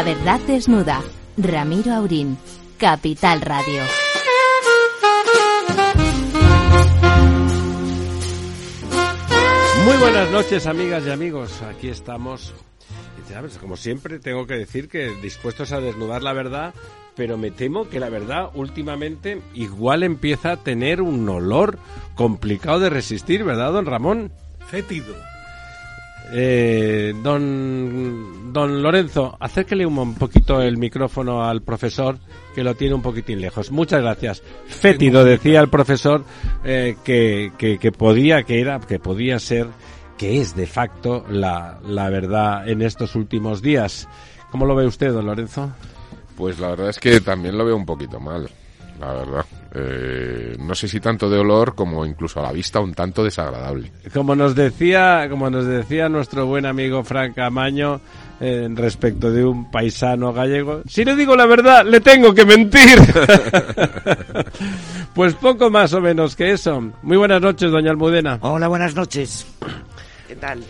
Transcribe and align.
La 0.00 0.14
verdad 0.14 0.40
desnuda. 0.46 1.02
Ramiro 1.36 1.92
Aurín. 1.92 2.38
Capital 2.78 3.42
Radio. 3.42 3.82
Muy 9.84 9.96
buenas 9.98 10.30
noches, 10.30 10.66
amigas 10.66 11.04
y 11.06 11.10
amigos. 11.10 11.60
Aquí 11.60 11.90
estamos. 11.90 12.54
Como 13.60 13.76
siempre, 13.76 14.18
tengo 14.20 14.46
que 14.46 14.54
decir 14.54 14.88
que 14.88 15.10
dispuestos 15.20 15.70
a 15.72 15.82
desnudar 15.82 16.22
la 16.22 16.32
verdad, 16.32 16.72
pero 17.14 17.36
me 17.36 17.50
temo 17.50 17.90
que 17.90 18.00
la 18.00 18.08
verdad 18.08 18.48
últimamente 18.54 19.42
igual 19.52 20.02
empieza 20.02 20.52
a 20.52 20.56
tener 20.56 21.02
un 21.02 21.28
olor 21.28 21.78
complicado 22.14 22.80
de 22.80 22.88
resistir, 22.88 23.44
¿verdad, 23.44 23.70
don 23.74 23.84
Ramón? 23.84 24.32
Fétido. 24.66 25.29
Eh, 26.32 27.12
don, 27.22 28.52
don 28.52 28.82
Lorenzo, 28.82 29.36
acérquele 29.40 29.84
un 29.84 30.14
poquito 30.14 30.62
el 30.62 30.76
micrófono 30.76 31.44
al 31.44 31.62
profesor, 31.62 32.18
que 32.54 32.62
lo 32.62 32.74
tiene 32.74 32.94
un 32.94 33.02
poquitín 33.02 33.40
lejos. 33.40 33.70
Muchas 33.70 34.02
gracias. 34.02 34.42
Fétido, 34.66 35.24
decía 35.24 35.60
el 35.60 35.68
profesor, 35.68 36.24
eh, 36.64 36.96
que, 37.04 37.52
que, 37.58 37.78
que, 37.78 37.92
podía, 37.92 38.44
que 38.44 38.60
era, 38.60 38.78
que 38.80 38.98
podía 38.98 39.38
ser, 39.38 39.66
que 40.16 40.40
es 40.40 40.54
de 40.54 40.66
facto 40.66 41.24
la, 41.28 41.80
la 41.84 42.08
verdad 42.10 42.68
en 42.68 42.82
estos 42.82 43.16
últimos 43.16 43.62
días. 43.62 44.08
¿Cómo 44.50 44.66
lo 44.66 44.74
ve 44.74 44.86
usted, 44.86 45.12
don 45.12 45.26
Lorenzo? 45.26 45.72
Pues 46.36 46.58
la 46.58 46.68
verdad 46.70 46.90
es 46.90 46.98
que 46.98 47.20
también 47.20 47.58
lo 47.58 47.64
veo 47.64 47.76
un 47.76 47.86
poquito 47.86 48.20
mal, 48.20 48.48
la 48.98 49.12
verdad. 49.12 49.44
Eh, 49.72 50.56
no 50.58 50.74
sé 50.74 50.88
si 50.88 50.98
tanto 50.98 51.30
de 51.30 51.38
olor 51.38 51.74
como 51.74 52.04
incluso 52.04 52.40
a 52.40 52.42
la 52.42 52.52
vista 52.52 52.80
un 52.80 52.92
tanto 52.92 53.22
desagradable. 53.22 53.92
Como 54.12 54.34
nos 54.34 54.54
decía, 54.54 55.26
como 55.30 55.48
nos 55.48 55.64
decía 55.64 56.08
nuestro 56.08 56.46
buen 56.46 56.66
amigo 56.66 57.04
Frank 57.04 57.38
Amaño 57.38 58.00
eh, 58.40 58.68
respecto 58.74 59.30
de 59.30 59.44
un 59.44 59.70
paisano 59.70 60.32
gallego, 60.32 60.82
si 60.88 61.04
le 61.04 61.14
digo 61.14 61.36
la 61.36 61.46
verdad, 61.46 61.84
le 61.84 62.00
tengo 62.00 62.34
que 62.34 62.44
mentir. 62.44 62.98
pues 65.14 65.34
poco 65.34 65.70
más 65.70 65.92
o 65.92 66.00
menos 66.00 66.34
que 66.34 66.50
eso. 66.50 66.82
Muy 67.02 67.16
buenas 67.16 67.40
noches, 67.40 67.70
doña 67.70 67.90
Almudena. 67.90 68.38
Hola, 68.40 68.66
buenas 68.66 68.96
noches. 68.96 69.46
¿Qué 70.26 70.34
tal? 70.34 70.64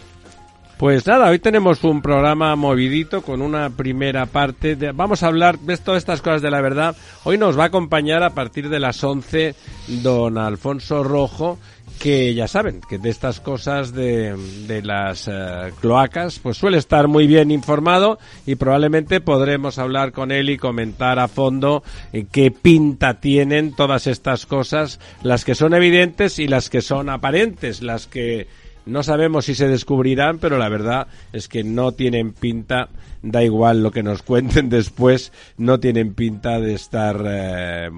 Pues 0.81 1.07
nada, 1.07 1.29
hoy 1.29 1.39
tenemos 1.39 1.85
un 1.85 2.01
programa 2.01 2.57
movidito 2.57 3.21
con 3.21 3.43
una 3.43 3.69
primera 3.69 4.25
parte. 4.25 4.77
De, 4.77 4.93
vamos 4.93 5.23
a 5.23 5.27
hablar 5.27 5.59
de 5.59 5.77
todas 5.77 5.99
estas 5.99 6.23
cosas 6.23 6.41
de 6.41 6.51
la 6.51 6.63
verdad. 6.63 6.97
Hoy 7.25 7.37
nos 7.37 7.59
va 7.59 7.65
a 7.65 7.67
acompañar 7.67 8.23
a 8.23 8.31
partir 8.31 8.71
de 8.71 8.81
las 8.81 9.05
11 9.05 9.55
don 10.03 10.39
Alfonso 10.39 11.05
Rojo, 11.05 11.59
que 11.99 12.33
ya 12.33 12.49
saben 12.49 12.81
que 12.89 12.97
de 12.97 13.11
estas 13.11 13.41
cosas 13.41 13.93
de, 13.93 14.35
de 14.67 14.81
las 14.81 15.29
uh, 15.29 15.71
cloacas, 15.83 16.39
pues 16.39 16.57
suele 16.57 16.79
estar 16.79 17.09
muy 17.09 17.27
bien 17.27 17.51
informado 17.51 18.19
y 18.47 18.55
probablemente 18.55 19.21
podremos 19.21 19.79
hablar 19.79 20.13
con 20.13 20.33
él 20.33 20.49
y 20.49 20.57
comentar 20.57 21.19
a 21.19 21.29
fondo 21.29 21.83
eh, 22.15 22.25
qué 22.33 22.51
pinta 22.51 23.21
tienen 23.21 23.77
todas 23.77 24.07
estas 24.07 24.47
cosas, 24.47 24.99
las 25.23 25.45
que 25.45 25.55
son 25.55 25.75
evidentes 25.75 26.39
y 26.39 26.49
las 26.49 26.71
que 26.71 26.81
son 26.81 27.11
aparentes, 27.11 27.83
las 27.83 28.07
que 28.07 28.49
no 28.91 29.03
sabemos 29.03 29.45
si 29.45 29.55
se 29.55 29.69
descubrirán, 29.69 30.39
pero 30.39 30.59
la 30.59 30.69
verdad 30.69 31.07
es 31.33 31.49
que 31.49 31.65
no 31.65 31.93
tienen 31.93 32.33
pinta, 32.33 32.89
da 33.23 33.43
igual 33.43 33.83
lo 33.83 33.91
que 33.91 34.03
nos 34.03 34.23
cuenten 34.25 34.69
después, 34.69 35.33
no 35.57 35.81
tienen 35.81 36.15
pinta 36.15 36.61
de 36.61 36.75
estar, 36.75 37.23
eh, 37.27 37.91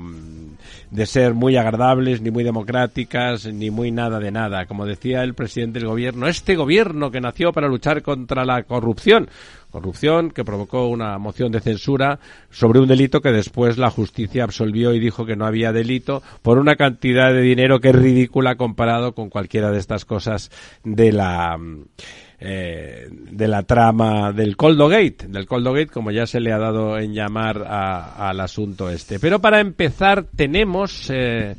de 0.91 1.07
ser 1.07 1.35
muy 1.35 1.57
agradables, 1.57 2.21
ni 2.21 2.31
muy 2.31 2.45
democráticas, 2.45 3.47
ni 3.47 3.71
muy 3.71 3.91
nada 3.91 4.21
de 4.21 4.31
nada. 4.31 4.67
Como 4.67 4.87
decía 4.87 5.23
el 5.23 5.35
presidente 5.35 5.79
del 5.79 5.89
gobierno, 5.89 6.29
este 6.29 6.55
gobierno 6.55 7.11
que 7.11 7.21
nació 7.21 7.53
para 7.53 7.69
luchar 7.69 8.03
contra 8.03 8.45
la 8.45 8.63
corrupción, 8.65 9.29
corrupción 9.73 10.31
que 10.31 10.45
provocó 10.45 10.87
una 10.87 11.19
moción 11.19 11.51
de 11.51 11.61
censura 11.61 12.21
sobre 12.51 12.79
un 12.79 12.87
delito 12.87 13.21
que 13.21 13.33
después 13.33 13.79
la 13.79 13.91
justicia 13.91 14.45
absolvió 14.45 14.95
y 14.95 15.01
dijo 15.01 15.27
que 15.27 15.35
no 15.35 15.47
había 15.47 15.73
delito 15.73 16.23
por 16.43 16.59
una 16.59 16.77
cantidad 16.77 17.33
de 17.33 17.41
dinero 17.41 17.81
que 17.81 17.89
es 17.89 17.97
ridícula 17.97 18.55
comparado 18.55 19.15
con 19.15 19.31
cualquiera 19.31 19.71
de 19.73 19.79
estas 19.79 20.05
cosas 20.05 20.51
de 20.85 21.11
la 21.11 21.59
eh, 22.45 23.07
de 23.09 23.47
la 23.47 23.63
trama 23.63 24.33
del 24.33 24.57
Coldo 24.57 24.89
Gate, 24.89 25.29
del 25.29 25.47
Coldo 25.47 25.73
Gate, 25.73 25.93
como 25.93 26.11
ya 26.11 26.27
se 26.27 26.41
le 26.41 26.53
ha 26.53 26.59
dado 26.59 26.99
en 26.99 27.15
llamar 27.15 27.63
al 27.63 28.41
asunto 28.41 28.91
este. 28.91 29.21
Pero 29.21 29.39
para 29.41 29.61
empezar 29.61 30.25
tenemos 30.25 31.09
eh, 31.09 31.55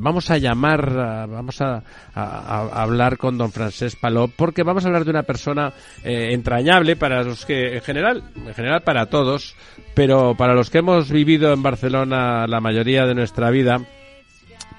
vamos 0.00 0.30
a 0.30 0.38
llamar, 0.38 0.92
vamos 1.28 1.60
a, 1.60 1.82
hablar 2.14 3.16
con 3.18 3.38
don 3.38 3.52
Francés 3.52 3.96
Palop, 3.96 4.30
porque 4.36 4.62
vamos 4.62 4.84
a 4.84 4.88
hablar 4.88 5.04
de 5.04 5.10
una 5.10 5.22
persona 5.22 5.72
eh, 6.04 6.30
entrañable 6.32 6.96
para 6.96 7.22
los 7.22 7.44
que, 7.44 7.76
en 7.76 7.82
general, 7.82 8.22
en 8.36 8.54
general 8.54 8.82
para 8.82 9.06
todos, 9.06 9.54
pero 9.94 10.34
para 10.36 10.54
los 10.54 10.70
que 10.70 10.78
hemos 10.78 11.10
vivido 11.10 11.52
en 11.52 11.62
Barcelona 11.62 12.46
la 12.46 12.60
mayoría 12.60 13.06
de 13.06 13.14
nuestra 13.14 13.50
vida, 13.50 13.80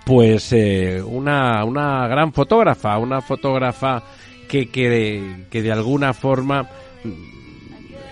pues 0.06 0.52
eh, 0.54 1.02
una, 1.02 1.64
una 1.66 2.08
gran 2.08 2.34
fotógrafa, 2.34 2.98
una 2.98 3.22
fotógrafa 3.22 4.04
que, 4.48 4.70
que, 4.70 5.46
que 5.50 5.62
de 5.62 5.72
alguna 5.72 6.14
forma 6.14 6.68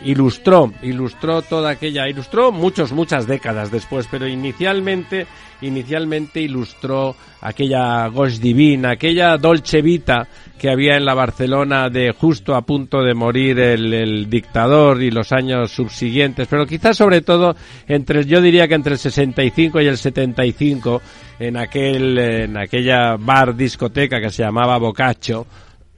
ilustró, 0.04 0.72
ilustró 0.82 1.42
toda 1.42 1.72
aquella, 1.72 2.08
ilustró 2.08 2.52
muchos, 2.52 2.92
muchas 2.92 3.28
décadas 3.28 3.72
después, 3.72 4.08
pero 4.10 4.28
inicialmente, 4.28 5.28
inicialmente 5.62 6.42
ilustró 6.42 7.16
aquella 7.42 8.08
Ghost 8.08 8.42
Divina, 8.42 8.92
aquella 8.92 9.38
Dolce 9.38 9.82
Vita 9.82 10.28
que 10.58 10.72
había 10.72 10.98
en 10.98 11.06
la 11.06 11.14
Barcelona 11.14 11.90
de 11.90 12.12
justo 12.12 12.56
a 12.56 12.62
punto 12.62 13.04
de 13.04 13.14
morir 13.14 13.60
el, 13.60 13.94
el, 13.94 14.30
dictador 14.30 15.02
y 15.02 15.12
los 15.12 15.32
años 15.32 15.72
subsiguientes, 15.72 16.48
pero 16.50 16.66
quizás 16.66 16.98
sobre 16.98 17.22
todo 17.22 17.56
entre, 17.88 18.26
yo 18.26 18.42
diría 18.42 18.68
que 18.68 18.76
entre 18.76 18.94
el 18.94 19.00
65 19.00 19.82
y 19.82 19.88
el 19.88 19.98
75, 19.98 21.02
en 21.40 21.58
aquel, 21.58 22.18
en 22.18 22.58
aquella 22.58 23.16
bar 23.18 23.56
discoteca 23.56 24.20
que 24.20 24.32
se 24.32 24.44
llamaba 24.44 24.78
Boccaccio, 24.78 25.46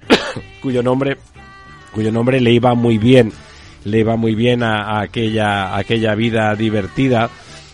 cuyo 0.61 0.83
nombre, 0.83 1.17
cuyo 1.93 2.11
nombre 2.11 2.41
le 2.41 2.51
iba 2.51 2.73
muy 2.73 2.97
bien 2.97 3.31
le 3.85 3.99
iba 3.99 4.15
muy 4.15 4.35
bien 4.35 4.63
a, 4.63 5.01
aquella, 5.01 5.75
aquella 5.75 6.15
vida 6.15 6.55
divertida 6.55 7.29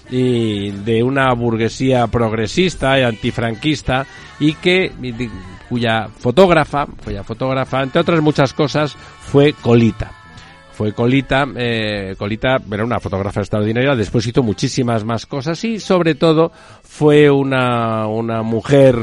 y 0.10 0.72
de 0.72 1.04
una 1.04 1.34
burguesía 1.34 2.08
progresista 2.08 3.00
y 3.00 3.04
antifranquista 3.04 4.06
y 4.40 4.54
que 4.54 4.92
cuya 5.70 6.08
fotógrafa, 6.08 6.86
cuya 7.04 7.24
fotógrafa, 7.24 7.82
entre 7.82 8.02
otras 8.02 8.22
muchas 8.22 8.54
cosas, 8.54 8.94
fue 8.94 9.54
Colita. 9.54 10.12
Fue 10.74 10.94
Colita, 10.94 11.48
eh, 11.56 12.16
Colita 12.18 12.58
era 12.70 12.84
una 12.84 13.00
fotógrafa 13.00 13.40
extraordinaria, 13.40 13.96
después 13.96 14.28
hizo 14.28 14.44
muchísimas 14.44 15.06
más 15.06 15.26
cosas 15.26 15.64
y 15.64 15.80
sobre 15.80 16.16
todo 16.16 16.52
fue 16.84 17.30
una, 17.32 18.08
una 18.08 18.44
mujer 18.44 18.96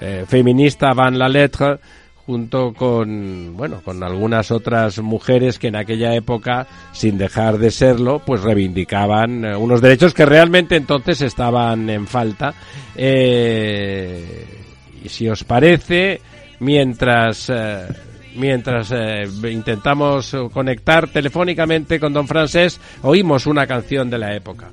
eh, 0.00 0.24
feminista 0.26 0.94
van 0.94 1.18
la 1.18 1.28
lettre, 1.28 1.78
junto 2.30 2.72
con 2.74 3.56
bueno 3.56 3.80
con 3.84 4.04
algunas 4.04 4.52
otras 4.52 5.00
mujeres 5.00 5.58
que 5.58 5.66
en 5.66 5.74
aquella 5.74 6.14
época 6.14 6.68
sin 6.92 7.18
dejar 7.18 7.58
de 7.58 7.72
serlo 7.72 8.20
pues 8.24 8.42
reivindicaban 8.42 9.44
eh, 9.44 9.56
unos 9.56 9.80
derechos 9.80 10.14
que 10.14 10.24
realmente 10.24 10.76
entonces 10.76 11.22
estaban 11.22 11.90
en 11.90 12.06
falta. 12.06 12.54
Eh, 12.94 14.46
y 15.02 15.08
si 15.08 15.28
os 15.28 15.42
parece 15.42 16.20
mientras 16.60 17.50
eh, 17.52 17.88
mientras 18.36 18.92
eh, 18.92 19.28
intentamos 19.50 20.36
conectar 20.52 21.08
telefónicamente 21.08 21.98
con 21.98 22.12
don 22.12 22.28
Francés 22.28 22.80
oímos 23.02 23.48
una 23.48 23.66
canción 23.66 24.08
de 24.08 24.18
la 24.18 24.36
época 24.36 24.70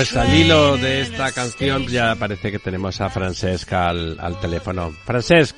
Pues 0.00 0.16
al 0.16 0.34
hilo 0.34 0.78
de 0.78 1.02
esta 1.02 1.30
canción 1.30 1.86
ya 1.86 2.14
parece 2.14 2.50
que 2.50 2.58
tenemos 2.58 2.98
a 3.02 3.10
Francesca 3.10 3.90
al, 3.90 4.18
al 4.18 4.40
teléfono. 4.40 4.92
Francesc. 5.04 5.54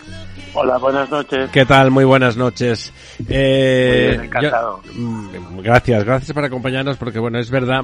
Hola, 0.53 0.79
buenas 0.79 1.09
noches. 1.11 1.49
¿Qué 1.53 1.65
tal? 1.65 1.93
Muy 1.93 2.03
buenas 2.03 2.37
noches. 2.37 2.93
Eh, 3.29 4.09
Muy 4.09 4.09
bien, 4.09 4.25
encantado. 4.25 4.83
Yo, 4.83 5.63
gracias, 5.63 6.03
gracias 6.03 6.33
por 6.33 6.45
acompañarnos 6.45 6.97
porque 6.97 7.21
bueno, 7.21 7.39
es 7.39 7.51
verdad, 7.51 7.83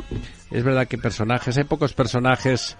es 0.51 0.65
verdad 0.65 0.89
que 0.89 0.99
personajes, 0.99 1.57
hay 1.57 1.63
pocos 1.63 1.93
personajes 1.93 2.77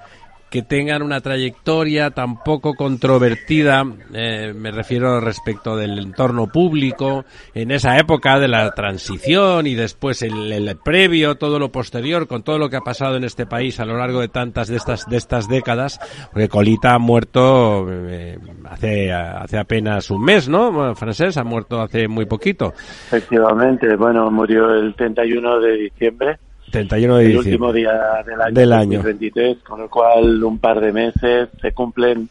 que 0.51 0.63
tengan 0.63 1.03
una 1.03 1.21
trayectoria 1.21 2.11
tan 2.11 2.43
poco 2.43 2.75
controvertida, 2.75 3.85
eh, 4.15 4.53
me 4.55 4.71
refiero 4.71 5.21
respecto 5.21 5.77
del 5.77 5.99
entorno 5.99 6.47
público, 6.47 7.25
en 7.55 7.71
esa 7.71 7.99
época 7.99 8.39
de 8.39 8.49
la 8.49 8.71
transición 8.73 9.67
y 9.67 9.75
después 9.75 10.23
el, 10.23 10.53
el, 10.53 10.77
previo, 10.77 11.37
todo 11.37 11.59
lo 11.59 11.71
posterior, 11.71 12.27
con 12.27 12.43
todo 12.43 12.59
lo 12.59 12.69
que 12.69 12.77
ha 12.77 12.81
pasado 12.81 13.17
en 13.17 13.25
este 13.25 13.47
país 13.47 13.81
a 13.81 13.85
lo 13.85 13.97
largo 13.97 14.21
de 14.21 14.29
tantas 14.29 14.69
de 14.69 14.77
estas 14.77 15.07
de 15.07 15.17
estas 15.17 15.49
décadas, 15.49 16.01
porque 16.33 16.49
Colita 16.49 16.95
ha 16.95 16.99
muerto 16.99 17.87
eh, 17.91 18.39
hace 18.65 19.13
hace 19.13 19.59
apenas 19.59 20.11
un 20.11 20.25
mes, 20.25 20.49
¿no? 20.49 20.95
Francés 20.95 21.37
ha 21.37 21.45
muerto 21.45 21.81
hace 21.81 22.09
muy 22.09 22.27
poquito. 22.27 22.73
Efectivamente, 23.09 23.97
bueno, 23.97 24.31
murió 24.31 24.71
el 24.75 24.95
31 24.95 25.61
de 25.61 25.73
diciembre 25.77 26.39
31 26.71 27.17
de 27.17 27.23
el 27.25 27.27
diciembre. 27.33 27.51
último 27.51 27.73
día 27.73 28.23
del 28.25 28.41
año, 28.41 28.55
Del 28.55 28.73
año. 28.73 28.99
2023, 28.99 29.59
con 29.59 29.81
lo 29.81 29.89
cual 29.91 30.43
un 30.45 30.59
par 30.59 30.81
de 30.81 30.93
meses 30.93 31.49
se 31.61 31.73
cumplen 31.73 32.29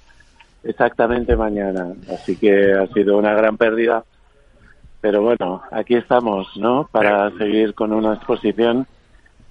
exactamente 0.64 1.36
mañana. 1.36 1.88
Así 2.14 2.38
que 2.38 2.74
ha 2.74 2.88
sido 2.88 3.18
una 3.18 3.34
gran 3.34 3.58
pérdida. 3.58 4.04
Pero 5.00 5.22
bueno, 5.22 5.62
aquí 5.72 5.96
estamos, 5.96 6.48
¿no? 6.58 6.90
Para 6.92 7.30
seguir 7.38 7.74
con 7.74 7.94
una 7.94 8.16
exposición 8.16 8.88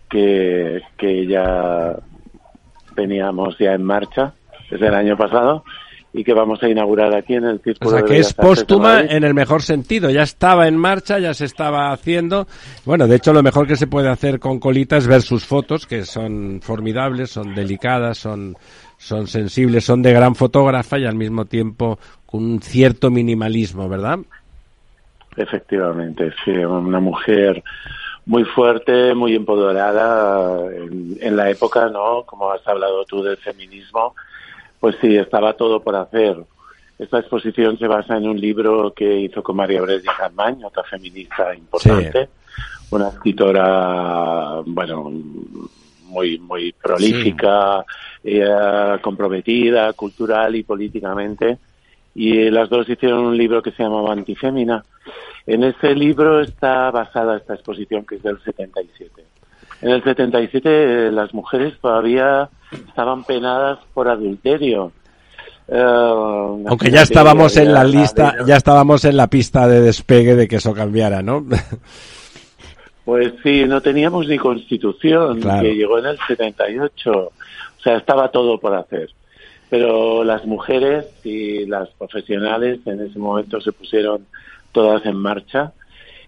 que, 0.09 0.83
que 0.97 1.27
ya 1.27 1.97
teníamos 2.95 3.57
ya 3.59 3.75
en 3.75 3.83
marcha 3.85 4.35
desde 4.71 4.89
el 4.89 4.95
año 4.95 5.17
pasado 5.17 5.65
y 6.13 6.25
que 6.25 6.33
vamos 6.33 6.63
a 6.63 6.69
inaugurar 6.69 7.15
aquí 7.15 7.35
en 7.35 7.45
el 7.45 7.57
O 7.57 7.63
Círculo 7.63 7.91
sea, 7.91 8.03
de 8.03 8.09
que 8.09 8.19
es 8.19 8.33
póstuma 8.33 9.01
en 9.01 9.23
el 9.23 9.35
mejor 9.35 9.63
sentido. 9.63 10.11
Ya 10.11 10.23
estaba 10.23 10.67
en 10.67 10.77
marcha, 10.77 11.19
ya 11.19 11.35
se 11.35 11.45
estaba 11.45 11.93
haciendo. 11.93 12.47
Bueno, 12.85 13.07
de 13.07 13.17
hecho, 13.17 13.33
lo 13.33 13.43
mejor 13.43 13.67
que 13.67 13.77
se 13.77 13.87
puede 13.87 14.09
hacer 14.09 14.41
con 14.41 14.59
Colita 14.59 14.97
es 14.97 15.07
ver 15.07 15.23
sus 15.23 15.45
fotos, 15.45 15.87
que 15.87 16.05
son 16.05 16.61
formidables, 16.63 17.31
son 17.31 17.55
delicadas, 17.55 18.19
son, 18.19 18.57
son 18.97 19.27
sensibles, 19.27 19.85
son 19.85 20.03
de 20.03 20.13
gran 20.13 20.35
fotógrafa 20.35 20.99
y 20.99 21.05
al 21.05 21.17
mismo 21.17 21.45
tiempo 21.45 21.99
con 22.25 22.45
un 22.45 22.63
cierto 22.63 23.11
minimalismo, 23.11 23.89
¿verdad? 23.89 24.19
Efectivamente, 25.37 26.33
sí, 26.45 26.51
una 26.51 26.99
mujer 26.99 27.63
muy 28.25 28.45
fuerte, 28.45 29.15
muy 29.15 29.35
empoderada 29.35 30.67
en, 30.75 31.17
en 31.21 31.37
la 31.37 31.51
época, 31.51 31.89
¿no? 31.91 32.25
Como 32.25 32.51
has 32.51 32.67
hablado 32.67 33.05
tú 33.05 33.23
del 33.23 33.37
feminismo, 33.37 34.15
pues 34.87 34.99
sí, 35.01 35.17
estaba 35.17 35.55
todo 35.55 35.83
por 35.83 35.97
hacer. 35.97 36.37
Esta 36.97 37.19
exposición 37.19 37.77
se 37.77 37.89
basa 37.89 38.17
en 38.17 38.29
un 38.29 38.41
libro 38.41 38.93
que 38.95 39.19
hizo 39.19 39.43
con 39.43 39.57
María 39.57 39.83
Brescia 39.83 40.13
Carmañ, 40.17 40.63
otra 40.63 40.85
feminista 40.85 41.53
importante, 41.57 42.29
una 42.91 43.09
escritora, 43.09 44.61
bueno, 44.65 45.11
muy 46.05 46.39
muy 46.39 46.73
prolífica, 46.73 47.85
ella 48.23 49.01
comprometida 49.03 49.93
cultural 49.95 50.55
y 50.55 50.63
políticamente. 50.63 51.59
Y 52.15 52.49
las 52.51 52.69
dos 52.69 52.89
hicieron 52.89 53.25
un 53.25 53.37
libro 53.37 53.61
que 53.61 53.73
se 53.73 53.83
llamaba 53.83 54.13
Antifémina. 54.13 54.85
En 55.49 55.65
ese 55.65 55.97
libro 55.97 56.41
está 56.41 56.93
basada 56.93 57.39
esta 57.39 57.55
exposición 57.55 58.07
que 58.07 58.15
es 58.15 58.23
del 58.23 58.41
77. 58.41 59.25
En 59.83 59.91
el 59.91 60.03
77 60.03 60.69
eh, 61.09 61.13
las 61.13 61.33
mujeres 61.35 61.75
todavía 61.81 62.49
estaban 62.89 63.25
penadas 63.25 63.79
por 63.93 64.09
adulterio. 64.09 64.93
Eh, 65.69 65.79
Aunque 66.67 66.91
ya 66.91 67.03
estábamos 67.03 67.57
en 67.57 67.73
la 67.73 67.85
lista, 67.85 68.37
ya 68.47 68.57
estábamos 68.57 69.05
en 69.05 69.17
la 69.17 69.27
pista 69.29 69.67
de 69.69 69.81
despegue 69.81 70.35
de 70.35 70.49
que 70.49 70.57
eso 70.57 70.73
cambiara, 70.73 71.23
¿no? 71.23 71.45
Pues 73.05 73.35
sí, 73.43 73.65
no 73.67 73.81
teníamos 73.81 74.27
ni 74.27 74.37
constitución, 74.37 75.41
Claro. 75.41 75.63
que 75.63 75.75
llegó 75.77 75.99
en 75.99 76.07
el 76.07 76.19
78. 76.27 77.13
O 77.13 77.33
sea, 77.81 77.99
estaba 77.99 78.29
todo 78.33 78.59
por 78.59 78.75
hacer. 78.75 79.11
Pero 79.71 80.25
las 80.25 80.45
mujeres 80.45 81.07
y 81.25 81.67
las 81.67 81.89
profesionales 81.91 82.81
en 82.85 83.01
ese 83.01 83.19
momento 83.19 83.61
se 83.61 83.73
pusieron 83.73 84.27
todas 84.73 85.05
en 85.07 85.17
marcha 85.17 85.73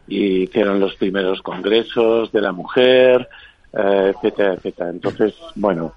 y 0.08 0.43
hicieron 0.44 0.81
los 0.81 0.94
primeros 0.96 1.43
congresos 1.43 2.32
de 2.32 2.40
la 2.40 2.52
mujer, 2.52 3.28
eh, 3.72 4.12
etcétera, 4.14 4.55
etcétera. 4.55 4.90
Entonces, 4.90 5.34
bueno, 5.55 5.93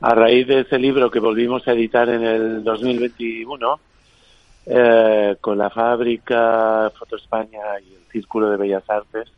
a 0.00 0.14
raíz 0.14 0.46
de 0.46 0.60
ese 0.60 0.78
libro 0.78 1.10
que 1.10 1.18
volvimos 1.18 1.66
a 1.66 1.72
editar 1.72 2.08
en 2.08 2.22
el 2.22 2.62
2021, 2.62 3.80
eh, 4.66 5.36
con 5.40 5.56
la 5.56 5.70
fábrica 5.70 6.92
Foto 6.96 7.16
España 7.16 7.60
y 7.80 7.94
el 7.94 8.12
Círculo 8.12 8.50
de 8.50 8.58
Bellas 8.58 8.88
Artes, 8.88 9.32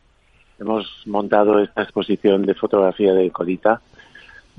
hemos 0.59 0.85
montado 1.05 1.59
esta 1.59 1.83
exposición 1.83 2.45
de 2.45 2.53
fotografía 2.53 3.13
de 3.13 3.31
Colita, 3.31 3.81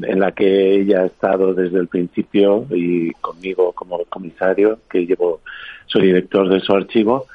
en 0.01 0.19
la 0.19 0.33
que 0.33 0.81
ella 0.81 1.03
ha 1.03 1.07
estado 1.07 1.53
desde 1.53 1.79
el 1.79 1.89
principio 1.89 2.67
y 2.71 3.13
conmigo 3.21 3.73
como 3.73 4.03
comisario, 4.07 4.79
que 4.91 5.07
llevo, 5.07 5.41
soy 5.87 6.07
director 6.07 6.49
de 6.49 6.61
su 6.61 6.73
archivo, 6.73 7.27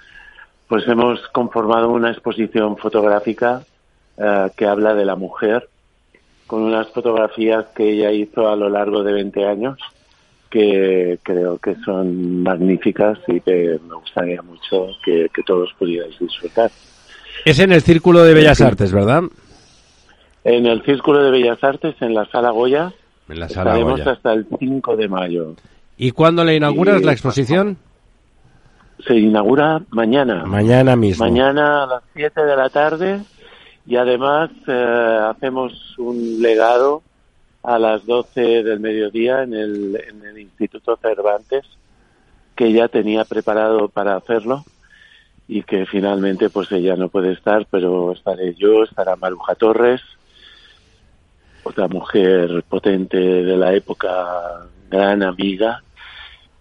pues 0.68 0.88
hemos 0.88 1.20
conformado 1.30 1.90
una 1.90 2.12
exposición 2.12 2.78
fotográfica 2.78 3.64
eh, 4.18 4.48
que 4.56 4.66
habla 4.66 4.94
de 4.94 5.06
la 5.06 5.16
mujer, 5.16 5.70
con 6.46 6.64
unas 6.64 6.88
fotografías 6.90 7.66
que 7.76 7.92
ella 7.92 8.12
hizo 8.12 8.50
a 8.50 8.56
lo 8.56 8.70
largo 8.70 9.04
de 9.04 9.14
20 9.14 9.46
años, 9.46 9.78
que 10.50 11.20
creo 11.24 11.58
que 11.58 11.76
son 11.84 12.44
magníficas 12.44 13.20
y 13.28 13.42
que 13.42 13.80
me 13.88 13.96
gustaría 13.96 14.42
mucho 14.42 14.90
que, 15.04 15.30
que 15.34 15.44
todos 15.44 15.74
pudierais 15.78 16.18
disfrutar. 16.20 16.72
Es 17.46 17.60
en 17.60 17.72
el 17.72 17.82
Círculo 17.82 18.24
de 18.24 18.34
Bellas 18.34 18.62
Artes, 18.62 18.92
¿verdad? 18.92 19.24
En 20.44 20.66
el 20.66 20.82
Círculo 20.84 21.24
de 21.24 21.32
Bellas 21.32 21.64
Artes, 21.64 21.96
en 22.02 22.14
la 22.14 22.26
Sala 22.26 22.52
Goya, 22.52 22.94
En 23.30 23.40
la 23.40 23.50
sala 23.50 23.72
estaremos 23.72 24.00
Goya. 24.00 24.12
hasta 24.14 24.34
el 24.34 24.48
5 24.58 24.96
de 24.96 25.08
mayo. 25.08 25.56
¿Y 25.98 26.12
cuándo 26.12 26.44
le 26.44 26.56
inauguras 26.56 27.04
la 27.04 27.12
exposición? 27.12 27.78
Se 29.06 29.16
inaugura 29.16 29.82
mañana. 29.90 30.46
Mañana 30.46 30.96
mismo. 30.96 31.26
Mañana 31.26 31.84
a 31.84 31.88
las 31.88 32.04
7 32.14 32.44
de 32.44 32.56
la 32.56 32.70
tarde 32.70 33.20
y 33.86 33.96
además 33.96 34.50
eh, 34.68 35.20
hacemos 35.30 35.98
un 35.98 36.42
legado 36.42 37.04
a 37.64 37.78
las 37.78 38.06
12 38.06 38.64
del 38.64 38.80
mediodía 38.80 39.44
en 39.44 39.54
el, 39.54 39.96
en 40.08 40.26
el 40.26 40.40
Instituto 40.40 40.98
Cervantes 40.98 41.66
que 42.56 42.74
ya 42.74 42.88
tenía 42.88 43.24
preparado 43.24 43.88
para 43.88 44.16
hacerlo 44.16 44.64
y 45.48 45.64
que 45.64 45.86
finalmente 45.86 46.50
pues 46.50 46.72
ella 46.72 46.96
no 46.96 47.08
puede 47.08 47.34
estar, 47.34 47.66
pero 47.70 48.12
estaré 48.12 48.56
yo, 48.56 48.84
estará 48.84 49.16
Maruja 49.16 49.56
Torres, 49.56 50.02
otra 51.64 51.88
mujer 51.88 52.64
potente 52.68 53.18
de 53.18 53.56
la 53.56 53.74
época, 53.74 54.66
gran 54.90 55.24
amiga 55.24 55.84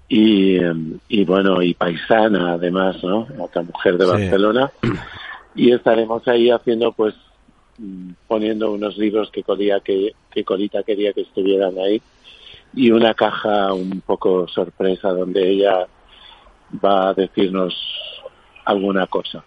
y, 0.09 0.57
eh, 0.57 0.73
y 1.09 1.25
bueno, 1.25 1.63
y 1.63 1.75
paisana 1.75 2.53
además, 2.53 3.03
¿no? 3.03 3.27
Otra 3.39 3.63
mujer 3.63 3.99
de 3.99 4.05
Sí. 4.05 4.11
Barcelona. 4.11 4.71
Y 5.55 5.73
estaremos 5.73 6.27
ahí 6.29 6.51
haciendo 6.51 6.93
pues 6.93 7.15
mm, 7.79 8.11
poniendo 8.29 8.73
unos 8.73 8.97
libros 8.99 9.31
que 9.31 9.43
Colita, 9.43 9.81
que, 9.81 10.13
que 10.31 10.45
Colita 10.45 10.83
quería 10.83 11.13
que 11.13 11.23
estuvieran 11.23 11.79
ahí 11.79 12.01
y 12.75 12.91
una 12.91 13.15
caja 13.15 13.73
un 13.73 14.03
poco 14.03 14.47
sorpresa 14.49 15.09
donde 15.11 15.49
ella 15.51 15.87
va 16.85 17.09
a 17.09 17.15
decirnos 17.15 17.75
alguna 18.65 19.07
cosa. 19.07 19.43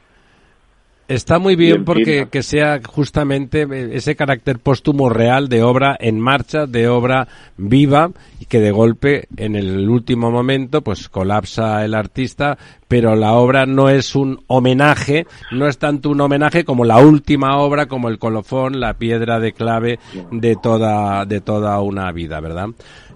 Está 1.09 1.39
muy 1.39 1.55
bien 1.55 1.85
porque 1.85 2.27
que 2.29 2.43
sea 2.43 2.81
justamente 2.85 3.63
eh, 3.63 3.89
ese 3.93 4.15
carácter 4.15 4.59
póstumo 4.59 5.09
real 5.09 5.49
de 5.49 5.63
obra 5.63 5.97
en 5.99 6.19
marcha, 6.19 6.67
de 6.67 6.87
obra 6.87 7.27
viva 7.57 8.11
y 8.39 8.45
que 8.45 8.59
de 8.59 8.69
golpe 8.69 9.27
en 9.35 9.55
el 9.55 9.89
último 9.89 10.29
momento 10.29 10.83
pues 10.83 11.09
colapsa 11.09 11.83
el 11.83 11.95
artista, 11.95 12.59
pero 12.87 13.15
la 13.15 13.33
obra 13.33 13.65
no 13.65 13.89
es 13.89 14.15
un 14.15 14.43
homenaje, 14.45 15.25
no 15.49 15.67
es 15.67 15.79
tanto 15.79 16.11
un 16.11 16.21
homenaje 16.21 16.63
como 16.63 16.85
la 16.85 16.99
última 16.99 17.57
obra, 17.57 17.87
como 17.87 18.09
el 18.09 18.19
colofón, 18.19 18.79
la 18.79 18.93
piedra 18.93 19.39
de 19.39 19.53
clave 19.53 19.97
de 20.31 20.57
toda 20.61 21.25
de 21.25 21.41
toda 21.41 21.81
una 21.81 22.11
vida, 22.11 22.39
¿verdad? 22.39 22.67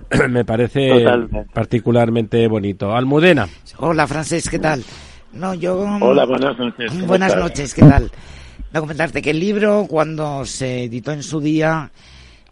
Me 0.30 0.44
parece 0.44 0.90
Totalmente. 0.90 1.52
particularmente 1.54 2.48
bonito. 2.48 2.96
Almudena. 2.96 3.48
Hola, 3.78 4.08
Francés, 4.08 4.50
¿qué 4.50 4.58
tal? 4.58 4.84
No, 5.34 5.54
yo... 5.54 5.80
Hola, 6.02 6.26
buenas 6.26 6.58
noches. 6.58 6.92
¿cómo 6.92 7.08
Buenas 7.08 7.30
estás? 7.30 7.44
noches, 7.44 7.74
¿qué 7.74 7.82
tal? 7.82 8.12
No 8.72 8.80
comentarte 8.82 9.22
que 9.22 9.32
el 9.32 9.40
libro, 9.40 9.86
cuando 9.90 10.46
se 10.46 10.86
editó 10.86 11.12
en 11.12 11.24
su 11.24 11.40
día, 11.40 11.92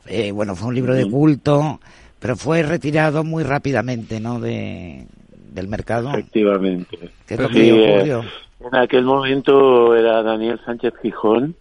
eh, 0.05 0.31
bueno, 0.31 0.55
fue 0.55 0.69
un 0.69 0.75
libro 0.75 0.93
de 0.95 1.09
culto, 1.09 1.79
pero 2.19 2.35
fue 2.35 2.63
retirado 2.63 3.23
muy 3.23 3.43
rápidamente, 3.43 4.19
¿no?, 4.19 4.39
de, 4.39 5.05
del 5.51 5.67
mercado. 5.67 6.09
Efectivamente. 6.11 6.97
¿Qué 7.25 7.33
es 7.35 7.39
lo 7.39 7.47
Sí, 7.49 7.53
que 7.53 7.69
eh, 7.69 7.95
ocurrió? 7.95 8.23
En 8.59 8.75
aquel 8.75 9.03
momento 9.03 9.95
era 9.95 10.21
Daniel 10.21 10.59
Sánchez 10.65 10.93
Gijón, 11.01 11.55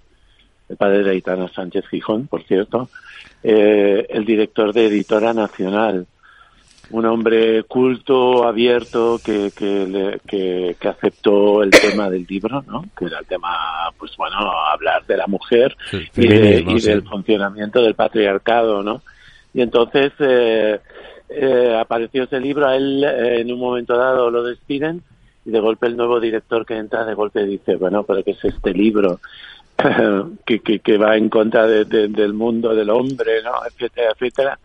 el 0.69 0.77
padre 0.77 1.03
de 1.03 1.11
Aitana 1.13 1.49
Sánchez 1.49 1.87
Gijón, 1.91 2.27
por 2.27 2.43
cierto, 2.45 2.89
eh, 3.43 4.07
el 4.11 4.25
director 4.25 4.73
de 4.73 4.87
Editora 4.87 5.33
Nacional. 5.33 6.07
Un 6.93 7.07
hombre 7.07 7.63
culto, 7.65 8.45
abierto, 8.47 9.21
que, 9.25 9.53
que, 9.57 10.19
que, 10.27 10.77
que 10.81 10.89
aceptó 10.89 11.63
el 11.63 11.71
tema 11.71 12.11
del 12.11 12.27
libro, 12.29 12.65
¿no? 12.67 12.85
Que 12.99 13.05
era 13.05 13.21
el 13.21 13.27
tema, 13.27 13.91
pues 13.97 14.17
bueno, 14.17 14.37
hablar 14.73 15.05
de 15.07 15.17
la 15.17 15.27
mujer 15.29 15.77
Sí, 15.91 15.99
y, 16.17 16.27
de- 16.27 16.65
sí. 16.81 16.89
del 16.89 17.03
funcionamiento 17.03 17.81
del 17.83 17.95
patriarcado, 17.95 18.83
¿no? 18.83 19.03
Y 19.55 19.63
entonces 19.63 20.13
eh, 20.19 20.81
eh, 21.29 21.77
apareció 21.81 22.25
ese 22.25 22.41
libro, 22.41 22.67
a 22.67 22.75
él 22.77 23.05
eh, 23.05 23.41
en 23.41 23.53
un 23.53 23.61
momento 23.61 23.97
dado 23.97 24.31
lo 24.31 24.43
despiden 24.43 25.03
y 25.45 25.51
de 25.53 25.61
golpe 25.61 25.87
el 25.87 25.97
nuevo 25.97 26.19
director 26.19 26.67
que 26.67 26.77
entra 26.77 27.05
de 27.05 27.15
golpe 27.15 27.45
dice, 27.45 27.77
bueno, 27.77 28.03
pero 28.03 28.23
¿qué 28.25 28.33
es 28.33 28.45
este 28.45 28.73
libro? 28.73 29.21
que, 30.45 30.59
que, 30.61 30.81
que, 30.81 30.99
va 30.99 31.17
en 31.17 31.29
contra 31.31 31.67
de, 31.67 31.85
de, 31.87 32.09
del 32.09 32.35
mundo 32.35 32.75
del 32.75 32.91
hombre, 32.91 33.43
¿no? 33.43 33.53
etcétera, 33.67 34.11
etcétera. 34.13 34.59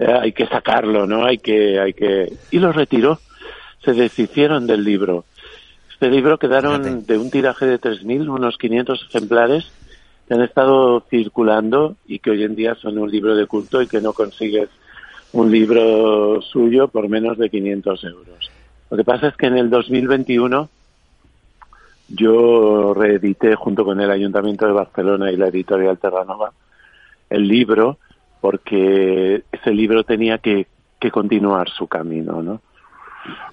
Eh, 0.00 0.06
hay 0.10 0.32
que 0.32 0.46
sacarlo, 0.46 1.06
¿no? 1.06 1.26
Hay 1.26 1.38
que, 1.38 1.78
hay 1.78 1.92
que... 1.92 2.32
Y 2.50 2.58
lo 2.58 2.72
retiró. 2.72 3.20
Se 3.84 3.92
deshicieron 3.92 4.66
del 4.66 4.82
libro. 4.82 5.24
Este 5.92 6.08
libro 6.08 6.38
quedaron 6.38 6.82
Fíjate. 6.82 7.12
de 7.12 7.18
un 7.18 7.30
tiraje 7.30 7.66
de 7.66 7.78
3.000, 7.78 8.30
unos 8.30 8.56
500 8.56 9.06
ejemplares 9.10 9.70
que 10.26 10.34
han 10.34 10.42
estado 10.42 11.04
circulando 11.10 11.96
y 12.06 12.18
que 12.18 12.30
hoy 12.30 12.44
en 12.44 12.56
día 12.56 12.74
son 12.76 12.96
un 12.96 13.10
libro 13.10 13.36
de 13.36 13.46
culto 13.46 13.82
y 13.82 13.86
que 13.86 14.00
no 14.00 14.14
consigues 14.14 14.70
un 15.32 15.50
libro 15.50 16.40
suyo 16.40 16.88
por 16.88 17.08
menos 17.10 17.36
de 17.36 17.50
500 17.50 18.04
euros. 18.04 18.50
Lo 18.90 18.96
que 18.96 19.04
pasa 19.04 19.28
es 19.28 19.36
que 19.36 19.46
en 19.46 19.58
el 19.58 19.68
2021 19.68 20.68
yo 22.08 22.94
reedité 22.94 23.54
junto 23.54 23.84
con 23.84 24.00
el 24.00 24.10
Ayuntamiento 24.10 24.66
de 24.66 24.72
Barcelona 24.72 25.30
y 25.30 25.36
la 25.36 25.48
editorial 25.48 25.98
Terranova 25.98 26.52
el 27.28 27.46
libro 27.46 27.98
porque 28.40 29.42
ese 29.52 29.70
libro 29.70 30.04
tenía 30.04 30.38
que, 30.38 30.66
que 30.98 31.10
continuar 31.10 31.68
su 31.68 31.86
camino, 31.86 32.42
¿no? 32.42 32.60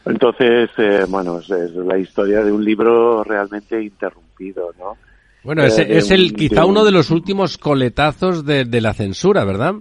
Entonces, 0.06 0.70
eh, 0.78 1.06
bueno, 1.08 1.40
es, 1.40 1.50
es, 1.50 1.72
la 1.74 1.98
historia 1.98 2.44
de 2.44 2.52
un 2.52 2.64
libro 2.64 3.24
realmente 3.24 3.82
interrumpido, 3.82 4.74
¿no? 4.80 4.98
Bueno, 5.44 5.64
es, 5.64 5.78
eh, 5.80 5.98
es 5.98 6.12
el 6.12 6.34
quizá 6.34 6.66
uno 6.66 6.86
de 6.86 6.92
los 6.92 7.12
últimos 7.12 7.58
coletazos 7.58 8.46
de, 8.46 8.66
de 8.66 8.82
la 8.82 8.94
censura, 8.94 9.44
¿verdad? 9.44 9.76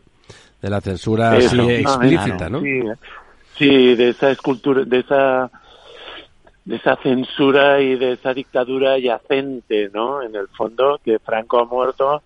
De 0.61 0.71
la 0.71 0.81
censura 0.81 1.33
así 1.33 1.59
explícita, 1.59 2.49
¿no? 2.49 2.61
Sí, 2.61 2.83
sí, 3.57 3.95
de 3.95 4.09
esa 4.11 4.31
escultura, 4.31 4.85
de 4.85 5.01
esa 5.01 5.51
de 6.65 6.77
esa 6.77 6.97
censura 6.97 7.81
y 7.81 7.95
de 7.95 8.13
esa 8.15 8.35
dictadura 8.35 8.99
yacente, 8.99 9.89
¿no? 9.95 10.21
En 10.21 10.35
el 10.35 10.49
fondo, 10.49 11.01
que 11.05 11.21
Franco 11.21 11.61
ha 11.61 11.65
muerto, 11.65 12.23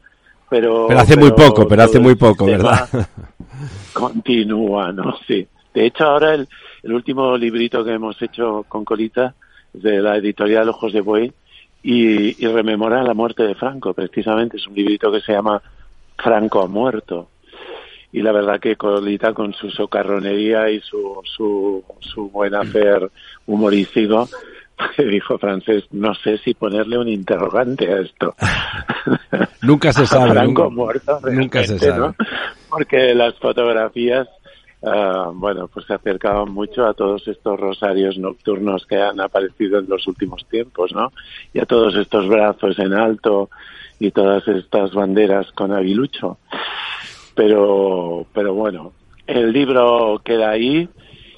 pero... 0.50 0.86
Pero 0.88 1.00
hace 1.00 1.14
pero 1.14 1.26
muy 1.26 1.30
poco, 1.32 1.66
pero 1.66 1.82
hace 1.82 1.98
muy 1.98 2.14
poco, 2.16 2.44
¿verdad? 2.44 2.88
Continúa, 3.92 4.92
¿no? 4.92 5.16
Sí. 5.26 5.46
De 5.72 5.86
hecho, 5.86 6.04
ahora 6.04 6.34
el, 6.34 6.48
el 6.82 6.92
último 6.92 7.36
librito 7.36 7.84
que 7.84 7.92
hemos 7.92 8.20
hecho 8.20 8.64
con 8.68 8.84
Colita 8.84 9.34
de 9.72 10.02
la 10.02 10.16
editorial 10.16 10.68
Ojos 10.68 10.92
de 10.92 11.00
Buey 11.00 11.32
y, 11.82 12.44
y 12.44 12.48
rememora 12.48 13.02
la 13.02 13.14
muerte 13.14 13.44
de 13.44 13.54
Franco, 13.54 13.94
precisamente. 13.94 14.56
Es 14.56 14.66
un 14.66 14.74
librito 14.74 15.10
que 15.10 15.20
se 15.20 15.32
llama 15.32 15.62
Franco 16.18 16.62
ha 16.62 16.66
muerto 16.66 17.28
y 18.12 18.22
la 18.22 18.32
verdad 18.32 18.60
que 18.60 18.76
Colita 18.76 19.32
con 19.32 19.52
su 19.54 19.70
socarronería 19.70 20.68
y 20.70 20.80
su, 20.80 21.20
su, 21.24 21.84
su 22.00 22.28
buen 22.28 22.54
hacer 22.54 23.08
humorístico 23.46 24.28
dijo 24.98 25.38
francés, 25.38 25.84
no 25.90 26.14
sé 26.14 26.38
si 26.38 26.54
ponerle 26.54 26.98
un 26.98 27.08
interrogante 27.08 27.92
a 27.92 28.00
esto. 28.00 28.34
nunca 29.62 29.92
se 29.92 30.06
sabe. 30.06 30.30
Franco 30.30 30.64
nunca, 30.64 30.74
muerto, 30.74 31.20
nunca 31.30 31.64
se 31.64 31.78
sabe. 31.78 31.98
¿no? 31.98 32.14
Porque 32.68 33.14
las 33.14 33.34
fotografías, 33.38 34.28
uh, 34.82 35.32
bueno, 35.32 35.68
pues 35.68 35.86
se 35.86 35.94
acercaban 35.94 36.52
mucho 36.52 36.86
a 36.86 36.94
todos 36.94 37.26
estos 37.28 37.58
rosarios 37.58 38.18
nocturnos 38.18 38.86
que 38.86 38.96
han 38.96 39.20
aparecido 39.20 39.78
en 39.78 39.88
los 39.88 40.06
últimos 40.06 40.46
tiempos, 40.48 40.92
¿no? 40.92 41.12
Y 41.52 41.60
a 41.60 41.66
todos 41.66 41.94
estos 41.96 42.28
brazos 42.28 42.78
en 42.78 42.92
alto 42.92 43.50
y 43.98 44.10
todas 44.10 44.46
estas 44.48 44.92
banderas 44.92 45.50
con 45.52 45.72
aguilucho 45.72 46.38
pero 47.34 48.26
pero 48.34 48.54
bueno 48.54 48.92
el 49.26 49.52
libro 49.52 50.20
queda 50.24 50.50
ahí 50.50 50.88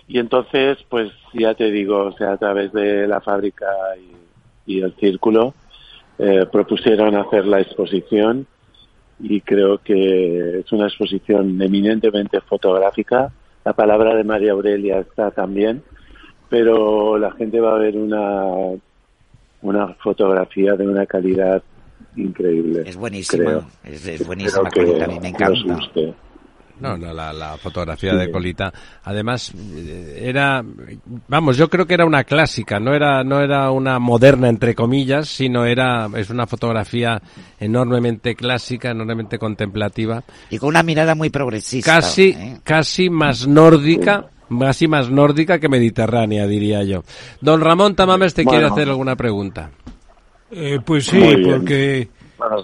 y 0.09 0.19
entonces 0.19 0.79
pues 0.89 1.11
ya 1.33 1.55
te 1.55 1.71
digo 1.71 2.05
o 2.05 2.13
sea 2.13 2.33
a 2.33 2.37
través 2.37 2.73
de 2.73 3.07
la 3.07 3.21
fábrica 3.21 3.67
y, 4.67 4.75
y 4.75 4.81
el 4.81 4.95
círculo 4.97 5.55
eh, 6.19 6.47
propusieron 6.51 7.17
hacer 7.17 7.47
la 7.47 7.61
exposición 7.61 8.47
y 9.21 9.41
creo 9.41 9.79
que 9.79 10.61
es 10.61 10.73
una 10.73 10.87
exposición 10.87 11.61
eminentemente 11.61 12.41
fotográfica 12.41 13.33
la 13.65 13.73
palabra 13.73 14.15
de 14.15 14.25
María 14.25 14.53
Aurelia 14.53 14.99
está 14.99 15.31
también 15.31 15.83
pero 16.49 17.19
la 17.19 17.33
gente 17.33 17.61
va 17.61 17.75
a 17.75 17.79
ver 17.79 17.97
una 17.97 18.77
una 19.63 19.95
fotografía 19.95 20.75
de 20.75 20.87
una 20.87 21.07
calidad 21.07 21.63
increíble. 22.17 22.83
Es 22.87 22.97
buenísima, 22.97 23.67
es, 23.85 24.07
es, 24.07 24.27
buenísima, 24.27 24.69
a 24.69 25.07
mí 25.07 25.21
me 25.21 25.29
encanta. 25.29 25.79
No, 26.83 26.99
no 26.99 27.13
la, 27.13 27.33
la, 27.33 27.57
fotografía 27.57 28.13
sí. 28.13 28.19
de 28.19 28.31
Colita. 28.31 28.73
Además, 29.05 29.53
era, 30.17 30.65
vamos, 31.29 31.57
yo 31.57 31.71
creo 31.71 31.87
que 31.87 31.95
era 31.95 32.05
una 32.05 32.25
clásica, 32.25 32.81
no 32.81 32.93
era, 32.93 33.23
no 33.23 33.41
era 33.41 33.71
una 33.71 33.99
moderna 33.99 34.49
entre 34.49 34.75
comillas, 34.75 35.29
sino 35.29 35.65
era, 35.65 36.09
es 36.17 36.31
una 36.31 36.47
fotografía 36.47 37.23
enormemente 37.61 38.35
clásica, 38.35 38.91
enormemente 38.91 39.39
contemplativa. 39.39 40.25
Y 40.51 40.59
con 40.59 40.71
una 40.71 40.83
mirada 40.83 41.15
muy 41.15 41.31
progresista. 41.31 42.01
Casi, 42.01 42.31
¿eh? 42.31 42.61
casi 42.65 43.09
más 43.09 43.47
nórdica, 43.47 44.27
casi 44.59 44.89
más 44.89 45.11
nórdica 45.11 45.59
que 45.59 45.69
mediterránea, 45.69 46.47
diría 46.47 46.83
yo. 46.83 47.05
Don 47.41 47.61
Ramón 47.61 47.95
Tamames 47.95 48.35
te 48.35 48.43
bueno. 48.43 48.59
quiere 48.59 48.73
hacer 48.73 48.89
alguna 48.89 49.17
pregunta. 49.17 49.71
Eh, 50.51 50.81
pues 50.85 51.07
sí, 51.07 51.23
porque 51.45 52.09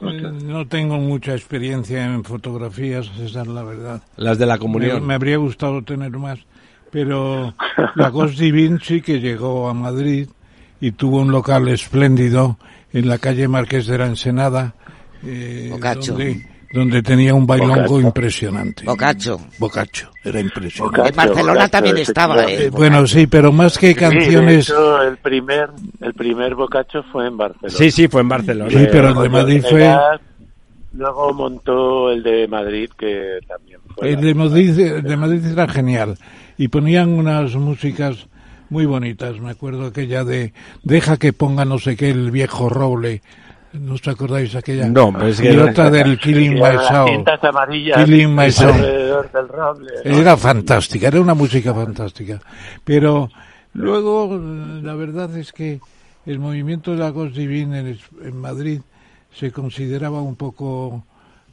eh, 0.03 0.33
no 0.45 0.67
tengo 0.67 0.99
mucha 0.99 1.33
experiencia 1.33 2.05
en 2.05 2.25
fotografías, 2.25 3.11
esa 3.21 3.43
es 3.43 3.47
la 3.49 3.63
verdad. 3.63 4.03
Las 4.17 4.39
de 4.39 4.47
la 4.47 4.59
comunión. 4.59 5.01
Me, 5.01 5.09
me 5.09 5.15
habría 5.15 5.37
gustado 5.37 5.83
tener 5.83 6.11
más, 6.13 6.39
pero 6.91 7.55
la 7.95 8.09
Ghost 8.11 8.39
Divine 8.39 8.79
sí 8.83 9.01
que 9.01 9.21
llegó 9.21 9.69
a 9.69 9.75
Madrid 9.75 10.29
y 10.81 10.93
tuvo 10.93 11.21
un 11.21 11.33
local 11.33 11.69
espléndido 11.69 12.59
en 12.93 13.09
la 13.09 13.19
calle 13.19 13.49
Marqués 13.49 13.87
de 13.87 13.99
la 13.99 14.07
Ensenada. 14.07 14.75
Eh, 15.25 15.71
donde, 15.71 16.47
donde 16.73 17.03
tenía 17.03 17.35
un 17.35 17.47
bailongo 17.47 17.75
Bocacho. 17.75 18.01
impresionante. 18.01 18.85
Bocacho. 18.85 19.41
Bocacho, 19.59 20.11
era 20.23 20.41
impresionante. 20.41 21.09
en 21.09 21.17
Barcelona 21.17 21.53
Bocacho, 21.53 21.71
también 21.71 21.99
estaba. 21.99 22.45
Eh, 22.45 22.65
eh, 22.65 22.71
bueno, 22.71 23.07
sí, 23.07 23.27
pero 23.27 23.53
más 23.53 23.79
que 23.79 23.95
canciones. 23.95 24.67
Sí, 24.67 24.73
hecho, 24.73 25.03
el 25.03 25.17
primer, 25.17 25.71
el 26.01 26.15
primer 26.15 26.55
Bocacho 26.55 27.03
fue 27.11 27.27
en 27.27 27.37
Barcelona. 27.37 27.75
Sí, 27.77 27.91
sí, 27.91 28.09
fue 28.09 28.21
en 28.21 28.29
Barcelona. 28.29 28.71
Sí, 28.71 28.87
pero 28.91 29.09
el 29.09 29.15
de 29.23 29.29
Madrid 29.29 29.65
fue. 29.69 29.95
Luego 30.93 31.33
montó 31.33 32.11
el 32.11 32.23
de 32.23 32.49
Madrid, 32.49 32.91
que 32.99 33.39
también 33.47 33.81
fue. 33.95 34.11
El 34.11 34.21
de 34.21 34.35
Madrid, 34.35 34.79
el 34.79 35.03
de 35.03 35.17
Madrid 35.17 35.47
era 35.47 35.69
genial. 35.69 36.17
Y 36.57 36.69
ponían 36.69 37.11
unas 37.11 37.55
músicas 37.55 38.27
muy 38.69 38.85
bonitas. 38.85 39.39
Me 39.41 39.51
acuerdo 39.51 39.87
aquella 39.87 40.25
de 40.25 40.53
Deja 40.83 41.17
que 41.17 41.33
ponga 41.33 41.65
no 41.65 41.79
sé 41.79 41.97
qué 41.97 42.11
el 42.11 42.31
viejo 42.31 42.69
roble. 42.69 43.23
¿No 43.73 43.95
os 43.95 44.09
acordáis 44.09 44.55
aquella? 44.55 44.89
No, 44.89 45.13
pues 45.13 45.41
y 45.41 45.49
otra 45.49 45.91
del 45.91 46.19
Killing 46.19 46.55
My 46.55 46.77
Soul. 46.89 47.25
Killing 47.95 48.35
My 48.35 48.51
Soul. 48.51 48.85
Era 50.05 50.37
fantástica, 50.37 51.09
era 51.09 51.21
una 51.21 51.35
música 51.35 51.75
fantástica. 51.75 52.41
Pero 52.85 53.29
luego, 53.75 54.41
la 54.83 54.95
verdad 54.95 55.37
es 55.37 55.53
que 55.53 55.81
el 56.25 56.39
movimiento 56.39 56.93
de 56.93 56.99
la 56.99 57.11
Ghost 57.11 57.35
Divine 57.37 57.81
en, 57.81 57.99
en 58.23 58.37
Madrid 58.37 58.81
se 59.33 59.53
consideraba 59.53 60.23
un 60.23 60.37
poco 60.37 61.05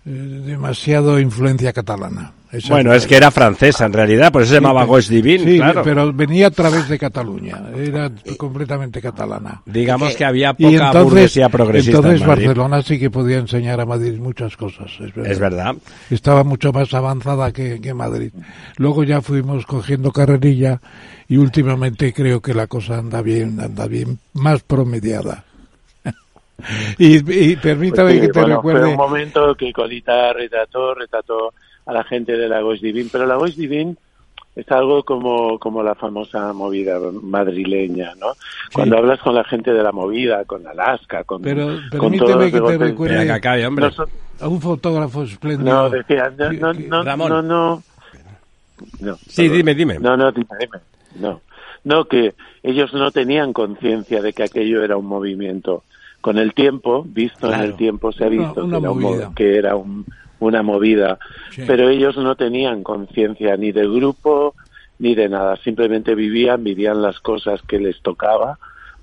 demasiado 0.05 1.19
influencia 1.19 1.73
catalana. 1.73 2.33
Esa 2.51 2.73
bueno, 2.73 2.93
es 2.93 3.07
que 3.07 3.17
era 3.17 3.31
francesa 3.31 3.85
en 3.85 3.91
realidad, 3.91 4.31
por 4.31 4.43
eso 4.43 4.49
se 4.49 4.55
llamaba 4.61 4.85
Ghost 4.85 5.09
Divine, 5.09 5.43
sí, 5.43 5.57
claro. 5.57 5.81
pero 5.83 6.13
venía 6.13 6.47
a 6.47 6.51
través 6.51 6.87
de 6.87 6.97
Cataluña, 6.97 7.59
era 7.75 8.09
completamente 8.37 9.01
catalana. 9.01 9.61
Digamos 9.65 10.11
que, 10.11 10.17
que 10.17 10.25
había 10.25 10.53
poca 10.53 10.69
y 10.69 10.75
entonces, 10.75 11.03
burguesía 11.03 11.49
progresista 11.49 11.97
Entonces 11.97 12.21
en 12.21 12.27
Barcelona 12.27 12.81
sí 12.81 12.99
que 12.99 13.09
podía 13.09 13.39
enseñar 13.39 13.81
a 13.81 13.85
Madrid 13.85 14.17
muchas 14.19 14.55
cosas, 14.55 14.91
es 15.01 15.13
verdad. 15.13 15.31
Es 15.31 15.39
verdad. 15.39 15.75
Estaba 16.09 16.43
mucho 16.43 16.71
más 16.71 16.93
avanzada 16.93 17.51
que, 17.51 17.81
que 17.81 17.93
Madrid. 17.93 18.31
Luego 18.77 19.03
ya 19.03 19.21
fuimos 19.21 19.65
cogiendo 19.65 20.11
carrerilla 20.11 20.79
y 21.27 21.37
últimamente 21.37 22.13
creo 22.13 22.41
que 22.41 22.53
la 22.53 22.67
cosa 22.67 22.99
anda 22.99 23.21
bien, 23.21 23.59
anda 23.59 23.87
bien, 23.87 24.19
más 24.33 24.61
promediada. 24.61 25.43
y, 26.97 27.51
y, 27.51 27.55
permítame 27.57 28.11
pues 28.11 28.21
sí, 28.21 28.27
que 28.27 28.33
te 28.33 28.39
bueno, 28.39 28.55
recuerde. 28.57 28.81
Fue 28.81 28.89
un 28.89 28.95
momento 28.97 29.55
que 29.55 29.73
Colita 29.73 30.33
retrató, 30.33 30.93
retrató 30.93 31.53
a 31.85 31.93
la 31.93 32.03
gente 32.03 32.37
de 32.37 32.47
la 32.47 32.61
Goix 32.61 32.81
Divine, 32.81 33.09
pero 33.11 33.25
la 33.25 33.35
Goix 33.35 33.55
Divine 33.55 33.95
es 34.55 34.71
algo 34.71 35.03
como, 35.03 35.59
como 35.59 35.83
la 35.83 35.95
famosa 35.95 36.53
movida 36.53 36.97
madrileña, 37.21 38.13
¿no? 38.15 38.33
Sí. 38.33 38.39
Cuando 38.73 38.97
hablas 38.97 39.19
con 39.19 39.35
la 39.35 39.43
gente 39.43 39.73
de 39.73 39.83
la 39.83 39.91
movida, 39.91 40.45
con 40.45 40.65
Alaska, 40.65 41.25
con, 41.25 41.41
pero, 41.41 41.77
con 41.97 42.17
todos 42.17 42.51
que 42.51 42.61
te 42.61 42.77
recuerde 42.77 43.31
acá, 43.31 43.55
hombre. 43.67 43.91
No, 43.97 44.05
a 44.39 44.47
un 44.47 44.61
fotógrafo 44.61 45.23
espléndido. 45.23 45.73
No, 45.73 45.89
decía, 45.89 46.31
no, 46.37 46.51
no, 46.51 46.73
no, 46.73 47.03
Ramón. 47.03 47.29
no, 47.29 47.41
no, 47.41 47.83
no. 49.01 49.15
Sí, 49.27 49.49
dime, 49.49 49.75
dime. 49.75 49.99
No, 49.99 50.15
no, 50.15 50.31
dime, 50.31 50.47
dime. 50.59 50.79
No, 51.15 51.41
no, 51.83 52.05
que 52.05 52.33
ellos 52.63 52.93
no 52.93 53.11
tenían 53.11 53.51
conciencia 53.51 54.21
de 54.21 54.31
que 54.31 54.43
aquello 54.43 54.83
era 54.83 54.95
un 54.95 55.05
movimiento. 55.05 55.83
Con 56.25 56.39
el 56.39 56.55
tiempo, 56.55 57.05
visto 57.07 57.47
claro. 57.47 57.55
en 57.55 57.69
el 57.69 57.75
tiempo, 57.75 58.11
se 58.11 58.25
ha 58.25 58.29
visto 58.29 58.65
una, 58.65 58.79
una 58.79 58.89
que, 58.89 59.05
era 59.13 59.27
un, 59.27 59.35
que, 59.35 59.57
era 59.57 59.75
un, 59.75 60.05
una 60.39 60.63
movida, 60.63 61.19
pero 61.67 61.87
ellos 61.87 62.17
no 62.17 62.35
tenían 62.35 62.81
conciencia 62.81 63.55
ni 63.57 63.71
de 63.71 63.87
grupo 63.87 64.55
ni 64.97 65.13
de 65.13 65.29
nada, 65.29 65.55
simplemente 65.57 66.15
vivían, 66.15 66.63
vivían 66.63 67.03
las 67.03 67.19
cosas 67.19 67.61
que 67.61 67.77
les 67.77 68.01
tocaba 68.01 68.57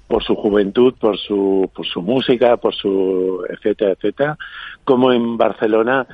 por 0.09 0.25
su 0.25 0.35
juventud, 0.35 0.95
por 0.99 1.17
su, 1.17 1.71
por 1.73 1.87
su 1.87 2.03
música, 2.03 2.57
por 2.57 2.75
su 2.75 3.47
etcétera, 3.49 3.93
etcétera, 3.93 4.37
como 4.83 5.13
en 5.13 5.37
Barcelona 5.37 6.05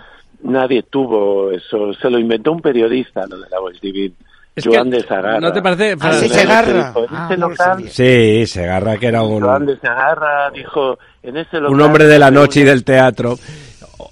nadie 0.43 0.83
tuvo 0.83 1.53
eso, 1.53 1.95
se 1.95 2.11
lo 2.11 2.19
inventó 2.19 2.53
un 2.53 2.61
periodista, 2.61 3.27
lo 3.27 3.39
de 3.39 3.49
la 3.49 3.61
Voz 3.61 3.81
Divine. 4.63 4.77
Joan 4.77 4.91
de 4.91 5.03
Sagarra. 5.03 5.41
¿No 5.41 5.53
te 5.53 5.63
parece? 5.63 5.97
Ah, 6.01 6.13
sí, 6.13 6.29
Segarra. 6.29 6.95
Ah, 7.11 7.77
sí, 7.89 8.47
Segarra, 8.47 8.97
que 8.97 9.07
era 9.07 9.23
un... 9.23 9.43
Joan 9.43 9.67
de 9.67 9.79
Sagarra 9.79 10.51
dijo 10.51 10.99
en 11.23 11.37
ese 11.37 11.59
local... 11.59 11.75
Un 11.75 11.81
hombre 11.81 12.07
de 12.07 12.19
la 12.19 12.31
noche 12.31 12.61
y 12.61 12.65
del 12.65 12.85
teatro. 12.85 13.37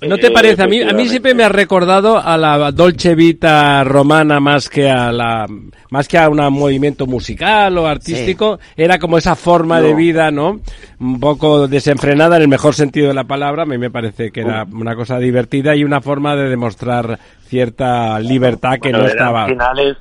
¿No 0.03 0.19
te 0.19 0.31
parece? 0.31 0.63
A 0.63 0.67
mí, 0.67 0.83
a 0.83 0.93
mí 0.93 1.09
siempre 1.09 1.33
me 1.33 1.45
ha 1.45 1.49
recordado 1.49 2.19
a 2.19 2.37
la 2.37 2.71
Dolce 2.73 3.15
Vita 3.15 3.83
romana 3.85 4.41
más 4.41 4.69
que 4.69 4.91
a 4.91 5.11
la, 5.11 5.47
más 5.91 6.09
que 6.09 6.19
a 6.19 6.29
un 6.29 6.37
movimiento 6.53 7.07
musical 7.07 7.79
o 7.79 7.87
artístico. 7.87 8.59
Era 8.77 8.99
como 8.99 9.17
esa 9.17 9.37
forma 9.37 9.81
de 9.81 9.95
vida, 9.95 10.31
¿no? 10.31 10.61
Un 11.01 11.21
poco 11.21 11.67
desenfrenada 11.67 12.37
en 12.37 12.43
el 12.43 12.49
mejor 12.49 12.75
sentido 12.75 13.09
de 13.09 13.15
la 13.15 13.25
palabra. 13.25 13.63
A 13.63 13.67
mí 13.67 13.79
me 13.79 13.91
parece 13.91 14.31
que 14.31 14.41
era 14.41 14.67
una 14.71 14.95
cosa 14.95 15.19
divertida 15.19 15.75
y 15.75 15.85
una 15.85 16.01
forma 16.01 16.37
de 16.37 16.49
demostrar 16.49 17.19
cierta 17.47 18.19
libertad 18.21 18.79
que 18.83 18.93
no 18.93 19.07
estaba. 19.07 19.47
Finales, 19.47 19.97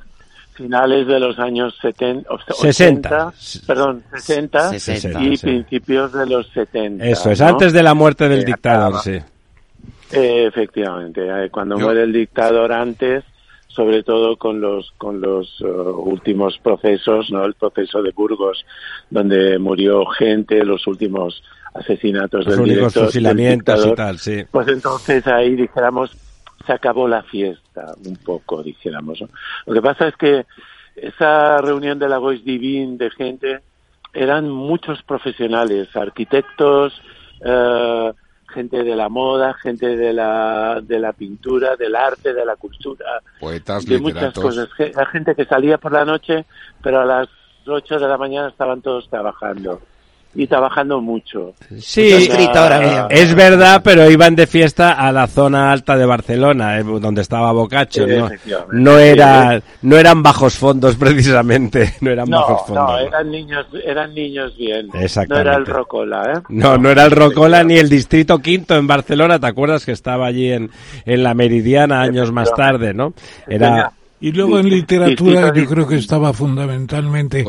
finales 0.56 1.06
de 1.06 1.20
los 1.20 1.38
años 1.38 1.76
70, 1.80 2.28
60, 2.58 3.32
perdón, 3.66 4.02
60, 4.12 4.70
y 5.20 5.36
principios 5.36 6.12
de 6.12 6.26
los 6.26 6.48
70. 6.48 7.04
Eso 7.04 7.30
es, 7.30 7.40
antes 7.40 7.72
de 7.72 7.82
la 7.82 7.94
muerte 7.94 8.28
del 8.28 8.44
dictador, 8.44 9.00
sí. 9.00 9.18
efectivamente, 10.10 11.22
eh, 11.28 11.50
cuando 11.50 11.78
muere 11.78 12.02
el 12.02 12.12
dictador 12.12 12.72
antes, 12.72 13.24
sobre 13.68 14.02
todo 14.02 14.36
con 14.36 14.60
los 14.60 14.92
con 14.96 15.20
los 15.20 15.60
uh, 15.60 15.66
últimos 15.66 16.58
procesos, 16.58 17.30
no, 17.30 17.44
el 17.44 17.54
proceso 17.54 18.02
de 18.02 18.10
Burgos, 18.12 18.64
donde 19.10 19.58
murió 19.58 20.06
gente, 20.06 20.64
los 20.64 20.86
últimos 20.86 21.42
asesinatos 21.74 22.46
los 22.46 22.56
del 22.56 22.70
únicos 22.70 22.94
fusilamientos 22.94 23.86
y 23.86 23.94
tal, 23.94 24.18
sí. 24.18 24.44
Pues 24.50 24.68
entonces 24.68 25.26
ahí 25.26 25.54
dijéramos 25.54 26.16
se 26.66 26.72
acabó 26.72 27.08
la 27.08 27.22
fiesta, 27.22 27.94
un 28.04 28.16
poco, 28.16 28.62
dijéramos. 28.62 29.22
Lo 29.66 29.74
que 29.74 29.82
pasa 29.82 30.08
es 30.08 30.16
que 30.16 30.46
esa 30.96 31.58
reunión 31.58 31.98
de 31.98 32.08
la 32.08 32.18
Voice 32.18 32.42
Divine 32.44 32.96
de 32.96 33.10
gente 33.10 33.60
eran 34.12 34.50
muchos 34.50 35.02
profesionales, 35.02 35.94
arquitectos, 35.94 37.00
eh, 37.44 38.12
gente 38.48 38.82
de 38.82 38.96
la 38.96 39.08
moda, 39.08 39.54
gente 39.54 39.96
de 39.96 40.12
la, 40.12 40.80
de 40.82 40.98
la 40.98 41.12
pintura, 41.12 41.76
del 41.76 41.94
arte, 41.94 42.32
de 42.32 42.44
la 42.44 42.56
cultura, 42.56 43.20
poetas, 43.38 43.84
de 43.84 43.98
muchas 43.98 44.32
cosas. 44.32 44.68
La 44.94 45.06
gente 45.06 45.34
que 45.34 45.44
salía 45.44 45.78
por 45.78 45.92
la 45.92 46.04
noche, 46.04 46.46
pero 46.82 47.00
a 47.00 47.04
las 47.04 47.28
8 47.66 47.98
de 47.98 48.08
la 48.08 48.16
mañana 48.16 48.48
estaban 48.48 48.80
todos 48.80 49.08
trabajando 49.10 49.80
y 50.36 50.46
trabajando 50.46 51.00
mucho. 51.00 51.54
Sí, 51.78 52.12
eh, 52.12 53.06
es 53.10 53.34
verdad, 53.34 53.80
pero 53.82 54.10
iban 54.10 54.36
de 54.36 54.46
fiesta 54.46 54.92
a 54.92 55.10
la 55.10 55.26
zona 55.26 55.72
alta 55.72 55.96
de 55.96 56.04
Barcelona, 56.04 56.78
eh, 56.78 56.84
donde 56.84 57.22
estaba 57.22 57.52
Bocacho, 57.52 58.06
¿no? 58.06 58.28
No, 58.70 58.98
era, 58.98 59.60
no 59.82 59.96
eran 59.96 60.22
bajos 60.22 60.58
fondos 60.58 60.96
precisamente, 60.98 61.94
no 62.02 62.10
eran 62.10 62.28
bajos 62.28 62.66
fondos. 62.66 62.90
No, 62.90 62.98
eran 62.98 63.30
niños, 63.30 63.66
eran 63.84 64.14
niños 64.14 64.56
bien. 64.56 64.88
No 65.28 65.38
era 65.38 65.56
el 65.56 65.66
Rocola, 65.66 66.34
¿eh? 66.34 66.42
No, 66.50 66.76
no 66.76 66.90
era 66.90 67.04
el 67.04 67.10
Rocola 67.10 67.64
ni 67.64 67.78
el 67.78 67.88
Distrito 67.88 68.38
Quinto 68.38 68.76
en 68.76 68.86
Barcelona, 68.86 69.38
¿te 69.38 69.46
acuerdas 69.46 69.86
que 69.86 69.92
estaba 69.92 70.26
allí 70.26 70.52
en, 70.52 70.70
en 71.06 71.22
la 71.22 71.34
Meridiana 71.34 72.02
años 72.02 72.30
más 72.30 72.52
tarde, 72.52 72.92
no? 72.92 73.14
Era 73.48 73.92
y 74.20 74.32
luego 74.32 74.58
en 74.58 74.68
literatura 74.68 75.52
yo 75.54 75.66
creo 75.66 75.86
que 75.86 75.96
estaba 75.96 76.32
fundamentalmente 76.32 77.44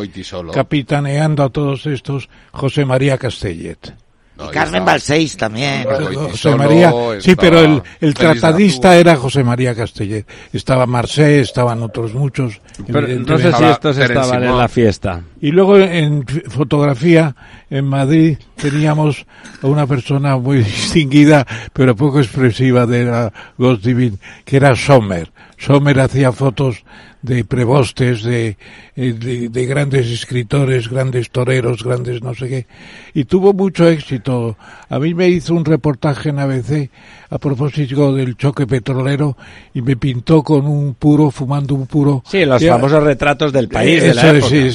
capitaneando 0.54 1.44
a 1.44 1.50
todos 1.50 1.86
estos 1.86 2.30
José 2.52 2.86
María 2.86 3.18
Castellet. 3.18 3.94
y 4.38 4.48
Carmen 4.52 4.86
Balseis 4.86 5.38
también. 5.38 5.86
José 5.86 6.56
María, 6.56 6.94
sí, 7.20 7.36
pero 7.36 7.60
el, 7.60 7.82
el 8.02 8.14
tratadista 8.14 8.96
era 8.98 9.16
José 9.16 9.44
María 9.44 9.74
Castellet. 9.74 10.26
Estaba 10.52 10.86
Marcé, 10.86 11.40
estaban 11.40 11.82
otros 11.82 12.14
muchos. 12.14 12.62
no 12.88 13.38
sé 13.38 13.54
si 13.54 13.64
estos 13.64 13.98
estaban 13.98 14.44
en 14.44 14.58
la 14.58 14.68
fiesta. 14.68 15.24
Y 15.40 15.52
luego 15.52 15.78
en 15.78 16.26
fotografía, 16.50 17.36
en 17.70 17.86
Madrid, 17.86 18.38
teníamos 18.56 19.26
a 19.62 19.68
una 19.68 19.88
persona 19.88 20.38
muy 20.38 20.58
distinguida, 20.64 21.48
pero 21.74 21.96
poco 21.96 22.20
expresiva 22.20 22.86
de 22.86 23.06
la 23.06 23.34
Ghost 23.58 23.84
Divine, 23.84 24.18
que 24.44 24.58
era 24.58 24.76
Sommer. 24.76 25.32
Sommer 25.58 26.00
hacía 26.00 26.32
fotos 26.32 26.84
de 27.22 27.44
prebostes, 27.44 28.24
de, 28.24 28.58
eh, 28.96 29.14
de, 29.14 29.50
de, 29.50 29.66
grandes 29.66 30.08
escritores, 30.08 30.90
grandes 30.90 31.32
toreros, 31.32 31.84
grandes 31.84 32.22
no 32.22 32.34
sé 32.34 32.48
qué. 32.48 32.68
Y 33.14 33.26
tuvo 33.26 33.54
mucho 33.54 33.88
éxito. 33.88 34.58
A 34.90 35.00
mí 35.00 35.14
me 35.14 35.28
hizo 35.28 35.54
un 35.54 35.66
reportaje 35.66 36.30
en 36.30 36.40
ABC 36.40 36.90
a 37.30 37.38
propósito 37.38 38.14
del 38.14 38.38
choque 38.38 38.66
petrolero 38.66 39.36
y 39.74 39.82
me 39.82 39.98
pintó 39.98 40.44
con 40.44 40.66
un 40.66 40.94
puro, 40.94 41.32
fumando 41.32 41.76
un 41.76 41.88
puro. 41.88 42.24
Sí, 42.26 42.46
los 42.46 42.64
famosos 42.64 43.04
retratos 43.04 43.52
del 43.52 43.68
país, 43.68 44.02
de 44.02 44.14
la 44.14 44.30
época. 44.30 44.48
Sí, 44.48 44.70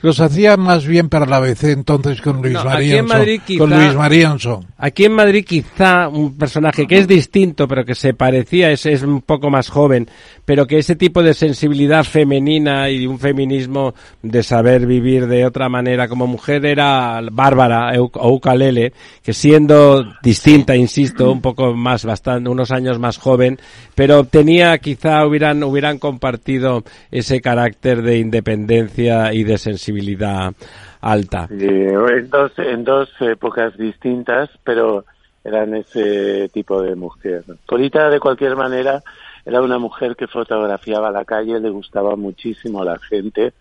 los 0.00 0.20
hacía 0.20 0.56
más 0.56 0.86
bien 0.86 1.08
para 1.08 1.26
la 1.26 1.36
ABC 1.36 1.64
entonces 1.64 2.20
con 2.20 2.40
Luis 2.40 2.54
no, 2.54 2.64
Marianson. 2.64 4.66
Aquí 4.78 5.04
en 5.04 5.12
Madrid 5.12 5.44
quizá 5.44 6.08
un 6.08 6.36
personaje 6.36 6.86
que 6.86 6.98
es 6.98 7.06
distinto, 7.06 7.68
pero 7.68 7.84
que 7.84 7.94
se 7.94 8.14
parecía, 8.14 8.70
es, 8.70 8.86
es 8.86 9.02
un 9.02 9.20
poco 9.20 9.50
más 9.50 9.68
joven, 9.68 10.03
pero 10.44 10.66
que 10.66 10.78
ese 10.78 10.96
tipo 10.96 11.22
de 11.22 11.34
sensibilidad 11.34 12.04
femenina 12.04 12.90
y 12.90 13.06
un 13.06 13.18
feminismo 13.18 13.94
de 14.22 14.42
saber 14.42 14.86
vivir 14.86 15.26
de 15.26 15.44
otra 15.44 15.68
manera 15.68 16.08
como 16.08 16.26
mujer 16.26 16.64
era 16.66 17.20
Bárbara 17.32 17.92
o 17.98 18.32
Ucalele, 18.32 18.92
que 19.22 19.32
siendo 19.32 20.04
distinta, 20.22 20.76
insisto, 20.76 21.30
un 21.30 21.40
poco 21.40 21.74
más, 21.74 22.04
bastante, 22.04 22.48
unos 22.48 22.70
años 22.70 22.98
más 22.98 23.18
joven, 23.18 23.58
pero 23.94 24.24
tenía, 24.24 24.78
quizá 24.78 25.26
hubieran, 25.26 25.62
hubieran 25.62 25.98
compartido 25.98 26.82
ese 27.10 27.40
carácter 27.40 28.02
de 28.02 28.18
independencia 28.18 29.32
y 29.32 29.44
de 29.44 29.58
sensibilidad 29.58 30.52
alta. 31.00 31.48
en, 31.50 32.30
dos, 32.30 32.52
en 32.58 32.84
dos 32.84 33.10
épocas 33.20 33.76
distintas, 33.76 34.50
pero 34.64 35.04
eran 35.44 35.74
ese 35.74 36.48
tipo 36.48 36.80
de 36.82 36.96
mujer. 36.96 37.44
Colita, 37.66 38.08
de 38.08 38.18
cualquier 38.18 38.56
manera, 38.56 39.02
era 39.44 39.60
una 39.60 39.78
mujer 39.78 40.16
que 40.16 40.26
fotografiaba 40.26 41.10
la 41.10 41.24
calle, 41.24 41.60
le 41.60 41.70
gustaba 41.70 42.16
muchísimo 42.16 42.82
a 42.82 42.84
la 42.84 42.98
gente 42.98 43.52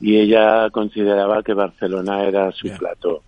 y 0.00 0.18
ella 0.18 0.68
consideraba 0.70 1.42
que 1.42 1.54
Barcelona 1.54 2.24
era 2.24 2.50
su 2.52 2.68
plato. 2.76 3.22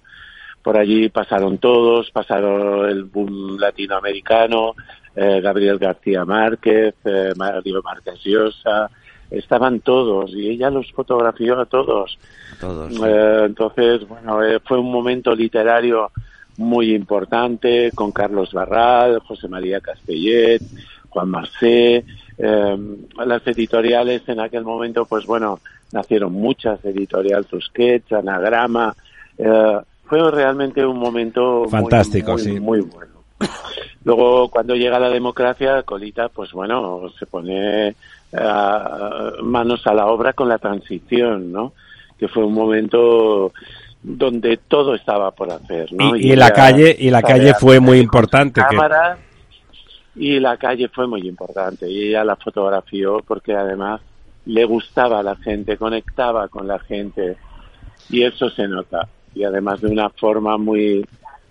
Por 0.62 0.76
allí 0.76 1.08
pasaron 1.08 1.58
todos, 1.58 2.10
pasaron 2.10 2.88
el 2.88 3.04
boom 3.04 3.58
latinoamericano, 3.58 4.74
eh, 5.14 5.40
Gabriel 5.40 5.78
García 5.78 6.24
Márquez, 6.24 6.94
eh, 7.04 7.32
Mario 7.36 7.80
Márquez 7.82 8.18
Llosa, 8.24 8.90
estaban 9.30 9.80
todos 9.80 10.32
y 10.32 10.48
ella 10.48 10.70
los 10.70 10.90
fotografió 10.90 11.60
a 11.60 11.66
todos. 11.66 12.18
Eh, 12.60 13.42
entonces, 13.44 14.08
bueno, 14.08 14.38
fue 14.64 14.78
un 14.78 14.90
momento 14.90 15.34
literario 15.34 16.10
muy 16.56 16.94
importante 16.94 17.90
con 17.94 18.10
Carlos 18.10 18.52
Barral, 18.52 19.20
José 19.20 19.48
María 19.48 19.80
Castellet, 19.80 20.62
Juan 21.14 21.30
Marcé. 21.30 22.04
las 22.36 23.46
editoriales 23.46 24.28
en 24.28 24.40
aquel 24.40 24.64
momento, 24.64 25.06
pues 25.06 25.24
bueno, 25.24 25.60
nacieron 25.92 26.32
muchas, 26.32 26.84
Editorial 26.84 27.46
Tusquets, 27.46 28.12
Anagrama, 28.12 28.94
eh, 29.38 29.78
fue 30.06 30.30
realmente 30.30 30.84
un 30.84 30.98
momento 30.98 31.66
fantástico, 31.68 32.32
muy, 32.32 32.42
sí. 32.42 32.60
muy 32.60 32.80
bueno. 32.80 33.14
Luego, 34.04 34.48
cuando 34.50 34.74
llega 34.74 34.98
la 34.98 35.08
democracia, 35.08 35.82
Colita, 35.84 36.28
pues 36.28 36.52
bueno, 36.52 37.08
se 37.18 37.24
pone 37.26 37.88
eh, 37.88 37.94
manos 39.42 39.86
a 39.86 39.94
la 39.94 40.06
obra 40.06 40.34
con 40.34 40.48
la 40.48 40.58
transición, 40.58 41.50
¿no? 41.50 41.72
Que 42.18 42.28
fue 42.28 42.44
un 42.44 42.52
momento 42.52 43.52
donde 44.02 44.58
todo 44.68 44.94
estaba 44.94 45.30
por 45.30 45.50
hacer, 45.50 45.92
¿no? 45.92 46.14
Y, 46.16 46.36
la 46.36 46.50
calle 46.50 46.94
y 46.98 47.08
la 47.08 47.22
calle 47.22 47.54
fue 47.54 47.80
muy 47.80 47.98
importante. 47.98 48.60
Y 50.16 50.38
la 50.40 50.56
calle 50.56 50.88
fue 50.88 51.06
muy 51.06 51.26
importante. 51.26 51.90
Y 51.90 52.08
ella 52.08 52.24
la 52.24 52.36
fotografió 52.36 53.20
porque 53.26 53.54
además 53.54 54.00
le 54.46 54.64
gustaba 54.64 55.20
a 55.20 55.22
la 55.22 55.36
gente, 55.36 55.76
conectaba 55.76 56.48
con 56.48 56.68
la 56.68 56.78
gente. 56.78 57.36
Y 58.10 58.22
eso 58.22 58.50
se 58.50 58.68
nota. 58.68 59.08
Y 59.34 59.44
además 59.44 59.80
de 59.80 59.88
una 59.88 60.10
forma 60.10 60.56
muy 60.56 61.04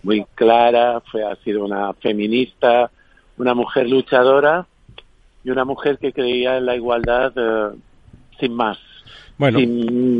muy 0.03 0.25
clara, 0.35 1.01
fue 1.09 1.23
ha 1.23 1.35
sido 1.37 1.63
una 1.63 1.93
feminista, 1.93 2.91
una 3.37 3.53
mujer 3.53 3.89
luchadora 3.89 4.67
y 5.43 5.49
una 5.49 5.65
mujer 5.65 5.97
que 5.97 6.13
creía 6.13 6.57
en 6.57 6.65
la 6.65 6.75
igualdad 6.75 7.33
eh, 7.35 7.77
sin 8.39 8.53
más, 8.53 8.77
Bueno, 9.37 9.59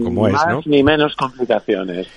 como 0.04 0.28
es, 0.28 0.34
más 0.34 0.68
ni 0.68 0.84
menos 0.84 1.16
complicaciones. 1.16 2.08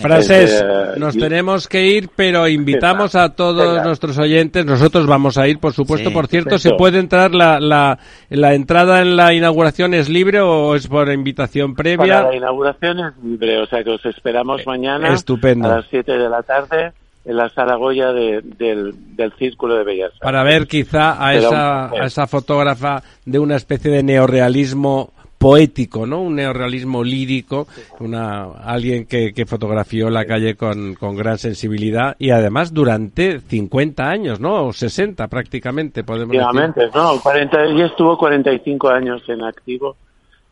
Frases, 0.00 0.64
nos 0.96 1.16
tenemos 1.16 1.68
que 1.68 1.86
ir, 1.86 2.08
pero 2.14 2.48
invitamos 2.48 3.14
a 3.14 3.34
todos 3.34 3.84
nuestros 3.84 4.16
oyentes. 4.18 4.64
Nosotros 4.64 5.06
vamos 5.06 5.36
a 5.36 5.46
ir, 5.46 5.58
por 5.58 5.72
supuesto. 5.72 6.12
por 6.12 6.26
cierto, 6.26 6.58
¿se 6.58 6.72
puede 6.72 6.98
entrar 6.98 7.34
la, 7.34 7.60
la, 7.60 7.98
la, 8.30 8.54
entrada 8.54 9.02
en 9.02 9.16
la 9.16 9.34
inauguración 9.34 9.94
es 9.94 10.08
libre 10.08 10.40
o 10.40 10.74
es 10.74 10.88
por 10.88 11.12
invitación 11.12 11.74
previa? 11.74 12.22
la 12.22 12.36
inauguración 12.36 13.00
es 13.00 13.16
libre, 13.22 13.60
o 13.60 13.66
sea 13.66 13.84
que 13.84 13.90
os 13.90 14.06
esperamos 14.06 14.66
mañana 14.66 15.12
Estupendo. 15.12 15.70
a 15.70 15.76
las 15.76 15.86
7 15.90 16.12
de 16.12 16.28
la 16.28 16.42
tarde 16.42 16.92
en 17.24 17.36
la 17.36 17.50
Zaragoya 17.50 18.12
de, 18.12 18.40
del, 18.42 18.94
del 19.14 19.32
Círculo 19.34 19.74
de 19.76 19.84
Bellas 19.84 20.06
Artes. 20.06 20.20
Para 20.20 20.42
ver 20.44 20.66
quizá 20.66 21.22
a 21.22 21.34
esa, 21.34 21.90
a 21.90 22.06
esa 22.06 22.26
fotógrafa 22.26 23.02
de 23.26 23.38
una 23.38 23.56
especie 23.56 23.90
de 23.90 24.02
neorrealismo 24.02 25.12
poético, 25.38 26.06
¿no? 26.06 26.20
Un 26.20 26.36
neorrealismo 26.36 27.04
lírico, 27.04 27.66
una, 28.00 28.44
alguien 28.64 29.06
que, 29.06 29.32
que 29.32 29.46
fotografió 29.46 30.10
la 30.10 30.24
calle 30.24 30.56
con, 30.56 30.94
con, 30.94 31.16
gran 31.16 31.38
sensibilidad 31.38 32.16
y 32.18 32.30
además 32.30 32.74
durante 32.74 33.40
50 33.40 34.08
años, 34.08 34.40
¿no? 34.40 34.66
O 34.66 34.72
60 34.72 35.28
prácticamente, 35.28 36.04
podemos 36.04 36.36
decir. 36.36 36.90
no, 36.94 37.20
40, 37.20 37.64
ella 37.64 37.86
estuvo 37.86 38.18
45 38.18 38.88
años 38.88 39.22
en 39.28 39.44
activo 39.44 39.96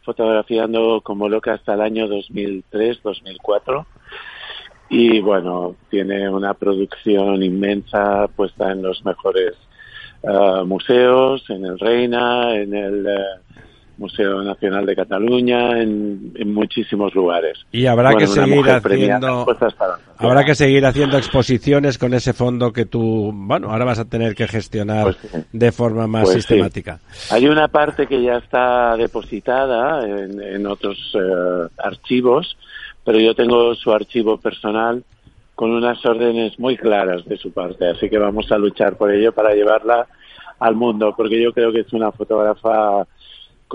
fotografiando 0.02 1.00
como 1.02 1.28
loca 1.28 1.54
hasta 1.54 1.74
el 1.74 1.80
año 1.80 2.06
2003, 2.06 3.02
2004 3.02 3.86
y 4.88 5.20
bueno, 5.20 5.74
tiene 5.90 6.28
una 6.28 6.54
producción 6.54 7.42
inmensa 7.42 8.28
puesta 8.28 8.70
en 8.70 8.82
los 8.82 9.04
mejores 9.04 9.54
uh, 10.22 10.64
museos, 10.64 11.44
en 11.50 11.64
el 11.64 11.78
Reina, 11.78 12.54
en 12.54 12.72
el 12.72 13.04
uh, 13.04 13.45
Museo 13.98 14.42
Nacional 14.42 14.84
de 14.86 14.94
Cataluña, 14.94 15.80
en, 15.80 16.32
en 16.34 16.52
muchísimos 16.52 17.14
lugares. 17.14 17.58
Y 17.72 17.86
habrá 17.86 18.14
que 18.14 18.26
seguir 18.26 18.68
haciendo 18.68 19.46
habrá 20.18 20.44
que 20.44 20.54
seguir 20.54 20.84
haciendo 20.84 21.16
exposiciones 21.16 21.98
con 21.98 22.14
ese 22.14 22.32
fondo 22.32 22.72
que 22.72 22.86
tú, 22.86 23.32
bueno, 23.34 23.70
ahora 23.70 23.84
vas 23.84 23.98
a 23.98 24.04
tener 24.04 24.34
que 24.34 24.46
gestionar 24.46 25.04
pues 25.04 25.46
de 25.52 25.72
forma 25.72 26.06
más 26.06 26.24
pues 26.24 26.36
sistemática. 26.36 27.00
Sí. 27.10 27.34
Hay 27.34 27.46
una 27.46 27.68
parte 27.68 28.06
que 28.06 28.22
ya 28.22 28.36
está 28.36 28.96
depositada 28.96 30.06
en, 30.06 30.40
en 30.40 30.66
otros 30.66 30.98
uh, 31.14 31.68
archivos, 31.78 32.56
pero 33.04 33.18
yo 33.18 33.34
tengo 33.34 33.74
su 33.74 33.92
archivo 33.92 34.38
personal 34.38 35.02
con 35.54 35.70
unas 35.70 36.04
órdenes 36.04 36.58
muy 36.58 36.76
claras 36.76 37.24
de 37.24 37.38
su 37.38 37.50
parte, 37.50 37.88
así 37.88 38.10
que 38.10 38.18
vamos 38.18 38.52
a 38.52 38.58
luchar 38.58 38.96
por 38.96 39.10
ello 39.10 39.32
para 39.32 39.54
llevarla 39.54 40.06
al 40.58 40.74
mundo, 40.74 41.14
porque 41.16 41.42
yo 41.42 41.52
creo 41.52 41.72
que 41.72 41.80
es 41.80 41.92
una 41.92 42.12
fotógrafa 42.12 43.06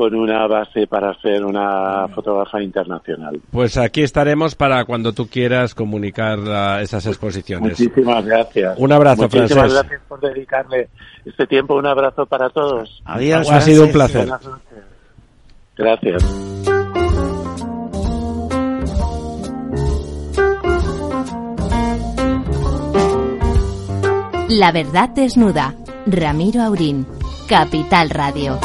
con 0.01 0.15
una 0.15 0.47
base 0.47 0.87
para 0.87 1.13
ser 1.21 1.45
una 1.45 2.07
fotógrafa 2.07 2.59
internacional. 2.59 3.39
Pues 3.51 3.77
aquí 3.77 4.01
estaremos 4.01 4.55
para 4.55 4.83
cuando 4.83 5.13
tú 5.13 5.27
quieras 5.27 5.75
comunicar 5.75 6.39
esas 6.81 7.05
exposiciones. 7.05 7.79
Muchísimas 7.79 8.25
gracias. 8.25 8.79
Un 8.79 8.91
abrazo, 8.91 9.21
Muchísimas 9.21 9.71
gracias 9.71 10.01
por 10.07 10.19
dedicarle 10.19 10.89
este 11.23 11.45
tiempo. 11.45 11.75
Un 11.75 11.85
abrazo 11.85 12.25
para 12.25 12.49
todos. 12.49 13.03
Adiós. 13.05 13.47
Ha 13.51 13.61
sido 13.61 13.83
un 13.83 13.91
placer. 13.91 14.27
Gracias. 15.77 16.23
La 24.49 24.71
verdad 24.71 25.09
desnuda. 25.09 25.75
Ramiro 26.07 26.63
Aurín. 26.63 27.05
Capital 27.47 28.09
Radio. 28.09 28.59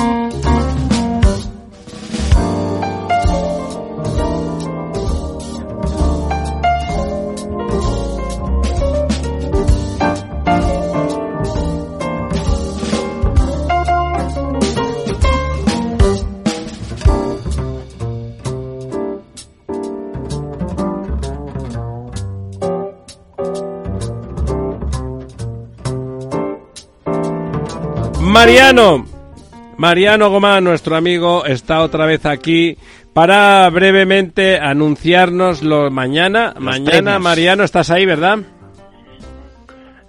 Mariano, 28.37 29.07
Mariano 29.79 30.29
Gomá, 30.29 30.61
nuestro 30.61 30.94
amigo, 30.94 31.46
está 31.46 31.81
otra 31.81 32.05
vez 32.05 32.27
aquí 32.27 32.77
para 33.14 33.66
brevemente 33.70 34.59
anunciarnos 34.59 35.62
lo 35.62 35.90
mañana. 35.90 36.55
mañana, 36.59 37.18
Mariano, 37.18 37.64
estás 37.64 37.88
ahí, 37.88 38.05
¿verdad? 38.05 38.40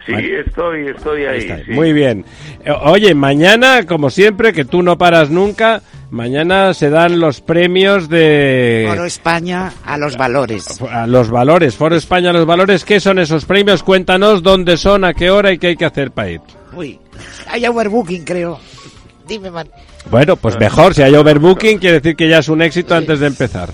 Sí, 0.06 0.14
estoy, 0.46 0.88
estoy 0.90 1.24
ahí. 1.24 1.64
Muy 1.70 1.94
bien. 1.94 2.26
Eh, 2.66 2.72
oye, 2.82 3.16
mañana, 3.16 3.86
como 3.86 4.10
siempre, 4.10 4.52
que 4.52 4.66
tú 4.66 4.84
no 4.84 4.98
paras 4.98 5.30
nunca, 5.30 5.82
mañana 6.12 6.74
se 6.74 6.90
dan 6.90 7.22
los 7.22 7.40
premios 7.40 8.10
de... 8.10 8.88
Foro 8.90 9.06
España 9.06 9.72
a 9.86 9.98
los 9.98 10.18
valores. 10.18 10.82
A 10.92 11.08
los 11.08 11.30
valores, 11.30 11.78
Foro 11.78 11.96
España 11.96 12.32
a 12.32 12.34
los 12.34 12.46
valores. 12.46 12.84
¿Qué 12.84 13.00
son 13.00 13.20
esos 13.20 13.46
premios? 13.46 13.84
Cuéntanos 13.84 14.44
dónde 14.44 14.76
son, 14.76 15.06
a 15.06 15.14
qué 15.14 15.30
hora 15.30 15.54
y 15.54 15.60
qué 15.60 15.68
hay 15.68 15.78
que 15.78 15.86
hacer 15.86 16.12
para 16.12 16.32
ir. 16.32 16.42
Uy, 16.78 17.00
hay 17.50 17.66
overbooking, 17.66 18.24
creo. 18.24 18.60
Dime, 19.28 19.50
man. 19.50 19.68
Bueno, 20.12 20.36
pues 20.36 20.60
mejor. 20.60 20.94
Si 20.94 21.02
hay 21.02 21.16
overbooking, 21.16 21.80
quiere 21.80 22.00
decir 22.00 22.16
que 22.16 22.30
ya 22.30 22.38
es 22.38 22.50
un 22.50 22.62
éxito 22.62 22.94
antes 22.94 23.20
de 23.20 23.26
empezar. 23.28 23.70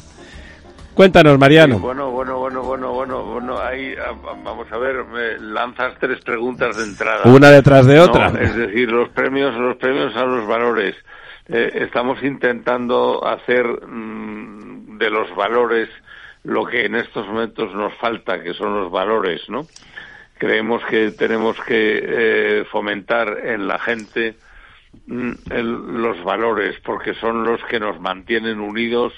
Cuéntanos, 0.94 1.38
Mariano. 1.38 1.80
bueno, 1.80 2.12
bueno, 2.12 2.38
bueno, 2.38 2.64
bueno, 2.64 2.94
bueno, 2.94 3.24
bueno, 3.26 3.60
ahí 3.60 3.94
ah, 4.00 4.14
vamos 4.44 4.72
a 4.72 4.78
ver, 4.78 5.04
me 5.04 5.38
lanzas 5.40 5.96
tres 6.00 6.24
preguntas 6.24 6.78
de 6.78 6.84
entrada. 6.84 7.24
Una 7.26 7.50
detrás 7.50 7.86
de 7.88 8.00
otra. 8.00 8.28
es 8.40 8.56
decir, 8.56 8.90
los 8.90 9.10
premios, 9.10 9.54
los 9.56 9.76
premios 9.76 10.16
a 10.16 10.24
los 10.24 10.48
valores. 10.48 10.96
Eh, 11.50 11.72
estamos 11.82 12.24
intentando 12.24 13.28
hacer 13.28 13.66
mm, 13.66 14.98
de 14.98 15.10
los 15.10 15.36
valores 15.36 15.90
lo 16.44 16.66
que 16.66 16.86
en 16.86 16.96
estos 16.96 17.28
momentos 17.28 17.74
nos 17.74 17.94
falta, 17.96 18.42
que 18.42 18.54
son 18.54 18.76
los 18.76 18.90
valores, 18.90 19.42
¿no? 19.50 19.66
Creemos 20.44 20.84
que 20.90 21.12
tenemos 21.12 21.58
que 21.62 22.00
eh, 22.04 22.66
fomentar 22.70 23.40
en 23.46 23.66
la 23.66 23.80
gente 23.80 24.36
mm, 25.08 25.32
los 25.50 26.22
valores 26.26 26.76
porque 26.84 27.14
son 27.14 27.46
los 27.46 27.64
que 27.64 27.80
nos 27.80 28.02
mantienen 28.02 28.60
unidos 28.60 29.14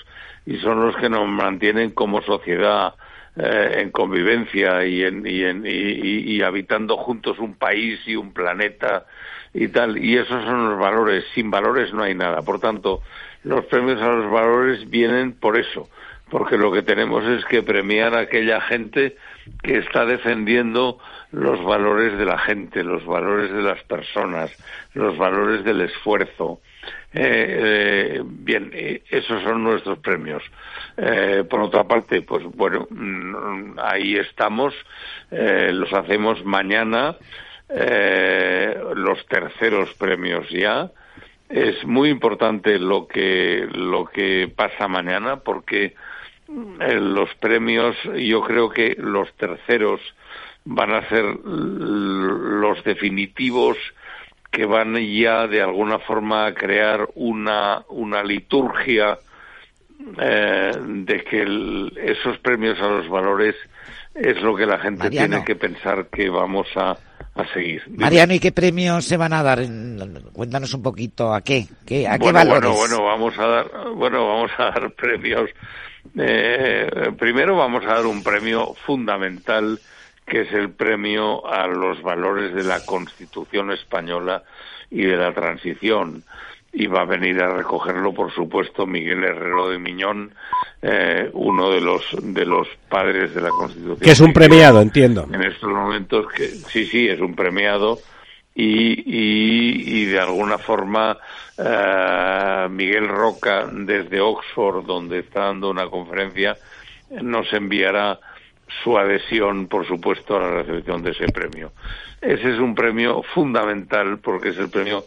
y 0.45 0.57
son 0.57 0.85
los 0.85 0.95
que 0.97 1.09
nos 1.09 1.27
mantienen 1.27 1.91
como 1.91 2.21
sociedad 2.21 2.93
eh, 3.37 3.79
en 3.79 3.89
convivencia 3.89 4.85
y, 4.85 5.03
en, 5.03 5.25
y, 5.25 5.43
en, 5.43 5.63
y, 5.65 6.41
habitando 6.43 6.95
juntos 6.95 7.39
un 7.39 7.55
país 7.55 7.99
y 8.05 8.15
un 8.15 8.31
planeta 8.31 9.07
y 9.51 9.67
tal. 9.69 9.97
Y 9.97 10.17
esos 10.17 10.43
son 10.45 10.69
los 10.69 10.79
valores. 10.79 11.25
Sin 11.33 11.49
valores 11.49 11.91
no 11.91 12.03
hay 12.03 12.13
nada. 12.13 12.43
Por 12.43 12.59
tanto, 12.59 13.01
los 13.43 13.65
premios 13.65 13.99
a 13.99 14.09
los 14.09 14.31
valores 14.31 14.87
vienen 14.89 15.33
por 15.33 15.57
eso, 15.57 15.89
porque 16.29 16.55
lo 16.55 16.71
que 16.71 16.83
tenemos 16.83 17.25
es 17.25 17.43
que 17.45 17.63
premiar 17.63 18.13
a 18.15 18.21
aquella 18.21 18.61
gente 18.61 19.17
que 19.63 19.79
está 19.79 20.05
defendiendo 20.05 20.99
los 21.35 21.61
valores 21.65 22.17
de 22.17 22.25
la 22.25 22.37
gente, 22.37 22.81
los 22.81 23.05
valores 23.05 23.51
de 23.51 23.61
las 23.61 23.83
personas, 23.83 24.51
los 24.93 25.17
valores 25.17 25.65
del 25.65 25.81
esfuerzo. 25.81 26.61
Eh, 27.13 27.19
eh, 28.13 28.21
bien, 28.23 28.71
eh, 28.73 29.03
esos 29.09 29.43
son 29.43 29.63
nuestros 29.63 29.99
premios. 29.99 30.43
por 31.49 31.59
otra 31.59 31.83
parte, 31.83 32.21
pues 32.21 32.45
bueno, 32.55 32.87
mm, 32.89 33.77
ahí 33.83 34.15
estamos, 34.15 34.73
los 35.29 35.91
hacemos 35.91 36.45
mañana, 36.45 37.17
los 38.95 39.25
terceros 39.27 39.93
premios 39.95 40.49
ya. 40.49 40.89
Es 41.49 41.85
muy 41.85 42.09
importante 42.09 42.79
lo 42.79 43.07
que, 43.07 43.67
lo 43.73 44.05
que 44.05 44.49
pasa 44.55 44.87
mañana 44.87 45.37
porque 45.37 45.95
los 46.47 47.33
premios, 47.35 47.97
yo 48.15 48.41
creo 48.41 48.69
que 48.69 48.95
los 48.97 49.31
terceros 49.33 49.99
van 50.65 50.91
a 50.91 51.07
ser 51.07 51.23
los 51.23 52.83
definitivos 52.83 53.77
que 54.51 54.65
van 54.65 54.95
ya 54.95 55.47
de 55.47 55.61
alguna 55.61 55.99
forma 55.99 56.47
a 56.47 56.53
crear 56.53 57.07
una, 57.15 57.83
una 57.89 58.23
liturgia 58.23 59.17
eh, 60.19 60.71
de 60.79 61.23
que 61.23 61.91
esos 62.11 62.37
premios 62.39 62.79
a 62.79 62.87
los 62.87 63.09
valores 63.09 63.55
es 64.13 64.41
lo 64.41 64.55
que 64.55 64.65
la 64.65 64.79
gente 64.79 65.09
tiene 65.09 65.43
que 65.43 65.55
pensar 65.55 66.07
que 66.07 66.29
vamos 66.29 66.67
a, 66.75 66.97
a 67.35 67.53
seguir. 67.53 67.83
Mariano, 67.89 68.33
¿y 68.33 68.39
qué 68.39 68.53
premios 68.53 69.03
se 69.05 69.17
van 69.17 69.33
a 69.33 69.43
dar? 69.43 69.59
Cuéntanos 70.31 70.73
un 70.73 70.81
poquito 70.81 71.33
a 71.33 71.41
qué, 71.41 71.67
qué 71.85 72.07
a 72.07 72.17
qué 72.17 72.31
valores. 72.31 72.69
Bueno, 72.69 73.01
bueno, 73.01 73.03
vamos 73.03 73.37
a 73.37 73.45
dar, 73.45 73.71
bueno, 73.93 74.25
vamos 74.25 74.51
a 74.57 74.63
dar 74.65 74.91
premios. 74.95 75.49
Eh, 76.17 76.89
primero 77.19 77.57
vamos 77.57 77.83
a 77.83 77.95
dar 77.95 78.05
un 78.05 78.23
premio 78.23 78.73
fundamental 78.85 79.79
que 80.25 80.41
es 80.41 80.51
el 80.53 80.71
premio 80.71 81.45
a 81.47 81.67
los 81.67 82.01
valores 82.01 82.53
de 82.53 82.63
la 82.63 82.83
Constitución 82.85 83.71
española 83.71 84.43
y 84.89 85.03
de 85.03 85.17
la 85.17 85.33
transición. 85.33 86.23
y 86.77 86.87
va 86.87 87.01
a 87.01 87.05
venir 87.05 87.41
a 87.41 87.55
recogerlo, 87.55 88.13
por 88.13 88.33
supuesto, 88.33 88.85
Miguel 88.85 89.23
Herrero 89.23 89.69
de 89.69 89.79
Miñón, 89.79 90.33
eh, 90.81 91.29
uno 91.31 91.71
de 91.71 91.79
los 91.79 92.03
de 92.21 92.45
los 92.45 92.67
padres 92.89 93.33
de 93.33 93.39
la 93.39 93.49
Constitución. 93.49 93.97
Que 93.97 94.11
es 94.11 94.19
un 94.19 94.33
premiado, 94.33 94.81
entiendo. 94.81 95.25
En 95.31 95.41
estos 95.41 95.69
momentos, 95.69 96.27
que 96.33 96.49
sí, 96.49 96.85
sí, 96.85 97.07
es 97.07 97.21
un 97.21 97.33
premiado 97.33 97.99
y, 98.53 98.93
y, 99.05 100.01
y 100.01 100.05
de 100.05 100.19
alguna 100.19 100.57
forma 100.57 101.17
eh, 101.57 102.67
Miguel 102.69 103.07
Roca, 103.07 103.67
desde 103.71 104.19
Oxford, 104.19 104.85
donde 104.85 105.19
está 105.19 105.45
dando 105.45 105.69
una 105.69 105.87
conferencia, 105.87 106.57
nos 107.21 107.51
enviará 107.53 108.19
su 108.83 108.97
adhesión, 108.97 109.67
por 109.67 109.87
supuesto, 109.87 110.37
a 110.37 110.41
la 110.41 110.63
recepción 110.63 111.03
de 111.03 111.11
ese 111.11 111.27
premio. 111.27 111.71
Ese 112.21 112.53
es 112.53 112.59
un 112.59 112.75
premio 112.75 113.23
fundamental 113.33 114.19
porque 114.19 114.49
es 114.49 114.57
el 114.57 114.69
premio 114.69 115.05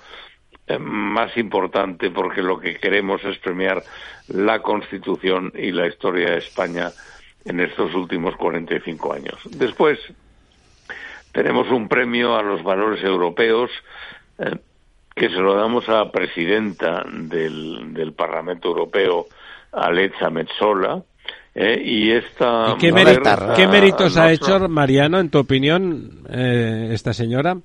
eh, 0.67 0.79
más 0.79 1.37
importante 1.37 2.11
porque 2.11 2.43
lo 2.43 2.59
que 2.59 2.77
queremos 2.77 3.25
es 3.25 3.39
premiar 3.39 3.83
la 4.29 4.61
Constitución 4.61 5.53
y 5.57 5.73
la 5.73 5.87
historia 5.87 6.31
de 6.31 6.39
España 6.39 6.91
en 7.45 7.61
estos 7.61 7.95
últimos 7.95 8.37
45 8.37 9.13
años. 9.13 9.41
Después 9.45 9.99
tenemos 11.33 11.71
un 11.71 11.89
premio 11.89 12.37
a 12.37 12.43
los 12.43 12.63
valores 12.63 13.03
europeos 13.03 13.71
eh, 14.39 14.57
que 15.15 15.29
se 15.29 15.37
lo 15.41 15.55
damos 15.55 15.89
a 15.89 16.05
la 16.05 16.13
presidenta 16.13 17.05
del, 17.09 17.93
del 17.95 18.13
Parlamento 18.13 18.69
Europeo, 18.69 19.27
Alexa 19.73 20.31
Metzola, 20.31 21.03
eh, 21.61 21.83
y 21.85 22.13
esta 22.13 22.77
qué, 22.79 22.93
méritos 22.93 24.17
ha 24.17 24.31
hecho 24.31 24.69
Mariano, 24.69 25.19
en 25.19 25.29
tu 25.29 25.39
opinión, 25.39 26.23
esta 26.31 27.13
señora? 27.13 27.57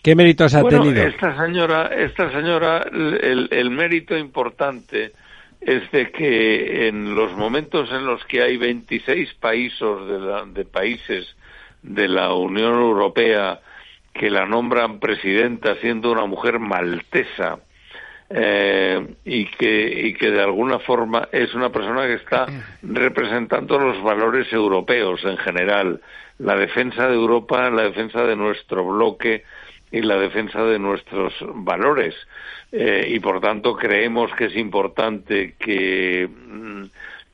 ¿Qué 0.00 0.14
méritos 0.14 0.54
ha 0.54 0.62
tenido? 0.62 1.02
Esta 1.02 1.36
señora, 1.44 1.88
esta 1.88 2.30
señora, 2.30 2.86
el, 2.92 3.48
el, 3.50 3.70
mérito 3.70 4.16
importante 4.16 5.10
es 5.60 5.90
de 5.90 6.12
que 6.12 6.86
en 6.86 7.16
los 7.16 7.36
momentos 7.36 7.90
en 7.90 8.06
los 8.06 8.24
que 8.26 8.40
hay 8.40 8.56
26 8.56 9.34
países 9.34 9.80
de, 9.80 10.52
de 10.52 10.64
países 10.64 11.34
de 11.82 12.06
la 12.06 12.32
Unión 12.34 12.74
Europea 12.74 13.58
que 14.14 14.30
la 14.30 14.46
nombran 14.46 15.00
presidenta 15.00 15.74
siendo 15.80 16.12
una 16.12 16.26
mujer 16.26 16.60
maltesa 16.60 17.58
eh, 18.30 19.14
y 19.24 19.46
que 19.46 20.08
y 20.08 20.14
que 20.14 20.30
de 20.30 20.42
alguna 20.42 20.78
forma 20.80 21.28
es 21.32 21.54
una 21.54 21.70
persona 21.70 22.06
que 22.06 22.14
está 22.14 22.46
representando 22.82 23.78
los 23.78 24.02
valores 24.02 24.52
europeos 24.52 25.24
en 25.24 25.38
general 25.38 26.00
la 26.38 26.56
defensa 26.56 27.08
de 27.08 27.14
Europa 27.14 27.70
la 27.70 27.84
defensa 27.84 28.24
de 28.24 28.36
nuestro 28.36 28.84
bloque 28.84 29.44
y 29.90 30.02
la 30.02 30.16
defensa 30.16 30.62
de 30.64 30.78
nuestros 30.78 31.32
valores. 31.54 32.14
Eh, 32.70 33.06
y 33.08 33.20
por 33.20 33.40
tanto 33.40 33.74
creemos 33.74 34.30
que 34.34 34.46
es 34.46 34.56
importante 34.56 35.54
que, 35.58 36.28
mm, 36.28 36.84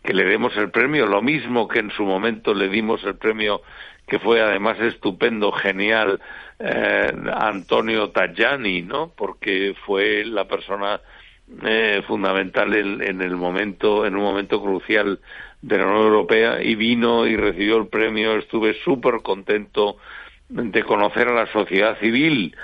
que 0.02 0.14
le 0.14 0.24
demos 0.24 0.56
el 0.56 0.70
premio, 0.70 1.06
lo 1.06 1.22
mismo 1.22 1.66
que 1.66 1.80
en 1.80 1.90
su 1.90 2.04
momento 2.04 2.54
le 2.54 2.68
dimos 2.68 3.02
el 3.04 3.16
premio 3.16 3.62
que 4.06 4.18
fue 4.18 4.40
además 4.40 4.78
estupendo, 4.80 5.52
genial, 5.52 6.20
eh, 6.58 7.12
Antonio 7.34 8.10
Tajani, 8.10 8.82
¿no? 8.82 9.12
Porque 9.16 9.74
fue 9.86 10.24
la 10.24 10.46
persona 10.46 11.00
eh, 11.62 12.02
fundamental 12.06 12.74
en, 12.74 13.02
en, 13.02 13.22
el 13.22 13.36
momento, 13.36 14.06
en 14.06 14.16
un 14.16 14.22
momento 14.22 14.62
crucial 14.62 15.20
de 15.62 15.78
la 15.78 15.86
Unión 15.86 16.06
Europea 16.06 16.62
y 16.62 16.74
vino 16.74 17.26
y 17.26 17.36
recibió 17.36 17.78
el 17.78 17.88
premio. 17.88 18.36
Estuve 18.36 18.74
súper 18.84 19.22
contento 19.22 19.96
de 20.48 20.82
conocer 20.84 21.28
a 21.28 21.34
la 21.34 21.46
sociedad 21.52 21.98
civil, 21.98 22.54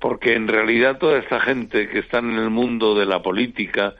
porque 0.00 0.34
en 0.34 0.48
realidad 0.48 0.98
toda 0.98 1.18
esta 1.18 1.40
gente 1.40 1.88
que 1.88 1.98
está 1.98 2.18
en 2.18 2.36
el 2.36 2.50
mundo 2.50 2.94
de 2.94 3.06
la 3.06 3.22
política, 3.22 3.94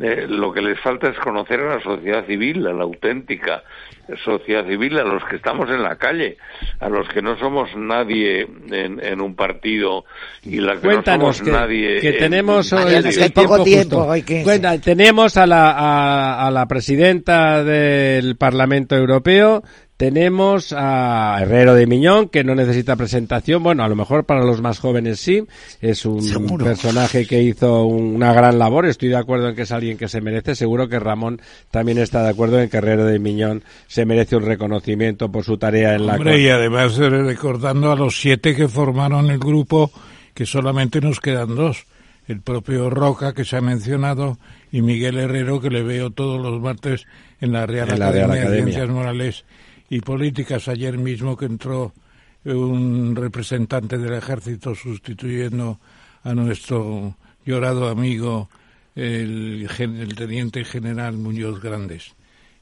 eh, 0.00 0.26
lo 0.28 0.52
que 0.52 0.62
les 0.62 0.80
falta 0.80 1.08
es 1.08 1.18
conocer 1.18 1.60
a 1.60 1.76
la 1.76 1.82
sociedad 1.82 2.26
civil, 2.26 2.66
a 2.66 2.72
la 2.72 2.84
auténtica 2.84 3.62
sociedad 4.24 4.66
civil, 4.66 4.98
a 4.98 5.04
los 5.04 5.24
que 5.24 5.36
estamos 5.36 5.68
en 5.70 5.82
la 5.82 5.96
calle, 5.96 6.36
a 6.80 6.88
los 6.88 7.08
que 7.08 7.22
no 7.22 7.38
somos 7.38 7.70
nadie 7.76 8.46
en, 8.70 9.20
un 9.20 9.34
partido 9.34 10.04
y 10.42 10.60
la 10.60 10.80
que 10.80 10.88
no 10.88 11.02
somos 11.02 11.42
nadie. 11.42 12.00
Que 12.00 12.12
tenemos 12.12 12.72
el, 12.72 13.32
poco 13.32 13.62
tiempo. 13.62 14.12
tenemos 14.82 15.36
a 15.36 15.46
la, 15.46 15.70
a, 15.70 16.46
a 16.46 16.50
la 16.50 16.66
presidenta 16.66 17.62
del 17.64 18.36
Parlamento 18.36 18.96
Europeo, 18.96 19.62
tenemos 20.02 20.74
a 20.76 21.38
Herrero 21.40 21.76
de 21.76 21.86
Miñón, 21.86 22.28
que 22.28 22.42
no 22.42 22.56
necesita 22.56 22.96
presentación. 22.96 23.62
Bueno, 23.62 23.84
a 23.84 23.88
lo 23.88 23.94
mejor 23.94 24.24
para 24.24 24.44
los 24.44 24.60
más 24.60 24.80
jóvenes 24.80 25.20
sí. 25.20 25.44
Es 25.80 26.04
un 26.04 26.58
personaje 26.58 27.24
que 27.24 27.40
hizo 27.40 27.84
una 27.84 28.32
gran 28.32 28.58
labor. 28.58 28.86
Estoy 28.86 29.10
de 29.10 29.16
acuerdo 29.16 29.50
en 29.50 29.54
que 29.54 29.62
es 29.62 29.70
alguien 29.70 29.96
que 29.96 30.08
se 30.08 30.20
merece. 30.20 30.56
Seguro 30.56 30.88
que 30.88 30.98
Ramón 30.98 31.40
también 31.70 31.98
está 31.98 32.24
de 32.24 32.30
acuerdo 32.30 32.60
en 32.60 32.68
que 32.68 32.78
Herrero 32.78 33.04
de 33.04 33.20
Miñón 33.20 33.62
se 33.86 34.04
merece 34.04 34.34
un 34.34 34.44
reconocimiento 34.44 35.30
por 35.30 35.44
su 35.44 35.56
tarea 35.56 35.94
en 35.94 36.04
la 36.04 36.16
Hombre, 36.16 36.40
y 36.40 36.48
además 36.48 36.98
eh, 36.98 37.08
recordando 37.08 37.92
a 37.92 37.94
los 37.94 38.20
siete 38.20 38.56
que 38.56 38.66
formaron 38.66 39.30
el 39.30 39.38
grupo, 39.38 39.92
que 40.34 40.46
solamente 40.46 41.00
nos 41.00 41.20
quedan 41.20 41.54
dos. 41.54 41.86
El 42.26 42.40
propio 42.40 42.90
Roca, 42.90 43.34
que 43.34 43.44
se 43.44 43.56
ha 43.56 43.60
mencionado, 43.60 44.36
y 44.72 44.82
Miguel 44.82 45.16
Herrero, 45.16 45.60
que 45.60 45.70
le 45.70 45.84
veo 45.84 46.10
todos 46.10 46.42
los 46.42 46.60
martes 46.60 47.06
en 47.40 47.52
la 47.52 47.66
Real, 47.66 47.92
Academia, 47.92 48.50
de 48.50 48.62
Ciencias 48.62 48.88
Morales 48.88 49.44
y 49.92 50.00
Políticas. 50.00 50.68
Ayer 50.68 50.96
mismo 50.96 51.36
que 51.36 51.44
entró 51.44 51.92
un 52.44 53.14
representante 53.14 53.98
del 53.98 54.14
ejército 54.14 54.74
sustituyendo 54.74 55.78
a 56.24 56.32
nuestro 56.32 57.14
llorado 57.44 57.88
amigo, 57.88 58.48
el, 58.96 59.68
el 59.78 60.14
teniente 60.14 60.64
general 60.64 61.18
Muñoz 61.18 61.60
Grandes, 61.60 62.14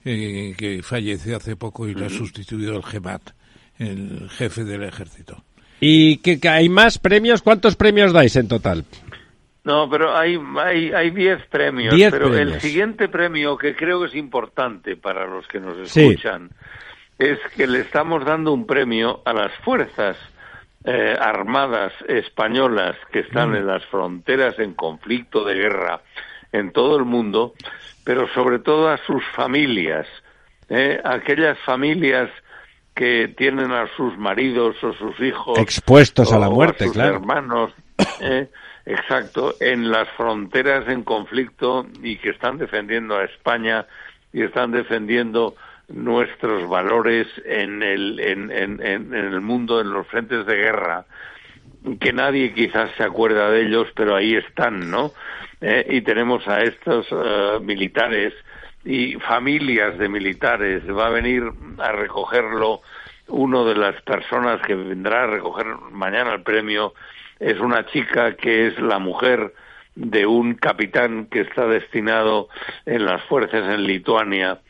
eh, 0.04 0.54
que 0.58 0.82
falleció 0.82 1.36
hace 1.36 1.54
poco 1.54 1.86
y 1.86 1.94
lo 1.94 2.06
ha 2.06 2.10
sustituido 2.10 2.76
el 2.76 2.82
GEMAT, 2.82 3.22
el 3.78 4.28
jefe 4.30 4.64
del 4.64 4.82
ejército. 4.82 5.44
¿Y 5.78 6.16
que, 6.16 6.40
hay 6.48 6.68
más 6.68 6.98
premios? 6.98 7.42
¿Cuántos 7.42 7.76
premios 7.76 8.12
dais 8.12 8.34
en 8.34 8.48
total? 8.48 8.84
No, 9.62 9.88
pero 9.88 10.16
hay 10.16 10.36
hay 10.56 10.90
hay 10.90 11.10
diez 11.10 11.46
premios, 11.46 11.94
pero 12.10 12.36
el 12.36 12.60
siguiente 12.60 13.08
premio 13.08 13.56
que 13.56 13.76
creo 13.76 14.00
que 14.00 14.08
es 14.08 14.14
importante 14.16 14.96
para 14.96 15.28
los 15.28 15.46
que 15.46 15.60
nos 15.60 15.78
escuchan 15.78 16.50
es 17.20 17.38
que 17.54 17.66
le 17.66 17.80
estamos 17.80 18.24
dando 18.24 18.50
un 18.50 18.66
premio 18.66 19.20
a 19.26 19.34
las 19.34 19.52
fuerzas 19.58 20.16
eh, 20.84 21.14
armadas 21.20 21.92
españolas 22.08 22.96
que 23.12 23.20
están 23.20 23.50
mm. 23.50 23.56
en 23.56 23.66
las 23.66 23.84
fronteras 23.86 24.58
en 24.58 24.72
conflicto 24.72 25.44
de 25.44 25.54
guerra 25.54 26.00
en 26.50 26.72
todo 26.72 26.96
el 26.96 27.04
mundo, 27.04 27.52
pero 28.04 28.26
sobre 28.32 28.58
todo 28.58 28.88
a 28.88 28.96
sus 29.06 29.22
familias, 29.36 30.06
eh, 30.70 30.98
aquellas 31.04 31.58
familias 31.60 32.30
que 32.94 33.28
tienen 33.36 33.70
a 33.70 33.86
sus 33.96 34.16
maridos 34.16 34.82
o 34.82 34.94
sus 34.94 35.20
hijos 35.20 35.58
expuestos 35.58 36.32
a 36.32 36.38
la 36.38 36.48
muerte, 36.48 36.84
a 36.84 36.88
sus 36.88 36.96
hermanos, 36.96 37.72
eh, 38.22 38.48
exacto, 38.86 39.56
en 39.60 39.90
las 39.90 40.08
fronteras 40.16 40.88
en 40.88 41.02
conflicto 41.02 41.86
y 42.02 42.16
que 42.16 42.30
están 42.30 42.56
defendiendo 42.56 43.18
a 43.18 43.24
España 43.24 43.86
y 44.32 44.42
están 44.42 44.70
defendiendo 44.70 45.54
nuestros 45.92 46.68
valores 46.68 47.26
en 47.44 47.82
el, 47.82 48.20
en, 48.20 48.50
en, 48.50 48.82
en, 48.84 49.14
el 49.14 49.40
mundo, 49.40 49.80
en 49.80 49.90
los 49.92 50.06
frentes 50.06 50.46
de 50.46 50.56
guerra, 50.56 51.04
que 51.98 52.12
nadie 52.12 52.52
quizás 52.52 52.90
se 52.96 53.02
acuerda 53.02 53.50
de 53.50 53.62
ellos, 53.62 53.88
pero 53.94 54.14
ahí 54.14 54.34
están, 54.34 54.90
¿no? 54.90 55.12
Eh, 55.60 55.86
y 55.90 56.00
tenemos 56.02 56.46
a 56.48 56.62
estos 56.62 57.06
eh, 57.10 57.58
militares 57.62 58.34
y 58.84 59.14
familias 59.14 59.98
de 59.98 60.08
militares. 60.08 60.82
Va 60.88 61.06
a 61.06 61.10
venir 61.10 61.44
a 61.78 61.92
recogerlo 61.92 62.80
uno 63.28 63.64
de 63.64 63.74
las 63.74 64.00
personas 64.02 64.60
que 64.62 64.74
vendrá 64.74 65.24
a 65.24 65.26
recoger 65.26 65.66
mañana 65.90 66.34
el 66.34 66.42
premio. 66.42 66.94
Es 67.38 67.58
una 67.60 67.86
chica 67.86 68.34
que 68.36 68.68
es 68.68 68.78
la 68.78 68.98
mujer 68.98 69.54
de 69.94 70.26
un 70.26 70.54
capitán 70.54 71.26
que 71.26 71.40
está 71.40 71.66
destinado 71.66 72.48
en 72.86 73.04
las 73.04 73.22
fuerzas 73.24 73.68
en 73.74 73.84
Lituania 73.84 74.60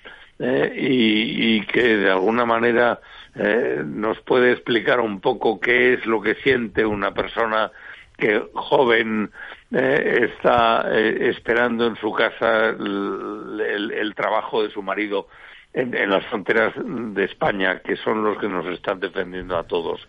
eh, 0.43 0.73
y, 0.75 1.61
que 1.67 1.99
de 1.99 2.11
alguna 2.11 2.47
manera 2.47 2.99
eh, 3.35 3.83
nos 3.85 4.19
puede 4.21 4.53
explicar 4.53 4.99
un 4.99 5.21
poco 5.21 5.61
qué 5.61 5.93
es 5.93 6.07
lo 6.07 6.23
que 6.23 6.35
siente 6.37 6.87
una 6.87 7.13
persona 7.13 7.71
que 8.17 8.43
joven 8.55 9.31
eh, 9.71 10.31
está 10.33 10.91
esperando 10.95 11.87
en 11.87 11.97
su 11.97 12.11
casa 12.13 12.71
el, 12.71 14.15
trabajo 14.17 14.63
de 14.63 14.71
su 14.71 14.83
marido 14.83 15.29
en, 15.75 16.09
las 16.09 16.25
fronteras 16.27 16.73
de 16.77 17.25
España, 17.25 17.81
que 17.81 17.97
son 17.97 18.25
los 18.25 18.39
que 18.39 18.49
nos 18.49 18.65
están 18.67 18.99
defendiendo 18.99 19.59
a 19.59 19.65
todos. 19.65 20.09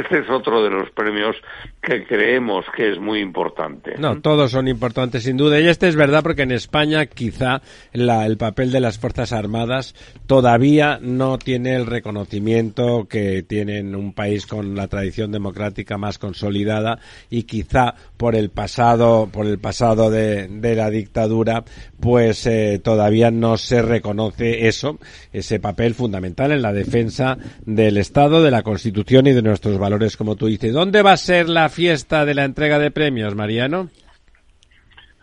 Este 0.00 0.20
es 0.20 0.30
otro 0.30 0.62
de 0.62 0.70
los 0.70 0.90
premios 0.90 1.36
que 1.82 2.06
creemos 2.06 2.64
que 2.76 2.92
es 2.92 2.98
muy 2.98 3.20
importante. 3.20 3.94
No, 3.98 4.20
todos 4.20 4.50
son 4.50 4.68
importantes 4.68 5.24
sin 5.24 5.36
duda. 5.36 5.60
Y 5.60 5.68
este 5.68 5.88
es 5.88 5.96
verdad 5.96 6.22
porque 6.22 6.42
en 6.42 6.52
España 6.52 7.06
quizá 7.06 7.62
el 7.92 8.36
papel 8.36 8.72
de 8.72 8.80
las 8.80 8.98
Fuerzas 8.98 9.32
Armadas 9.32 9.94
todavía 10.26 10.98
no 11.00 11.38
tiene 11.38 11.74
el 11.74 11.86
reconocimiento 11.86 13.06
que 13.08 13.42
tiene 13.42 13.78
en 13.78 13.94
un 13.94 14.12
país 14.12 14.46
con 14.46 14.74
la 14.74 14.88
tradición 14.88 15.32
democrática 15.32 15.98
más 15.98 16.18
consolidada 16.18 16.98
y 17.30 17.44
quizá 17.44 17.94
por 18.16 18.34
el 18.34 18.50
pasado, 18.50 19.28
por 19.32 19.46
el 19.46 19.58
pasado 19.58 20.10
de, 20.10 20.48
la 20.76 20.90
dictadura, 20.90 21.64
pues 21.98 22.46
eh, 22.46 22.80
todavía 22.82 23.30
no 23.30 23.56
se 23.56 23.82
reconoce 23.82 24.68
eso, 24.68 24.98
ese 25.32 25.60
papel 25.60 25.94
fundamental 25.94 26.52
en 26.52 26.62
la 26.62 26.72
defensa 26.72 27.38
del 27.64 27.96
Estado, 27.96 28.42
de 28.42 28.50
la 28.50 28.62
Constitución 28.62 29.26
y 29.26 29.32
de 29.32 29.42
nuestros 29.42 29.78
valores, 29.78 29.87
como 30.16 30.36
tú 30.36 30.46
dices. 30.46 30.72
¿Dónde 30.72 31.02
va 31.02 31.12
a 31.12 31.16
ser 31.16 31.48
la 31.48 31.68
fiesta 31.68 32.24
de 32.24 32.34
la 32.34 32.44
entrega 32.44 32.78
de 32.78 32.90
premios, 32.90 33.34
Mariano? 33.34 33.88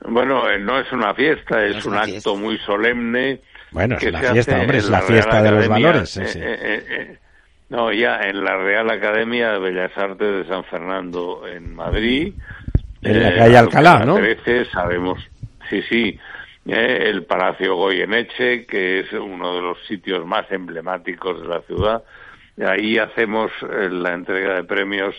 Bueno, 0.07 0.49
eh, 0.49 0.59
no 0.59 0.79
es 0.79 0.91
una 0.91 1.13
fiesta, 1.13 1.65
es, 1.65 1.85
un 1.85 1.95
acto 1.95 2.35
muy 2.35 2.57
solemne. 2.59 3.41
Bueno, 3.71 3.97
es 3.99 4.11
la 4.11 4.19
fiesta, 4.19 4.59
hombre, 4.59 4.77
es 4.77 4.89
la, 4.89 5.01
fiesta 5.01 5.41
de 5.41 5.51
los 5.51 5.67
valores. 5.67 6.17
Eh, 6.17 6.25
eh, 6.35 7.17
no, 7.69 7.91
ya 7.91 8.21
en 8.21 8.43
la 8.43 8.57
Real 8.57 8.89
Academia 8.89 9.53
de 9.53 9.59
Bellas 9.59 9.97
Artes 9.97 10.45
de 10.45 10.45
San 10.47 10.63
Fernando, 10.65 11.47
en 11.47 11.73
Madrid. 11.75 12.33
En 13.01 13.23
la 13.23 13.35
calle 13.35 13.57
Alcalá, 13.57 14.05
¿no? 14.05 14.17
sabemos, 14.71 15.19
sí, 15.69 15.81
sí, 15.89 16.19
el 16.65 17.23
Palacio 17.23 17.75
Goyeneche, 17.75 18.65
que 18.65 19.01
es 19.01 19.13
uno 19.13 19.55
de 19.55 19.61
los 19.61 19.77
sitios 19.87 20.25
más 20.25 20.51
emblemáticos 20.51 21.41
de 21.41 21.47
la 21.47 21.61
ciudad. 21.61 22.03
Ahí 22.63 22.97
hacemos 22.97 23.51
la 23.61 24.13
entrega 24.13 24.55
de 24.55 24.63
premios 24.63 25.15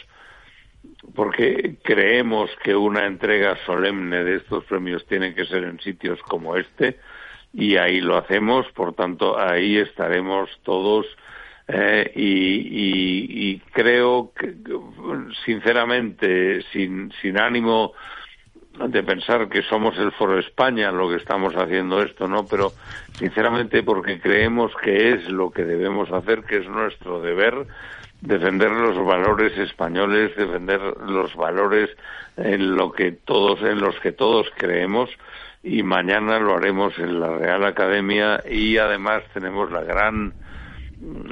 porque 1.14 1.77
creemos 1.83 2.51
que 2.62 2.75
una 2.75 3.07
entrega 3.07 3.57
solemne 3.64 4.25
de 4.25 4.37
estos 4.37 4.64
premios 4.64 5.07
tiene 5.07 5.35
que 5.35 5.44
ser 5.46 5.64
en 5.64 5.81
sitios 5.81 6.20
como 6.22 6.57
este 6.57 6.99
y 7.53 7.77
ahí 7.77 8.01
lo 8.01 8.16
hacemos, 8.16 8.66
por 8.72 8.94
tanto 8.94 9.38
ahí 9.38 9.77
estaremos 9.79 10.51
todos 10.62 11.07
eh, 11.68 12.12
y, 12.14 13.51
y, 13.51 13.59
creo 13.72 14.33
que 14.38 14.55
sinceramente 15.44 16.62
sin, 16.72 17.12
sin 17.20 17.38
ánimo 17.40 17.92
de 18.78 19.02
pensar 19.02 19.48
que 19.48 19.62
somos 19.62 19.96
el 19.98 20.12
Foro 20.12 20.38
España 20.38 20.92
lo 20.92 21.08
que 21.08 21.16
estamos 21.16 21.54
haciendo 21.54 22.02
esto, 22.02 22.28
¿no? 22.28 22.46
Pero 22.46 22.72
sinceramente 23.18 23.82
porque 23.82 24.20
creemos 24.20 24.72
que 24.82 25.10
es 25.14 25.28
lo 25.28 25.50
que 25.50 25.64
debemos 25.64 26.10
hacer, 26.12 26.44
que 26.44 26.58
es 26.58 26.68
nuestro 26.68 27.20
deber 27.20 27.66
defender 28.20 28.70
los 28.70 29.04
valores 29.04 29.56
españoles, 29.58 30.36
defender 30.36 30.80
los 31.06 31.34
valores 31.36 31.90
en 32.36 32.76
lo 32.76 32.92
que 32.92 33.12
todos 33.12 33.60
en 33.62 33.80
los 33.80 33.98
que 34.00 34.12
todos 34.12 34.46
creemos 34.56 35.10
y 35.62 35.82
mañana 35.82 36.38
lo 36.38 36.56
haremos 36.56 36.98
en 36.98 37.20
la 37.20 37.36
Real 37.38 37.64
Academia 37.64 38.42
y 38.48 38.78
además 38.78 39.22
tenemos 39.32 39.70
la 39.70 39.82
gran 39.82 40.34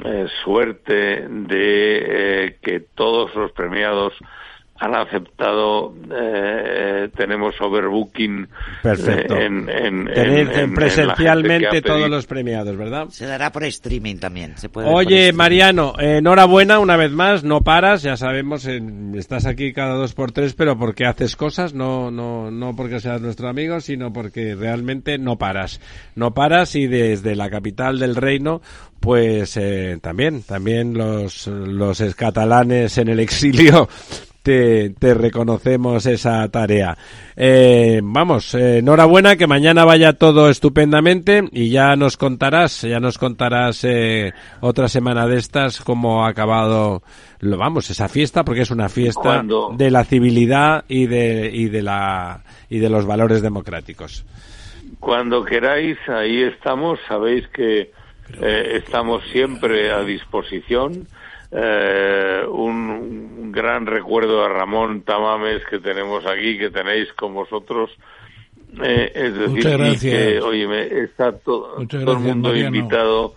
eh, 0.03 0.27
suerte 0.43 1.27
de 1.27 2.45
eh, 2.45 2.57
que 2.61 2.79
todos 2.79 3.33
los 3.35 3.51
premiados 3.51 4.13
han 4.77 4.93
aceptado, 4.93 5.93
eh, 6.13 7.07
tenemos 7.15 7.55
overbooking 7.61 8.45
Perfecto. 8.83 9.37
en, 9.37 9.69
en, 9.69 10.73
presencialmente 10.73 11.81
todos 11.81 12.09
los 12.09 12.25
premiados, 12.25 12.75
¿verdad? 12.75 13.07
Se 13.09 13.25
dará 13.25 13.53
por 13.53 13.63
streaming 13.63 14.17
también. 14.17 14.57
Se 14.57 14.67
puede 14.67 14.89
Oye, 14.89 15.31
Mariano, 15.31 15.93
enhorabuena 15.97 16.79
una 16.79 16.97
vez 16.97 17.11
más, 17.11 17.45
no 17.45 17.61
paras, 17.61 18.03
ya 18.03 18.17
sabemos, 18.17 18.65
estás 18.65 19.45
aquí 19.45 19.71
cada 19.71 19.95
dos 19.95 20.13
por 20.13 20.33
tres, 20.33 20.53
pero 20.53 20.77
porque 20.77 21.05
haces 21.05 21.37
cosas, 21.37 21.73
no, 21.73 22.11
no, 22.11 22.51
no 22.51 22.75
porque 22.75 22.99
seas 22.99 23.21
nuestro 23.21 23.47
amigo, 23.47 23.79
sino 23.79 24.11
porque 24.11 24.55
realmente 24.55 25.17
no 25.17 25.37
paras. 25.37 25.79
No 26.15 26.33
paras 26.33 26.75
y 26.75 26.87
desde 26.87 27.37
la 27.37 27.49
capital 27.49 27.97
del 27.97 28.17
reino, 28.17 28.61
pues 28.99 29.55
eh, 29.55 29.97
también, 30.01 30.43
también 30.43 30.95
los, 30.95 31.47
los 31.47 32.01
escatalanes 32.01 32.97
en 32.97 33.07
el 33.07 33.21
exilio 33.21 33.87
te, 34.45 35.13
reconocemos 35.15 36.05
esa 36.05 36.47
tarea. 36.49 36.95
Eh, 37.35 37.99
vamos, 38.03 38.53
eh, 38.53 38.77
enhorabuena, 38.77 39.35
que 39.37 39.47
mañana 39.47 39.85
vaya 39.85 40.13
todo 40.13 40.49
estupendamente 40.49 41.49
y 41.51 41.71
ya 41.71 41.95
nos 41.95 42.15
contarás, 42.15 42.83
ya 42.83 42.99
nos 42.99 43.17
contarás 43.17 43.83
eh, 43.83 44.33
otra 44.61 44.87
semana 44.87 45.25
de 45.25 45.37
estas 45.37 45.81
cómo 45.81 46.25
ha 46.25 46.29
acabado, 46.29 47.01
lo, 47.39 47.57
vamos, 47.57 47.89
esa 47.89 48.07
fiesta, 48.07 48.43
porque 48.45 48.61
es 48.61 48.71
una 48.71 48.87
fiesta 48.87 49.43
de 49.73 49.91
la 49.91 50.03
civilidad 50.03 50.85
y 50.87 51.07
de, 51.07 51.49
y 51.51 51.69
de 51.69 51.81
la, 51.81 52.43
y 52.69 52.77
de 52.77 52.89
los 52.89 53.07
valores 53.07 53.41
democráticos. 53.41 54.25
Cuando 54.99 55.43
queráis, 55.43 55.97
ahí 56.07 56.43
estamos, 56.43 56.99
sabéis 57.07 57.47
que 57.47 57.91
estamos 58.41 59.23
siempre 59.31 59.91
a 59.91 60.01
disposición 60.03 61.07
eh, 61.51 62.43
un, 62.49 63.51
gran 63.51 63.85
recuerdo 63.85 64.43
a 64.43 64.49
Ramón 64.49 65.03
Tamames 65.03 65.63
que 65.69 65.79
tenemos 65.79 66.25
aquí, 66.25 66.57
que 66.57 66.69
tenéis 66.69 67.11
con 67.13 67.33
vosotros. 67.33 67.89
Eh, 68.83 69.11
es 69.15 69.33
decir, 69.37 69.99
que, 70.01 70.41
oye, 70.41 71.03
está 71.03 71.31
todo 71.31 71.77
el 71.79 72.19
mundo 72.19 72.53
invitado 72.55 73.35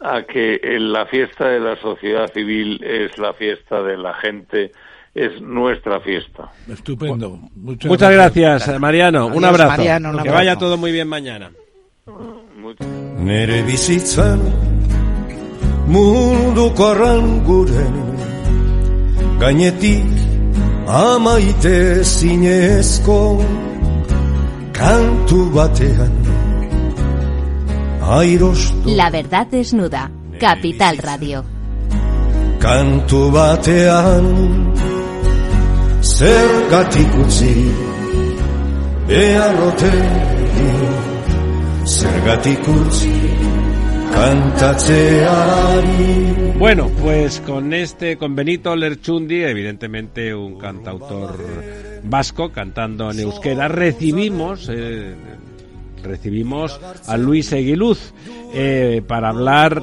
a 0.00 0.22
que 0.22 0.60
en 0.62 0.92
la 0.92 1.06
fiesta 1.06 1.48
de 1.48 1.60
la 1.60 1.76
sociedad 1.76 2.32
civil 2.32 2.82
es 2.82 3.16
la 3.18 3.32
fiesta 3.34 3.82
de 3.82 3.96
la 3.96 4.14
gente, 4.14 4.72
es 5.14 5.40
nuestra 5.40 6.00
fiesta. 6.00 6.50
Estupendo. 6.68 7.38
Muchas, 7.54 8.12
gracias, 8.12 8.80
Mariano. 8.80 9.26
un 9.26 9.44
abrazo. 9.44 9.82
que 10.22 10.30
vaya 10.30 10.56
todo 10.56 10.76
muy 10.76 10.92
bien 10.92 11.08
mañana. 11.08 11.50
Munduko 15.92 16.84
arranguren 16.92 17.96
gainetik 19.40 20.10
amaite 20.86 21.76
zinezko 22.04 23.20
kantu 24.72 25.40
batean 25.56 26.14
airostu. 28.18 28.96
La 28.96 29.08
verdad 29.10 29.46
desnuda, 29.50 30.10
Capital 30.38 30.98
Radio. 30.98 31.44
Kantu 32.60 33.30
batean 33.32 34.26
zergatik 36.00 37.10
utzi 37.22 37.54
beharrote 39.08 39.92
zergatik 41.96 42.68
utzi 42.68 43.12
Bueno, 46.58 46.90
pues 47.02 47.40
con 47.40 47.72
este, 47.74 48.16
con 48.16 48.34
Benito 48.34 48.74
Lerchundi, 48.74 49.42
evidentemente 49.42 50.34
un 50.34 50.58
cantautor 50.58 51.38
vasco 52.04 52.50
cantando 52.52 53.10
en 53.10 53.20
euskera, 53.20 53.68
recibimos, 53.68 54.68
eh, 54.72 55.14
recibimos 56.02 56.80
a 57.06 57.16
Luis 57.16 57.52
Eguiluz 57.52 58.12
eh, 58.54 59.02
para 59.06 59.30
hablar 59.30 59.82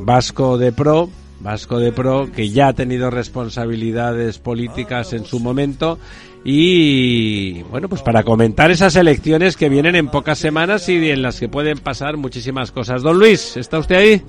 vasco 0.00 0.58
de 0.58 0.72
pro, 0.72 1.08
Vasco 1.40 1.78
de 1.78 1.90
Pro, 1.90 2.30
que 2.30 2.50
ya 2.50 2.68
ha 2.68 2.72
tenido 2.74 3.10
responsabilidades 3.10 4.38
políticas 4.38 5.14
en 5.14 5.24
su 5.24 5.40
momento 5.40 5.98
y 6.44 7.62
bueno, 7.64 7.88
pues 7.88 8.02
para 8.02 8.22
comentar 8.22 8.70
esas 8.70 8.96
elecciones 8.96 9.56
que 9.56 9.68
vienen 9.68 9.94
en 9.94 10.08
pocas 10.08 10.38
semanas 10.38 10.88
y 10.88 11.10
en 11.10 11.22
las 11.22 11.38
que 11.38 11.48
pueden 11.48 11.78
pasar 11.78 12.16
muchísimas 12.16 12.72
cosas. 12.72 13.02
Don 13.02 13.18
Luis, 13.18 13.56
¿está 13.56 13.78
usted 13.78 13.96
ahí? 13.96 14.22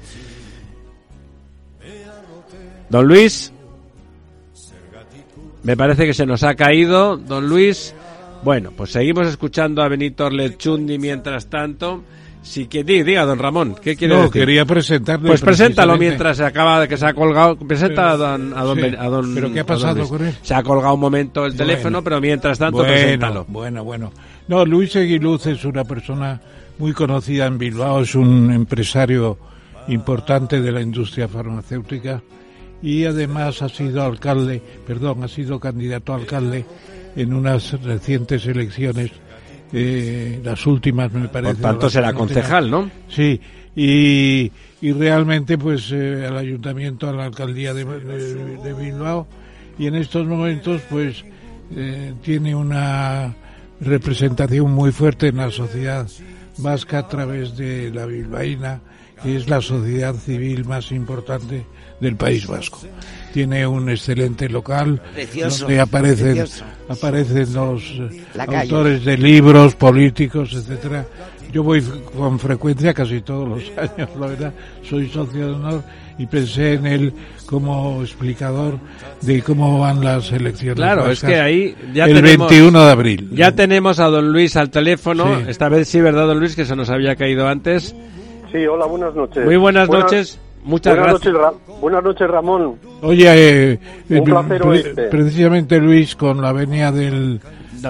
Don 2.89 3.08
Luis. 3.08 3.54
Me 5.63 5.78
parece 5.78 6.06
que 6.06 6.13
se 6.13 6.26
nos 6.26 6.43
ha 6.43 6.56
caído, 6.56 7.15
don 7.15 7.47
Luis. 7.47 7.93
Bueno, 8.43 8.71
pues 8.76 8.91
seguimos 8.91 9.28
escuchando 9.28 9.82
a 9.82 9.88
Benito 9.88 10.26
Orlechundi 10.26 10.97
mientras 10.97 11.47
tanto. 11.47 12.04
Sí, 12.43 12.65
que 12.65 12.84
diga, 12.84 13.23
don 13.23 13.38
Ramón, 13.38 13.75
¿qué 13.82 13.95
quiere 13.95 14.15
no, 14.15 14.32
quería 14.32 14.65
presentarle. 14.65 15.27
Pues 15.27 15.41
preséntalo 15.41 15.95
mientras 15.97 16.38
se 16.38 16.43
acaba 16.43 16.82
de 16.82 16.88
que 16.88 16.97
se 16.97 17.06
ha 17.06 17.13
colgado. 17.13 17.56
Presenta 17.56 18.12
a 18.12 18.17
don, 18.17 18.54
a 18.58 18.63
don, 18.63 19.36
¿Pero 19.36 19.54
qué 19.54 19.60
ha 19.60 19.65
pasado 19.65 20.08
con 20.08 20.25
él? 20.25 20.36
Se 20.41 20.56
ha 20.56 20.63
colgado 20.63 20.95
un 20.95 20.99
momento 20.99 21.45
el 21.45 21.56
teléfono, 21.56 22.04
pero 22.04 22.19
mientras 22.19 22.58
tanto, 22.58 22.77
bueno, 22.77 22.91
preséntalo. 22.91 23.45
Bueno, 23.47 23.84
bueno. 23.84 24.12
No, 24.47 24.65
Luis 24.65 24.95
Eguiluz 24.95 25.45
es 25.47 25.63
una 25.65 25.84
persona 25.84 26.42
muy 26.79 26.94
conocida 26.94 27.46
en 27.46 27.60
Bilbao, 27.60 28.02
es 28.02 28.15
un 28.15 28.52
empresario 28.52 29.37
importante 29.87 30.62
de 30.62 30.71
la 30.71 30.81
industria 30.81 31.27
farmacéutica 31.27 32.21
y 32.81 33.06
además 33.06 33.62
ha 33.62 33.69
sido 33.69 34.04
alcalde, 34.04 34.62
perdón, 34.87 35.23
ha 35.23 35.27
sido 35.27 35.60
candidato 35.60 36.13
a 36.13 36.15
alcalde 36.15 36.65
en 37.15 37.33
unas 37.33 37.79
recientes 37.83 38.46
elecciones 38.48 39.12
eh, 39.74 40.42
las 40.44 40.65
últimas 40.65 41.12
me 41.12 41.28
parece. 41.28 41.56
Por 41.56 41.62
tanto 41.62 41.90
será 41.90 42.13
concejal, 42.13 42.69
¿no? 42.69 42.90
Sí, 43.10 43.40
y, 43.76 44.52
y 44.82 44.92
realmente 44.92 45.58
pues 45.58 45.92
eh, 45.92 46.26
al 46.28 46.38
ayuntamiento, 46.38 47.10
a 47.10 47.13
la 47.13 47.26
alcaldía 47.26 47.74
de, 47.74 47.86
de, 47.86 48.74
Bilbao 48.74 49.28
y 49.78 49.88
en 49.88 49.96
estos 49.96 50.28
momentos 50.28 50.82
pues 50.90 51.24
eh, 51.76 52.13
tiene 52.22 52.54
una 52.54 53.34
representación 53.80 54.72
muy 54.72 54.92
fuerte 54.92 55.28
en 55.28 55.38
la 55.38 55.52
sociedad 55.52 56.08
vasca 56.58 57.00
a 57.00 57.08
través 57.08 57.56
de 57.56 57.92
la 57.92 58.06
bilbaína 58.06 58.82
que 59.24 59.38
es 59.38 59.48
la 59.48 59.62
sociedad 59.62 60.15
civil 60.15 60.65
más 60.65 60.92
importante 60.92 61.65
del 62.00 62.15
País 62.15 62.48
Vasco. 62.48 62.80
Tiene 63.34 63.65
un 63.65 63.90
excelente 63.90 64.50
local 64.50 65.02
donde 65.36 65.79
aparecen 65.79 66.46
aparecen 66.90 67.54
los 67.54 67.84
eh, 67.84 68.23
autores 68.36 69.06
de 69.06 69.17
libros 69.17 69.75
políticos, 69.75 70.54
etcétera. 70.54 71.06
Yo 71.52 71.63
voy 71.63 71.82
con 72.15 72.40
frecuencia 72.40 72.94
casi 72.94 73.21
todos 73.21 73.48
los 73.48 73.77
años, 73.77 74.10
la 74.19 74.27
verdad. 74.27 74.54
Soy 74.84 75.10
socio 75.10 75.48
de 75.48 75.54
honor 75.54 75.84
y 76.17 76.25
pensé 76.25 76.73
en 76.73 76.86
él 76.86 77.13
como 77.46 78.02
explicador 78.02 78.77
de 79.21 79.42
cómo 79.42 79.79
van 79.79 80.04
las 80.04 80.32
elecciones. 80.32 80.75
Claro, 80.77 81.10
es 81.10 81.21
que 81.21 81.40
ahí 81.40 81.75
ya 81.94 82.06
el 82.06 82.21
21 82.21 82.86
de 82.86 82.92
abril. 82.92 83.29
Ya 83.34 83.54
tenemos 83.54 84.00
a 84.00 84.06
don 84.06 84.32
Luis 84.32 84.56
al 84.56 84.69
teléfono. 84.69 85.40
Esta 85.48 85.67
vez 85.67 85.90
sí, 85.90 86.00
¿verdad, 86.00 86.27
don 86.27 86.40
Luis? 86.40 86.56
Que 86.56 86.65
se 86.65 86.75
nos 86.75 86.90
había 86.90 87.15
caído 87.15 87.48
antes. 87.48 87.96
Sí, 88.52 88.65
hola, 88.65 88.86
buenas 88.86 89.15
noches. 89.15 89.46
Muy 89.46 89.58
buenas, 89.58 89.90
noches. 89.90 90.40
Muchas 90.63 90.95
gracias. 90.95 91.33
buenas 91.79 92.03
noches, 92.03 92.27
Ramón. 92.27 92.79
Oye, 93.01 93.25
eh, 93.27 93.79
eh 94.09 95.07
precisamente 95.09 95.79
Luis, 95.79 96.15
con 96.15 96.41
la 96.41 96.51
venia 96.51 96.91
del. 96.91 97.39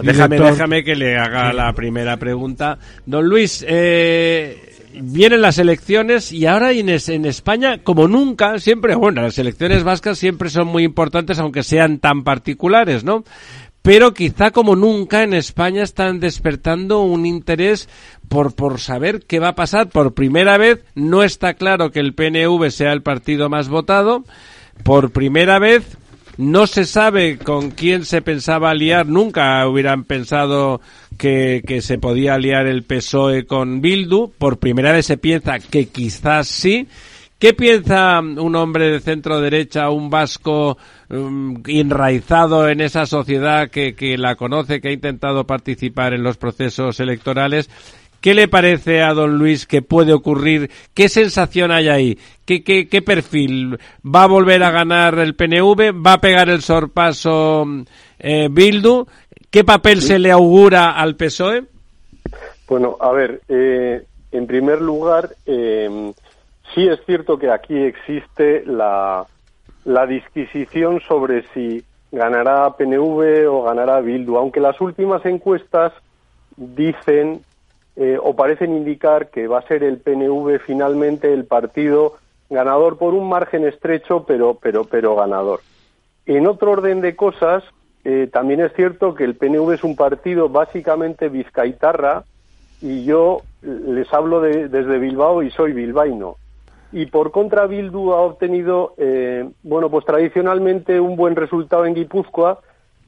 déjame, 0.04 0.40
déjame 0.40 0.84
que 0.84 0.96
le 0.96 1.18
haga 1.18 1.52
la 1.54 1.74
primera 1.74 2.18
pregunta. 2.18 2.78
Don 3.06 3.28
Luis, 3.28 3.66
eh, 3.68 4.72
vienen 5.02 5.42
las 5.42 5.58
elecciones 5.58 6.32
y 6.32 6.46
ahora 6.46 6.72
en, 6.72 6.90
en 6.90 7.26
España, 7.26 7.80
como 7.84 8.08
nunca, 8.08 8.60
siempre, 8.60 8.96
bueno, 8.96 9.22
las 9.22 9.38
elecciones 9.38 9.84
vascas 9.84 10.18
siempre 10.18 10.50
son 10.50 10.68
muy 10.68 10.84
importantes, 10.84 11.40
aunque 11.40 11.64
sean 11.64 12.00
tan 12.00 12.24
particulares, 12.24 13.04
¿no? 13.04 13.24
pero 13.82 14.14
quizá 14.14 14.52
como 14.52 14.76
nunca 14.76 15.24
en 15.24 15.34
España 15.34 15.84
están 15.84 16.20
despertando 16.20 17.02
un 17.02 17.26
interés 17.26 17.90
por, 18.32 18.56
por 18.56 18.80
saber 18.80 19.24
qué 19.28 19.40
va 19.40 19.50
a 19.50 19.56
pasar. 19.56 19.90
Por 19.90 20.14
primera 20.14 20.58
vez 20.58 20.86
no 20.96 21.22
está 21.22 21.56
claro 21.56 21.92
que 21.92 22.00
el 22.00 22.14
PNV 22.14 22.72
sea 22.72 22.94
el 22.94 23.02
partido 23.02 23.50
más 23.50 23.68
votado. 23.68 24.24
Por 24.86 25.12
primera 25.12 25.60
vez 25.60 25.98
no 26.38 26.66
se 26.66 26.86
sabe 26.86 27.38
con 27.38 27.72
quién 27.72 28.06
se 28.06 28.22
pensaba 28.22 28.70
aliar. 28.70 29.06
Nunca 29.06 29.68
hubieran 29.68 30.06
pensado 30.06 30.80
que, 31.18 31.62
que 31.68 31.82
se 31.82 31.98
podía 31.98 32.36
aliar 32.36 32.68
el 32.68 32.84
PSOE 32.84 33.46
con 33.46 33.82
Bildu. 33.82 34.32
Por 34.38 34.60
primera 34.60 34.94
vez 34.94 35.08
se 35.08 35.18
piensa 35.18 35.60
que 35.60 35.90
quizás 35.90 36.48
sí. 36.48 36.88
¿Qué 37.38 37.54
piensa 37.54 38.20
un 38.20 38.56
hombre 38.56 38.92
de 38.92 39.00
centro 39.02 39.42
derecha, 39.42 39.90
un 39.90 40.12
vasco 40.12 40.78
um, 41.10 41.62
enraizado 41.66 42.70
en 42.70 42.82
esa 42.82 43.08
sociedad 43.08 43.70
que, 43.70 43.96
que 43.96 44.16
la 44.18 44.36
conoce, 44.36 44.80
que 44.80 44.90
ha 44.90 44.94
intentado 44.94 45.48
participar 45.48 46.14
en 46.14 46.22
los 46.22 46.38
procesos 46.38 47.00
electorales? 47.00 47.68
¿Qué 48.22 48.34
le 48.34 48.48
parece 48.48 49.02
a 49.02 49.14
don 49.14 49.38
Luis 49.38 49.66
que 49.66 49.82
puede 49.82 50.14
ocurrir? 50.14 50.70
¿Qué 50.94 51.10
sensación 51.10 51.72
hay 51.72 51.90
ahí? 51.90 52.20
¿Qué, 52.46 52.64
qué, 52.64 52.88
qué 52.88 53.02
perfil? 53.02 53.78
¿Va 54.04 54.24
a 54.24 54.28
volver 54.28 54.64
a 54.64 54.72
ganar 54.72 55.20
el 55.20 55.36
PNV? 55.36 56.06
¿Va 56.06 56.14
a 56.14 56.22
pegar 56.22 56.50
el 56.50 56.62
sorpaso 56.62 57.66
eh, 58.20 58.48
Bildu? 58.50 59.06
¿Qué 59.50 59.64
papel 59.64 60.02
se 60.02 60.20
le 60.20 60.32
augura 60.32 60.92
al 60.92 61.16
PSOE? 61.16 61.64
Bueno, 62.68 62.96
a 63.02 63.12
ver, 63.12 63.42
eh, 63.50 64.06
en 64.32 64.48
primer 64.48 64.82
lugar, 64.82 65.32
eh, 65.46 66.14
Sí 66.74 66.88
es 66.88 67.00
cierto 67.06 67.38
que 67.38 67.52
aquí 67.52 67.78
existe 67.78 68.64
la, 68.66 69.26
disquisición 70.08 71.02
sobre 71.02 71.44
si 71.54 71.84
ganará 72.12 72.70
PNV 72.78 73.50
o 73.50 73.64
ganará 73.64 74.00
Bildu, 74.00 74.38
aunque 74.38 74.62
las 74.62 74.80
últimas 74.80 75.26
encuestas 75.26 75.92
dicen 76.56 77.42
eh, 78.02 78.18
o 78.22 78.36
parecen 78.36 78.76
indicar 78.76 79.30
que 79.30 79.48
va 79.48 79.60
a 79.60 79.68
ser 79.68 79.84
el 79.84 79.98
PNV 79.98 80.60
finalmente 80.66 81.34
el 81.34 81.46
partido 81.46 82.18
ganador 82.50 82.98
por 82.98 83.14
un 83.14 83.30
margen 83.30 83.66
estrecho, 83.66 84.26
pero, 84.28 84.58
pero, 84.62 84.86
pero 84.86 85.16
ganador. 85.16 85.60
En 86.26 86.48
otro 86.48 86.72
orden 86.72 87.02
de 87.02 87.16
cosas, 87.16 87.64
eh, 88.04 88.28
también 88.32 88.62
es 88.62 88.74
cierto 88.74 89.14
que 89.14 89.24
el 89.24 89.36
PNV 89.36 89.72
es 89.74 89.84
un 89.84 89.96
partido 89.96 90.50
básicamente 90.50 91.30
vizcaitarra 91.30 92.24
y 92.82 93.06
yo 93.06 93.42
les 93.62 94.12
hablo 94.12 94.42
desde 94.42 94.98
Bilbao 94.98 95.44
y 95.44 95.52
soy 95.52 95.72
bilbaíno 95.72 96.38
y 96.92 97.06
por 97.06 97.32
contra 97.32 97.68
Bildu 97.68 98.12
ha 98.12 98.22
obtenido, 98.22 98.94
eh, 98.98 99.50
bueno, 99.64 99.90
pues 99.90 100.06
tradicionalmente 100.06 101.00
un 101.00 101.16
buen 101.16 101.36
resultado 101.36 101.86
en 101.86 101.94
Guipúzcoa, 101.94 102.60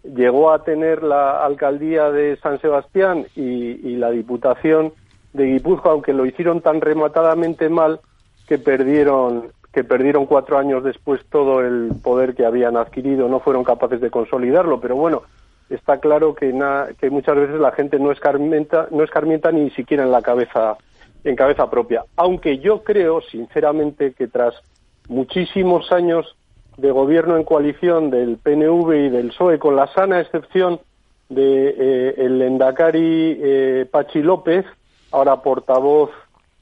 llegó 0.03 0.51
a 0.51 0.63
tener 0.63 1.03
la 1.03 1.43
alcaldía 1.45 2.11
de 2.11 2.37
San 2.37 2.59
Sebastián 2.59 3.25
y, 3.35 3.95
la 3.95 4.11
diputación 4.11 4.93
de 5.33 5.45
Guipúzcoa, 5.45 5.93
aunque 5.93 6.13
lo 6.13 6.25
hicieron 6.25 6.61
tan 6.61 6.81
rematadamente 6.81 7.69
mal 7.69 8.01
que 8.47 8.57
perdieron 8.57 9.51
que 9.71 9.83
perdieron 9.83 10.27
cuatro 10.27 10.59
años 10.59 10.83
después 10.83 11.25
todo 11.31 11.61
el 11.61 11.93
poder 12.03 12.35
que 12.35 12.45
habían 12.45 12.77
adquirido, 12.77 13.27
no 13.27 13.39
fueron 13.39 13.63
capaces 13.63 13.99
de 14.01 14.11
consolidarlo, 14.11 14.79
pero 14.79 14.95
bueno, 14.95 15.23
está 15.67 15.99
claro 15.99 16.35
que, 16.35 16.53
que 16.99 17.09
muchas 17.09 17.35
veces 17.35 17.59
la 17.59 17.71
gente 17.71 17.97
no 17.97 18.11
escarmienta, 18.11 18.87
no 18.91 19.03
escarmienta 19.03 19.51
ni 19.51 19.71
siquiera 19.71 20.03
en 20.03 20.11
la 20.11 20.21
cabeza 20.21 20.77
en 21.23 21.35
cabeza 21.35 21.69
propia. 21.69 22.03
Aunque 22.15 22.59
yo 22.59 22.83
creo, 22.83 23.21
sinceramente, 23.21 24.13
que 24.13 24.27
tras 24.27 24.53
muchísimos 25.07 25.91
años 25.91 26.35
de 26.77 26.91
gobierno 26.91 27.37
en 27.37 27.43
coalición 27.43 28.09
del 28.09 28.37
PNV 28.37 28.93
y 28.93 29.09
del 29.09 29.29
PSOE, 29.29 29.59
con 29.59 29.75
la 29.75 29.87
sana 29.93 30.19
excepción 30.19 30.79
de 31.29 31.69
eh, 31.69 32.15
el 32.17 32.41
Endacari 32.41 33.39
eh, 33.41 33.87
Pachi 33.89 34.21
López, 34.21 34.65
ahora 35.11 35.41
portavoz 35.41 36.11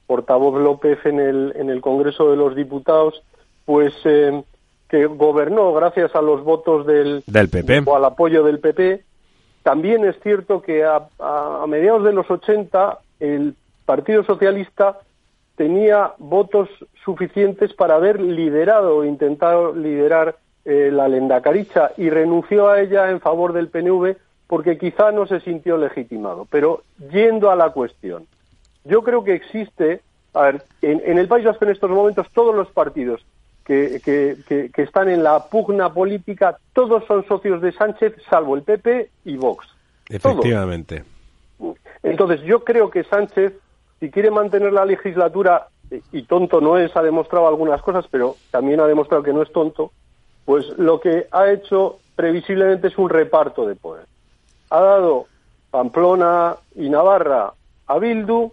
portavoz 0.08 0.62
López 0.62 1.00
en 1.06 1.20
el 1.20 1.54
en 1.56 1.70
el 1.70 1.82
Congreso 1.82 2.30
de 2.30 2.38
los 2.38 2.56
Diputados, 2.56 3.24
pues 3.66 3.94
eh, 4.04 4.44
que 4.90 5.06
gobernó 5.06 5.74
gracias 5.74 6.14
a 6.16 6.22
los 6.22 6.44
votos 6.44 6.86
del, 6.86 7.24
del 7.26 7.50
PP 7.50 7.84
o 7.86 7.96
al 7.96 8.06
apoyo 8.06 8.44
del 8.44 8.60
PP. 8.60 9.04
También 9.64 10.04
es 10.06 10.20
cierto 10.22 10.62
que 10.62 10.84
a, 10.84 11.08
a 11.20 11.66
mediados 11.68 12.04
de 12.04 12.14
los 12.14 12.30
80 12.30 13.00
el 13.20 13.56
Partido 13.86 14.24
Socialista 14.24 15.00
tenía 15.62 16.14
votos 16.18 16.70
suficientes 17.06 17.72
para 17.72 17.94
haber 17.94 18.20
liderado 18.20 18.98
o 18.98 19.06
intentado 19.06 19.76
liderar 19.76 20.40
eh, 20.66 20.90
la 20.92 21.08
Lendacaricha 21.08 21.92
y 21.98 22.10
renunció 22.10 22.68
a 22.68 22.82
ella 22.82 23.12
en 23.12 23.20
favor 23.20 23.54
del 23.54 23.68
PNV 23.68 24.16
porque 24.48 24.80
quizá 24.80 25.12
no 25.12 25.28
se 25.28 25.40
sintió 25.42 25.78
legitimado. 25.78 26.48
Pero 26.50 26.82
yendo 27.12 27.52
a 27.52 27.56
la 27.56 27.70
cuestión, 27.70 28.26
yo 28.86 29.04
creo 29.04 29.24
que 29.24 29.36
existe, 29.36 30.02
a 30.34 30.42
ver, 30.46 30.64
en, 30.82 31.20
el 31.20 31.28
País 31.28 31.46
Vasco 31.46 31.66
en 31.66 31.72
estos 31.72 31.92
momentos 31.92 32.26
todos 32.34 32.56
los 32.56 32.72
partidos 32.72 33.24
que, 33.64 34.02
que, 34.04 34.82
están 34.82 35.10
en 35.10 35.22
la 35.22 35.46
pugna 35.46 35.94
política, 35.94 36.58
todos 36.74 37.06
son 37.06 37.24
socios 37.28 37.62
de 37.62 37.72
Sánchez, 37.72 38.16
salvo 38.28 38.56
el 38.56 38.64
PP 38.64 39.12
y 39.26 39.38
Vox. 39.38 39.68
Efectivamente. 40.10 41.04
Entonces, 42.02 42.42
yo 42.42 42.64
creo 42.64 42.90
que 42.90 43.04
Sánchez 43.04 43.54
si 44.02 44.10
quiere 44.10 44.32
mantener 44.32 44.74
la 44.74 44.84
legislatura, 44.84 45.68
y 46.12 46.24
tonto 46.24 46.60
no 46.60 46.78
es, 46.78 46.96
ha 46.98 47.04
demostrado 47.04 47.48
algunas 47.48 47.84
cosas, 47.84 48.06
pero 48.10 48.36
también 48.50 48.80
ha 48.80 48.88
demostrado 48.88 49.22
que 49.22 49.32
no 49.32 49.44
es 49.44 49.52
tonto, 49.52 49.92
pues 50.44 50.68
lo 50.80 51.00
que 51.00 51.28
ha 51.32 51.52
hecho 51.52 52.00
previsiblemente 52.16 52.88
es 52.88 52.98
un 52.98 53.10
reparto 53.10 53.68
de 53.68 53.76
poder. 53.76 54.06
Ha 54.72 54.82
dado 54.82 55.28
Pamplona 55.70 56.56
y 56.76 56.90
Navarra 56.90 57.54
a 57.86 58.00
Bildu 58.00 58.52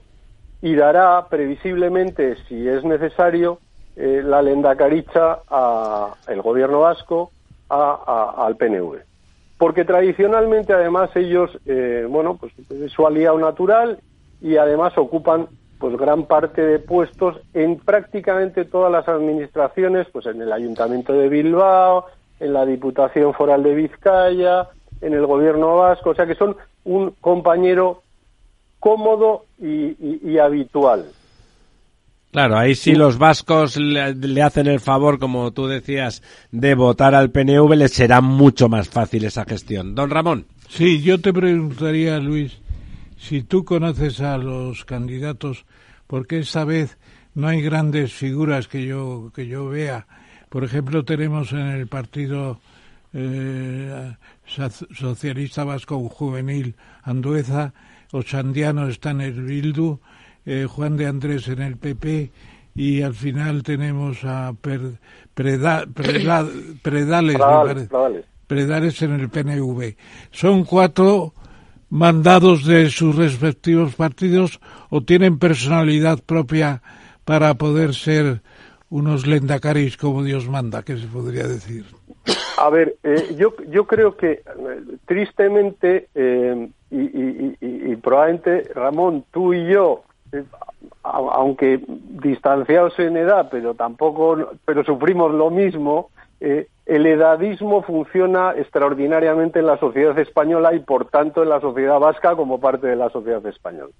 y 0.60 0.74
dará 0.74 1.26
previsiblemente, 1.28 2.36
si 2.46 2.68
es 2.68 2.84
necesario, 2.84 3.58
eh, 3.96 4.20
la 4.22 4.42
lenda 4.42 4.76
caricha 4.76 5.38
al 5.48 6.42
gobierno 6.42 6.80
vasco, 6.80 7.30
al 7.70 8.54
PNV. 8.56 8.98
Porque 9.56 9.86
tradicionalmente, 9.86 10.74
además, 10.74 11.10
ellos, 11.16 11.58
eh, 11.64 12.06
bueno, 12.06 12.36
pues 12.36 12.52
es 12.70 12.92
su 12.92 13.06
aliado 13.06 13.38
natural 13.38 13.98
y 14.40 14.56
además 14.56 14.96
ocupan 14.96 15.48
pues 15.78 15.96
gran 15.96 16.24
parte 16.24 16.60
de 16.60 16.78
puestos 16.78 17.36
en 17.54 17.76
prácticamente 17.76 18.64
todas 18.64 18.90
las 18.90 19.08
administraciones, 19.08 20.06
pues 20.12 20.26
en 20.26 20.42
el 20.42 20.52
Ayuntamiento 20.52 21.12
de 21.12 21.28
Bilbao, 21.28 22.06
en 22.40 22.52
la 22.52 22.66
Diputación 22.66 23.32
Foral 23.32 23.62
de 23.62 23.74
Vizcaya, 23.74 24.68
en 25.00 25.14
el 25.14 25.26
Gobierno 25.26 25.76
Vasco, 25.76 26.10
o 26.10 26.14
sea 26.14 26.26
que 26.26 26.34
son 26.34 26.56
un 26.84 27.14
compañero 27.20 28.02
cómodo 28.80 29.44
y, 29.60 30.38
habitual. 30.38 31.06
Claro, 32.30 32.58
ahí 32.58 32.74
sí 32.74 32.94
los 32.94 33.18
vascos 33.18 33.76
le, 33.76 34.14
le, 34.14 34.42
hacen 34.42 34.66
el 34.66 34.80
favor, 34.80 35.18
como 35.18 35.50
tú 35.52 35.66
decías, 35.66 36.22
de 36.52 36.74
votar 36.74 37.14
al 37.14 37.30
PNV, 37.30 37.74
les 37.74 37.92
será 37.92 38.20
mucho 38.20 38.68
más 38.68 38.88
fácil 38.88 39.24
esa 39.24 39.44
gestión. 39.44 39.94
Don 39.94 40.10
Ramón. 40.10 40.46
Sí, 40.68 41.00
yo 41.00 41.20
te 41.20 41.32
preguntaría, 41.32 42.18
Luis, 42.18 42.60
si 43.18 43.42
tú 43.42 43.64
conoces 43.64 44.20
a 44.20 44.38
los 44.38 44.84
candidatos, 44.84 45.66
porque 46.06 46.38
esta 46.38 46.64
vez 46.64 46.98
no 47.34 47.48
hay 47.48 47.60
grandes 47.60 48.12
figuras 48.12 48.68
que 48.68 48.86
yo 48.86 49.30
que 49.34 49.46
yo 49.46 49.68
vea. 49.68 50.06
Por 50.48 50.64
ejemplo, 50.64 51.04
tenemos 51.04 51.52
en 51.52 51.66
el 51.66 51.86
partido 51.88 52.60
eh, 53.12 54.14
socialista 54.46 55.64
vasco 55.64 55.98
juvenil 56.08 56.74
Andueza, 57.02 57.74
Ochandiano 58.12 58.88
está 58.88 59.10
en 59.10 59.20
el 59.20 59.42
Bildu, 59.42 59.98
eh, 60.46 60.66
Juan 60.68 60.96
de 60.96 61.06
Andrés 61.06 61.48
en 61.48 61.60
el 61.60 61.76
PP 61.76 62.30
y 62.74 63.02
al 63.02 63.14
final 63.14 63.62
tenemos 63.62 64.24
a 64.24 64.54
Predales, 65.34 65.88
Predales 68.46 69.02
en 69.02 69.12
el 69.12 69.28
PNV. 69.28 69.94
Son 70.30 70.64
cuatro 70.64 71.34
mandados 71.90 72.66
de 72.66 72.90
sus 72.90 73.16
respectivos 73.16 73.94
partidos 73.94 74.60
o 74.90 75.02
tienen 75.02 75.38
personalidad 75.38 76.18
propia 76.24 76.82
para 77.24 77.54
poder 77.54 77.94
ser 77.94 78.42
unos 78.90 79.26
lendacaris 79.26 79.96
como 79.96 80.22
Dios 80.22 80.48
manda, 80.48 80.82
que 80.82 80.96
se 80.96 81.06
podría 81.06 81.46
decir. 81.46 81.84
A 82.58 82.70
ver, 82.70 82.96
eh, 83.02 83.34
yo, 83.36 83.54
yo 83.68 83.86
creo 83.86 84.16
que 84.16 84.32
eh, 84.32 84.42
tristemente 85.06 86.08
eh, 86.14 86.68
y, 86.90 87.96
probablemente 87.96 88.64
Ramón, 88.74 89.24
tú 89.30 89.52
y 89.52 89.66
yo, 89.70 90.02
aunque 91.02 91.80
distanciados 91.86 92.98
en 92.98 93.16
edad, 93.16 93.48
pero 93.50 93.74
tampoco, 93.74 94.52
pero 94.64 94.84
sufrimos 94.84 95.32
lo 95.32 95.50
mismo, 95.50 96.10
el 96.40 97.06
edadismo 97.06 97.82
funciona 97.82 98.54
extraordinariamente 98.56 99.58
en 99.58 99.66
la 99.66 99.78
sociedad 99.78 100.18
española 100.18 100.74
y 100.74 100.80
por 100.80 101.10
tanto 101.10 101.42
en 101.42 101.50
la 101.50 101.60
sociedad 101.60 101.98
vasca 101.98 102.34
como 102.34 102.60
parte 102.60 102.86
de 102.86 102.96
la 102.96 103.10
sociedad 103.10 103.44
española. 103.46 103.92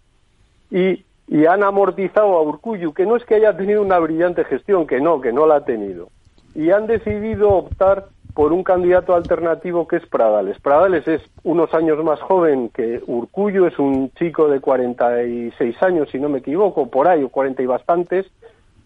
Y, 0.71 1.05
han 1.47 1.63
amortizado 1.63 2.39
a 2.39 2.43
Urcuyu, 2.43 2.95
que 2.95 3.05
no 3.05 3.17
es 3.17 3.25
que 3.25 3.35
haya 3.35 3.55
tenido 3.55 3.83
una 3.83 3.99
brillante 3.99 4.45
gestión, 4.45 4.87
que 4.87 5.01
no, 5.01 5.21
que 5.21 5.33
no 5.33 5.47
la 5.47 5.57
ha 5.57 5.65
tenido. 5.65 6.09
Y 6.55 6.71
han 6.71 6.87
decidido 6.87 7.51
optar 7.51 8.07
por 8.33 8.53
un 8.53 8.63
candidato 8.63 9.15
alternativo 9.15 9.87
que 9.87 9.97
es 9.97 10.07
Pradales. 10.07 10.59
Pradales 10.61 11.07
es 11.07 11.21
unos 11.43 11.75
años 11.75 12.03
más 12.03 12.21
joven 12.21 12.71
que 12.71 13.03
Urcuyu, 13.07 13.67
es 13.67 13.79
un 13.79 14.11
chico 14.13 14.49
de 14.49 14.61
46 14.61 15.83
años, 15.83 16.09
si 16.11 16.19
no 16.19 16.31
me 16.31 16.39
equivoco, 16.39 16.89
por 16.89 17.09
ahí, 17.09 17.23
o 17.23 17.29
40 17.29 17.63
y 17.63 17.67
bastantes, 17.67 18.27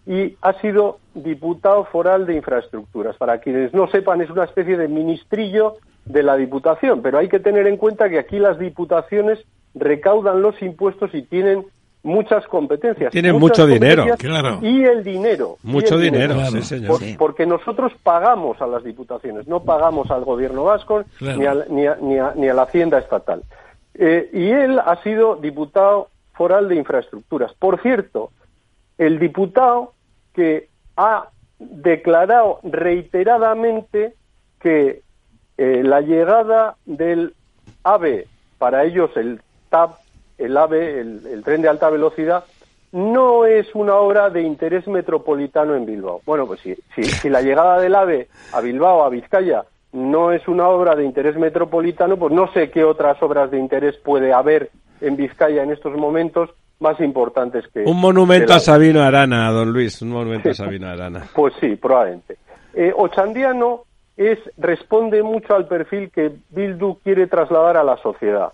y 0.05 0.35
ha 0.41 0.53
sido 0.59 0.99
diputado 1.13 1.85
foral 1.85 2.25
de 2.25 2.35
infraestructuras. 2.35 3.15
Para 3.17 3.39
quienes 3.39 3.73
no 3.73 3.87
sepan, 3.87 4.21
es 4.21 4.29
una 4.29 4.43
especie 4.43 4.77
de 4.77 4.87
ministrillo 4.87 5.77
de 6.05 6.23
la 6.23 6.35
Diputación, 6.35 7.01
pero 7.01 7.17
hay 7.17 7.29
que 7.29 7.39
tener 7.39 7.67
en 7.67 7.77
cuenta 7.77 8.09
que 8.09 8.19
aquí 8.19 8.39
las 8.39 8.59
diputaciones 8.59 9.39
recaudan 9.73 10.41
los 10.41 10.61
impuestos 10.61 11.13
y 11.13 11.21
tienen 11.23 11.65
muchas 12.03 12.45
competencias. 12.47 13.11
Tienen 13.11 13.39
mucho 13.39 13.65
dinero, 13.65 14.05
claro. 14.17 14.59
Y 14.61 14.83
el 14.83 15.03
dinero. 15.03 15.57
Mucho 15.63 15.97
dinero, 15.97 16.35
sí, 16.51 16.61
señor. 16.61 16.99
Porque 17.17 17.45
nosotros 17.45 17.93
pagamos 18.03 18.61
a 18.61 18.67
las 18.67 18.83
diputaciones, 18.83 19.47
no 19.47 19.63
pagamos 19.63 20.11
al 20.11 20.25
gobierno 20.25 20.65
vasco 20.65 21.03
ni, 21.21 21.45
a, 21.45 21.53
ni, 21.69 21.85
ni, 22.01 22.49
a, 22.49 22.53
la 22.53 22.63
hacienda 22.63 22.99
estatal. 22.99 23.43
Eh, 23.93 24.29
y 24.33 24.49
él 24.49 24.79
ha 24.79 25.01
sido 25.03 25.37
diputado 25.37 26.09
foral 26.33 26.67
de 26.67 26.75
infraestructuras. 26.75 27.53
Por 27.53 27.81
cierto, 27.81 28.31
el 29.05 29.19
diputado 29.19 29.93
que 30.33 30.69
ha 30.95 31.29
declarado 31.59 32.59
reiteradamente 32.63 34.15
que 34.59 35.01
eh, 35.57 35.81
la 35.83 36.01
llegada 36.01 36.77
del 36.85 37.35
AVE, 37.83 38.27
para 38.57 38.85
ellos 38.85 39.11
el 39.15 39.41
TAP, 39.69 39.97
el 40.37 40.55
AVE, 40.55 40.99
el, 41.01 41.41
tren 41.43 41.61
de 41.61 41.67
alta 41.67 41.89
velocidad, 41.89 42.45
no 42.93 43.45
es 43.45 43.73
una 43.75 43.95
obra 43.95 44.29
de 44.29 44.41
interés 44.41 44.87
metropolitano 44.87 45.75
en 45.75 45.85
Bilbao. 45.85 46.21
Bueno, 46.25 46.47
pues 46.47 46.61
si, 46.61 46.75
si, 46.95 47.29
la 47.29 47.41
llegada 47.41 47.79
del 47.79 47.95
AVE 47.95 48.29
a 48.53 48.61
Bilbao, 48.61 49.03
a 49.03 49.09
Vizcaya, 49.09 49.65
no 49.91 50.31
es 50.31 50.47
una 50.47 50.69
obra 50.69 50.95
de 50.95 51.03
interés 51.03 51.35
metropolitano, 51.35 52.17
pues 52.17 52.33
no 52.33 52.51
sé 52.53 52.71
qué 52.71 52.83
otras 52.83 53.21
obras 53.21 53.51
de 53.51 53.59
interés 53.59 53.97
puede 53.97 54.31
haber 54.31 54.71
en 55.01 55.17
Vizcaya 55.17 55.61
en 55.61 55.71
estos 55.71 55.95
momentos 55.97 56.51
más 56.83 56.99
importantes 56.99 57.65
que... 57.73 57.79
Un 57.85 57.99
monumento 57.99 58.53
a 58.53 58.59
Sabino 58.59 59.01
Arana, 59.01 59.49
don 59.49 59.73
Luis, 59.73 59.99
un 60.03 60.09
monumento 60.09 60.51
a 60.51 60.53
Sabino 60.53 60.87
Arana. 60.87 61.23
Pues 61.33 61.53
sí, 61.59 61.75
probablemente. 61.75 62.37
Eh, 62.75 62.93
Ochandiano 62.95 63.85
es, 64.15 64.37
responde 64.57 65.23
mucho 65.23 65.55
al 65.55 65.67
perfil 65.67 66.11
que 66.11 66.31
Bildu 66.49 66.99
quiere 67.03 67.25
trasladar 67.25 67.77
a 67.77 67.83
la 67.83 67.97
sociedad. 67.97 68.49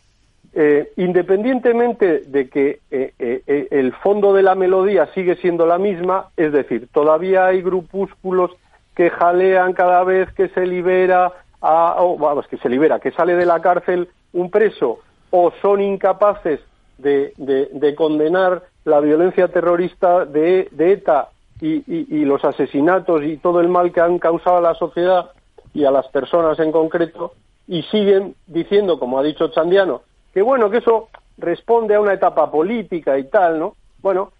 Eh, 0.54 0.94
independientemente 0.96 2.22
de 2.26 2.50
que 2.50 2.80
eh, 2.90 3.68
el 3.70 3.94
fondo 3.94 4.34
de 4.34 4.42
la 4.42 4.56
melodía 4.56 5.08
sigue 5.14 5.36
siendo 5.36 5.66
la 5.66 5.78
misma, 5.78 6.30
es 6.38 6.54
decir, 6.54 6.88
todavía 6.92 7.48
hay 7.48 7.62
grupúsculos 7.62 8.52
que 8.96 9.10
jalean 9.10 9.74
cada 9.74 10.04
vez 10.04 10.32
que 10.34 10.50
se 10.50 10.66
libera, 10.66 11.32
a, 11.62 11.96
vamos, 12.18 12.48
que 12.48 12.58
se 12.58 12.70
libera, 12.70 13.00
que 13.00 13.12
sale 13.12 13.36
de 13.36 13.46
la 13.46 13.60
cárcel 13.60 14.10
un 14.34 14.50
preso, 14.50 15.00
o 15.32 15.52
son 15.62 15.82
incapaces 15.82 16.60
de, 17.02 17.95
condenar 17.95 18.64
la 18.86 19.00
violencia 19.00 19.47
terrorista 19.47 20.26
de, 20.26 20.70
ETA 20.78 21.30
y, 21.62 22.26
los 22.26 22.43
asesinatos 22.43 23.24
y 23.24 23.38
todo 23.38 23.62
el 23.62 23.68
mal 23.68 23.91
que 23.91 24.02
han 24.02 24.20
causado 24.20 24.58
a 24.58 24.62
la 24.62 24.76
sociedad 24.76 25.32
y 25.74 25.86
a 25.86 25.91
las 25.91 26.08
personas 26.08 26.60
en 26.60 26.72
concreto, 26.72 27.34
y 27.68 27.84
siguen 27.84 28.36
diciendo, 28.47 28.97
como 28.97 29.20
ha 29.20 29.24
dicho 29.24 29.50
Chandiano, 29.50 30.02
que 30.34 30.41
bueno, 30.41 30.70
que 30.70 30.78
eso 30.78 31.10
responde 31.38 31.95
a 31.95 32.02
una 32.02 32.14
etapa 32.14 32.50
política 32.50 33.18
y 33.20 33.26
tal, 33.26 33.60
¿no? 33.60 33.76
Bueno, 34.02 34.32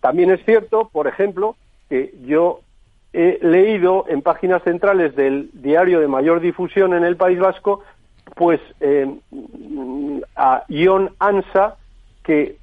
también 0.00 0.30
es 0.30 0.44
cierto, 0.44 0.90
por 0.92 1.06
ejemplo, 1.06 1.56
que 1.88 2.14
yo 2.24 2.60
he 3.12 3.38
leído 3.40 4.04
en 4.08 4.20
páginas 4.20 4.62
centrales 4.62 5.16
del 5.16 5.48
diario 5.54 6.00
de 6.00 6.08
mayor 6.08 6.40
difusión 6.40 6.92
en 6.92 7.04
el 7.04 7.16
País 7.16 7.38
Vasco, 7.38 7.82
pues 8.34 8.60
eh, 8.80 9.10
a 10.36 10.64
Ion 10.68 11.14
Ansa, 11.18 11.76
que 12.26 12.56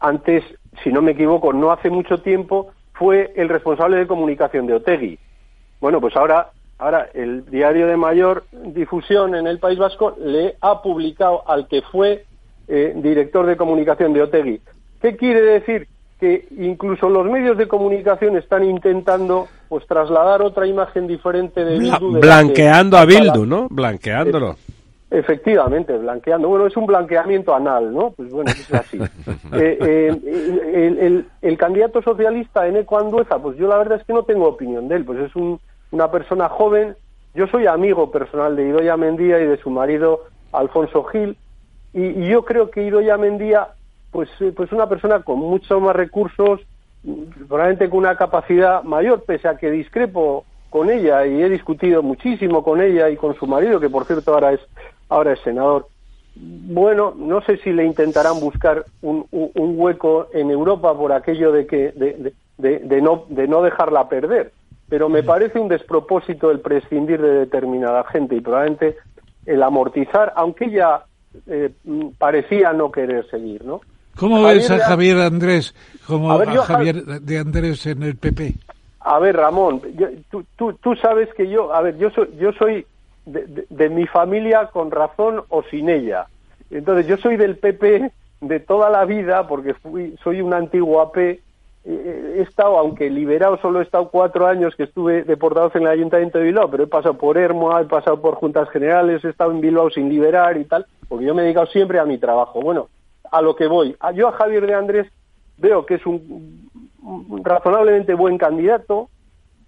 antes, 0.00 0.42
si 0.82 0.90
no 0.90 1.02
me 1.02 1.12
equivoco, 1.12 1.52
no 1.52 1.70
hace 1.70 1.90
mucho 1.90 2.18
tiempo, 2.18 2.72
fue 2.94 3.32
el 3.36 3.48
responsable 3.48 3.98
de 3.98 4.06
comunicación 4.06 4.66
de 4.66 4.74
Otegui. 4.74 5.18
Bueno, 5.80 6.00
pues 6.00 6.16
ahora, 6.16 6.50
ahora 6.78 7.08
el 7.14 7.44
diario 7.50 7.86
de 7.86 7.96
mayor 7.96 8.44
difusión 8.52 9.34
en 9.34 9.46
el 9.46 9.58
País 9.58 9.78
Vasco 9.78 10.16
le 10.18 10.56
ha 10.60 10.82
publicado 10.82 11.48
al 11.48 11.68
que 11.68 11.82
fue 11.82 12.24
eh, 12.66 12.92
director 12.96 13.46
de 13.46 13.56
comunicación 13.56 14.12
de 14.12 14.22
Otegui. 14.22 14.60
¿Qué 15.00 15.16
quiere 15.16 15.42
decir? 15.42 15.86
Que 16.18 16.46
incluso 16.58 17.08
los 17.08 17.26
medios 17.26 17.56
de 17.56 17.68
comunicación 17.68 18.36
están 18.36 18.64
intentando 18.64 19.48
pues 19.68 19.86
trasladar 19.86 20.42
otra 20.42 20.66
imagen 20.66 21.06
diferente 21.06 21.64
de 21.64 21.78
Bildu. 21.78 22.20
blanqueando 22.20 22.98
a 22.98 23.04
Bildu, 23.06 23.46
¿no? 23.46 23.68
Blanqueándolo. 23.70 24.56
Efectivamente, 25.10 25.96
blanqueando. 25.98 26.48
Bueno, 26.48 26.66
es 26.66 26.76
un 26.76 26.86
blanqueamiento 26.86 27.52
anal, 27.52 27.92
¿no? 27.92 28.12
Pues 28.12 28.30
bueno, 28.30 28.50
es 28.50 28.72
así. 28.72 28.98
Eh, 29.52 29.78
eh, 29.82 31.24
el, 31.42 31.58
candidato 31.58 32.00
socialista, 32.02 32.68
Eneco 32.68 32.98
Andueza, 32.98 33.38
pues 33.42 33.56
yo 33.58 33.66
la 33.66 33.78
verdad 33.78 33.98
es 33.98 34.06
que 34.06 34.12
no 34.12 34.22
tengo 34.22 34.46
opinión 34.46 34.86
de 34.86 34.96
él, 34.96 35.04
pues 35.04 35.18
es 35.18 35.32
una 35.90 36.10
persona 36.10 36.48
joven. 36.48 36.94
Yo 37.34 37.48
soy 37.48 37.66
amigo 37.66 38.12
personal 38.12 38.54
de 38.54 38.68
Idoya 38.68 38.96
Mendía 38.96 39.40
y 39.40 39.46
de 39.46 39.56
su 39.56 39.70
marido 39.70 40.24
Alfonso 40.52 41.02
Gil, 41.04 41.36
y, 41.92 42.28
yo 42.28 42.44
creo 42.44 42.70
que 42.70 42.84
Idoya 42.84 43.16
Mendía, 43.16 43.68
pues, 44.12 44.28
eh, 44.40 44.52
pues 44.54 44.70
una 44.70 44.88
persona 44.88 45.22
con 45.22 45.40
muchos 45.40 45.82
más 45.82 45.96
recursos, 45.96 46.60
probablemente 47.48 47.90
con 47.90 48.00
una 48.00 48.16
capacidad 48.16 48.84
mayor, 48.84 49.24
pese 49.24 49.48
a 49.48 49.56
que 49.56 49.70
discrepo 49.70 50.44
con 50.68 50.88
ella 50.88 51.26
y 51.26 51.42
he 51.42 51.48
discutido 51.48 52.02
muchísimo 52.02 52.62
con 52.62 52.80
ella 52.80 53.10
y 53.10 53.16
con 53.16 53.34
su 53.34 53.46
marido, 53.46 53.80
que 53.80 53.90
por 53.90 54.04
cierto 54.04 54.32
ahora 54.32 54.52
es 54.52 54.60
ahora 55.10 55.32
es 55.34 55.40
senador. 55.40 55.86
Bueno, 56.36 57.12
no 57.16 57.42
sé 57.42 57.58
si 57.58 57.72
le 57.72 57.84
intentarán 57.84 58.40
buscar 58.40 58.86
un, 59.02 59.26
hueco 59.32 60.28
en 60.32 60.50
Europa 60.50 60.96
por 60.96 61.12
aquello 61.12 61.52
de 61.52 61.66
que 61.66 61.92
de, 61.92 63.02
no 63.02 63.24
de 63.28 63.48
no 63.48 63.62
dejarla 63.62 64.08
perder, 64.08 64.52
pero 64.88 65.08
me 65.08 65.22
parece 65.22 65.58
un 65.58 65.68
despropósito 65.68 66.50
el 66.50 66.60
prescindir 66.60 67.20
de 67.20 67.40
determinada 67.40 68.04
gente 68.04 68.36
y 68.36 68.40
probablemente 68.40 68.96
el 69.44 69.62
amortizar, 69.62 70.32
aunque 70.36 70.66
ella 70.66 71.02
eh, 71.46 71.70
parecía 72.16 72.72
no 72.72 72.90
querer 72.90 73.28
seguir, 73.28 73.64
¿no? 73.64 73.80
¿Cómo 74.16 74.42
ves 74.42 74.70
a 74.70 74.78
Javier 74.78 75.18
Andrés 75.18 75.74
como 76.06 76.32
a, 76.32 76.46
Javier 76.62 77.04
de 77.04 77.38
Andrés 77.38 77.86
en 77.86 78.02
el 78.02 78.16
PP? 78.16 78.54
A 79.00 79.18
ver, 79.18 79.36
Ramón, 79.36 79.80
tú, 80.30 80.44
tú, 80.56 80.74
tú, 80.74 80.94
sabes 80.96 81.32
que 81.34 81.48
yo, 81.48 81.72
a 81.72 81.80
ver, 81.80 81.96
yo 81.96 82.10
soy, 82.10 82.28
yo 82.38 82.52
soy 82.52 82.86
de, 83.26 83.88
mi 83.88 84.06
familia 84.06 84.66
con 84.72 84.90
razón 84.90 85.42
o 85.48 85.62
sin 85.64 85.88
ella. 85.88 86.26
Entonces 86.70 87.06
yo 87.06 87.16
soy 87.16 87.36
del 87.36 87.56
PP 87.56 88.10
de 88.40 88.60
toda 88.60 88.90
la 88.90 89.04
vida 89.04 89.46
porque 89.46 89.74
fui, 89.74 90.16
soy 90.22 90.40
un 90.40 90.54
antiguo 90.54 91.00
AP. 91.00 91.16
Eh, 91.18 91.40
he 91.84 92.42
estado, 92.42 92.76
aunque 92.78 93.08
liberado 93.08 93.58
solo 93.58 93.80
he 93.80 93.84
estado 93.84 94.10
cuatro 94.10 94.46
años 94.46 94.76
que 94.76 94.84
estuve 94.84 95.24
deportado 95.24 95.70
en 95.74 95.82
el 95.82 95.88
Ayuntamiento 95.88 96.38
de 96.38 96.44
Bilbao, 96.44 96.70
pero 96.70 96.84
he 96.84 96.86
pasado 96.86 97.14
por 97.14 97.38
Hermoa, 97.38 97.82
he 97.82 97.86
pasado 97.86 98.20
por 98.20 98.34
juntas 98.34 98.68
generales, 98.70 99.24
he 99.24 99.30
estado 99.30 99.50
en 99.50 99.60
Bilbao 99.60 99.90
sin 99.90 100.08
liberar 100.08 100.58
y 100.58 100.64
tal, 100.64 100.86
porque 101.08 101.24
yo 101.24 101.34
me 101.34 101.42
he 101.42 101.44
dedicado 101.44 101.66
siempre 101.66 101.98
a 101.98 102.04
mi 102.04 102.18
trabajo. 102.18 102.60
Bueno, 102.60 102.88
a 103.30 103.40
lo 103.40 103.56
que 103.56 103.66
voy. 103.66 103.96
Yo 104.14 104.28
a 104.28 104.32
Javier 104.32 104.66
de 104.66 104.74
Andrés 104.74 105.06
veo 105.56 105.86
que 105.86 105.94
es 105.94 106.06
un 106.06 106.70
razonablemente 107.42 108.14
buen 108.14 108.36
candidato, 108.36 109.08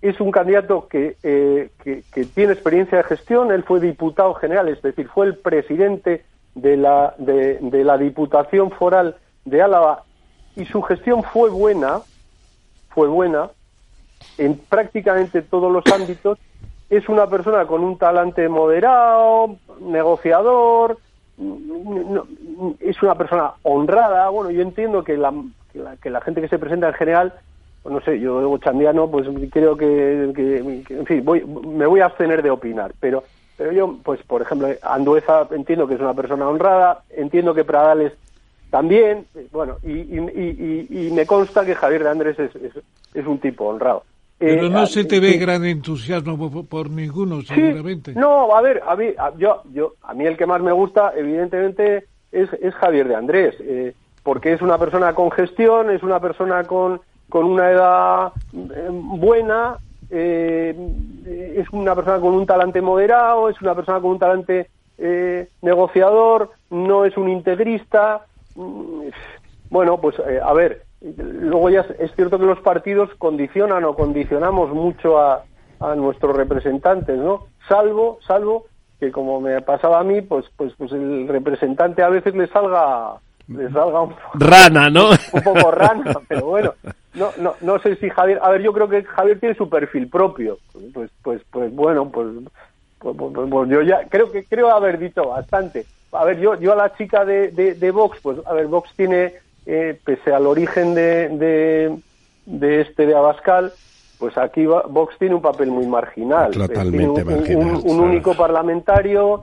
es 0.03 0.21
un 0.21 0.33
candidato 0.33 0.89
que, 0.89 1.17
eh, 1.23 1.71
que, 1.83 2.25
tiene 2.35 2.53
experiencia 2.53 2.99
de 2.99 3.05
gestión, 3.05 3.53
él 3.53 3.63
fue 3.63 3.79
diputado 3.81 4.35
general, 4.35 4.69
es 4.69 4.83
decir, 4.83 5.09
fue 5.09 5.27
el 5.27 5.37
presidente 5.37 6.25
de 6.57 6.77
la, 6.77 7.15
de, 7.19 7.59
de 7.61 7.85
la 7.85 7.97
Diputación 7.97 8.73
Foral 8.73 9.17
de 9.45 9.63
Álava 9.63 10.03
y 10.57 10.65
su 10.67 10.83
gestión 10.83 11.23
fue 11.23 11.51
buena, 11.51 12.01
fue 12.91 13.09
buena 13.09 13.51
en 14.39 14.59
prácticamente 14.59 15.41
todos 15.41 15.73
los 15.73 15.85
ámbitos. 15.87 16.39
Es 16.91 17.09
una 17.09 17.29
persona 17.29 17.65
con 17.67 17.83
un 17.83 17.97
talante 17.97 18.49
moderado, 18.49 19.57
negociador, 19.81 20.99
es 22.81 23.03
una 23.03 23.15
persona 23.15 23.53
honrada. 23.63 24.29
Bueno, 24.29 24.51
yo 24.51 24.61
entiendo 24.61 25.03
que 25.03 25.17
la, 25.17 25.33
que 26.03 26.11
la 26.11 26.21
gente 26.21 26.41
que 26.41 26.49
se 26.49 26.59
presenta 26.59 26.89
en 26.89 26.95
general 26.95 27.33
no 27.85 28.01
sé, 28.01 28.20
yo 28.20 28.57
Chandiano, 28.59 29.11
pues 29.11 29.26
creo 29.51 29.76
que, 29.76 30.24
en 30.24 31.07
fin, 31.07 31.24
voy, 31.24 31.45
me 31.45 31.87
voy 31.87 32.01
a 32.01 32.07
abstener 32.07 32.43
de 32.43 32.51
opinar, 32.51 32.93
pero, 33.01 33.24
pero 33.57 33.72
yo, 33.72 33.99
pues 34.03 34.22
por 34.22 34.43
ejemplo, 34.43 34.68
Andueza 34.83 35.49
entiendo 35.51 35.87
que 35.87 35.95
es 35.95 36.01
una 36.01 36.14
persona 36.14 36.49
honrada, 36.49 37.03
entiendo 37.11 37.55
que 37.55 37.64
Pradales 37.64 38.12
también, 38.70 39.26
bueno, 39.51 39.76
y, 39.83 39.93
y, 39.93 40.87
y, 40.89 41.11
me 41.11 41.26
consta 41.26 41.66
que 41.66 41.74
Javier 41.74 42.05
de 42.05 42.09
Andrés 42.09 42.39
es, 42.39 42.53
es, 43.12 43.26
un 43.26 43.39
tipo 43.39 43.66
honrado. 43.66 44.03
Pero 44.39 44.70
no 44.70 44.85
eh, 44.85 44.87
se 44.87 45.05
te 45.05 45.20
ve 45.20 45.35
gran 45.37 45.62
entusiasmo 45.66 46.64
por, 46.64 46.89
ninguno, 46.89 47.43
seguramente. 47.43 48.14
no, 48.14 48.57
a 48.57 48.62
ver, 48.62 48.83
a 48.87 48.97
mí, 48.97 49.09
yo, 49.37 49.62
yo, 49.74 49.93
a 50.03 50.14
mí 50.14 50.24
el 50.24 50.39
que 50.39 50.47
más 50.47 50.62
me 50.62 50.72
gusta, 50.72 51.12
evidentemente, 51.14 52.07
es, 52.33 52.51
es 52.62 52.74
Javier 52.76 53.09
de 53.09 53.14
Andrés, 53.14 53.55
eh, 53.61 53.93
porque 54.22 54.55
es 54.55 54.62
una 54.62 54.78
persona 54.78 55.14
con 55.14 55.30
gestión, 55.30 55.91
es 55.91 56.03
una 56.03 56.20
persona 56.20 56.64
con 56.64 57.03
con 57.29 57.45
una 57.45 57.70
edad 57.70 58.33
eh, 58.55 58.89
buena, 58.91 59.79
eh, 60.11 60.75
es 61.57 61.68
una 61.70 61.95
persona 61.95 62.20
con 62.20 62.35
un 62.35 62.47
talante 62.47 62.81
moderado, 62.83 63.49
es 63.49 63.61
una 63.62 63.75
persona 63.75 64.01
con 64.01 64.12
un 64.12 64.18
talante 64.18 64.68
eh, 64.99 65.49
negociador, 65.62 66.51
no 66.70 67.05
es 67.05 67.16
un 67.16 67.29
integrista. 67.29 68.27
Mm, 68.55 69.09
bueno, 69.70 69.99
pues 69.99 70.16
a 70.20 70.53
ver, 70.53 70.83
luego 71.01 71.70
ya 71.70 71.87
es 71.99 72.14
cierto 72.14 72.39
que 72.39 72.45
los 72.45 72.61
partidos 72.61 73.09
condicionan 73.16 73.85
o 73.85 73.95
condicionamos 73.95 74.70
mucho 74.70 75.18
a, 75.18 75.45
a 75.81 75.95
nuestros 75.95 76.37
representantes, 76.37 77.18
¿no? 77.18 77.47
Salvo, 77.68 78.18
salvo 78.27 78.66
que 79.03 79.11
como 79.11 79.41
me 79.41 79.61
pasaba 79.62 79.99
a 79.99 80.05
mí, 80.05 80.20
pues, 80.20 80.47
pues, 80.57 80.73
pues 80.79 80.93
el 80.93 81.27
representante 81.27 82.05
a 82.05 82.09
veces 82.09 82.37
le 82.37 82.47
salga 82.47 83.16
salga 83.73 84.03
un, 84.03 84.15
rana, 84.35 84.91
¿no? 84.91 85.11
Un 85.33 85.43
poco 85.43 85.71
rana, 85.71 86.15
pero 86.29 86.47
bueno, 86.47 86.75
no, 87.15 87.31
no, 87.39 87.55
no 87.61 87.79
sé 87.81 87.97
si 87.97 88.09
Javier, 88.11 88.41
a 88.43 88.51
ver, 88.51 88.63
yo 88.63 88.73
creo 88.73 88.89
que 88.89 89.05
Javier 89.05 89.41
tiene 89.41 89.55
su 89.55 89.69
perfil 89.69 90.09
propio, 90.09 90.59
pues, 90.93 91.11
pues, 91.23 91.43
pues 91.51 91.75
bueno, 91.75 92.09
pues, 92.11 92.29
pues, 92.99 93.17
pues, 93.17 93.51
pues 93.51 93.71
yo 93.71 93.83
ya 93.83 94.07
creo 94.09 94.31
que 94.31 94.45
creo 94.45 94.71
haber 94.71 94.99
dicho 94.99 95.29
bastante. 95.29 95.87
A 96.13 96.25
ver, 96.25 96.39
yo, 96.39 96.59
yo 96.61 96.73
a 96.73 96.77
la 96.77 96.95
chica 96.95 97.25
de, 97.25 97.51
de, 97.51 97.91
Vox, 97.91 98.19
pues, 98.23 98.39
a 98.47 98.53
ver, 98.53 98.67
Vox 98.67 98.91
tiene, 98.95 99.35
eh, 99.65 99.99
pese 100.05 100.33
al 100.33 100.47
origen 100.47 100.95
de, 100.95 101.29
de, 101.31 101.99
de 102.45 102.81
este 102.83 103.07
de 103.07 103.15
Abascal, 103.15 103.73
pues 104.23 104.39
aquí 104.39 104.65
Vox 104.67 105.19
tiene 105.19 105.35
un 105.35 105.43
papel 105.43 105.73
muy 105.73 105.85
marginal. 105.85 106.53
Totalmente 106.53 107.25
marginal. 107.25 107.81
Un, 107.83 107.99
único 107.99 108.35
parlamentario. 108.35 109.43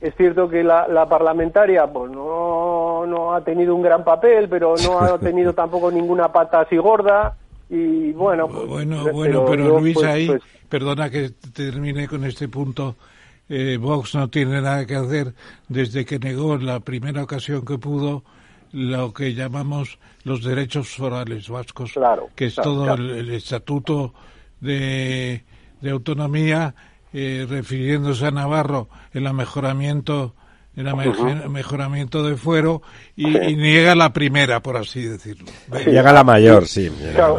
Es 0.00 0.14
cierto 0.16 0.48
que 0.48 0.64
la, 0.64 0.88
la 0.88 1.06
parlamentaria, 1.06 1.86
pues 1.86 2.10
no 2.10 2.73
no, 3.06 3.34
ha 3.34 3.42
tenido 3.42 3.74
un 3.74 3.82
gran 3.82 4.04
papel, 4.04 4.48
pero 4.48 4.74
no 4.84 5.00
ha 5.00 5.18
tenido 5.20 5.52
tampoco 5.52 5.90
ninguna 5.90 6.32
pata 6.32 6.60
así 6.60 6.76
gorda. 6.76 7.36
Y 7.70 8.12
bueno, 8.12 8.46
pues, 8.48 8.66
bueno, 8.66 9.04
bueno, 9.12 9.44
pero, 9.46 9.80
Luis, 9.80 9.94
pues, 9.94 10.06
ahí, 10.06 10.26
pues 10.26 10.42
perdona 10.68 11.08
que 11.10 11.30
termine 11.54 12.08
con 12.08 12.24
este 12.24 12.48
punto. 12.48 12.96
Eh, 13.48 13.76
Vox 13.76 14.14
no 14.14 14.28
tiene 14.28 14.60
nada 14.60 14.86
que 14.86 14.96
hacer 14.96 15.34
desde 15.68 16.04
que 16.04 16.18
negó 16.18 16.56
la 16.56 16.80
primera 16.80 17.22
ocasión 17.22 17.64
que 17.64 17.78
pudo 17.78 18.24
lo 18.72 19.12
que 19.12 19.34
llamamos 19.34 19.98
los 20.24 20.42
derechos 20.42 20.88
forales 20.88 21.48
vascos, 21.48 21.92
que 22.34 22.46
es 22.46 22.54
todo 22.56 22.94
El, 22.94 23.30
estatuto 23.30 24.14
de, 24.60 25.44
de 25.80 25.90
autonomía, 25.90 26.74
eh, 27.12 27.46
refiriéndose 27.48 28.26
a 28.26 28.30
Navarro, 28.32 28.88
el 29.12 29.32
mejoramiento 29.32 30.34
era 30.76 30.94
mejoramiento 30.94 32.22
de 32.24 32.36
fuero 32.36 32.82
y, 33.16 33.26
niega 33.26 33.94
la 33.94 34.12
primera, 34.12 34.60
por 34.60 34.76
así 34.76 35.02
decirlo. 35.02 35.46
Llega 35.86 36.12
la 36.12 36.24
mayor, 36.24 36.66
sí. 36.66 36.90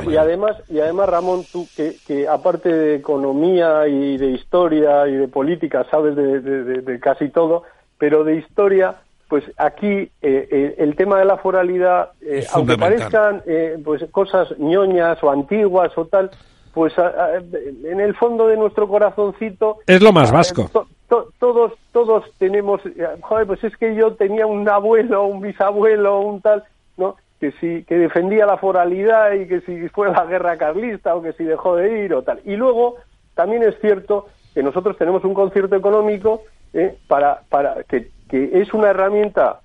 y 0.07 0.15
además, 0.15 0.55
y 0.69 0.79
además 0.79 1.09
Ramón, 1.09 1.43
tú 1.51 1.67
que, 1.75 1.95
que, 2.07 2.27
aparte 2.27 2.69
de 2.69 2.95
economía 2.95 3.87
y 3.87 4.17
de 4.17 4.31
historia 4.31 5.07
y 5.07 5.15
de 5.15 5.27
política 5.27 5.85
sabes 5.91 6.15
de, 6.15 6.99
casi 7.01 7.29
todo, 7.29 7.63
pero 7.97 8.23
de 8.23 8.37
historia, 8.37 8.95
pues 9.27 9.43
aquí 9.57 9.87
eh, 9.87 10.11
eh, 10.21 10.75
el 10.77 10.95
tema 10.95 11.19
de 11.19 11.25
la 11.25 11.37
foralidad, 11.37 12.11
eh, 12.21 12.45
aunque 12.53 12.77
parezcan 12.77 13.43
pues 13.83 14.03
cosas 14.11 14.47
ñoñas 14.59 15.21
o 15.21 15.29
antiguas 15.29 15.91
o 15.97 16.05
tal, 16.05 16.31
pues 16.73 16.93
en 16.97 17.99
el 17.99 18.15
fondo 18.15 18.47
de 18.47 18.57
nuestro 18.57 18.87
corazoncito 18.87 19.77
es 19.87 20.01
lo 20.01 20.11
más 20.11 20.31
vasco 20.31 20.69
todos, 21.07 21.73
todos 21.91 22.23
tenemos, 22.37 22.85
eh, 22.85 23.07
joder, 23.21 23.47
pues 23.47 23.63
es 23.63 23.75
que 23.77 23.95
yo 23.95 24.13
tenía 24.15 24.47
un 24.47 24.67
abuelo, 24.67 25.25
un 25.25 25.41
bisabuelo, 25.41 26.19
un 26.21 26.41
tal, 26.41 26.63
¿no? 26.97 27.15
Que 27.39 27.51
si, 27.53 27.83
que 27.83 27.97
defendía 27.97 28.45
la 28.45 28.57
foralidad 28.57 29.33
y 29.33 29.47
que 29.47 29.61
si 29.61 29.87
fue 29.89 30.11
la 30.11 30.25
guerra 30.25 30.57
carlista 30.57 31.15
o 31.15 31.21
que 31.21 31.33
si 31.33 31.43
dejó 31.43 31.75
de 31.75 32.05
ir 32.05 32.13
o 32.13 32.23
tal. 32.23 32.41
Y 32.45 32.55
luego, 32.55 32.95
también 33.35 33.63
es 33.63 33.79
cierto 33.81 34.27
que 34.53 34.63
nosotros 34.63 34.97
tenemos 34.97 35.23
un 35.23 35.33
concierto 35.33 35.75
económico 35.75 36.41
eh, 36.73 36.97
para, 37.07 37.41
para 37.49 37.83
que, 37.83 38.09
que 38.29 38.61
es 38.61 38.73
una 38.73 38.89
herramienta 38.89 39.59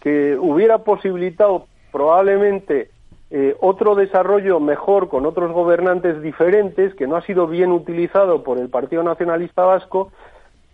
que 0.00 0.36
hubiera 0.38 0.78
posibilitado 0.78 1.66
probablemente 1.90 2.90
eh, 3.30 3.56
otro 3.60 3.94
desarrollo 3.94 4.60
mejor 4.60 5.08
con 5.08 5.26
otros 5.26 5.50
gobernantes 5.52 6.22
diferentes, 6.22 6.94
que 6.94 7.06
no 7.06 7.16
ha 7.16 7.22
sido 7.22 7.48
bien 7.48 7.72
utilizado 7.72 8.44
por 8.44 8.58
el 8.58 8.68
Partido 8.68 9.02
Nacionalista 9.02 9.64
Vasco, 9.64 10.12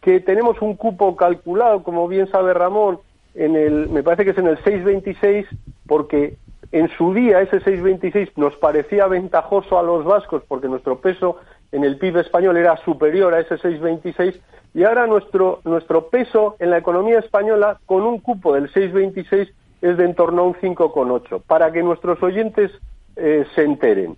que 0.00 0.20
tenemos 0.20 0.60
un 0.62 0.76
cupo 0.76 1.16
calculado, 1.16 1.82
como 1.82 2.08
bien 2.08 2.30
sabe 2.30 2.54
Ramón, 2.54 2.98
en 3.34 3.56
el, 3.56 3.88
me 3.88 4.02
parece 4.02 4.24
que 4.24 4.30
es 4.30 4.38
en 4.38 4.48
el 4.48 4.56
626, 4.64 5.46
porque 5.86 6.36
en 6.72 6.88
su 6.96 7.12
día 7.12 7.40
ese 7.40 7.60
626 7.60 8.36
nos 8.36 8.56
parecía 8.56 9.06
ventajoso 9.06 9.78
a 9.78 9.82
los 9.82 10.04
vascos 10.04 10.42
porque 10.46 10.68
nuestro 10.68 11.00
peso 11.00 11.36
en 11.72 11.84
el 11.84 11.98
PIB 11.98 12.18
español 12.18 12.56
era 12.56 12.76
superior 12.78 13.34
a 13.34 13.40
ese 13.40 13.58
626 13.58 14.40
y 14.74 14.84
ahora 14.84 15.06
nuestro, 15.06 15.60
nuestro 15.64 16.08
peso 16.08 16.56
en 16.60 16.70
la 16.70 16.78
economía 16.78 17.18
española 17.18 17.80
con 17.86 18.02
un 18.02 18.18
cupo 18.18 18.54
del 18.54 18.72
626 18.72 19.48
es 19.82 19.96
de 19.96 20.04
en 20.04 20.14
torno 20.14 20.42
a 20.42 20.46
un 20.46 20.54
5,8, 20.54 21.42
para 21.46 21.72
que 21.72 21.82
nuestros 21.82 22.22
oyentes 22.22 22.70
eh, 23.16 23.44
se 23.54 23.64
enteren. 23.64 24.16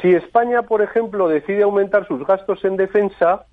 Si 0.00 0.12
España, 0.14 0.62
por 0.62 0.82
ejemplo, 0.82 1.28
decide 1.28 1.62
aumentar 1.62 2.06
sus 2.06 2.24
gastos 2.26 2.62
en 2.64 2.76
defensa, 2.76 3.46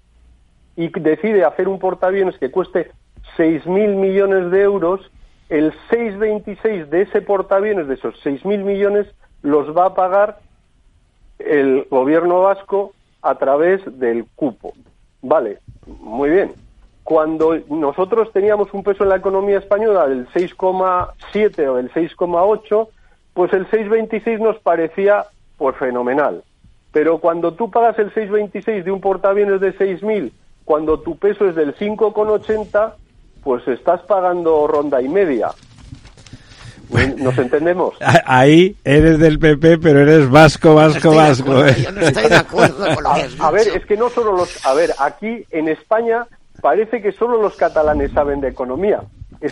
y 0.75 0.89
decide 0.99 1.45
hacer 1.45 1.67
un 1.67 1.79
portaaviones 1.79 2.37
que 2.37 2.51
cueste 2.51 2.91
6.000 3.37 3.95
millones 3.95 4.51
de 4.51 4.61
euros, 4.61 5.01
el 5.49 5.73
6,26 5.89 6.87
de 6.87 7.01
ese 7.03 7.21
portaaviones, 7.21 7.87
de 7.87 7.95
esos 7.95 8.15
6.000 8.23 8.63
millones, 8.63 9.07
los 9.41 9.75
va 9.75 9.87
a 9.87 9.93
pagar 9.93 10.39
el 11.39 11.87
gobierno 11.89 12.41
vasco 12.41 12.93
a 13.21 13.35
través 13.35 13.81
del 13.99 14.25
cupo. 14.35 14.73
Vale, 15.21 15.59
muy 15.85 16.29
bien. 16.29 16.53
Cuando 17.03 17.57
nosotros 17.69 18.31
teníamos 18.31 18.73
un 18.73 18.83
peso 18.83 19.03
en 19.03 19.09
la 19.09 19.17
economía 19.17 19.59
española 19.59 20.07
del 20.07 20.27
6,7 20.29 21.67
o 21.67 21.75
del 21.75 21.91
6,8, 21.91 22.87
pues 23.33 23.53
el 23.53 23.67
6,26 23.67 24.39
nos 24.39 24.57
parecía 24.59 25.25
pues 25.57 25.75
fenomenal. 25.77 26.43
Pero 26.91 27.19
cuando 27.19 27.53
tú 27.53 27.69
pagas 27.69 27.99
el 27.99 28.13
6,26 28.13 28.83
de 28.83 28.91
un 28.91 29.01
portaaviones 29.01 29.61
de 29.61 29.77
6.000 29.77 30.31
cuando 30.65 30.99
tu 30.99 31.17
peso 31.17 31.47
es 31.47 31.55
del 31.55 31.75
5,80, 31.75 32.93
pues 33.43 33.67
estás 33.67 34.01
pagando 34.01 34.67
ronda 34.67 35.01
y 35.01 35.07
media. 35.07 35.49
¿Nos 37.17 37.37
entendemos? 37.37 37.95
Ahí 38.25 38.75
eres 38.83 39.19
del 39.19 39.39
PP, 39.39 39.77
pero 39.79 40.01
eres 40.01 40.29
vasco, 40.29 40.75
vasco, 40.75 41.15
vasco. 41.15 41.65
¿eh? 41.65 41.75
Yo 41.83 41.91
no 41.91 42.01
estoy 42.01 42.29
de 42.29 42.35
acuerdo 42.35 42.95
con 42.95 43.03
lo 43.03 43.13
que 43.13 43.41
a, 43.41 43.47
a 43.47 43.51
ver, 43.51 43.67
es 43.67 43.85
que 43.85 43.97
no 43.97 44.09
solo 44.09 44.33
los... 44.33 44.65
A 44.65 44.73
ver, 44.73 44.91
aquí 44.99 45.45
en 45.51 45.67
España 45.67 46.27
parece 46.61 47.01
que 47.01 47.11
solo 47.11 47.41
los 47.41 47.55
catalanes 47.55 48.11
saben 48.11 48.41
de 48.41 48.49
economía. 48.49 49.01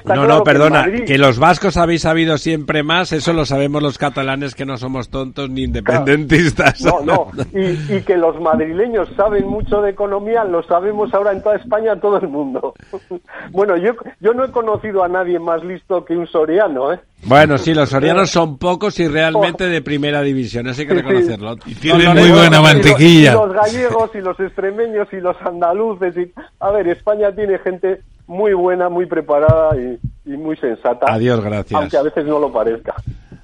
No, 0.05 0.27
no, 0.27 0.43
perdona, 0.43 0.86
que, 1.05 1.17
los 1.17 1.39
vascos 1.39 1.77
habéis 1.77 2.01
sabido 2.01 2.38
siempre 2.38 2.84
más, 2.84 3.11
eso 3.11 3.34
lo 3.34 3.45
sabemos 3.45 3.81
los 3.81 3.97
catalanes 3.97 4.55
que 4.55 4.65
no 4.65 4.77
somos 4.77 5.09
tontos 5.09 5.49
ni 5.49 5.63
independentistas. 5.63 6.81
no, 6.81 7.01
no, 7.01 7.31
y, 7.53 8.01
que 8.01 8.17
los 8.17 8.39
madrileños 8.39 9.09
saben 9.15 9.47
mucho 9.47 9.81
de 9.81 9.91
economía, 9.91 10.43
lo 10.43 10.63
sabemos 10.63 11.13
ahora 11.13 11.31
en 11.31 11.41
toda 11.41 11.55
España, 11.55 11.95
todo 11.99 12.17
el 12.17 12.27
mundo. 12.27 12.73
bueno, 13.51 13.77
yo, 13.77 13.93
yo 14.19 14.34
no 14.34 14.45
he 14.45 14.51
conocido 14.51 15.03
a 15.03 15.07
nadie 15.07 15.39
más 15.39 15.63
listo 15.63 16.03
que 16.05 16.15
un 16.15 16.27
soriano, 16.27 16.93
¿eh? 16.93 16.99
Bueno, 17.25 17.57
sí, 17.57 17.73
los 17.73 17.89
sorianos 17.89 18.29
son 18.31 18.57
pocos 18.57 18.99
y 18.99 19.07
realmente 19.07 19.67
de 19.67 19.81
primera 19.81 20.21
división, 20.21 20.67
eso 20.67 20.81
hay 20.81 20.88
que 20.88 20.93
reconocerlo. 20.95 21.55
Y 21.65 21.75
tienen 21.75 22.13
muy 22.13 22.31
buena 22.31 22.61
mantequilla. 22.61 23.31
Y 23.31 23.36
los, 23.36 23.53
gallegos 23.53 24.11
y 24.13 24.19
los 24.19 24.39
extremeños 24.39 25.07
y 25.11 25.17
los 25.17 25.36
andaluces. 25.41 26.15
Y, 26.17 26.31
a 26.59 26.71
ver, 26.71 26.88
España 26.88 27.34
tiene 27.34 27.57
gente 27.59 28.01
muy 28.34 28.53
buena, 28.53 28.89
muy 28.89 29.05
preparada 29.05 29.75
y, 29.77 30.31
muy 30.38 30.57
sensata. 30.57 31.05
Adiós, 31.07 31.41
gracias. 31.41 31.79
Aunque 31.79 31.97
a 31.97 32.01
veces 32.01 32.25
no 32.25 32.39
lo 32.39 32.51
parezca. 32.51 32.95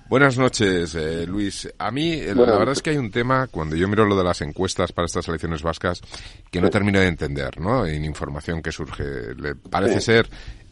Buenas 0.10 0.40
noches, 0.40 0.96
eh, 0.96 1.28
Luis. 1.28 1.72
A 1.78 1.92
mí, 1.92 2.14
eh, 2.14 2.34
la 2.34 2.58
verdad 2.58 2.72
es 2.72 2.82
que 2.82 2.90
hay 2.90 2.98
un 2.98 3.12
tema, 3.12 3.46
cuando 3.46 3.76
yo 3.76 3.88
miro 3.88 4.06
lo 4.06 4.18
de 4.18 4.24
las 4.24 4.42
encuestas 4.42 4.92
para 4.92 5.06
estas 5.06 5.28
elecciones 5.28 5.62
vascas, 5.62 6.02
que 6.50 6.60
no 6.60 6.72
termino 6.72 7.00
de 7.00 7.08
entender, 7.08 7.62
¿no? 7.62 7.86
En 7.86 8.04
información 8.04 8.64
que 8.64 8.72
surge. 8.72 9.36
Le 9.36 9.54
parece 9.54 10.02
ser 10.02 10.28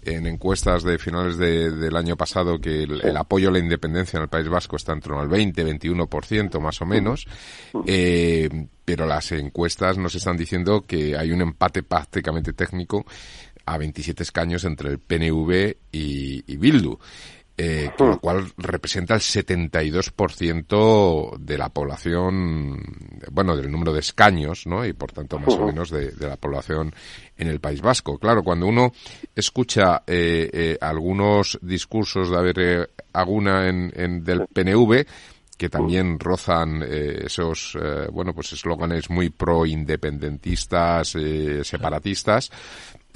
en 0.08 0.26
encuestas 0.26 0.84
de 0.84 0.98
finales 0.98 1.38
del 1.38 1.96
año 1.96 2.16
pasado 2.16 2.60
que 2.60 2.84
el, 2.84 3.18
apoyo 3.18 3.50
a 3.50 3.52
la 3.52 3.60
independencia 3.60 4.18
en 4.18 4.24
el 4.24 4.30
País 4.30 4.48
Vasco 4.48 4.76
está 4.78 4.94
en 4.94 5.02
torno 5.02 5.20
al 5.20 5.30
20-21% 5.30 6.60
más 6.60 6.82
o 6.82 6.86
menos, 6.86 7.28
eh, 7.86 8.50
pero 8.86 9.06
las 9.06 9.32
encuestas 9.34 9.98
nos 9.98 10.16
están 10.16 10.38
diciendo 10.38 10.86
que 10.88 11.18
hay 11.18 11.32
un 11.32 11.42
empate 11.42 11.84
prácticamente 11.84 12.54
técnico 12.54 13.06
a 13.68 13.78
27 13.78 14.24
escaños 14.24 14.64
entre 14.64 14.90
el 14.90 15.00
PNV 15.00 15.76
y, 15.92 16.52
y 16.52 16.58
Bildu. 16.58 16.98
Eh, 17.60 17.90
con 17.98 18.12
lo 18.12 18.20
cual 18.20 18.52
representa 18.58 19.16
el 19.16 19.20
72% 19.20 21.40
de 21.40 21.58
la 21.58 21.70
población, 21.70 22.80
bueno, 23.32 23.58
del 23.58 23.72
número 23.72 23.94
de 23.94 24.02
escaños, 24.02 24.68
¿no? 24.68 24.86
Y 24.86 24.94
por 24.94 25.12
tanto 25.12 25.40
más 25.40 25.56
o 25.56 25.66
menos 25.66 25.90
de, 25.90 26.14
la 26.20 26.38
población 26.38 26.94
en 27.36 27.48
el 27.48 27.60
País 27.60 27.82
Vasco. 27.82 28.20
Claro, 28.20 28.44
cuando 28.44 28.68
uno 28.68 28.94
escucha 29.36 30.04
eh, 30.06 30.52
eh, 30.54 30.78
algunos 30.80 31.58
discursos 31.64 32.30
de 32.30 32.38
haber 32.38 32.92
Aguna 33.12 33.68
en, 33.68 33.92
en, 33.96 34.24
del 34.24 34.46
PNV, 34.46 35.08
que 35.58 35.70
también 35.70 36.20
rozan 36.20 36.84
esos, 36.84 37.76
bueno, 38.12 38.36
pues 38.36 38.54
eslóganes 38.54 39.10
muy 39.10 39.32
pro-independentistas, 39.32 41.18
separatistas, 41.64 42.52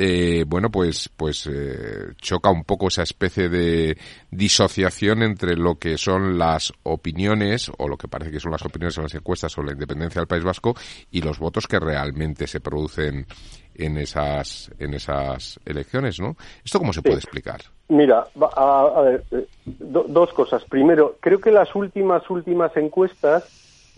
eh, 0.03 0.45
bueno, 0.47 0.71
pues, 0.71 1.09
pues 1.15 1.45
eh, 1.45 2.13
choca 2.17 2.49
un 2.49 2.63
poco 2.63 2.87
esa 2.87 3.03
especie 3.03 3.49
de 3.49 3.95
disociación 4.31 5.21
entre 5.21 5.55
lo 5.55 5.75
que 5.75 5.95
son 5.99 6.39
las 6.39 6.73
opiniones, 6.81 7.71
o 7.77 7.87
lo 7.87 7.97
que 7.97 8.07
parece 8.07 8.31
que 8.31 8.39
son 8.39 8.51
las 8.51 8.65
opiniones 8.65 8.97
en 8.97 9.03
las 9.03 9.13
encuestas 9.13 9.51
sobre 9.51 9.67
la 9.67 9.73
independencia 9.73 10.19
del 10.19 10.27
País 10.27 10.43
Vasco, 10.43 10.73
y 11.11 11.21
los 11.21 11.37
votos 11.37 11.67
que 11.67 11.79
realmente 11.79 12.47
se 12.47 12.61
producen 12.61 13.27
en 13.75 13.97
esas, 13.97 14.71
en 14.79 14.95
esas 14.95 15.59
elecciones, 15.65 16.19
¿no? 16.19 16.35
¿Esto 16.65 16.79
cómo 16.79 16.93
se 16.93 17.03
puede 17.03 17.17
explicar? 17.17 17.61
Mira, 17.89 18.25
a, 18.57 19.01
ver, 19.01 19.23
eh, 19.29 19.45
dos 19.65 20.33
cosas. 20.33 20.63
Primero, 20.63 21.17
creo 21.19 21.39
que 21.39 21.51
las 21.51 21.75
últimas, 21.75 22.27
últimas 22.27 22.75
encuestas, 22.75 23.93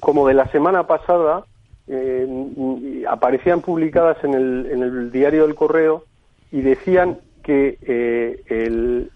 como 0.00 0.26
de 0.26 0.34
la 0.34 0.50
semana 0.50 0.84
pasada, 0.88 1.44
eh, 1.88 3.04
aparecían 3.08 3.60
publicadas 3.60 4.22
en 4.22 4.34
el, 4.34 4.68
en 4.70 4.82
el 4.82 5.10
diario 5.10 5.46
del 5.46 5.54
Correo 5.56 6.04
y 6.52 6.60
decían 6.60 7.18
que 7.42 7.78
eh, 7.82 9.08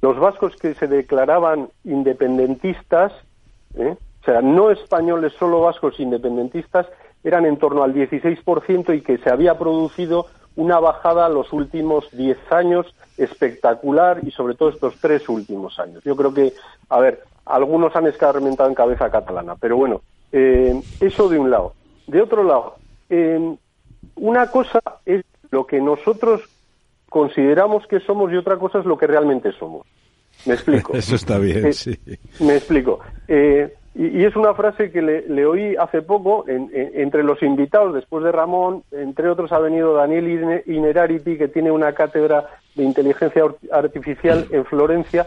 los 0.00 0.18
vascos 0.18 0.54
que 0.56 0.74
se 0.74 0.86
declaraban 0.86 1.68
independentistas, 1.84 3.12
¿eh? 3.74 3.96
o 4.22 4.24
sea, 4.24 4.40
no 4.40 4.70
españoles, 4.70 5.32
solo 5.38 5.60
vascos 5.60 5.98
independentistas, 5.98 6.86
eran 7.24 7.44
en 7.44 7.56
torno 7.56 7.82
al 7.82 7.92
16% 7.92 8.96
y 8.96 9.00
que 9.00 9.18
se 9.18 9.30
había 9.30 9.58
producido 9.58 10.26
una 10.54 10.78
bajada 10.78 11.28
los 11.28 11.52
últimos 11.52 12.08
10 12.12 12.38
años 12.52 12.94
espectacular 13.18 14.20
y 14.22 14.30
sobre 14.30 14.54
todo 14.54 14.68
estos 14.68 14.94
tres 15.00 15.28
últimos 15.28 15.78
años. 15.80 16.04
Yo 16.04 16.14
creo 16.14 16.32
que, 16.32 16.52
a 16.88 17.00
ver, 17.00 17.20
algunos 17.44 17.96
han 17.96 18.06
escarmentado 18.06 18.68
en 18.68 18.74
cabeza 18.74 19.10
catalana, 19.10 19.56
pero 19.56 19.76
bueno, 19.76 20.02
eso 20.32 21.28
de 21.28 21.38
un 21.38 21.50
lado. 21.50 21.72
De 22.06 22.22
otro 22.22 22.44
lado, 22.44 22.76
una 24.16 24.50
cosa 24.50 24.80
es 25.04 25.24
lo 25.50 25.66
que 25.66 25.80
nosotros 25.80 26.42
consideramos 27.08 27.86
que 27.86 28.00
somos 28.00 28.32
y 28.32 28.36
otra 28.36 28.56
cosa 28.56 28.80
es 28.80 28.84
lo 28.84 28.98
que 28.98 29.06
realmente 29.06 29.52
somos. 29.52 29.86
¿Me 30.44 30.54
explico? 30.54 30.92
Eso 30.96 31.14
está 31.14 31.38
bien, 31.38 31.66
eh, 31.66 31.72
sí. 31.72 31.98
Me 32.40 32.56
explico. 32.56 33.00
Eh, 33.26 33.74
y, 33.94 34.24
es 34.24 34.36
una 34.36 34.52
frase 34.54 34.90
que 34.90 35.00
le, 35.00 35.46
oí 35.46 35.74
hace 35.76 36.02
poco 36.02 36.44
entre 36.46 37.22
los 37.22 37.42
invitados, 37.42 37.94
después 37.94 38.22
de 38.22 38.32
Ramón, 38.32 38.82
entre 38.92 39.30
otros 39.30 39.52
ha 39.52 39.58
venido 39.58 39.94
Daniel 39.94 40.62
Inerarity, 40.66 41.38
que 41.38 41.48
tiene 41.48 41.70
una 41.70 41.94
cátedra 41.94 42.46
de 42.74 42.84
inteligencia 42.84 43.44
artificial 43.72 44.46
en 44.50 44.66
Florencia, 44.66 45.26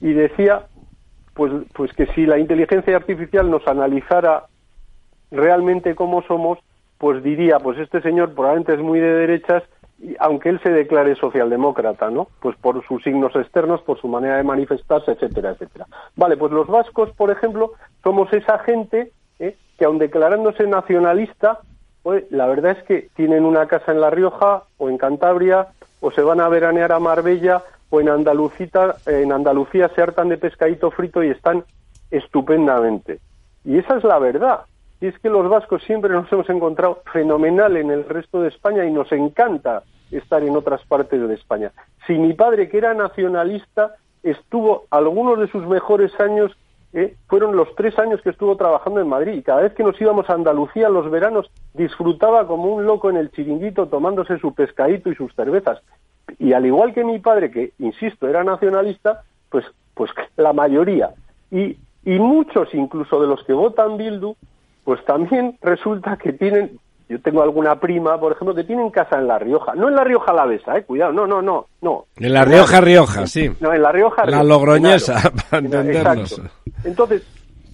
y 0.00 0.12
decía 0.14 0.62
pues, 1.34 1.52
pues 1.72 1.92
que 1.92 2.06
si 2.06 2.26
la 2.26 2.40
inteligencia 2.40 2.96
artificial 2.96 3.48
nos 3.48 3.64
analizara 3.68 4.46
realmente 5.30 5.94
cómo 5.94 6.22
somos, 6.22 6.58
pues 6.98 7.22
diría, 7.22 7.58
pues 7.58 7.78
este 7.78 8.00
señor 8.00 8.34
probablemente 8.34 8.74
es 8.74 8.80
muy 8.80 8.98
de 8.98 9.12
derechas, 9.12 9.62
aunque 10.20 10.48
él 10.48 10.60
se 10.62 10.70
declare 10.70 11.16
socialdemócrata, 11.16 12.10
¿no? 12.10 12.28
Pues 12.40 12.56
por 12.56 12.84
sus 12.86 13.02
signos 13.02 13.34
externos, 13.34 13.82
por 13.82 14.00
su 14.00 14.08
manera 14.08 14.36
de 14.36 14.44
manifestarse, 14.44 15.12
etcétera, 15.12 15.50
etcétera. 15.50 15.86
Vale, 16.16 16.36
pues 16.36 16.52
los 16.52 16.68
vascos, 16.68 17.10
por 17.12 17.30
ejemplo, 17.30 17.72
somos 18.02 18.32
esa 18.32 18.58
gente 18.60 19.12
¿eh? 19.38 19.56
que 19.76 19.84
aun 19.84 19.98
declarándose 19.98 20.66
nacionalista, 20.66 21.60
pues 22.02 22.24
la 22.30 22.46
verdad 22.46 22.78
es 22.78 22.84
que 22.84 23.08
tienen 23.16 23.44
una 23.44 23.66
casa 23.66 23.92
en 23.92 24.00
La 24.00 24.10
Rioja 24.10 24.62
o 24.78 24.88
en 24.88 24.98
Cantabria 24.98 25.68
o 26.00 26.10
se 26.12 26.22
van 26.22 26.40
a 26.40 26.48
veranear 26.48 26.92
a 26.92 27.00
Marbella 27.00 27.62
o 27.90 28.00
en 28.00 28.08
Andalucía, 28.08 28.94
en 29.06 29.32
Andalucía 29.32 29.90
se 29.94 30.02
hartan 30.02 30.28
de 30.28 30.38
pescadito 30.38 30.90
frito 30.90 31.22
y 31.22 31.30
están 31.30 31.64
estupendamente. 32.10 33.18
Y 33.64 33.78
esa 33.78 33.96
es 33.96 34.04
la 34.04 34.18
verdad. 34.18 34.60
Y 35.00 35.06
es 35.06 35.18
que 35.20 35.30
los 35.30 35.48
vascos 35.48 35.82
siempre 35.84 36.10
nos 36.10 36.30
hemos 36.32 36.48
encontrado 36.50 37.02
fenomenal 37.12 37.76
en 37.76 37.90
el 37.90 38.04
resto 38.04 38.42
de 38.42 38.48
España 38.48 38.84
y 38.84 38.90
nos 38.90 39.10
encanta 39.12 39.84
estar 40.10 40.42
en 40.42 40.56
otras 40.56 40.84
partes 40.86 41.26
de 41.26 41.34
España. 41.34 41.72
Si 42.06 42.14
mi 42.14 42.32
padre, 42.32 42.68
que 42.68 42.78
era 42.78 42.94
nacionalista, 42.94 43.94
estuvo 44.22 44.86
algunos 44.90 45.38
de 45.38 45.48
sus 45.48 45.66
mejores 45.66 46.18
años, 46.18 46.56
eh, 46.92 47.16
fueron 47.28 47.56
los 47.56 47.74
tres 47.76 47.98
años 47.98 48.20
que 48.22 48.30
estuvo 48.30 48.56
trabajando 48.56 49.00
en 49.00 49.08
Madrid. 49.08 49.34
Y 49.34 49.42
cada 49.42 49.62
vez 49.62 49.74
que 49.74 49.84
nos 49.84 50.00
íbamos 50.00 50.28
a 50.28 50.34
Andalucía 50.34 50.88
los 50.88 51.10
veranos, 51.10 51.50
disfrutaba 51.74 52.46
como 52.46 52.74
un 52.74 52.84
loco 52.84 53.10
en 53.10 53.18
el 53.18 53.30
chiringuito 53.30 53.86
tomándose 53.86 54.38
su 54.38 54.54
pescadito 54.54 55.10
y 55.10 55.14
sus 55.14 55.34
cervezas. 55.34 55.80
Y 56.38 56.52
al 56.52 56.66
igual 56.66 56.92
que 56.92 57.04
mi 57.04 57.18
padre, 57.20 57.50
que, 57.50 57.72
insisto, 57.78 58.26
era 58.26 58.42
nacionalista, 58.42 59.22
pues, 59.50 59.64
pues 59.94 60.10
la 60.36 60.52
mayoría. 60.52 61.10
Y, 61.50 61.76
y 62.04 62.18
muchos 62.18 62.74
incluso 62.74 63.20
de 63.20 63.26
los 63.26 63.44
que 63.44 63.52
votan 63.52 63.96
Bildu 63.96 64.34
pues 64.88 65.04
también 65.04 65.58
resulta 65.60 66.16
que 66.16 66.32
tienen, 66.32 66.78
yo 67.10 67.20
tengo 67.20 67.42
alguna 67.42 67.78
prima, 67.78 68.18
por 68.18 68.32
ejemplo, 68.32 68.54
que 68.54 68.64
tienen 68.64 68.88
casa 68.88 69.18
en 69.18 69.26
La 69.26 69.38
Rioja, 69.38 69.74
no 69.74 69.86
en 69.90 69.94
La 69.94 70.02
Rioja 70.02 70.32
Alavesa, 70.32 70.78
eh, 70.78 70.84
cuidado, 70.84 71.12
no, 71.12 71.26
no, 71.26 71.42
no, 71.42 71.66
no. 71.82 72.06
En 72.16 72.32
La 72.32 72.46
Rioja, 72.46 72.80
Rioja, 72.80 73.26
sí. 73.26 73.50
No, 73.60 73.74
en 73.74 73.82
La 73.82 73.92
Rioja, 73.92 74.24
La 74.24 74.42
Logroñesa, 74.42 75.30
para 75.50 75.62
entendernos. 75.62 76.40
Entonces, 76.84 77.22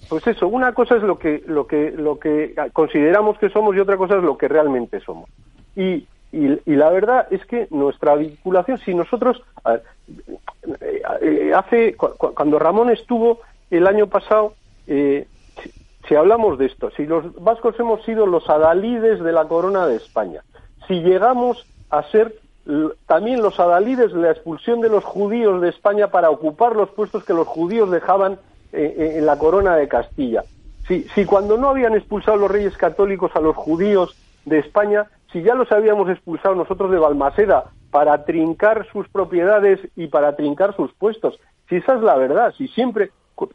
pues 0.09 0.27
eso, 0.27 0.49
una 0.49 0.73
cosa 0.73 0.97
es 0.97 1.03
lo 1.03 1.17
que, 1.17 1.41
lo 1.47 1.65
que, 1.65 1.91
lo 1.91 2.19
que 2.19 2.53
consideramos 2.73 3.37
que 3.37 3.47
somos 3.47 3.73
y 3.77 3.79
otra 3.79 3.95
cosa 3.95 4.17
es 4.17 4.21
lo 4.21 4.37
que 4.37 4.49
realmente 4.49 4.99
somos. 4.99 5.29
Y, 5.73 6.05
y, 6.33 6.59
la 6.65 6.89
verdad 6.89 7.27
es 7.31 7.45
que 7.45 7.69
nuestra 7.69 8.15
vinculación, 8.15 8.77
si 8.79 8.93
nosotros, 8.93 9.41
eh, 9.71 11.01
eh, 11.21 11.53
hace, 11.55 11.95
cuando 11.95 12.59
Ramón 12.59 12.89
estuvo 12.89 13.39
el 13.71 13.87
año 13.87 14.07
pasado, 14.07 14.53
eh, 14.85 15.27
si 16.07 16.15
hablamos 16.15 16.57
de 16.57 16.67
esto, 16.67 16.91
si 16.91 17.05
los 17.05 17.33
vascos 17.43 17.79
hemos 17.79 18.03
sido 18.03 18.25
los 18.25 18.49
adalides 18.49 19.23
de 19.23 19.31
la 19.31 19.47
corona 19.47 19.87
de 19.87 19.95
España, 19.95 20.41
si 20.87 21.01
llegamos 21.01 21.65
a 21.89 22.03
ser 22.03 22.35
también 23.05 23.41
los 23.41 23.59
adalides 23.59 24.11
de 24.11 24.21
la 24.21 24.31
expulsión 24.31 24.81
de 24.81 24.89
los 24.89 25.03
judíos 25.03 25.61
de 25.61 25.69
España 25.69 26.07
para 26.07 26.31
ocupar 26.31 26.75
los 26.75 26.89
puestos 26.89 27.23
que 27.23 27.33
los 27.33 27.47
judíos 27.47 27.91
dejaban 27.91 28.33
eh, 28.73 28.95
eh, 28.97 29.13
en 29.17 29.25
la 29.25 29.37
corona 29.37 29.75
de 29.75 29.87
Castilla, 29.87 30.43
si, 30.87 31.03
si 31.15 31.25
cuando 31.25 31.57
no 31.57 31.69
habían 31.69 31.95
expulsado 31.95 32.37
los 32.37 32.51
reyes 32.51 32.75
católicos 32.77 33.31
a 33.35 33.39
los 33.39 33.55
judíos 33.55 34.15
de 34.45 34.59
España, 34.59 35.07
si 35.31 35.41
ya 35.41 35.55
los 35.55 35.71
habíamos 35.71 36.09
expulsado 36.09 36.55
nosotros 36.55 36.91
de 36.91 36.99
Balmaseda 36.99 37.65
para 37.91 38.25
trincar 38.25 38.87
sus 38.91 39.07
propiedades 39.09 39.79
y 39.95 40.07
para 40.07 40.35
trincar 40.35 40.75
sus 40.75 40.93
puestos, 40.93 41.39
si 41.69 41.77
esa 41.77 41.95
es 41.95 42.01
la 42.01 42.15
verdad, 42.15 42.53
si 42.57 42.67
siempre 42.67 43.11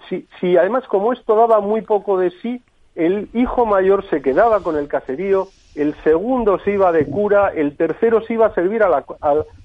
si, 0.09 0.27
si 0.41 0.57
además 0.57 0.87
como 0.89 1.13
esto 1.13 1.35
daba 1.37 1.61
muy 1.61 1.83
poco 1.83 2.19
de 2.19 2.31
sí, 2.43 2.63
el 2.95 3.29
hijo 3.35 3.67
mayor 3.67 4.09
se 4.09 4.21
quedaba 4.21 4.61
con 4.61 4.77
el 4.77 4.89
caserío, 4.89 5.49
el 5.75 5.95
segundo 6.03 6.59
se 6.61 6.73
iba 6.73 6.93
de 6.93 7.07
cura, 7.07 7.53
el 7.55 7.77
tercero 7.77 8.21
se 8.23 8.35
iba 8.35 8.47
a 8.47 8.55
servir 8.55 8.83
al, 8.83 9.05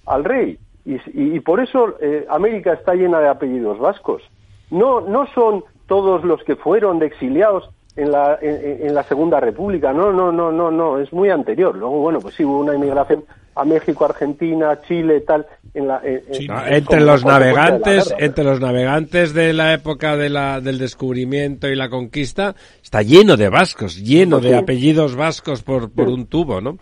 al, 0.05 0.24
rey. 0.24 0.59
y, 0.86 1.39
por 1.39 1.59
eso 1.59 1.95
eh, 1.99 2.26
América 2.30 2.74
está 2.74 2.93
llena 2.93 3.20
de 3.20 3.28
apellidos 3.28 3.80
vascos. 3.80 4.22
No, 4.70 5.01
no 5.01 5.28
son 5.34 5.63
todos 5.88 6.24
los 6.24 6.43
que 6.43 6.55
fueron 6.55 6.99
de 6.99 7.07
exiliados 7.07 7.70
en 7.95 8.11
la, 8.11 8.38
en, 8.41 8.93
la 8.93 9.03
Segunda 9.03 9.39
República. 9.39 9.93
No, 9.93 10.11
no, 10.11 10.32
no, 10.32 10.51
no, 10.51 10.72
no, 10.72 10.99
es 10.99 11.11
muy 11.13 11.30
anterior. 11.30 11.76
Luego, 11.76 11.99
bueno, 11.99 12.20
pues 12.20 12.36
sí 12.36 12.43
hubo 12.43 12.59
una 12.59 12.76
inmigración 12.76 13.24
a 13.56 13.64
México, 13.64 14.06
Argentina, 14.06 14.80
Chile, 14.88 15.22
tal. 15.22 15.45
En 15.74 15.89
la, 15.89 16.01
entre 16.06 17.01
los 17.01 17.26
navegantes, 17.26 18.14
entre 18.18 18.45
los 18.45 18.62
navegantes 18.62 19.34
de 19.34 19.51
la 19.51 19.74
época 19.74 20.16
de 20.16 20.30
la, 20.30 20.62
del 20.62 20.78
descubrimiento 20.78 21.68
y 21.68 21.76
la 21.76 21.89
conquista, 21.89 22.56
está 22.82 23.01
lleno 23.01 23.36
de 23.36 23.49
vascos, 23.49 23.97
lleno 23.97 24.39
de 24.39 24.56
apellidos 24.56 25.18
vascos 25.18 25.64
por, 25.64 25.91
por 25.91 26.08
un 26.08 26.28
tubo, 26.28 26.62
¿no? 26.62 26.78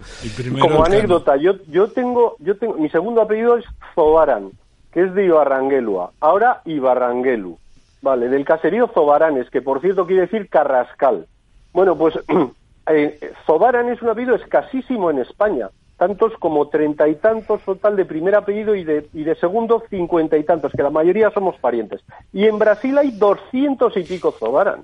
Como 0.60 0.86
anécdota, 0.86 1.38
yo, 1.38 1.54
yo 1.70 1.88
tengo, 1.88 2.36
yo 2.40 2.56
tengo, 2.58 2.76
mi 2.76 2.90
segundo 2.90 3.24
apellido 3.24 3.58
es 3.58 3.66
Zobaran, 3.96 4.52
que 4.92 5.02
es 5.02 5.14
de 5.16 5.26
Ibarranguelua, 5.26 6.12
ahora 6.20 6.62
Ibarranguelu. 6.66 7.58
Vale, 8.04 8.28
del 8.28 8.44
caserío 8.44 8.90
Zobaranes, 8.94 9.50
que 9.50 9.62
por 9.62 9.80
cierto 9.80 10.06
quiere 10.06 10.24
decir 10.24 10.50
Carrascal. 10.50 11.26
Bueno, 11.72 11.98
pues 11.98 12.14
eh, 12.88 13.32
Zobaran 13.46 13.88
es 13.88 14.02
un 14.02 14.10
apellido 14.10 14.36
escasísimo 14.36 15.10
en 15.10 15.20
España, 15.20 15.70
tantos 15.98 16.34
como 16.40 16.68
treinta 16.70 17.08
y 17.08 17.16
tantos 17.16 17.62
total 17.64 17.96
de 17.96 18.06
primer 18.06 18.36
apellido 18.36 18.76
y 18.76 18.84
de, 18.84 19.08
y 19.14 19.24
de 19.24 19.36
segundo 19.36 19.84
cincuenta 19.90 20.38
y 20.38 20.44
tantos, 20.44 20.72
que 20.72 20.84
la 20.84 20.90
mayoría 20.90 21.32
somos 21.32 21.56
parientes. 21.58 22.02
Y 22.32 22.46
en 22.46 22.60
Brasil 22.60 22.98
hay 22.98 23.12
doscientos 23.12 23.96
y 23.98 24.04
pico 24.04 24.32
Zobaran. 24.32 24.84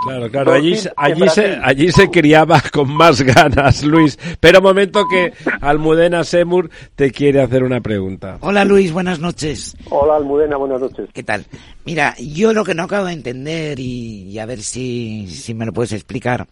Claro, 0.00 0.30
claro, 0.30 0.52
allí, 0.52 0.76
allí, 0.96 1.28
se, 1.28 1.58
allí 1.60 1.90
se 1.90 2.08
criaba 2.08 2.62
con 2.72 2.94
más 2.94 3.20
ganas, 3.22 3.82
Luis. 3.82 4.16
Pero 4.38 4.58
un 4.58 4.64
momento 4.64 5.04
que 5.10 5.32
Almudena 5.60 6.22
Semur 6.22 6.70
te 6.94 7.10
quiere 7.10 7.42
hacer 7.42 7.64
una 7.64 7.80
pregunta. 7.80 8.38
Hola 8.40 8.64
Luis, 8.64 8.92
buenas 8.92 9.18
noches. 9.18 9.76
Hola 9.90 10.16
Almudena, 10.16 10.56
buenas 10.56 10.80
noches. 10.80 11.08
¿Qué 11.12 11.24
tal? 11.24 11.46
Mira, 11.84 12.14
yo 12.18 12.52
lo 12.52 12.64
que 12.64 12.74
no 12.74 12.84
acabo 12.84 13.06
de 13.06 13.12
entender 13.12 13.80
y, 13.80 14.38
a 14.38 14.46
ver 14.46 14.60
si, 14.60 15.26
si 15.26 15.52
me 15.52 15.66
lo 15.66 15.72
puedes 15.72 15.92
explicar 15.92 16.46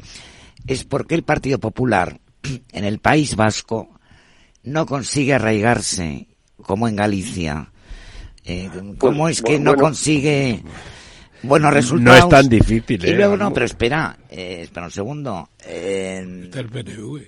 es 0.66 0.84
por 0.84 1.06
qué 1.06 1.14
el 1.14 1.22
Partido 1.22 1.60
Popular 1.60 2.18
en 2.72 2.84
el 2.84 2.98
País 2.98 3.36
Vasco 3.36 3.88
no 4.62 4.86
consigue 4.86 5.34
arraigarse 5.34 6.26
como 6.62 6.88
en 6.88 6.96
Galicia. 6.96 7.70
Eh, 8.44 8.70
¿Cómo 8.98 9.24
pues, 9.24 9.38
es 9.38 9.42
que 9.42 9.58
no 9.58 9.74
consigue 9.74 10.62
bueno, 11.42 11.70
resultados. 11.70 12.20
No 12.20 12.24
es 12.24 12.28
tan 12.28 12.48
difícil, 12.48 13.04
Y 13.04 13.12
luego, 13.14 13.34
¿eh? 13.34 13.38
no, 13.38 13.52
pero 13.52 13.66
espera, 13.66 14.16
eh, 14.28 14.60
espera 14.62 14.86
un 14.86 14.92
segundo. 14.92 15.48
Eh, 15.64 16.50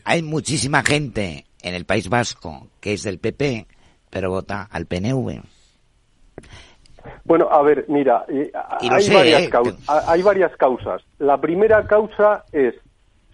hay 0.04 0.22
muchísima 0.22 0.82
gente 0.82 1.46
en 1.62 1.74
el 1.74 1.84
País 1.84 2.08
Vasco 2.08 2.68
que 2.80 2.94
es 2.94 3.02
del 3.02 3.18
PP, 3.18 3.66
pero 4.10 4.30
vota 4.30 4.68
al 4.70 4.86
PNV. 4.86 5.40
Bueno, 7.24 7.48
a 7.50 7.62
ver, 7.62 7.84
mira, 7.88 8.24
hay, 8.80 8.88
varias 9.10 9.50
hay, 9.86 10.22
varias 10.22 10.56
causas. 10.56 11.02
La 11.18 11.40
primera 11.40 11.86
causa 11.86 12.44
es, 12.52 12.74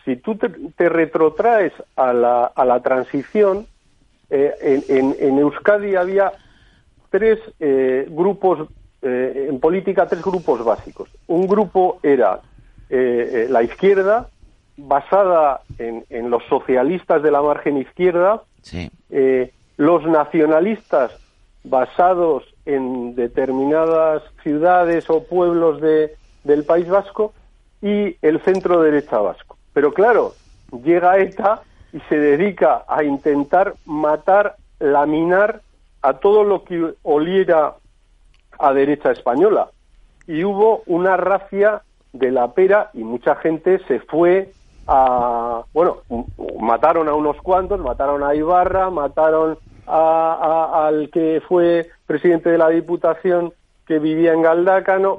si 0.04 0.16
tú 0.16 0.36
te, 0.36 0.88
retrotraes 0.88 1.72
a 1.96 2.12
la, 2.12 2.44
a 2.44 2.64
la 2.64 2.80
transición, 2.80 3.66
en, 4.30 5.14
en, 5.18 5.38
Euskadi 5.38 5.94
había 5.96 6.32
tres 7.10 7.38
grupos 8.08 8.68
eh, 9.06 9.48
en 9.50 9.60
política 9.60 10.06
tres 10.06 10.22
grupos 10.22 10.64
básicos. 10.64 11.10
Un 11.26 11.46
grupo 11.46 11.98
era 12.02 12.40
eh, 12.88 13.44
eh, 13.44 13.46
la 13.50 13.62
izquierda, 13.62 14.30
basada 14.78 15.60
en, 15.78 16.30
los 16.30 16.42
socialistas 16.44 17.22
de 17.22 17.30
la 17.30 17.42
margen 17.42 17.76
izquierda, 17.76 18.42
los 19.76 20.06
nacionalistas 20.06 21.12
basados 21.64 22.44
en 22.64 23.14
determinadas 23.14 24.22
ciudades 24.42 25.10
o 25.10 25.22
pueblos 25.24 25.82
de, 25.82 26.14
del 26.42 26.64
País 26.64 26.88
Vasco 26.88 27.34
y 27.82 28.16
el 28.22 28.40
centro 28.40 28.80
derecha 28.80 29.18
vasco. 29.18 29.53
Pero 29.74 29.92
claro, 29.92 30.32
llega 30.82 31.18
ETA 31.18 31.62
y 31.92 32.00
se 32.08 32.16
dedica 32.18 32.84
a 32.88 33.04
intentar 33.04 33.74
matar, 33.84 34.56
laminar 34.78 35.60
a 36.00 36.14
todo 36.14 36.44
lo 36.44 36.64
que 36.64 36.94
oliera 37.02 37.74
a 38.58 38.72
derecha 38.72 39.10
española. 39.10 39.68
Y 40.26 40.44
hubo 40.44 40.82
una 40.86 41.16
racia 41.16 41.82
de 42.12 42.30
la 42.30 42.52
pera 42.52 42.90
y 42.94 43.04
mucha 43.04 43.34
gente 43.36 43.80
se 43.86 44.00
fue 44.00 44.50
a, 44.86 45.62
bueno, 45.72 45.98
mataron 46.60 47.08
a 47.08 47.14
unos 47.14 47.36
cuantos, 47.38 47.80
mataron 47.80 48.22
a 48.22 48.34
Ibarra, 48.34 48.90
mataron 48.90 49.58
a, 49.86 50.86
al 50.86 51.10
que 51.10 51.42
fue 51.46 51.88
presidente 52.06 52.50
de 52.50 52.58
la 52.58 52.68
Diputación 52.68 53.52
que 53.86 53.98
vivía 53.98 54.32
en 54.32 54.42
Galdácano, 54.42 55.18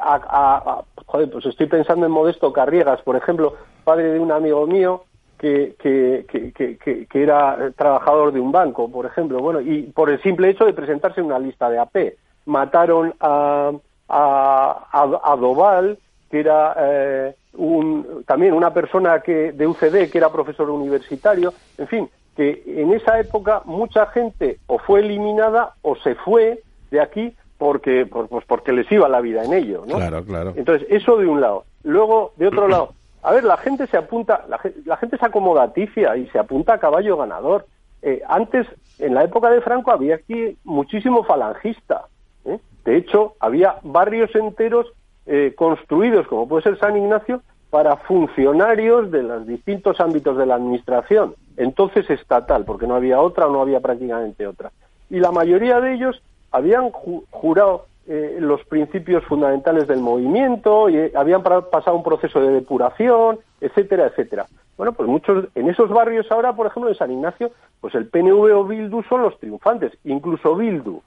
a, 0.00 0.82
joder, 1.06 1.30
pues 1.30 1.46
estoy 1.46 1.66
pensando 1.66 2.06
en 2.06 2.12
Modesto 2.12 2.52
Carriegas, 2.52 3.02
por 3.02 3.16
ejemplo, 3.16 3.54
padre 3.84 4.12
de 4.12 4.18
un 4.18 4.32
amigo 4.32 4.66
mío 4.66 5.04
que, 5.38 5.74
que, 5.78 6.24
que, 6.28 7.06
que, 7.06 7.22
era 7.22 7.72
trabajador 7.76 8.32
de 8.32 8.40
un 8.40 8.52
banco, 8.52 8.90
por 8.90 9.06
ejemplo, 9.06 9.40
bueno, 9.40 9.60
y 9.60 9.82
por 9.82 10.08
el 10.08 10.22
simple 10.22 10.48
hecho 10.48 10.64
de 10.64 10.72
presentarse 10.72 11.20
en 11.20 11.26
una 11.26 11.38
lista 11.38 11.68
de 11.68 11.78
AP 11.78 12.14
mataron 12.46 13.12
a, 13.20 13.72
a, 14.08 15.20
a, 15.22 15.36
Doval, 15.36 15.98
que 16.30 16.40
era 16.40 16.74
eh, 16.78 17.34
un, 17.54 18.24
también 18.24 18.54
una 18.54 18.72
persona 18.72 19.20
que, 19.20 19.52
de 19.52 19.66
UCD, 19.66 20.10
que 20.10 20.18
era 20.18 20.30
profesor 20.30 20.70
universitario, 20.70 21.52
en 21.76 21.88
fin, 21.88 22.10
que 22.36 22.62
en 22.64 22.92
esa 22.92 23.18
época 23.18 23.62
mucha 23.64 24.06
gente 24.06 24.58
o 24.66 24.78
fue 24.78 25.00
eliminada 25.00 25.74
o 25.82 25.96
se 25.96 26.14
fue 26.14 26.62
de 26.90 27.00
aquí 27.00 27.34
porque 27.62 28.06
pues 28.06 28.44
porque 28.44 28.72
les 28.72 28.90
iba 28.90 29.08
la 29.08 29.20
vida 29.20 29.44
en 29.44 29.52
ello, 29.52 29.84
¿no? 29.86 29.94
Claro, 29.94 30.24
claro. 30.24 30.52
Entonces, 30.56 30.84
eso 30.90 31.16
de 31.16 31.28
un 31.28 31.40
lado. 31.40 31.64
Luego, 31.84 32.32
de 32.36 32.48
otro 32.48 32.66
lado, 32.66 32.92
a 33.22 33.30
ver, 33.30 33.44
la 33.44 33.56
gente 33.56 33.86
se 33.86 33.96
apunta, 33.96 34.44
la, 34.48 34.58
la 34.84 34.96
gente 34.96 35.16
se 35.16 35.24
acomodaticia 35.24 36.16
y 36.16 36.26
se 36.30 36.40
apunta 36.40 36.74
a 36.74 36.80
caballo 36.80 37.16
ganador. 37.16 37.66
Eh, 38.02 38.20
antes, 38.28 38.66
en 38.98 39.14
la 39.14 39.22
época 39.22 39.48
de 39.50 39.60
Franco, 39.60 39.92
había 39.92 40.16
aquí 40.16 40.58
muchísimo 40.64 41.22
falangista. 41.22 42.06
¿eh? 42.44 42.58
De 42.84 42.96
hecho, 42.96 43.34
había 43.38 43.76
barrios 43.84 44.34
enteros 44.34 44.88
eh, 45.26 45.54
construidos, 45.56 46.26
como 46.26 46.48
puede 46.48 46.64
ser 46.64 46.80
San 46.80 46.96
Ignacio, 46.96 47.42
para 47.70 47.96
funcionarios 47.96 49.12
de 49.12 49.22
los 49.22 49.46
distintos 49.46 50.00
ámbitos 50.00 50.36
de 50.36 50.46
la 50.46 50.56
administración, 50.56 51.36
entonces 51.56 52.10
estatal, 52.10 52.64
porque 52.64 52.88
no 52.88 52.96
había 52.96 53.20
otra 53.20 53.46
o 53.46 53.52
no 53.52 53.62
había 53.62 53.78
prácticamente 53.78 54.48
otra. 54.48 54.72
Y 55.10 55.20
la 55.20 55.30
mayoría 55.30 55.80
de 55.80 55.94
ellos 55.94 56.20
habían 56.52 56.90
jurado 56.90 57.86
eh, 58.06 58.36
los 58.40 58.64
principios 58.64 59.24
fundamentales 59.24 59.88
del 59.88 60.00
movimiento 60.00 60.88
y 60.88 61.10
habían 61.14 61.42
pasado 61.42 61.96
un 61.96 62.02
proceso 62.02 62.40
de 62.40 62.52
depuración, 62.52 63.38
etcétera, 63.60 64.06
etcétera. 64.06 64.46
Bueno, 64.76 64.92
pues 64.92 65.08
muchos 65.08 65.46
en 65.54 65.68
esos 65.68 65.90
barrios 65.90 66.30
ahora, 66.30 66.54
por 66.54 66.66
ejemplo, 66.66 66.90
en 66.90 66.96
San 66.96 67.12
Ignacio, 67.12 67.52
pues 67.80 67.94
el 67.94 68.08
PNV 68.08 68.56
o 68.56 68.64
Bildu 68.64 69.02
son 69.04 69.22
los 69.22 69.38
triunfantes, 69.38 69.92
incluso 70.04 70.56
Bildu. 70.56 71.00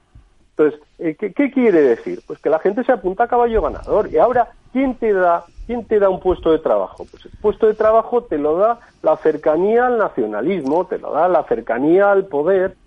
Entonces, 0.58 0.80
eh, 1.00 1.16
¿qué, 1.16 1.52
quiere 1.52 1.82
decir? 1.82 2.22
Pues 2.26 2.39
que 2.39 2.50
la 2.50 2.60
gente 2.60 2.86
se 2.86 2.93
apunta 2.93 3.26
a 3.26 3.28
caballo 3.28 3.62
ganador. 3.62 4.10
Y 4.10 4.18
ahora, 4.18 4.52
¿quién 4.72 4.96
te 4.96 5.12
da, 5.12 5.43
quién 5.68 5.84
te 5.84 6.00
da 6.00 6.10
un 6.10 6.22
puesto 6.22 6.52
de 6.54 6.60
trabajo? 6.60 7.06
Pues 7.12 7.26
el 7.26 7.32
puesto 7.41 7.68
de 7.68 7.74
trabajo 7.74 8.24
te 8.24 8.38
lo 8.38 8.56
da 8.58 8.80
la 9.04 9.18
cercanía 9.18 9.88
al 9.88 9.98
nacionalismo, 9.98 10.86
te 10.86 10.98
lo 10.98 11.12
da 11.12 11.28
la 11.28 11.43
cercanía 11.43 12.10
al 12.12 12.28
poder, 12.28 12.78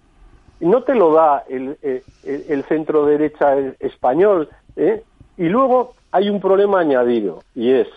no 0.61 0.83
te 0.83 0.95
lo 0.95 1.13
da 1.13 1.45
el, 1.49 1.77
eh, 1.83 2.03
el, 2.25 2.65
centro 2.65 3.07
derecha 3.07 3.57
español. 3.79 4.49
¿eh? 4.77 5.03
Y 5.37 5.49
luego 5.49 5.95
hay 6.11 6.29
un 6.29 6.41
problema 6.41 6.81
añadido, 6.81 7.43
y 7.55 7.73
es, 7.73 7.89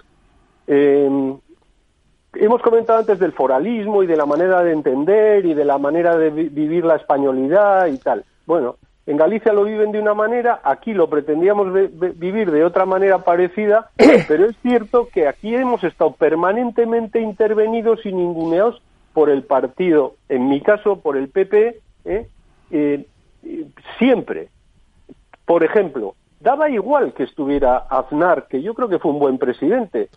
em, 0.67 1.37
hemos 2.33 2.61
comentado 2.61 2.99
antes 2.99 3.19
del 3.19 3.31
foralismo 3.31 4.03
y 4.03 4.07
de 4.07 4.15
la 4.15 4.25
manera 4.25 4.63
de 4.63 4.73
entender 4.73 5.45
y 5.45 5.53
de 5.53 5.65
la 5.65 5.77
manera 5.77 6.17
de 6.17 6.29
vivir 6.29 6.85
la 6.85 6.97
españolidad 6.97 7.87
y 7.87 7.97
tal. 7.97 8.25
Bueno, 8.45 8.75
en 9.07 9.17
Galicia 9.17 9.53
lo 9.53 9.63
viven 9.63 9.91
de 9.91 9.99
una 9.99 10.13
manera, 10.13 10.61
aquí 10.63 10.93
lo 10.93 11.09
pretendíamos 11.09 11.73
vivir 11.73 12.51
de 12.51 12.63
otra 12.63 12.85
manera 12.85 13.19
parecida, 13.19 13.89
pero 14.27 14.45
es 14.45 14.55
cierto 14.61 15.07
que 15.11 15.27
aquí 15.27 15.55
hemos 15.55 15.83
estado 15.83 16.13
permanentemente 16.13 17.19
intervenidos 17.19 18.05
y 18.05 18.13
ninguneados 18.13 18.81
por 19.13 19.29
el 19.29 19.43
partido, 19.43 20.15
en 20.29 20.47
mi 20.47 20.61
caso 20.61 20.99
por 20.99 21.17
el 21.17 21.29
PP, 21.29 21.79
¿eh? 22.05 22.27
Eh, 22.71 23.05
siempre. 23.97 24.49
Por 25.45 25.63
ejemplo, 25.63 26.15
daba 26.39 26.69
igual 26.69 27.13
que 27.13 27.23
estuviera 27.23 27.77
Aznar, 27.77 28.47
que 28.47 28.61
yo 28.61 28.73
creo 28.73 28.89
que 28.89 28.99
fue 28.99 29.11
un 29.11 29.19
buen 29.19 29.37
presidente, 29.37 30.09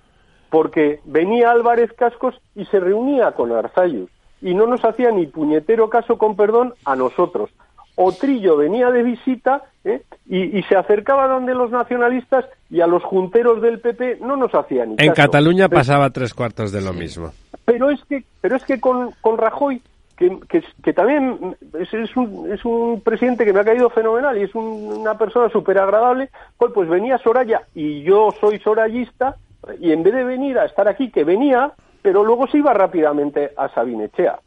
porque 0.50 1.00
venía 1.04 1.50
Álvarez 1.50 1.92
Cascos 1.92 2.40
y 2.54 2.64
se 2.66 2.80
reunía 2.80 3.32
con 3.32 3.52
Arzayus 3.52 4.10
y 4.40 4.54
no 4.54 4.66
nos 4.66 4.84
hacía 4.84 5.10
ni 5.10 5.26
puñetero 5.26 5.88
caso 5.88 6.18
con 6.18 6.36
perdón 6.36 6.74
a 6.84 6.94
nosotros. 6.94 7.50
Otrillo 7.96 8.56
venía 8.56 8.90
de 8.90 9.02
visita 9.02 9.62
¿eh? 9.84 10.02
y, 10.26 10.62
se 10.64 10.76
acercaba 10.76 11.28
donde 11.28 11.54
los 11.54 11.70
nacionalistas 11.70 12.44
y 12.68 12.80
a 12.80 12.86
los 12.86 13.02
junteros 13.04 13.62
del 13.62 13.80
PP 13.80 14.18
no 14.20 14.36
nos 14.36 14.54
hacían 14.54 14.90
ni 14.90 14.96
En 14.98 15.12
Cataluña 15.12 15.68
pasaba 15.68 16.10
tres 16.10 16.34
cuartos 16.34 16.72
de 16.72 16.80
lo 16.80 16.92
mismo. 16.92 17.32
Pero 17.64 17.90
es 17.90 18.04
que, 18.04 18.24
pero 18.40 18.56
es 18.56 18.64
que 18.64 18.80
con, 18.80 19.12
con 19.20 19.38
Rajoy 19.38 19.80
que, 20.16 20.92
también 20.92 21.56
es, 21.78 22.16
un, 22.16 22.52
es 22.52 22.64
un 22.64 23.00
presidente 23.00 23.44
que 23.44 23.52
me 23.52 23.60
ha 23.60 23.64
caído 23.64 23.90
fenomenal 23.90 24.38
y 24.38 24.42
es 24.42 24.54
una 24.54 25.18
persona 25.18 25.48
súper 25.48 25.78
agradable, 25.78 26.30
pues, 26.56 26.72
pues 26.72 26.88
venía 26.88 27.18
Soraya 27.18 27.62
y 27.74 28.02
yo 28.02 28.30
soy 28.40 28.58
sorayista 28.60 29.36
y 29.80 29.92
en 29.92 30.02
vez 30.02 30.14
de 30.14 30.24
venir 30.24 30.58
a 30.58 30.66
estar 30.66 30.88
aquí, 30.88 31.10
que 31.10 31.24
venía, 31.24 31.72
pero 32.02 32.24
luego 32.24 32.46
se 32.46 32.58
iba 32.58 32.72
rápidamente 32.72 33.50
a 33.56 33.68
Sabinechea. 33.68 34.38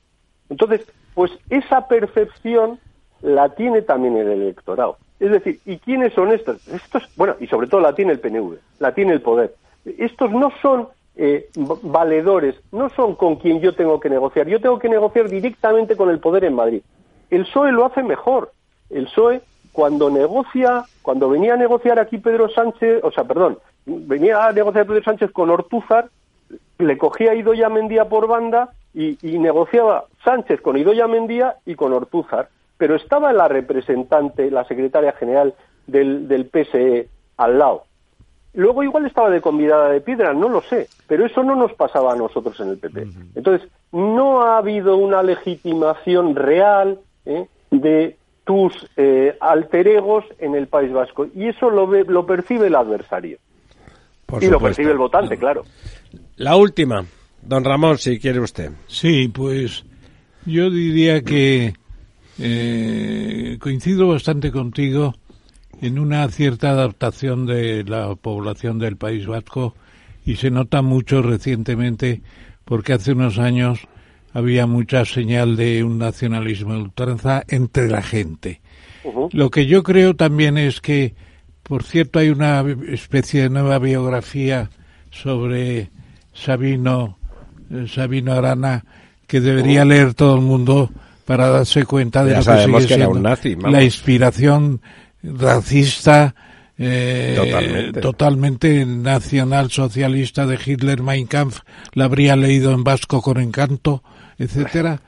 Entonces, 0.50 0.88
pues 1.14 1.32
esa 1.50 1.88
percepción 1.88 2.80
la 3.22 3.50
tiene 3.50 3.82
también 3.82 4.16
el 4.18 4.28
electorado. 4.28 4.98
Es 5.20 5.32
decir, 5.32 5.60
¿y 5.66 5.78
quiénes 5.78 6.14
son 6.14 6.32
estos? 6.32 6.68
Estos, 6.68 7.04
bueno, 7.16 7.36
y 7.40 7.48
sobre 7.48 7.68
todo 7.68 7.82
la 7.82 7.94
tiene 7.94 8.14
el 8.14 8.20
PNV, 8.20 8.58
la 8.80 8.94
tiene 8.94 9.14
el 9.14 9.22
poder. 9.22 9.56
Estos 9.98 10.32
no 10.32 10.52
son 10.62 10.90
eh, 11.18 11.50
valedores, 11.82 12.56
no 12.72 12.90
son 12.90 13.16
con 13.16 13.38
quien 13.38 13.60
yo 13.60 13.74
tengo 13.74 14.00
que 14.00 14.10
negociar. 14.10 14.48
Yo 14.48 14.62
tengo 14.62 14.78
que 14.78 14.88
negociar 14.88 15.28
directamente 15.30 15.96
con 15.96 16.10
el 16.10 16.20
poder 16.20 16.46
en 16.46 16.54
Madrid. 16.54 16.82
El 17.32 17.46
PSOE 17.46 17.72
lo 17.72 17.86
hace 17.86 18.04
mejor. 18.04 18.52
El 18.90 19.06
PSOE, 19.06 19.42
cuando 19.72 20.12
negocia, 20.12 20.86
cuando 21.02 21.30
venía 21.30 21.56
a 21.56 21.58
negociar 21.58 22.00
aquí 22.00 22.20
Pedro 22.20 22.50
Sánchez, 22.50 23.04
o 23.04 23.12
sea, 23.12 23.24
perdón, 23.24 23.58
venía 23.86 24.46
a 24.46 24.52
negociar 24.52 24.86
Pedro 24.86 25.04
Sánchez 25.04 25.32
con 25.32 25.50
Ortúzar, 25.50 26.10
le 26.78 26.98
cogía 26.98 27.32
a 27.32 27.36
Idoya 27.36 27.70
Mendía 27.70 28.06
por 28.06 28.28
banda 28.28 28.70
y, 28.94 29.18
negociaba 29.24 30.06
Sánchez 30.24 30.62
con 30.62 30.78
Idoya 30.78 31.08
Mendía 31.08 31.56
y 31.66 31.76
con 31.76 31.94
Ortúzar. 31.94 32.50
Pero 32.78 32.96
estaba 32.96 33.34
la 33.34 33.48
representante, 33.48 34.52
la 34.52 34.66
secretaria 34.66 35.14
general 35.14 35.56
del, 35.88 36.28
del 36.28 36.46
PSE 36.46 37.08
al 37.38 37.58
lado. 37.58 37.87
Luego 38.58 38.82
igual 38.82 39.06
estaba 39.06 39.30
de 39.30 39.40
convidada 39.40 39.90
de 39.90 40.02
piedra, 40.02 40.34
no 40.34 40.50
lo 40.50 40.64
sé, 40.64 40.90
pero 41.06 41.28
eso 41.28 41.44
no 41.44 41.56
nos 41.56 41.74
pasaba 41.74 42.14
a 42.14 42.16
nosotros 42.16 42.60
en 42.60 42.70
el 42.70 42.80
PP. 42.80 43.08
Entonces, 43.36 43.70
no 43.92 44.42
ha 44.42 44.58
habido 44.58 44.98
una 44.98 45.22
legitimación 45.22 46.36
real 46.36 47.00
¿eh? 47.28 47.46
de 47.70 48.18
tus 48.46 48.74
eh, 48.98 49.38
alter 49.40 49.88
egos 49.88 50.26
en 50.40 50.56
el 50.56 50.66
País 50.66 50.92
Vasco 50.92 51.28
y 51.36 51.50
eso 51.50 51.70
lo, 51.70 51.86
lo 51.86 52.26
percibe 52.26 52.66
el 52.66 52.74
adversario. 52.74 53.38
y 54.42 54.48
lo 54.48 54.60
percibe 54.60 54.90
el 54.90 54.98
votante, 54.98 55.38
claro. 55.38 55.64
La 56.38 56.56
última, 56.56 57.06
don 57.44 57.64
Ramón, 57.64 58.00
si 58.00 58.20
quiere 58.20 58.40
usted. 58.40 58.72
Sí, 58.88 59.28
pues 59.28 59.86
yo 60.48 60.72
diría 60.72 61.22
que 61.22 61.76
eh, 62.40 63.58
coincido 63.60 64.08
bastante 64.08 64.52
contigo 64.52 65.14
en 65.82 66.00
una 66.00 66.28
cierta 66.30 66.72
adaptación 66.72 67.46
de 67.46 67.84
la 67.84 68.16
población 68.16 68.80
del 68.80 68.98
País 68.98 69.28
Vasco 69.28 69.76
y 70.26 70.36
se 70.36 70.52
nota 70.52 70.82
mucho 70.82 71.22
recientemente 71.22 72.22
porque 72.66 72.94
hace 72.94 73.14
unos 73.14 73.38
años 73.38 73.88
había 74.34 74.68
mucha 74.68 75.06
señal 75.06 75.56
de 75.56 75.84
un 75.84 75.98
nacionalismo 75.98 76.74
de 76.74 76.82
ultranza 76.82 77.44
entre 77.48 77.90
la 77.90 78.02
gente. 78.02 78.62
Lo 79.32 79.50
que 79.50 79.68
yo 79.68 79.84
creo 79.84 80.16
también 80.16 80.58
es 80.58 80.82
que, 80.82 81.16
por 81.64 81.84
cierto, 81.84 82.20
hay 82.20 82.30
una 82.30 82.64
especie 82.90 83.44
de 83.44 83.50
nueva 83.50 83.80
biografía 83.80 84.70
sobre 85.12 85.90
Sabino, 86.34 87.18
eh, 87.72 87.86
Sabino 87.88 88.34
Arana 88.34 88.84
que 89.28 89.40
debería 89.42 89.86
leer 89.86 90.14
todo 90.14 90.36
el 90.36 90.42
mundo 90.42 90.90
para 91.26 91.50
darse 91.50 91.86
cuenta 91.86 92.24
de 92.24 92.36
lo 92.36 92.44
que 92.44 92.64
sigue 92.64 92.96
siendo 92.96 93.70
la 93.70 93.84
inspiración 93.84 94.82
racista, 95.24 96.36
eh, 96.78 97.92
totalmente. 98.02 98.86
nacional 98.86 99.72
socialista 99.72 100.46
de 100.46 100.60
Hitler, 100.64 101.02
Mein 101.02 101.28
Kampf, 101.28 101.62
la 101.94 102.06
habría 102.06 102.36
leído 102.36 102.72
en 102.72 102.84
vasco 102.84 103.22
con 103.22 103.40
encanto, 103.40 104.04
etcétera. 104.38 105.02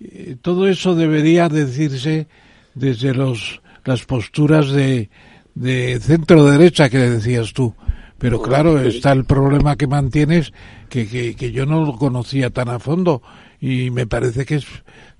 Eh, 0.00 0.36
todo 0.40 0.68
eso 0.68 0.94
debería 0.94 1.48
decirse 1.48 2.26
desde 2.74 3.14
los 3.14 3.62
las 3.84 4.04
posturas 4.04 4.68
de, 4.70 5.10
de 5.54 5.98
centro 6.00 6.44
derecha 6.44 6.90
que 6.90 6.98
decías 6.98 7.52
tú. 7.52 7.74
Pero 8.18 8.42
claro, 8.42 8.80
está 8.80 9.12
el 9.12 9.24
problema 9.24 9.76
que 9.76 9.86
mantienes 9.86 10.52
que, 10.88 11.06
que, 11.06 11.36
que 11.36 11.52
yo 11.52 11.66
no 11.66 11.84
lo 11.84 11.96
conocía 11.96 12.50
tan 12.50 12.68
a 12.68 12.78
fondo 12.78 13.22
y 13.60 13.90
me 13.90 14.06
parece 14.06 14.44
que 14.44 14.56
es 14.56 14.66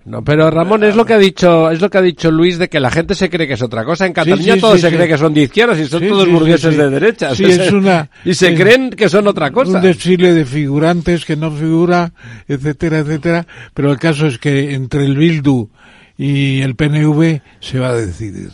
no, 0.06 0.22
pero 0.22 0.48
Ramón 0.52 0.84
es 0.84 0.94
lo 0.94 1.04
que 1.04 1.14
ha 1.14 1.18
dicho, 1.18 1.68
es 1.68 1.80
lo 1.80 1.90
que 1.90 1.98
ha 1.98 2.02
dicho 2.02 2.30
Luis 2.30 2.58
de 2.58 2.68
que 2.68 2.78
la 2.78 2.92
gente 2.92 3.16
se 3.16 3.28
cree 3.28 3.48
que 3.48 3.54
es 3.54 3.62
otra 3.62 3.84
cosa. 3.84 4.06
En 4.06 4.12
Cataluña 4.12 4.56
todos 4.56 4.80
se 4.80 4.88
cree 4.88 5.08
que 5.08 5.18
son 5.18 5.34
de 5.34 5.42
izquierdas 5.42 5.80
y 5.80 5.86
son 5.86 6.06
todos 6.06 6.28
burgueses 6.28 6.76
de 6.76 6.88
derechas. 6.90 7.40
es 7.40 7.72
una, 7.72 8.08
y 8.24 8.32
se 8.34 8.54
creen 8.54 8.90
que 8.90 9.08
son 9.08 9.26
otra 9.26 9.50
cosa. 9.50 9.78
Un 9.78 9.82
desfile 9.82 10.32
de 10.32 10.44
figurantes 10.44 11.24
que 11.24 11.34
no 11.34 11.50
figura, 11.50 12.12
etcétera, 12.46 12.98
etcétera. 12.98 13.48
Pero 13.74 13.90
el 13.90 13.98
caso 13.98 14.28
es 14.28 14.38
que 14.38 14.74
entre 14.74 15.04
el 15.04 15.16
Bildu 15.16 15.70
y 16.16 16.60
el 16.60 16.76
PNV 16.76 17.40
se 17.58 17.80
va 17.80 17.88
a 17.88 17.94
decidir. 17.94 18.50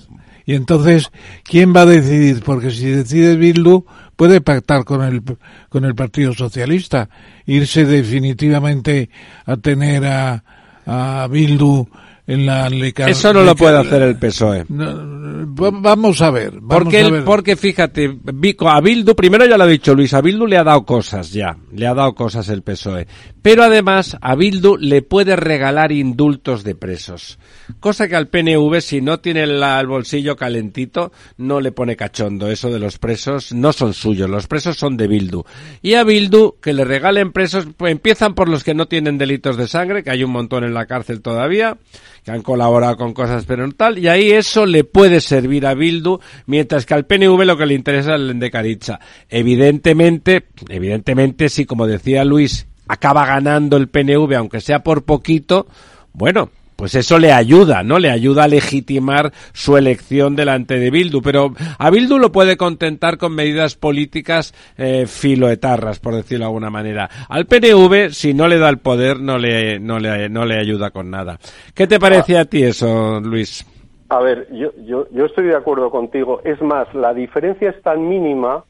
Y 0.46 0.54
entonces, 0.54 1.10
¿quién 1.44 1.76
va 1.76 1.82
a 1.82 1.86
decidir? 1.86 2.42
Porque 2.42 2.70
si 2.70 2.86
decide 2.86 3.36
Bildu, 3.36 3.84
puede 4.16 4.40
pactar 4.40 4.84
con 4.84 5.02
el, 5.02 5.22
con 5.68 5.84
el 5.84 5.94
Partido 5.94 6.32
Socialista, 6.32 7.10
irse 7.44 7.84
definitivamente 7.84 9.10
a 9.44 9.58
tener 9.58 10.06
a, 10.06 10.44
a 10.86 11.26
Bildu 11.30 11.86
en 12.26 12.46
la 12.46 12.68
Eso 13.06 13.32
no 13.32 13.42
lo 13.42 13.56
puede 13.56 13.78
hacer 13.78 14.02
el 14.02 14.16
PSOE. 14.16 14.64
vamos 14.68 16.22
a 16.22 16.30
ver. 16.30 16.60
porque, 16.68 17.22
porque 17.24 17.56
fíjate, 17.56 18.18
a 18.66 18.80
Bildu, 18.80 19.14
primero 19.14 19.44
ya 19.44 19.58
lo 19.58 19.64
ha 19.64 19.66
dicho 19.68 19.94
Luis, 19.94 20.14
a 20.14 20.20
Bildu 20.20 20.46
le 20.46 20.56
ha 20.56 20.64
dado 20.64 20.84
cosas 20.84 21.32
ya, 21.32 21.56
le 21.72 21.86
ha 21.86 21.94
dado 21.94 22.14
cosas 22.14 22.48
el 22.48 22.62
PSOE. 22.62 23.06
Pero 23.42 23.64
además 23.64 24.16
a 24.20 24.36
Bildu 24.36 24.76
le 24.76 25.02
puede 25.02 25.34
regalar 25.34 25.90
indultos 25.90 26.62
de 26.62 26.76
presos. 26.76 27.38
Cosa 27.80 28.06
que 28.06 28.14
al 28.14 28.28
PNV, 28.28 28.80
si 28.80 29.00
no 29.00 29.18
tiene 29.18 29.42
el 29.42 29.86
bolsillo 29.86 30.36
calentito, 30.36 31.12
no 31.38 31.60
le 31.60 31.72
pone 31.72 31.96
cachondo. 31.96 32.48
Eso 32.48 32.70
de 32.70 32.78
los 32.78 32.98
presos 32.98 33.52
no 33.52 33.72
son 33.72 33.94
suyos, 33.94 34.30
los 34.30 34.46
presos 34.46 34.76
son 34.76 34.96
de 34.96 35.08
Bildu. 35.08 35.44
Y 35.82 35.94
a 35.94 36.04
Bildu, 36.04 36.54
que 36.60 36.72
le 36.72 36.84
regalen 36.84 37.32
presos, 37.32 37.66
pues 37.76 37.90
empiezan 37.90 38.34
por 38.34 38.48
los 38.48 38.62
que 38.62 38.74
no 38.74 38.86
tienen 38.86 39.18
delitos 39.18 39.56
de 39.56 39.66
sangre, 39.66 40.04
que 40.04 40.10
hay 40.10 40.22
un 40.22 40.30
montón 40.30 40.62
en 40.62 40.74
la 40.74 40.86
cárcel 40.86 41.20
todavía 41.20 41.78
que 42.24 42.30
han 42.30 42.42
colaborado 42.42 42.96
con 42.96 43.14
cosas 43.14 43.44
pero 43.46 43.66
no 43.66 43.72
tal, 43.72 43.98
y 43.98 44.08
ahí 44.08 44.30
eso 44.30 44.64
le 44.64 44.84
puede 44.84 45.20
servir 45.20 45.66
a 45.66 45.74
Bildu, 45.74 46.20
mientras 46.46 46.86
que 46.86 46.94
al 46.94 47.04
PNV 47.04 47.44
lo 47.44 47.56
que 47.56 47.66
le 47.66 47.74
interesa 47.74 48.14
es 48.14 48.20
el 48.20 48.38
de 48.38 48.50
Caricha. 48.50 49.00
Evidentemente, 49.28 50.46
evidentemente, 50.68 51.48
si 51.48 51.64
como 51.64 51.86
decía 51.86 52.24
Luis, 52.24 52.66
acaba 52.92 53.24
ganando 53.24 53.78
el 53.78 53.88
PNV, 53.88 54.34
aunque 54.36 54.60
sea 54.60 54.82
por 54.82 55.04
poquito, 55.04 55.66
bueno, 56.12 56.50
pues 56.76 56.94
eso 56.94 57.18
le 57.18 57.32
ayuda, 57.32 57.82
¿no? 57.82 57.98
Le 57.98 58.10
ayuda 58.10 58.44
a 58.44 58.48
legitimar 58.48 59.32
su 59.54 59.78
elección 59.78 60.36
delante 60.36 60.78
de 60.78 60.90
Bildu, 60.90 61.22
pero 61.22 61.54
a 61.78 61.90
Bildu 61.90 62.18
lo 62.18 62.32
puede 62.32 62.58
contentar 62.58 63.16
con 63.16 63.34
medidas 63.34 63.76
políticas 63.76 64.52
eh, 64.76 65.06
filoetarras, 65.06 66.00
por 66.00 66.14
decirlo 66.14 66.44
de 66.44 66.48
alguna 66.48 66.68
manera. 66.68 67.08
Al 67.30 67.46
PNV, 67.46 68.10
si 68.10 68.34
no 68.34 68.46
le 68.46 68.58
da 68.58 68.68
el 68.68 68.78
poder, 68.78 69.20
no 69.20 69.38
le, 69.38 69.80
no 69.80 69.98
le, 69.98 70.28
no 70.28 70.44
le 70.44 70.58
ayuda 70.58 70.90
con 70.90 71.10
nada. 71.10 71.38
¿Qué 71.74 71.86
te 71.86 71.98
parece 71.98 72.36
a 72.36 72.44
ti 72.44 72.62
eso, 72.62 73.20
Luis? 73.20 73.64
A 74.10 74.20
ver, 74.20 74.48
yo, 74.52 74.70
yo, 74.84 75.06
yo 75.12 75.24
estoy 75.24 75.46
de 75.46 75.56
acuerdo 75.56 75.90
contigo. 75.90 76.42
Es 76.44 76.60
más, 76.60 76.92
la 76.94 77.14
diferencia 77.14 77.70
es 77.70 77.80
tan 77.82 78.06
mínima 78.06 78.64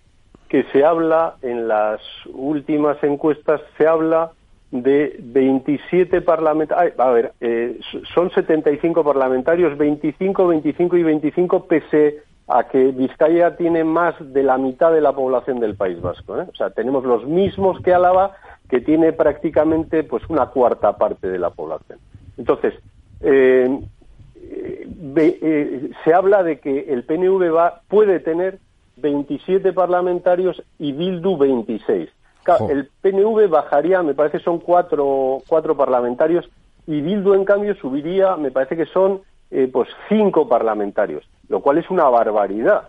que 0.53 0.65
se 0.65 0.85
habla 0.85 1.37
en 1.41 1.67
las 1.67 1.99
últimas 2.27 3.03
encuestas, 3.03 3.63
se 3.79 3.87
habla 3.87 4.33
de 4.71 5.17
27 5.19 6.21
parlamentarios, 6.21 7.01
a 7.01 7.11
ver, 7.11 7.33
eh, 7.41 7.81
son 8.13 8.31
75 8.31 9.03
parlamentarios, 9.03 9.79
25, 9.79 10.49
25 10.49 10.97
y 10.99 11.03
25 11.05 11.65
pese 11.65 12.19
a 12.49 12.65
que 12.65 12.89
Vizcaya 12.89 13.57
tiene 13.57 13.83
más 13.83 14.15
de 14.21 14.43
la 14.43 14.59
mitad 14.59 14.93
de 14.93 15.01
la 15.01 15.15
población 15.15 15.59
del 15.59 15.75
País 15.75 16.03
Vasco. 16.03 16.39
¿eh? 16.39 16.45
O 16.53 16.55
sea, 16.55 16.69
tenemos 16.69 17.03
los 17.05 17.25
mismos 17.27 17.81
que 17.81 17.95
Álava, 17.95 18.33
que 18.69 18.83
tiene 18.83 19.15
prácticamente 19.15 20.05
pues 20.05 20.23
una 20.29 20.49
cuarta 20.49 20.99
parte 20.99 21.31
de 21.31 21.39
la 21.39 21.49
población. 21.49 21.99
Entonces, 22.37 22.75
eh, 23.23 23.71
se 26.05 26.13
habla 26.13 26.43
de 26.43 26.61
que 26.61 26.93
el 26.93 27.05
PNV 27.05 27.57
va, 27.57 27.81
puede 27.89 28.21
tener 28.21 28.59
27 28.97 29.73
parlamentarios 29.73 30.63
y 30.79 30.93
Bildu 30.93 31.37
26 31.37 32.11
el 32.69 32.89
PNV 33.01 33.49
bajaría, 33.49 34.03
me 34.03 34.15
parece 34.15 34.39
que 34.39 34.45
son 34.45 34.59
cuatro, 34.59 35.43
cuatro 35.47 35.77
parlamentarios, 35.77 36.49
y 36.87 37.01
Bildu, 37.01 37.35
en 37.35 37.45
cambio, 37.45 37.75
subiría, 37.77 38.37
me 38.37 38.51
parece 38.51 38.77
que 38.77 38.87
son 38.87 39.21
eh, 39.51 39.69
pues 39.73 39.89
cinco 40.09 40.49
parlamentarios, 40.49 41.25
lo 41.49 41.61
cual 41.61 41.79
es 41.79 41.89
una 41.91 42.09
barbaridad. 42.09 42.89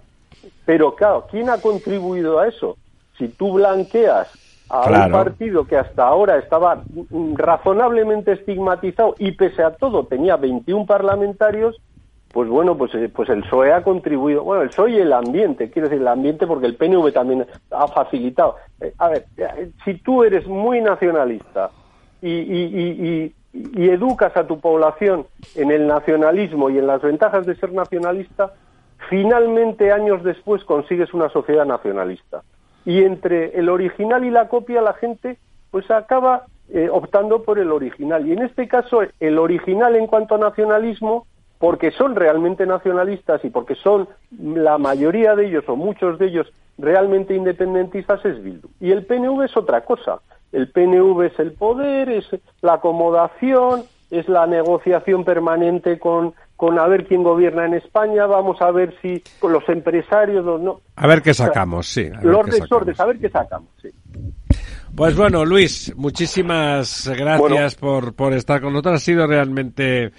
Pero 0.66 0.96
claro, 0.96 1.28
¿quién 1.30 1.50
ha 1.50 1.60
contribuido 1.60 2.40
a 2.40 2.48
eso? 2.48 2.78
Si 3.18 3.28
tú 3.28 3.54
blanqueas 3.54 4.28
a 4.70 5.06
un 5.06 5.12
partido 5.12 5.66
que 5.66 5.78
hasta 5.78 6.08
ahora 6.08 6.38
estaba 6.38 6.82
razonablemente 7.36 8.32
estigmatizado 8.32 9.14
y 9.20 9.34
pese 9.34 9.62
a 9.62 9.76
todo 9.76 10.06
tenía 10.06 10.36
21 10.36 10.88
parlamentarios, 10.88 11.80
pues 12.34 12.50
bueno, 12.50 12.76
pues, 12.76 12.94
eh, 12.96 13.10
pues 13.14 13.30
el 13.30 13.44
PSOE 13.44 13.72
ha 13.72 13.84
contribuido, 13.84 14.44
bueno, 14.44 14.64
el 14.64 14.70
PSOE 14.70 14.92
y 14.92 14.98
el 14.98 15.14
ambiente, 15.14 15.70
quiero 15.70 15.88
decir, 15.88 16.02
el 16.02 16.08
ambiente 16.08 16.48
porque 16.48 16.66
el 16.66 16.76
PNV 16.76 17.14
también 17.14 17.46
ha 17.70 17.88
facilitado. 17.88 18.56
Eh, 18.82 18.92
a 18.98 19.10
ver, 19.10 19.26
eh, 19.38 19.70
si 19.86 19.94
tú 20.00 20.24
eres 20.24 20.48
muy 20.48 20.82
nacionalista 20.82 21.70
y, 22.24 22.32
y, 22.32 23.36
y 23.54 23.90
educas 23.90 24.36
a 24.36 24.48
tu 24.48 24.60
población 24.60 25.28
en 25.54 25.70
el 25.70 25.86
nacionalismo 25.86 26.72
y 26.72 26.80
en 26.80 26.88
las 26.88 27.04
ventajas 27.04 27.46
de 27.46 27.56
ser 27.56 27.72
nacionalista, 27.72 28.54
finalmente 29.10 29.92
años 29.92 30.24
después 30.24 30.64
consigues 30.64 31.14
una 31.14 31.30
sociedad 31.30 31.66
nacionalista. 31.66 32.42
Y 32.84 33.04
entre 33.04 33.60
el 33.60 33.70
original 33.70 34.26
y 34.26 34.32
la 34.32 34.50
copia 34.50 34.82
la 34.82 34.94
gente 34.94 35.38
pues 35.70 35.90
acaba 35.92 36.46
eh, 36.70 36.90
optando 36.92 37.44
por 37.44 37.60
el 37.60 37.72
original. 37.72 38.28
Y 38.28 38.34
en 38.34 38.42
este 38.42 38.68
caso 38.68 39.02
el 39.20 39.38
original 39.38 39.96
en 39.96 40.08
cuanto 40.08 40.34
a 40.34 40.40
nacionalismo, 40.40 41.28
porque 41.64 41.92
son 41.92 42.14
realmente 42.18 42.66
nacionalistas 42.66 43.40
y 43.46 43.50
porque 43.50 43.76
son 43.76 44.10
la 44.38 44.78
mayoría 44.78 45.34
de 45.34 45.48
ellos 45.48 45.64
o 45.70 45.78
muchos 45.78 46.20
de 46.20 46.26
ellos 46.26 46.52
realmente 46.78 47.34
independentistas 47.36 48.20
es 48.26 48.44
Bildu. 48.44 48.68
Y 48.82 48.92
el 48.92 49.06
PNV 49.06 49.44
es 49.44 49.56
otra 49.56 49.80
cosa. 49.86 50.20
El 50.52 50.68
PNV 50.68 51.22
es 51.22 51.40
el 51.40 51.54
poder, 51.54 52.10
es 52.10 52.26
la 52.62 52.74
acomodación, 52.74 53.84
es 54.12 54.28
la 54.28 54.46
negociación 54.46 55.24
permanente 55.24 56.00
con, 56.00 56.34
con 56.58 56.78
a 56.80 56.86
ver 56.86 57.08
quién 57.08 57.24
gobierna 57.24 57.66
en 57.66 57.76
España, 57.76 58.26
vamos 58.26 58.62
a 58.62 58.70
ver 58.70 58.94
si 59.02 59.24
con 59.40 59.54
los 59.54 59.64
empresarios, 59.70 60.44
los 60.44 60.60
no. 60.60 60.82
A 60.98 61.08
ver 61.08 61.22
qué 61.22 61.34
sacamos, 61.34 61.88
sí. 61.88 62.10
los 62.24 62.46
desórdenes, 62.46 63.00
a 63.00 63.06
ver 63.06 63.20
qué 63.20 63.30
sacamos, 63.30 63.70
sí. 63.82 63.88
Pues 64.94 65.16
bueno, 65.16 65.46
Luis, 65.46 65.96
muchísimas 65.96 67.10
gracias 67.18 67.76
por, 67.76 68.14
por 68.14 68.34
estar 68.34 68.60
con 68.60 68.74
nosotros. 68.74 68.96
Ha 68.96 69.00
sido 69.00 69.26
realmente 69.26 70.12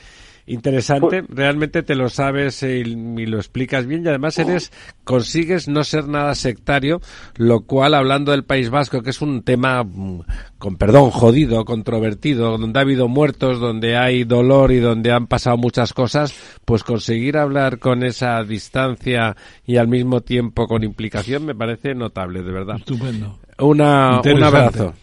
interesante, 0.46 1.22
pues- 1.22 1.36
realmente 1.36 1.82
te 1.82 1.94
lo 1.94 2.08
sabes 2.08 2.62
y, 2.62 2.84
lo 2.84 3.38
explicas 3.38 3.86
bien 3.86 4.04
y 4.04 4.08
además 4.08 4.38
eres 4.38 4.72
consigues 5.04 5.68
no 5.68 5.84
ser 5.84 6.08
nada 6.08 6.34
sectario, 6.34 7.00
lo 7.36 7.62
cual 7.62 7.94
hablando 7.94 8.32
del 8.32 8.44
País 8.44 8.70
Vasco, 8.70 9.02
que 9.02 9.10
es 9.10 9.22
un 9.22 9.42
tema 9.42 9.82
mm, 9.82 10.22
con 10.58 10.76
perdón 10.76 11.10
jodido, 11.10 11.64
controvertido, 11.64 12.58
donde 12.58 12.78
ha 12.78 12.82
habido 12.82 13.08
muertos, 13.08 13.60
donde 13.60 13.96
hay 13.96 14.24
dolor 14.24 14.72
y 14.72 14.78
donde 14.78 15.12
han 15.12 15.26
pasado 15.26 15.56
muchas 15.56 15.92
cosas, 15.92 16.34
pues 16.64 16.84
conseguir 16.84 17.38
hablar 17.38 17.78
con 17.78 18.02
esa 18.02 18.42
distancia 18.44 19.36
y 19.64 19.76
al 19.76 19.88
mismo 19.88 20.20
tiempo 20.20 20.66
con 20.66 20.84
implicación 20.84 21.46
me 21.46 21.54
parece 21.54 21.94
notable, 21.94 22.42
de 22.42 22.52
verdad. 22.52 22.76
Estupendo. 22.76 23.38
Una, 23.58 24.20
un 24.20 24.42
abrazo. 24.42 24.94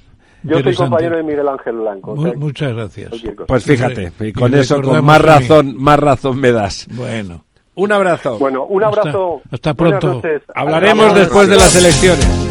Yo 0.43 0.59
soy 0.59 0.75
compañero 0.75 1.17
de 1.17 1.23
Miguel 1.23 1.47
Ángel 1.47 1.77
Blanco. 1.77 2.15
muchas 2.15 2.73
gracias. 2.73 3.11
Pues 3.47 3.63
fíjate, 3.63 4.11
y 4.19 4.33
con 4.33 4.53
eso 4.53 4.81
con 4.81 5.03
más 5.03 5.21
razón, 5.21 5.75
más 5.77 5.99
razón 5.99 6.39
me 6.39 6.51
das. 6.51 6.87
Bueno. 6.91 7.45
Un 7.75 7.91
abrazo. 7.91 8.37
Bueno, 8.37 8.65
un 8.65 8.83
abrazo. 8.83 9.41
Hasta, 9.49 9.73
pronto. 9.73 10.21
Hablaremos 10.53 11.15
después 11.15 11.47
de 11.47 11.55
las 11.55 11.75
elecciones. 11.75 12.50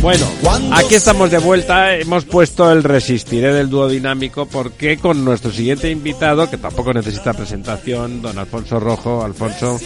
bueno, 0.00 0.26
aquí 0.72 0.94
estamos 0.94 1.30
de 1.30 1.38
vuelta. 1.38 1.96
Hemos 1.96 2.24
puesto 2.24 2.72
el 2.72 2.82
Resistiré 2.82 3.52
del 3.52 3.68
dúo 3.68 3.88
dinámico 3.88 4.46
porque 4.46 4.96
con 4.96 5.24
nuestro 5.24 5.52
siguiente 5.52 5.90
invitado, 5.90 6.48
que 6.48 6.56
tampoco 6.56 6.94
necesita 6.94 7.34
presentación, 7.34 8.22
don 8.22 8.38
Alfonso 8.38 8.80
Rojo. 8.80 9.22
Alfonso, 9.22 9.78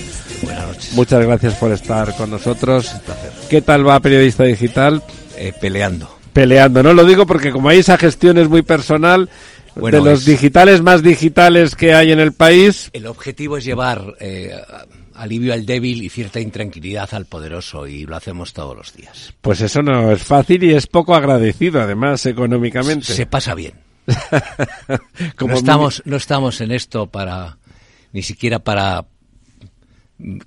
buenas 0.43 0.67
noches. 0.69 0.93
Muchas 0.93 1.25
gracias 1.27 1.55
por 1.55 1.73
estar 1.73 2.17
con 2.17 2.31
nosotros. 2.31 2.95
¿Qué 3.51 3.61
tal 3.61 3.87
va 3.87 3.99
Periodista 4.01 4.45
Digital? 4.45 5.03
Eh, 5.37 5.53
peleando. 5.61 6.09
Peleando, 6.33 6.83
¿no? 6.83 6.93
Lo 6.93 7.05
digo 7.05 7.27
porque 7.27 7.51
como 7.51 7.69
hay 7.69 7.79
esa 7.79 7.99
gestión 7.99 8.39
es 8.39 8.49
muy 8.49 8.63
personal, 8.63 9.29
de 9.75 10.01
los 10.01 10.25
digitales 10.25 10.81
más 10.81 11.03
digitales 11.03 11.75
que 11.75 11.95
hay 11.95 12.13
en 12.13 12.21
el 12.21 12.33
país. 12.33 12.91
El 12.93 13.07
objetivo 13.07 13.57
es 13.57 13.65
llevar 13.65 14.15
eh, 14.21 14.53
alivio 15.15 15.53
al 15.53 15.67
débil 15.67 16.03
y 16.03 16.09
cierta 16.09 16.41
intranquilidad 16.41 17.13
al 17.13 17.27
poderoso 17.27 17.87
y 17.87 18.05
lo 18.05 18.17
hacemos 18.17 18.53
todos 18.53 18.77
los 18.77 18.95
días. 18.95 19.35
Pues 19.41 19.61
eso 19.61 19.83
no 19.83 20.11
es 20.13 20.23
fácil 20.23 20.65
y 20.65 20.75
es 20.75 20.87
poco 20.87 21.15
agradecido 21.15 21.81
además 21.81 22.27
económicamente. 22.27 23.13
Se 23.13 23.27
pasa 23.27 23.55
bien. 23.55 23.75
Como 25.37 25.53
no 25.53 25.59
estamos 25.59 26.03
no 26.05 26.17
estamos 26.17 26.61
en 26.61 26.73
esto 26.73 27.07
para 27.07 27.57
ni 28.13 28.23
siquiera 28.23 28.59
para 28.59 29.07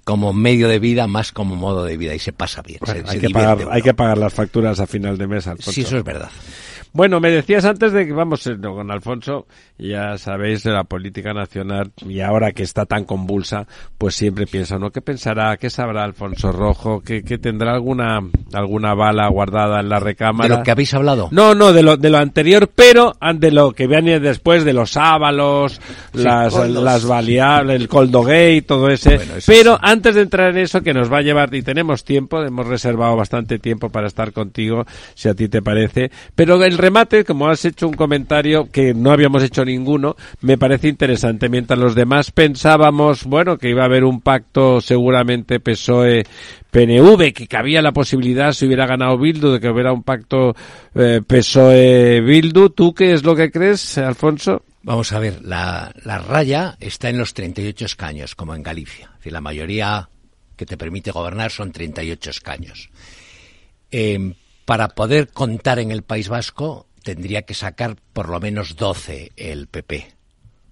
como 0.04 0.32
medio 0.32 0.68
de 0.68 0.80
vida 0.80 1.08
más 1.08 1.32
como 1.32 1.56
modo 1.56 1.84
de 1.84 1.98
vida 1.98 2.16
y 2.16 2.20
se 2.20 2.34
pasa 2.34 2.62
bien. 2.62 2.80
hay, 3.06 3.20
que 3.20 3.30
pagar, 3.30 3.68
hay 3.70 3.82
que 3.82 3.94
pagar 3.94 4.18
las 4.18 4.34
facturas 4.34 4.80
a 4.80 4.88
final 4.88 5.18
de 5.18 5.28
mes. 5.28 5.50
Sí, 5.60 5.82
eso 5.82 5.98
es 5.98 6.04
verdad. 6.04 6.30
Bueno, 6.94 7.20
me 7.20 7.30
decías 7.30 7.66
antes 7.66 7.92
de 7.94 8.06
que 8.06 8.14
vamos 8.14 8.46
eh, 8.48 8.58
con 8.60 8.92
Alfonso, 8.92 9.46
ya 9.78 10.18
sabéis 10.18 10.64
de 10.64 10.72
la 10.72 10.84
política 10.84 11.34
nacional 11.34 11.92
y 12.08 12.22
ahora 12.22 12.52
que 12.52 12.64
está 12.64 12.86
tan 12.86 13.06
convulsa, 13.06 13.68
pues 13.98 14.16
siempre 14.16 14.48
piensa, 14.48 14.78
¿no? 14.78 14.92
¿Qué 14.92 15.02
pensará? 15.02 15.58
¿Qué 15.58 15.70
sabrá 15.70 16.04
Alfonso 16.04 16.52
Rojo? 16.52 17.02
¿Qué, 17.02 17.22
tendrá 17.38 17.74
alguna 17.74 18.20
alguna 18.54 18.94
bala 18.94 19.28
guardada 19.30 19.80
en 19.80 19.90
la 19.90 20.00
recámara? 20.00 20.50
¿De 20.50 20.58
lo 20.58 20.64
que 20.64 20.72
habéis 20.72 20.94
hablado? 20.94 21.30
No, 21.32 21.54
no, 21.54 21.74
de 21.74 21.84
lo, 21.84 21.98
de 21.98 22.10
lo 22.10 22.18
anterior, 22.18 22.70
pero 22.74 23.14
de 23.36 23.52
lo 23.52 23.74
que 23.74 23.88
viene 23.88 24.20
después 24.20 24.64
de 24.64 24.74
los 24.74 24.98
ábalos, 24.98 25.80
las, 26.14 26.54
las 26.70 27.06
variables, 27.06 27.82
el 27.82 27.88
Coldo 27.88 28.24
Gay, 28.24 28.62
todo 28.62 28.90
ese. 28.90 29.20
pero 29.46 29.78
antes 29.82 30.16
de 30.16 30.22
entrar 30.22 30.52
en 30.52 30.58
eso, 30.58 30.82
que 30.82 30.94
nos 30.94 31.12
va 31.12 31.20
a 31.20 31.22
llevar, 31.22 31.54
y 31.54 31.62
tenemos 31.62 32.04
tiempo, 32.04 32.42
hemos 32.42 32.68
reservado 32.68 33.16
bastante 33.16 33.60
tiempo 33.60 33.90
para 33.90 34.08
estar 34.08 34.32
contigo, 34.32 34.86
si 35.14 35.30
a 35.30 35.34
ti 35.34 35.48
te 35.48 35.62
parece, 35.62 36.12
pero 36.36 36.64
el 36.64 36.77
remate, 36.78 37.24
como 37.24 37.48
has 37.48 37.66
hecho 37.66 37.88
un 37.88 37.94
comentario 37.94 38.70
que 38.72 38.94
no 38.94 39.12
habíamos 39.12 39.44
hecho 39.44 39.66
ninguno, 39.66 40.16
me 40.42 40.58
parece 40.58 40.88
interesante. 40.88 41.50
Mientras 41.50 41.80
los 41.80 41.96
demás 41.96 42.32
pensábamos, 42.32 43.26
bueno, 43.26 43.58
que 43.58 43.70
iba 43.70 43.84
a 43.84 43.86
haber 43.86 44.04
un 44.04 44.22
pacto 44.22 44.82
seguramente 44.82 45.60
PSOE 45.60 46.24
PNV, 46.72 47.34
que 47.34 47.48
cabía 47.48 47.82
la 47.82 47.92
posibilidad, 47.92 48.52
si 48.52 48.66
hubiera 48.66 48.86
ganado 48.86 49.18
Bildu, 49.18 49.54
de 49.54 49.60
que 49.60 49.70
hubiera 49.70 49.94
un 49.94 50.04
pacto 50.04 50.56
eh, 50.94 51.22
PSOE-Bildu. 51.26 52.74
¿Tú 52.74 52.94
qué 52.94 53.14
es 53.14 53.24
lo 53.24 53.36
que 53.36 53.52
crees, 53.52 53.98
Alfonso? 53.98 54.64
Vamos 54.84 55.12
a 55.12 55.20
ver, 55.20 55.44
la, 55.44 55.92
raya 56.06 56.78
está 56.80 57.10
en 57.10 57.18
los 57.18 57.34
38 57.34 57.86
escaños, 57.86 58.36
como 58.36 58.56
en 58.56 58.64
Galicia. 58.64 59.08
Es 59.08 59.18
decir, 59.18 59.34
la 59.34 59.42
mayoría 59.42 60.10
que 60.56 60.66
te 60.66 60.78
permite 60.78 61.12
gobernar 61.12 61.52
son 61.52 61.72
38 61.72 62.30
escaños. 62.30 62.90
Eh, 63.92 64.34
para 64.68 64.90
poder 64.90 65.30
contar 65.30 65.80
en 65.80 65.92
el 65.92 66.02
País 66.02 66.28
Vasco 66.28 66.88
tendría 67.02 67.44
que 67.44 67.54
sacar 67.54 67.96
por 68.12 68.28
lo 68.28 68.42
menos 68.42 68.76
12 68.76 69.32
el 69.38 69.68
PP. 69.68 70.10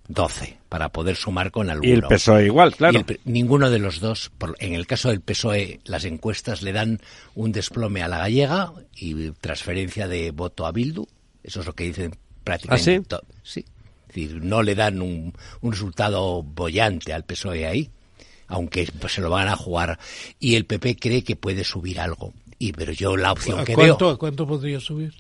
12 0.10 0.58
para 0.68 0.90
poder 0.90 1.16
sumar 1.16 1.50
con 1.50 1.70
alguno. 1.70 1.90
Y 1.90 1.94
el 1.94 2.02
PSOE 2.02 2.46
igual, 2.46 2.76
claro. 2.76 3.06
ninguno 3.24 3.70
de 3.70 3.80
los 3.80 4.02
dos. 4.02 4.34
en 4.60 4.74
el 4.74 4.86
caso 4.86 5.12
del 5.12 5.22
PSOE, 5.22 5.80
las 5.86 6.04
encuestas 6.04 6.62
le 6.62 6.74
dan 6.74 7.00
un 7.36 7.54
desplome 7.54 8.04
a 8.04 8.10
la 8.10 8.18
gallega 8.18 8.74
y 8.98 9.32
transferencia 9.32 10.10
de 10.10 10.32
voto 10.32 10.66
a 10.66 10.74
Bildu. 10.74 11.08
Eso 11.42 11.62
es 11.62 11.66
lo 11.66 11.72
que 11.72 11.86
dicen 11.86 12.18
prácticamente. 12.44 13.16
¿Ah, 13.16 13.22
sí? 13.44 13.62
sí. 13.62 13.66
Es 14.10 14.16
decir, 14.16 14.44
no 14.44 14.62
le 14.62 14.76
dan 14.76 15.02
un, 15.02 15.34
resultado 15.62 16.44
bollante 16.44 17.14
al 17.14 17.24
PSOE 17.24 17.66
ahí, 17.66 17.90
aunque 18.48 18.92
pues, 19.00 19.14
se 19.14 19.22
lo 19.22 19.30
van 19.30 19.48
a 19.48 19.56
jugar. 19.56 20.00
Y 20.38 20.56
el 20.56 20.66
PP 20.66 20.98
cree 20.98 21.24
que 21.24 21.38
puede 21.38 21.64
subir 21.64 22.02
algo. 22.02 22.34
Y 22.58 22.72
pero 22.74 22.92
yo 22.92 23.18
la 23.18 23.32
opción 23.32 23.66
que 23.66 23.76
veo. 23.76 23.96
¿A 24.10 24.18
cuánto 24.18 24.48
podría 24.48 24.80
subir? 24.80 25.14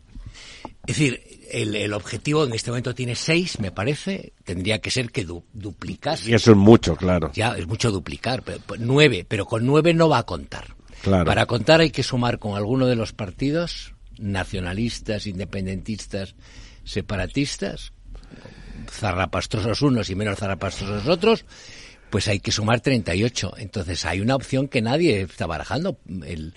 Es 0.87 0.97
decir, 0.97 1.21
el, 1.51 1.93
objetivo 1.93 2.43
en 2.45 2.53
este 2.53 2.69
momento 2.69 2.93
tiene 2.93 3.15
seis, 3.15 3.59
me 3.59 3.71
parece. 3.71 4.33
Tendría 4.43 4.79
que 4.79 4.91
ser 4.91 5.11
que 5.11 5.25
duplicase. 5.25 6.29
Y 6.29 6.33
eso 6.33 6.51
es 6.51 6.57
mucho, 6.57 6.95
claro. 6.95 7.31
Ya, 7.33 7.55
es 7.57 7.67
mucho 7.67 7.91
duplicar. 7.91 8.43
Pero, 8.43 8.59
pues, 8.65 8.79
nueve, 8.79 9.25
pero 9.27 9.45
con 9.45 9.65
nueve 9.65 9.93
no 9.93 10.09
va 10.09 10.19
a 10.19 10.23
contar. 10.25 10.75
Claro. 11.01 11.25
Para 11.25 11.45
contar 11.45 11.81
hay 11.81 11.91
que 11.91 12.03
sumar 12.03 12.39
con 12.39 12.55
alguno 12.55 12.87
de 12.87 12.95
los 12.95 13.13
partidos 13.13 13.93
nacionalistas, 14.17 15.27
independentistas, 15.27 16.35
separatistas, 16.83 17.91
zarrapastrosos 18.89 19.81
unos 19.81 20.09
y 20.09 20.15
menos 20.15 20.39
zarrapastrosos 20.39 21.07
otros, 21.07 21.45
pues 22.09 22.27
hay 22.27 22.39
que 22.39 22.51
sumar 22.51 22.79
38. 22.79 23.55
Entonces 23.57 24.05
hay 24.05 24.21
una 24.21 24.35
opción 24.35 24.67
que 24.67 24.81
nadie 24.81 25.21
está 25.21 25.47
barajando. 25.47 25.99
El, 26.25 26.53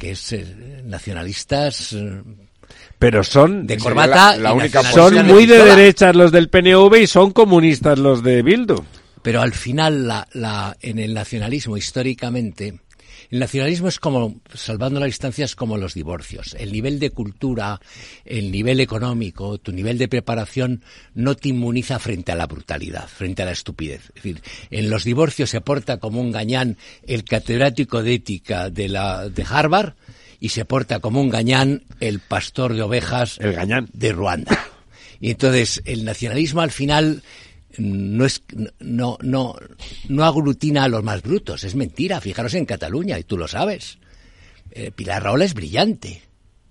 que 0.00 0.12
es 0.12 0.32
eh, 0.32 0.82
nacionalistas 0.84 1.92
eh, 1.92 2.22
Pero 2.98 3.22
son 3.22 3.66
de 3.66 3.76
corbata, 3.76 4.36
la, 4.36 4.52
única 4.52 4.82
son 4.82 5.24
muy 5.26 5.46
de 5.46 5.62
derechas 5.62 6.16
los 6.16 6.32
del 6.32 6.48
PNV 6.48 7.02
y 7.02 7.06
son 7.06 7.30
comunistas 7.30 7.98
los 7.98 8.24
de 8.24 8.42
Bildu. 8.42 8.82
Pero 9.22 9.42
al 9.42 9.52
final, 9.52 10.08
la, 10.08 10.26
la, 10.32 10.76
en 10.80 10.98
el 10.98 11.12
nacionalismo, 11.12 11.76
históricamente, 11.76 12.80
el 13.30 13.38
nacionalismo 13.38 13.88
es 13.88 14.00
como, 14.00 14.40
salvando 14.54 14.98
las 14.98 15.06
distancias, 15.06 15.54
como 15.54 15.76
los 15.76 15.94
divorcios. 15.94 16.56
El 16.58 16.72
nivel 16.72 16.98
de 16.98 17.10
cultura, 17.10 17.80
el 18.24 18.50
nivel 18.50 18.80
económico, 18.80 19.58
tu 19.58 19.72
nivel 19.72 19.98
de 19.98 20.08
preparación 20.08 20.82
no 21.14 21.36
te 21.36 21.50
inmuniza 21.50 21.98
frente 22.00 22.32
a 22.32 22.34
la 22.34 22.46
brutalidad, 22.46 23.06
frente 23.06 23.42
a 23.42 23.46
la 23.46 23.52
estupidez. 23.52 24.08
Es 24.08 24.14
decir, 24.14 24.42
en 24.70 24.90
los 24.90 25.04
divorcios 25.04 25.50
se 25.50 25.60
porta 25.60 25.98
como 25.98 26.20
un 26.20 26.32
gañán 26.32 26.76
el 27.06 27.24
catedrático 27.24 28.02
de 28.02 28.14
ética 28.14 28.68
de, 28.68 28.88
la, 28.88 29.28
de 29.28 29.46
Harvard 29.48 29.94
y 30.40 30.48
se 30.48 30.64
porta 30.64 30.98
como 30.98 31.20
un 31.20 31.28
gañán 31.28 31.84
el 32.00 32.18
pastor 32.18 32.74
de 32.74 32.82
ovejas 32.82 33.38
el 33.40 33.52
gañán. 33.52 33.88
de 33.92 34.12
Ruanda. 34.12 34.58
Y 35.20 35.30
entonces 35.30 35.82
el 35.84 36.04
nacionalismo 36.04 36.62
al 36.62 36.70
final 36.70 37.22
no 37.80 38.26
es 38.26 38.42
no 38.78 39.16
no 39.22 39.56
no 40.08 40.24
aglutina 40.24 40.84
a 40.84 40.88
los 40.88 41.02
más 41.02 41.22
brutos, 41.22 41.64
es 41.64 41.74
mentira. 41.74 42.20
Fijaros 42.20 42.54
en 42.54 42.66
Cataluña 42.66 43.18
y 43.18 43.24
tú 43.24 43.38
lo 43.38 43.48
sabes. 43.48 43.98
Eh, 44.70 44.90
Pilar 44.90 45.22
Raola 45.22 45.44
es 45.44 45.54
brillante 45.54 46.22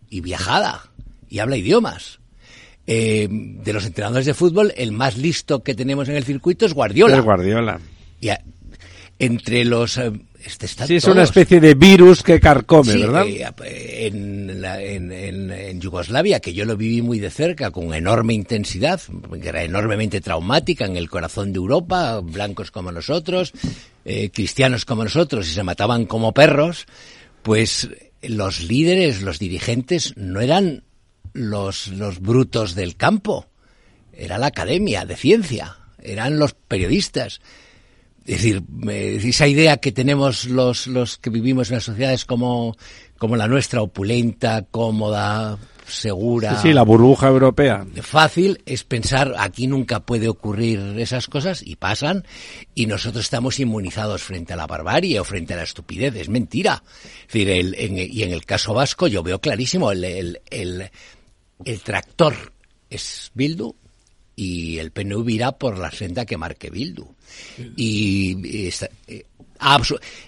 y 0.10 0.22
viajada 0.22 0.92
y 1.28 1.40
habla 1.40 1.58
idiomas. 1.58 2.20
Eh, 2.86 3.28
de 3.30 3.74
los 3.74 3.86
entrenadores 3.86 4.26
de 4.26 4.34
fútbol, 4.34 4.74
el 4.76 4.92
más 4.92 5.18
listo 5.18 5.64
que 5.64 5.76
tenemos 5.76 6.10
en 6.10 6.16
el 6.16 6.24
circuito 6.24 6.66
es 6.66 6.74
Guardiola. 6.74 7.18
Es 7.18 7.24
Guardiola. 7.24 7.80
Y 8.20 8.30
entre 9.20 9.66
los 9.66 10.00
eh, 10.40 10.44
este 10.46 10.68
sí, 10.68 10.96
es 10.96 11.06
una 11.06 11.24
especie 11.24 11.60
de 11.60 11.74
virus 11.74 12.24
que 12.24 12.40
carcome, 12.40 12.96
¿verdad? 12.96 13.26
Eh, 13.28 14.08
en, 14.08 14.64
en, 15.12 15.82
Yugoslavia, 15.82 16.40
que 16.40 16.54
yo 16.54 16.66
lo 16.66 16.76
viví 16.76 17.02
muy 17.02 17.20
de 17.20 17.30
cerca, 17.30 17.72
con 17.72 17.94
enorme 17.94 18.34
intensidad, 18.34 19.02
que 19.42 19.50
era 19.50 19.64
enormemente 19.64 20.22
traumática 20.22 20.86
en 20.86 20.98
el 20.98 21.10
corazón 21.10 21.54
de 21.54 21.58
Europa, 21.58 22.20
blancos 22.20 22.72
como 22.72 22.92
nosotros, 22.92 23.54
eh, 24.06 24.30
cristianos 24.32 24.86
como 24.86 25.04
nosotros, 25.04 25.48
y 25.48 25.54
se 25.54 25.64
mataban 25.64 26.06
como 26.06 26.34
perros, 26.34 26.86
pues 27.42 27.90
los 28.22 28.64
líderes, 28.64 29.22
los 29.22 29.40
dirigentes, 29.40 30.14
no 30.18 30.42
eran 30.42 30.84
los, 31.34 31.88
los 31.88 32.20
brutos 32.20 32.76
del 32.76 32.96
campo, 32.96 33.48
era 34.14 34.38
la 34.38 34.48
academia 34.48 35.06
de 35.06 35.16
ciencia, 35.16 35.78
eran 36.02 36.40
los 36.40 36.54
periodistas 36.54 37.40
es 38.30 38.44
decir, 38.44 38.64
esa 39.24 39.48
idea 39.48 39.78
que 39.78 39.92
tenemos 39.92 40.46
los, 40.46 40.86
los 40.86 41.18
que 41.18 41.32
vivimos 41.32 41.70
en 41.70 41.78
las 41.78 41.84
sociedades 41.84 42.26
como, 42.26 42.78
como 43.18 43.36
la 43.36 43.48
nuestra, 43.48 43.82
opulenta, 43.82 44.68
cómoda, 44.70 45.58
segura. 45.88 46.54
Sí, 46.58 46.68
sí, 46.68 46.74
la 46.74 46.84
burbuja 46.84 47.28
europea. 47.28 47.88
Fácil 48.04 48.62
es 48.68 48.84
pensar 48.84 49.34
aquí 49.40 49.66
nunca 49.66 50.02
puede 50.02 50.30
ocurrir 50.30 50.80
esas 51.00 51.26
cosas 51.26 51.64
y 51.66 51.78
pasan 51.78 52.24
y 52.76 52.86
nosotros 52.86 53.26
estamos 53.26 53.60
inmunizados 53.60 54.22
frente 54.22 54.54
a 54.54 54.58
la 54.58 54.68
barbarie 54.68 55.20
o 55.20 55.24
frente 55.24 55.56
a 55.56 55.58
la 55.58 55.64
estupidez. 55.64 56.16
Es 56.16 56.30
mentira. 56.30 56.84
Es 57.22 57.34
decir, 57.34 57.50
el, 57.50 57.76
y 57.80 58.22
en 58.22 58.32
el 58.32 58.46
caso 58.46 58.76
vasco 58.76 59.08
yo 59.08 59.24
veo 59.24 59.42
clarísimo 59.42 59.92
el, 59.92 60.04
el, 60.04 60.42
el, 60.52 60.92
el 61.66 61.80
tractor 61.82 62.36
es 62.92 63.32
Bildu 63.34 63.76
y 64.40 64.80
el 64.80 64.92
PNV 64.92 65.30
irá 65.30 65.52
por 65.52 65.78
la 65.78 65.92
senda 65.92 66.26
que 66.26 66.38
marque 66.38 66.70
Bildu. 66.70 67.06
Y, 67.76 68.38
eh, 68.48 69.26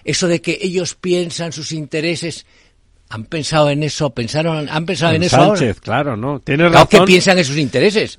eso 0.04 0.28
de 0.28 0.42
que 0.42 0.58
ellos 0.60 0.94
piensan 0.96 1.50
sus 1.50 1.72
intereses, 1.72 2.44
han 3.08 3.24
pensado 3.24 3.70
en 3.70 3.82
eso, 3.82 4.10
pensaron, 4.10 4.68
han 4.68 4.84
pensado 4.84 5.14
en 5.14 5.22
eso 5.22 5.36
Sánchez, 5.36 5.80
claro, 5.80 6.14
¿no? 6.14 6.40
Tiene 6.40 6.68
razón. 6.68 6.88
que 6.88 7.00
piensan 7.06 7.38
en 7.38 7.44
sus 7.46 7.56
intereses, 7.56 8.18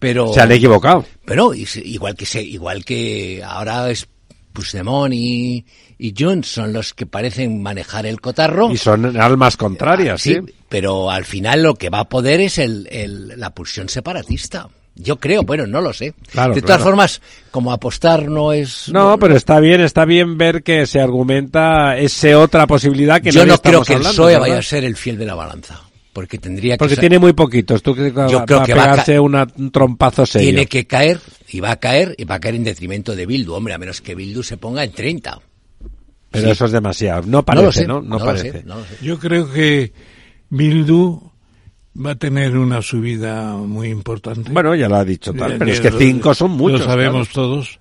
pero 0.00 0.32
se 0.32 0.40
han 0.40 0.50
equivocado. 0.50 1.04
Pero 1.24 1.52
igual 1.54 2.16
que 2.16 2.26
se, 2.26 2.42
igual 2.42 2.84
que 2.84 3.40
ahora 3.46 3.88
es 3.88 4.08
Puigdemont 4.52 5.14
y, 5.14 5.64
y 5.96 6.12
Junts 6.18 6.48
son 6.48 6.72
los 6.72 6.92
que 6.92 7.06
parecen 7.06 7.62
manejar 7.62 8.04
el 8.04 8.20
cotarro. 8.20 8.72
Y 8.72 8.78
son 8.78 9.16
almas 9.16 9.56
contrarias, 9.56 10.22
sí. 10.22 10.38
Pero 10.68 11.08
al 11.08 11.24
final 11.24 11.62
lo 11.62 11.76
que 11.76 11.88
va 11.88 12.00
a 12.00 12.08
poder 12.08 12.40
es 12.40 12.58
el, 12.58 12.88
el, 12.90 13.38
la 13.38 13.54
pulsión 13.54 13.88
separatista. 13.88 14.68
Yo 15.02 15.18
creo, 15.18 15.42
bueno, 15.42 15.66
no 15.66 15.80
lo 15.80 15.92
sé. 15.92 16.14
de 16.54 16.62
todas 16.62 16.82
formas, 16.82 17.20
como 17.50 17.72
apostar 17.72 18.28
no 18.28 18.52
es... 18.52 18.88
No, 18.90 19.18
pero 19.18 19.34
está 19.34 19.58
bien, 19.60 19.80
está 19.80 20.04
bien 20.04 20.36
ver 20.36 20.62
que 20.62 20.86
se 20.86 21.00
argumenta 21.00 21.96
esa 21.96 22.38
otra 22.38 22.66
posibilidad 22.66 23.20
que 23.20 23.30
Yo 23.30 23.46
no, 23.46 23.58
creo 23.58 23.82
que 23.82 23.94
el 23.94 24.00
PSOE 24.00 24.38
vaya 24.38 24.58
a 24.58 24.62
ser 24.62 24.84
el 24.84 24.96
fiel 24.96 25.18
de 25.18 25.26
la 25.26 25.34
balanza. 25.34 25.80
Porque 26.12 26.38
tendría 26.38 26.74
que 26.74 26.78
Porque 26.78 26.96
tiene 26.96 27.18
muy 27.18 27.32
poquitos. 27.32 27.82
Tú 27.82 27.94
que 27.94 28.12
Yo 28.12 28.44
creo 28.44 28.62
que 28.64 28.74
va 28.74 28.84
a 28.84 28.90
pegarse 28.90 29.18
un 29.20 29.70
trompazo 29.72 30.26
serio. 30.26 30.48
Tiene 30.48 30.66
que 30.66 30.86
caer, 30.86 31.20
y 31.48 31.60
va 31.60 31.70
a 31.70 31.76
caer, 31.76 32.14
y 32.18 32.24
va 32.24 32.34
a 32.34 32.40
caer 32.40 32.56
en 32.56 32.64
detrimento 32.64 33.14
de 33.14 33.26
Bildu. 33.26 33.54
Hombre, 33.54 33.74
a 33.74 33.78
menos 33.78 34.00
que 34.00 34.14
Bildu 34.14 34.42
se 34.42 34.56
ponga 34.56 34.82
en 34.82 34.92
30. 34.92 35.40
Pero 36.30 36.50
eso 36.50 36.64
es 36.64 36.72
demasiado. 36.72 37.22
No 37.26 37.44
parece, 37.44 37.86
¿no? 37.86 38.00
No, 38.00 38.18
parece. 38.18 38.64
Yo 39.02 39.18
creo 39.18 39.52
que 39.52 39.92
Bildu 40.48 41.29
va 41.94 42.12
a 42.12 42.14
tener 42.14 42.56
una 42.56 42.82
subida 42.82 43.56
muy 43.56 43.88
importante. 43.88 44.50
Bueno, 44.52 44.74
ya 44.74 44.88
lo 44.88 44.96
ha 44.96 45.04
dicho 45.04 45.32
tal, 45.32 45.58
pero 45.58 45.70
es 45.70 45.80
que 45.80 45.90
cinco 45.90 46.34
son 46.34 46.52
muchos. 46.52 46.80
Lo 46.80 46.86
sabemos 46.86 47.28
todos. 47.30 47.80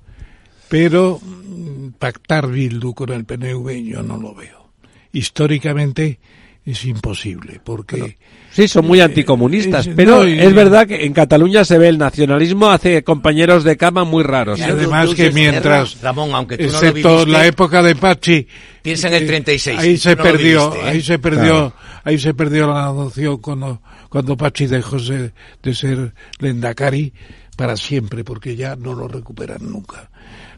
Pero 0.67 1.19
mm, 1.21 1.89
pactar 1.97 2.47
Bildu 2.47 2.93
con 2.93 3.09
el 3.11 3.25
PNV 3.25 3.83
yo 3.83 4.03
no 4.03 4.17
lo 4.17 4.35
veo. 4.35 4.69
Históricamente 5.11 6.19
es 6.65 6.85
imposible, 6.85 7.59
porque... 7.63 8.17
sí, 8.51 8.67
son 8.67 8.85
muy 8.85 9.01
anticomunistas, 9.01 9.89
pero 9.95 10.23
es 10.23 10.53
verdad 10.53 10.85
que 10.85 11.03
en 11.05 11.13
Cataluña 11.13 11.65
se 11.65 11.79
ve 11.79 11.87
el 11.87 11.97
nacionalismo 11.97 12.69
hace 12.69 13.03
compañeros 13.03 13.63
de 13.63 13.75
cama 13.75 14.03
muy 14.03 14.23
raros. 14.23 14.59
Y 14.59 14.63
además 14.63 15.15
que 15.15 15.31
mientras, 15.31 15.99
Ramón, 16.01 16.31
aunque 16.33 16.57
tú 16.57 16.65
excepto 16.65 17.25
la 17.25 17.47
época 17.47 17.81
de 17.81 17.95
Pachi, 17.95 18.45
piensa 18.83 19.07
en 19.07 19.15
el 19.15 19.25
36. 19.25 19.77
Eh, 19.77 19.81
ahí 19.81 19.97
se 19.97 20.15
perdió, 20.15 20.75
¿eh? 20.75 20.81
ahí 20.85 21.01
se 21.01 21.17
perdió, 21.17 21.73
ahí 22.03 22.19
se 22.19 22.33
perdió 22.35 22.67
la 22.67 22.85
noción 22.93 23.37
cuando, 23.37 23.81
cuando 24.09 24.35
Pachi 24.35 24.67
dejó 24.67 24.97
de 24.97 25.73
ser 25.73 26.13
Lendakari 26.39 27.13
para 27.55 27.77
siempre, 27.77 28.23
porque 28.23 28.55
ya 28.55 28.75
no 28.75 28.93
lo 28.93 29.07
recuperan 29.07 29.69
nunca. 29.69 30.09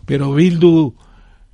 Pero 0.05 0.33
Bildu 0.33 0.93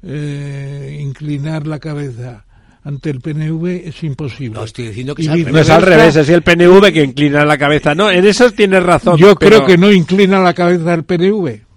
eh, 0.04 1.00
inclinar 1.02 1.66
la 1.68 1.80
cabeza 1.80 2.46
ante 2.84 3.10
el 3.10 3.20
PNV 3.20 3.88
es 3.88 4.04
imposible. 4.04 4.58
No 4.58 4.64
estoy 4.64 4.88
diciendo 4.88 5.14
que 5.14 5.24
no 5.24 5.60
es 5.60 5.70
al 5.70 5.82
revés, 5.82 6.16
es 6.16 6.30
el 6.30 6.42
PNV 6.42 6.94
que 6.94 7.04
inclina 7.04 7.44
la 7.44 7.58
cabeza. 7.58 7.94
No, 7.94 8.10
en 8.10 8.26
eso 8.26 8.50
tienes 8.52 8.84
razón. 8.84 9.18
Yo 9.18 9.36
creo 9.36 9.66
que 9.66 9.78
no 9.78 9.92
inclina 9.92 10.40
la 10.40 10.54
cabeza 10.54 10.94
el 10.94 11.04
PNV. 11.04 11.68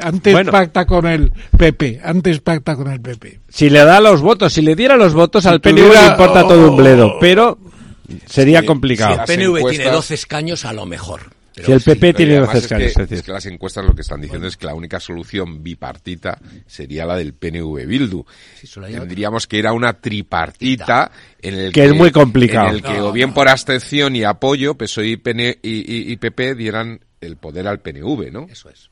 Antes 0.00 0.46
pacta 0.48 0.86
con 0.86 1.06
el 1.06 1.32
PP, 1.56 2.00
antes 2.04 2.40
pacta 2.40 2.76
con 2.76 2.90
el 2.90 3.00
PP. 3.00 3.40
Si 3.48 3.68
le 3.68 3.84
da 3.84 4.00
los 4.00 4.22
votos, 4.22 4.52
si 4.52 4.62
le 4.62 4.76
diera 4.76 4.96
los 4.96 5.12
votos 5.12 5.44
al 5.44 5.60
PNV 5.60 5.92
le 5.92 6.06
importa 6.08 6.42
todo 6.46 6.70
un 6.70 6.76
bledo, 6.76 7.16
pero 7.20 7.58
sería 8.26 8.64
complicado. 8.64 9.24
Si 9.26 9.32
el 9.32 9.38
PNV 9.38 9.70
tiene 9.70 9.90
12 9.90 10.14
escaños 10.14 10.64
a 10.64 10.72
lo 10.72 10.86
mejor 10.86 11.38
si 11.64 11.72
el 11.72 11.80
PP 11.80 12.14
tiene 12.14 12.38
es, 12.38 13.22
que, 13.22 13.32
las 13.32 13.46
encuestas 13.46 13.84
lo 13.84 13.94
que 13.94 14.02
están 14.02 14.20
diciendo 14.20 14.46
es 14.46 14.56
que 14.56 14.66
la 14.66 14.74
única 14.74 15.00
solución 15.00 15.62
bipartita 15.62 16.38
sería 16.66 17.04
la 17.04 17.16
del 17.16 17.34
PNV 17.34 17.86
Bildu. 17.86 18.24
Tendríamos 18.74 19.46
que 19.46 19.58
era 19.58 19.72
una 19.72 19.94
tripartita 19.94 21.10
en 21.40 21.54
el 21.54 21.72
que, 21.72 21.84
es 21.84 21.94
muy 21.94 22.10
complicado. 22.10 22.68
En 22.68 22.74
el 22.76 22.82
que 22.82 23.00
o 23.00 23.12
bien 23.12 23.34
por 23.34 23.48
abstención 23.48 24.14
y 24.16 24.24
apoyo 24.24 24.74
PSOE 24.74 25.08
y, 25.08 26.12
y, 26.12 26.16
PP 26.16 26.54
dieran 26.54 27.00
el 27.20 27.36
poder 27.36 27.66
al 27.66 27.80
PNV, 27.80 28.30
¿no? 28.30 28.46
Eso 28.50 28.70
es. 28.70 28.90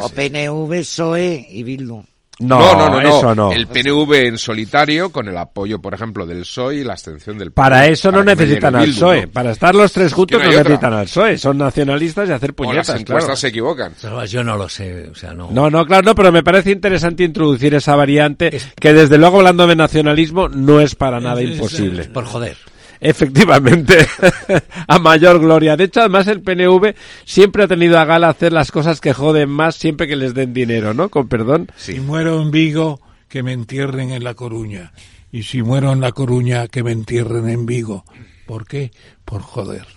o 0.00 0.08
PNV, 0.08 0.80
PSOE 0.80 1.46
y 1.50 1.62
Bildu. 1.62 2.04
No, 2.40 2.74
no, 2.74 2.88
no, 2.88 3.00
Eso 3.00 3.34
no. 3.34 3.52
El 3.52 3.66
PNV 3.66 4.12
en 4.26 4.38
solitario, 4.38 5.10
con 5.10 5.28
el 5.28 5.36
apoyo, 5.36 5.80
por 5.80 5.94
ejemplo, 5.94 6.26
del 6.26 6.40
PSOE 6.40 6.76
y 6.76 6.84
la 6.84 6.94
abstención 6.94 7.38
del 7.38 7.52
Para 7.52 7.86
eso 7.86 8.10
no 8.10 8.24
necesitan 8.24 8.74
al 8.74 8.86
PSOE. 8.86 9.28
Para 9.28 9.52
estar 9.52 9.74
los 9.74 9.92
tres 9.92 10.12
juntos 10.12 10.42
no, 10.42 10.48
necesitan 10.48 10.92
al 10.94 11.04
PSOE. 11.04 11.38
Son 11.38 11.58
nacionalistas 11.58 12.28
y 12.28 12.32
hacer 12.32 12.54
puñetas. 12.54 12.88
O 12.88 12.92
las 12.92 13.00
encuestas 13.02 13.38
se 13.38 13.48
equivocan. 13.48 13.92
Yo 14.26 14.42
no 14.42 14.56
lo 14.56 14.68
sé. 14.68 15.08
O 15.10 15.14
sea, 15.14 15.34
no... 15.34 15.50
no, 15.50 15.70
no, 15.70 15.84
claro, 15.84 16.02
no, 16.02 16.14
pero 16.14 16.32
me 16.32 16.42
parece 16.42 16.70
interesante 16.70 17.24
introducir 17.24 17.74
esa 17.74 17.94
variante 17.94 18.58
que 18.78 18.92
desde 18.92 19.18
luego 19.18 19.38
hablando 19.38 19.66
de 19.66 19.76
nacionalismo 19.76 20.48
no 20.48 20.80
es 20.80 20.94
para 20.94 21.20
nada 21.20 21.42
imposible. 21.42 22.04
por 22.04 22.24
joder. 22.24 22.56
Efectivamente, 23.00 24.06
a 24.86 24.98
mayor 24.98 25.40
gloria. 25.40 25.76
De 25.76 25.84
hecho, 25.84 26.00
además 26.00 26.26
el 26.26 26.42
PNV 26.42 26.94
siempre 27.24 27.64
ha 27.64 27.68
tenido 27.68 27.98
a 27.98 28.04
gala 28.04 28.28
hacer 28.28 28.52
las 28.52 28.70
cosas 28.70 29.00
que 29.00 29.14
joden 29.14 29.48
más 29.48 29.76
siempre 29.76 30.06
que 30.06 30.16
les 30.16 30.34
den 30.34 30.52
dinero, 30.52 30.92
¿no? 30.92 31.08
Con 31.08 31.28
perdón. 31.28 31.68
Si 31.76 31.98
muero 32.00 32.42
en 32.42 32.50
Vigo, 32.50 33.00
que 33.28 33.42
me 33.42 33.52
entierren 33.52 34.10
en 34.10 34.22
La 34.22 34.34
Coruña. 34.34 34.92
Y 35.32 35.44
si 35.44 35.62
muero 35.62 35.92
en 35.92 36.00
La 36.00 36.12
Coruña, 36.12 36.68
que 36.68 36.82
me 36.82 36.92
entierren 36.92 37.48
en 37.48 37.64
Vigo. 37.64 38.04
¿Por 38.44 38.66
qué? 38.66 38.90
Por 39.24 39.40
joder. 39.42 39.86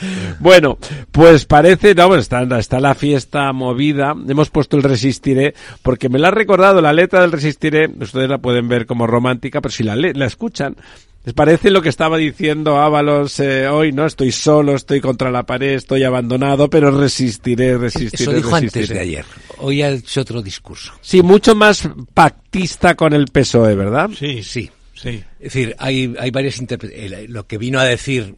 Bueno, 0.40 0.78
pues 1.12 1.44
parece, 1.44 1.94
no, 1.94 2.14
está, 2.14 2.42
está 2.58 2.80
la 2.80 2.94
fiesta 2.94 3.52
movida. 3.52 4.14
Hemos 4.28 4.50
puesto 4.50 4.76
el 4.76 4.82
Resistiré, 4.82 5.54
porque 5.82 6.08
me 6.08 6.18
la 6.18 6.28
ha 6.28 6.32
recordado 6.32 6.80
la 6.80 6.92
letra 6.92 7.20
del 7.20 7.32
Resistiré. 7.32 7.88
Ustedes 8.00 8.28
la 8.28 8.38
pueden 8.38 8.68
ver 8.68 8.86
como 8.86 9.06
romántica, 9.06 9.60
pero 9.60 9.72
si 9.72 9.82
la, 9.82 9.96
la 9.96 10.26
escuchan, 10.26 10.76
¿Les 11.22 11.34
parece 11.34 11.70
lo 11.70 11.82
que 11.82 11.90
estaba 11.90 12.16
diciendo 12.16 12.78
Ábalos 12.78 13.40
eh, 13.40 13.68
hoy? 13.68 13.92
No, 13.92 14.06
estoy 14.06 14.32
solo, 14.32 14.74
estoy 14.74 15.02
contra 15.02 15.30
la 15.30 15.44
pared, 15.44 15.74
estoy 15.74 16.02
abandonado, 16.02 16.70
pero 16.70 16.90
resistiré, 16.90 17.76
resistiré. 17.76 18.22
Eso 18.22 18.32
dijo 18.32 18.54
antes 18.54 18.88
de 18.88 18.98
ayer. 18.98 19.24
Hoy 19.58 19.82
ha 19.82 19.90
hecho 19.90 20.22
otro 20.22 20.40
discurso. 20.40 20.94
Sí, 21.02 21.22
mucho 21.22 21.54
más 21.54 21.86
pactista 22.14 22.94
con 22.94 23.12
el 23.12 23.26
PSOE, 23.26 23.74
¿verdad? 23.74 24.08
Sí, 24.18 24.42
sí. 24.42 24.70
sí. 24.94 25.22
Es 25.38 25.52
decir, 25.52 25.76
hay, 25.78 26.14
hay 26.18 26.30
varias 26.30 26.58
interpretaciones. 26.58 27.28
Lo 27.28 27.46
que 27.46 27.58
vino 27.58 27.78
a 27.78 27.84
decir 27.84 28.36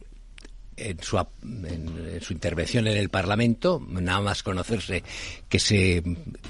en 0.77 1.01
su, 1.01 1.17
en, 1.17 2.19
su 2.21 2.33
intervención 2.33 2.87
en 2.87 2.97
el 2.97 3.09
Parlamento, 3.09 3.85
nada 3.87 4.21
más 4.21 4.43
conocerse 4.43 5.03
que 5.49 5.59
se 5.59 6.03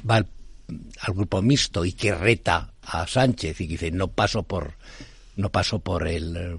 va 0.09 0.17
al, 0.17 0.27
al 0.99 1.13
grupo 1.13 1.41
mixto 1.41 1.85
y 1.85 1.93
que 1.93 2.13
reta 2.13 2.73
a 2.81 3.07
Sánchez 3.07 3.61
y 3.61 3.67
que 3.67 3.73
dice 3.73 3.91
no 3.91 4.09
paso 4.09 4.43
por 4.43 4.73
no 5.35 5.49
paso 5.51 5.79
por 5.79 6.07
el, 6.07 6.57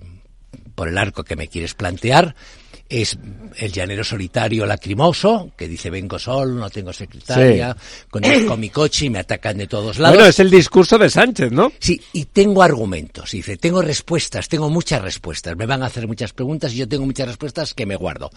por 0.74 0.89
el 0.89 0.99
arco 0.99 1.24
que 1.24 1.36
me 1.36 1.49
quieres 1.49 1.74
plantear. 1.74 2.35
Es 2.89 3.19
el 3.56 3.73
llanero 3.73 4.05
solitario 4.05 4.66
lacrimoso, 4.66 5.52
que 5.56 5.66
dice 5.66 5.89
vengo 5.89 6.19
solo, 6.19 6.55
no 6.55 6.70
tengo 6.70 6.93
secretaria, 6.93 7.74
con, 8.11 8.23
mi 8.61 8.69
coche 8.69 9.06
y 9.06 9.11
me 9.11 9.20
atacan 9.20 9.56
de 9.56 9.66
todos 9.66 9.98
lados. 9.98 10.16
Bueno, 10.16 10.28
es 10.28 10.39
el 10.39 10.51
discurso 10.51 10.98
de 10.98 11.09
Sánchez, 11.09 11.51
¿no? 11.51 11.73
Sí, 11.78 12.01
y 12.12 12.27
tengo 12.27 12.62
argumentos. 12.62 13.31
Dice, 13.31 13.56
tengo 13.56 13.81
respuestas, 13.81 14.48
tengo 14.48 14.69
muchas 14.69 15.01
respuestas. 15.01 15.56
Me 15.56 15.66
van 15.66 15.82
a 15.82 15.86
hacer 15.86 16.06
muchas 16.06 16.32
preguntas 16.32 16.73
y 16.74 16.77
yo 16.77 16.89
tengo 16.89 17.06
muchas 17.06 17.27
respuestas 17.27 17.73
que 17.73 17.86
me 17.86 17.97
guardo. 17.97 18.31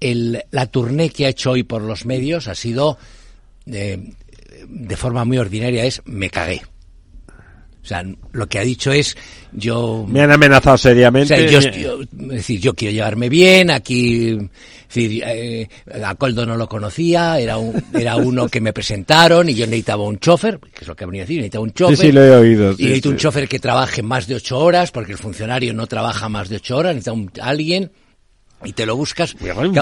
El, 0.00 0.42
la 0.50 0.66
tournée 0.66 1.10
que 1.10 1.26
ha 1.26 1.28
hecho 1.28 1.50
hoy 1.50 1.62
por 1.62 1.82
los 1.82 2.06
medios 2.06 2.48
ha 2.48 2.54
sido, 2.54 2.98
eh, 3.66 4.14
de 4.68 4.96
forma 4.96 5.24
muy 5.24 5.38
ordinaria, 5.38 5.84
es 5.84 6.00
me 6.06 6.30
cagué. 6.30 6.62
O 7.82 7.86
sea, 7.86 8.04
lo 8.32 8.46
que 8.46 8.58
ha 8.58 8.62
dicho 8.62 8.92
es, 8.92 9.16
yo... 9.52 10.04
Me 10.06 10.20
han 10.20 10.30
amenazado 10.30 10.76
seriamente. 10.76 11.48
yo, 11.50 11.58
es 11.58 12.08
decir, 12.28 12.60
yo 12.60 12.74
quiero 12.74 12.92
llevarme 12.92 13.28
bien, 13.28 13.70
aquí... 13.70 14.38
Es 14.90 14.94
decir, 14.96 15.22
eh, 15.24 15.68
a 16.02 16.16
Coldo 16.16 16.44
no 16.44 16.56
lo 16.56 16.68
conocía, 16.68 17.38
era, 17.38 17.58
un, 17.58 17.80
era 17.94 18.16
uno 18.16 18.48
que 18.48 18.60
me 18.60 18.72
presentaron 18.72 19.48
y 19.48 19.54
yo 19.54 19.64
necesitaba 19.66 20.02
un 20.02 20.18
chofer, 20.18 20.58
que 20.58 20.80
es 20.80 20.88
lo 20.88 20.96
que 20.96 21.06
venido 21.06 21.22
a 21.22 21.26
decir, 21.26 21.36
necesitaba 21.36 21.62
un 21.62 21.72
chofer. 21.72 21.96
Sí, 21.96 22.06
sí, 22.06 22.12
lo 22.12 22.24
he 22.24 22.30
oído. 22.32 22.72
y 22.76 22.82
necesito 22.82 23.10
un 23.10 23.16
chofer 23.16 23.48
que 23.48 23.60
trabaje 23.60 24.02
más 24.02 24.26
de 24.26 24.34
ocho 24.34 24.58
horas, 24.58 24.90
porque 24.90 25.12
el 25.12 25.18
funcionario 25.18 25.72
no 25.74 25.86
trabaja 25.86 26.28
más 26.28 26.48
de 26.48 26.56
ocho 26.56 26.76
horas, 26.76 26.96
necesita 26.96 27.12
un, 27.12 27.30
alguien 27.40 27.92
y 28.64 28.72
te 28.72 28.86
lo 28.86 28.96
buscas. 28.96 29.34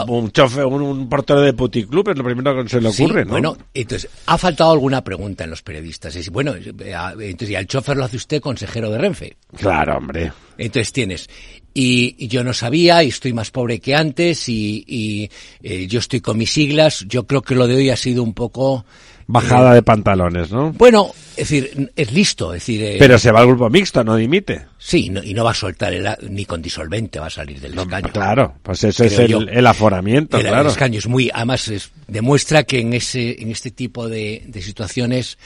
un, 0.09 0.31
chofer, 0.31 0.65
un, 0.65 1.09
portero 1.09 1.41
de 1.41 1.53
puticlub 1.53 2.09
es 2.11 2.19
lo 2.19 2.25
primero 2.25 2.63
que 2.63 2.69
se 2.69 2.81
le 2.81 2.89
ocurre, 2.89 3.25
¿no? 3.25 3.31
Bueno, 3.33 3.57
entonces, 3.75 4.11
ha 4.27 4.39
faltado 4.39 4.73
alguna 4.73 5.03
pregunta 5.03 5.45
en 5.45 5.51
los 5.51 5.63
periodistas. 5.63 6.15
Es, 6.17 6.31
bueno, 6.31 6.55
eh, 6.55 6.95
entonces, 7.21 7.51
¿y 7.51 7.55
al 7.55 7.67
chofer 7.67 7.97
lo 7.97 8.05
hace 8.05 8.17
usted 8.17 8.41
consejero 8.41 8.91
de 8.91 8.99
Renfe? 8.99 9.37
Claro, 9.57 9.97
hombre. 9.97 10.33
Entonces 10.57 10.93
tienes. 10.93 11.29
Y, 11.75 12.27
yo 12.27 12.43
no 12.43 12.53
sabía, 12.53 13.05
y 13.05 13.09
estoy 13.09 13.33
más 13.33 13.51
pobre 13.51 13.79
que 13.79 13.95
antes, 13.95 14.49
y, 14.49 15.31
eh, 15.63 15.87
yo 15.87 15.99
estoy 15.99 16.21
con 16.21 16.39
mis 16.39 16.51
siglas. 16.51 17.05
Yo 17.09 17.27
creo 17.27 17.43
que 17.43 17.55
lo 17.55 17.67
de 17.67 17.77
hoy 17.77 17.91
ha 17.91 17.97
sido 17.97 18.23
un 18.23 18.35
poco 18.35 18.85
Bajada 19.31 19.75
de 19.75 19.83
pantalones, 19.83 20.51
¿no? 20.51 20.73
Bueno, 20.73 21.13
es 21.33 21.51
decir, 21.51 21.93
es 21.95 22.13
listo, 22.13 22.55
es 22.55 22.63
decir... 22.63 22.83
Eh, 22.83 22.97
Pero 22.99 23.19
se 23.19 23.31
va 23.31 23.41
al 23.41 23.47
grupo 23.47 23.69
mixto, 23.69 24.03
no 24.03 24.17
dimite. 24.17 24.67
Sí, 24.79 25.13
y 25.23 25.35
no 25.35 25.45
va 25.45 25.51
a 25.51 25.55
soltar 25.55 25.93
el, 25.93 26.09
ni 26.31 26.47
con 26.47 26.63
disolvente 26.63 27.21
va 27.21 27.27
a 27.27 27.31
salir 27.31 27.61
del 27.61 27.79
escaño. 27.79 28.09
Claro, 28.11 28.55
pues 28.63 28.83
eso 28.85 29.05
es 29.05 29.19
el, 29.19 29.67
aforamiento, 29.67 30.41
claro. 30.41 30.63
El 30.63 30.67
escaño 30.69 30.99
es 30.99 31.07
muy, 31.07 31.31
además 31.33 31.71
demuestra 32.07 32.63
que 32.63 32.81
en 32.81 32.95
ese, 32.95 33.43
en 33.43 33.51
este 33.51 33.71
tipo 33.71 34.09
de, 34.09 34.45
de 34.47 34.63
situaciones 34.63 35.37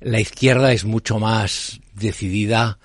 la 0.00 0.20
izquierda 0.20 0.72
es 0.72 0.84
mucho 0.84 1.18
más 1.18 1.80
decidida 1.94 2.78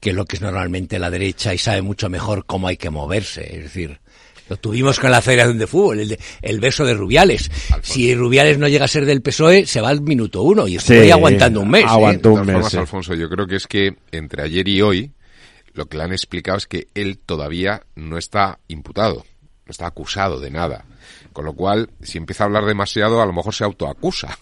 que 0.00 0.12
lo 0.12 0.24
que 0.26 0.36
es 0.36 0.42
normalmente 0.42 0.98
la 0.98 1.10
derecha 1.10 1.54
y 1.54 1.58
sabe 1.58 1.82
mucho 1.82 2.10
mejor 2.10 2.46
cómo 2.46 2.68
hay 2.68 2.76
que 2.76 2.90
moverse, 2.90 3.56
es 3.56 3.62
decir, 3.62 4.00
lo 4.48 4.56
tuvimos 4.56 5.00
con 5.00 5.10
la 5.10 5.22
Federación 5.22 5.58
de 5.58 5.66
Fútbol, 5.66 6.00
el, 6.00 6.18
el 6.42 6.60
beso 6.60 6.84
de 6.84 6.94
Rubiales. 6.94 7.50
Si 7.82 8.14
Rubiales 8.14 8.58
no 8.58 8.68
llega 8.68 8.84
a 8.84 8.88
ser 8.88 9.06
del 9.06 9.22
PSOE, 9.22 9.66
se 9.66 9.80
va 9.80 9.88
al 9.88 10.02
minuto 10.02 10.42
uno 10.42 10.66
y 10.66 10.76
estoy 10.76 11.10
aguantando 11.10 11.60
un 11.60 11.70
mes. 11.70 11.84
Aguantó 11.86 12.34
un 12.34 12.46
mes. 12.46 12.74
Alfonso, 12.74 13.14
yo 13.14 13.28
creo 13.28 13.46
que 13.46 13.56
es 13.56 13.66
que 13.66 13.96
entre 14.12 14.42
ayer 14.42 14.68
y 14.68 14.82
hoy 14.82 15.12
lo 15.72 15.86
que 15.86 15.96
le 15.96 16.04
han 16.04 16.12
explicado 16.12 16.58
es 16.58 16.66
que 16.66 16.88
él 16.94 17.18
todavía 17.18 17.82
no 17.94 18.16
está 18.16 18.60
imputado, 18.68 19.24
no 19.66 19.70
está 19.70 19.86
acusado 19.86 20.40
de 20.40 20.50
nada. 20.50 20.84
Con 21.32 21.44
lo 21.44 21.52
cual, 21.52 21.90
si 22.00 22.18
empieza 22.18 22.44
a 22.44 22.46
hablar 22.46 22.64
demasiado, 22.64 23.20
a 23.20 23.26
lo 23.26 23.32
mejor 23.32 23.54
se 23.54 23.64
autoacusa. 23.64 24.38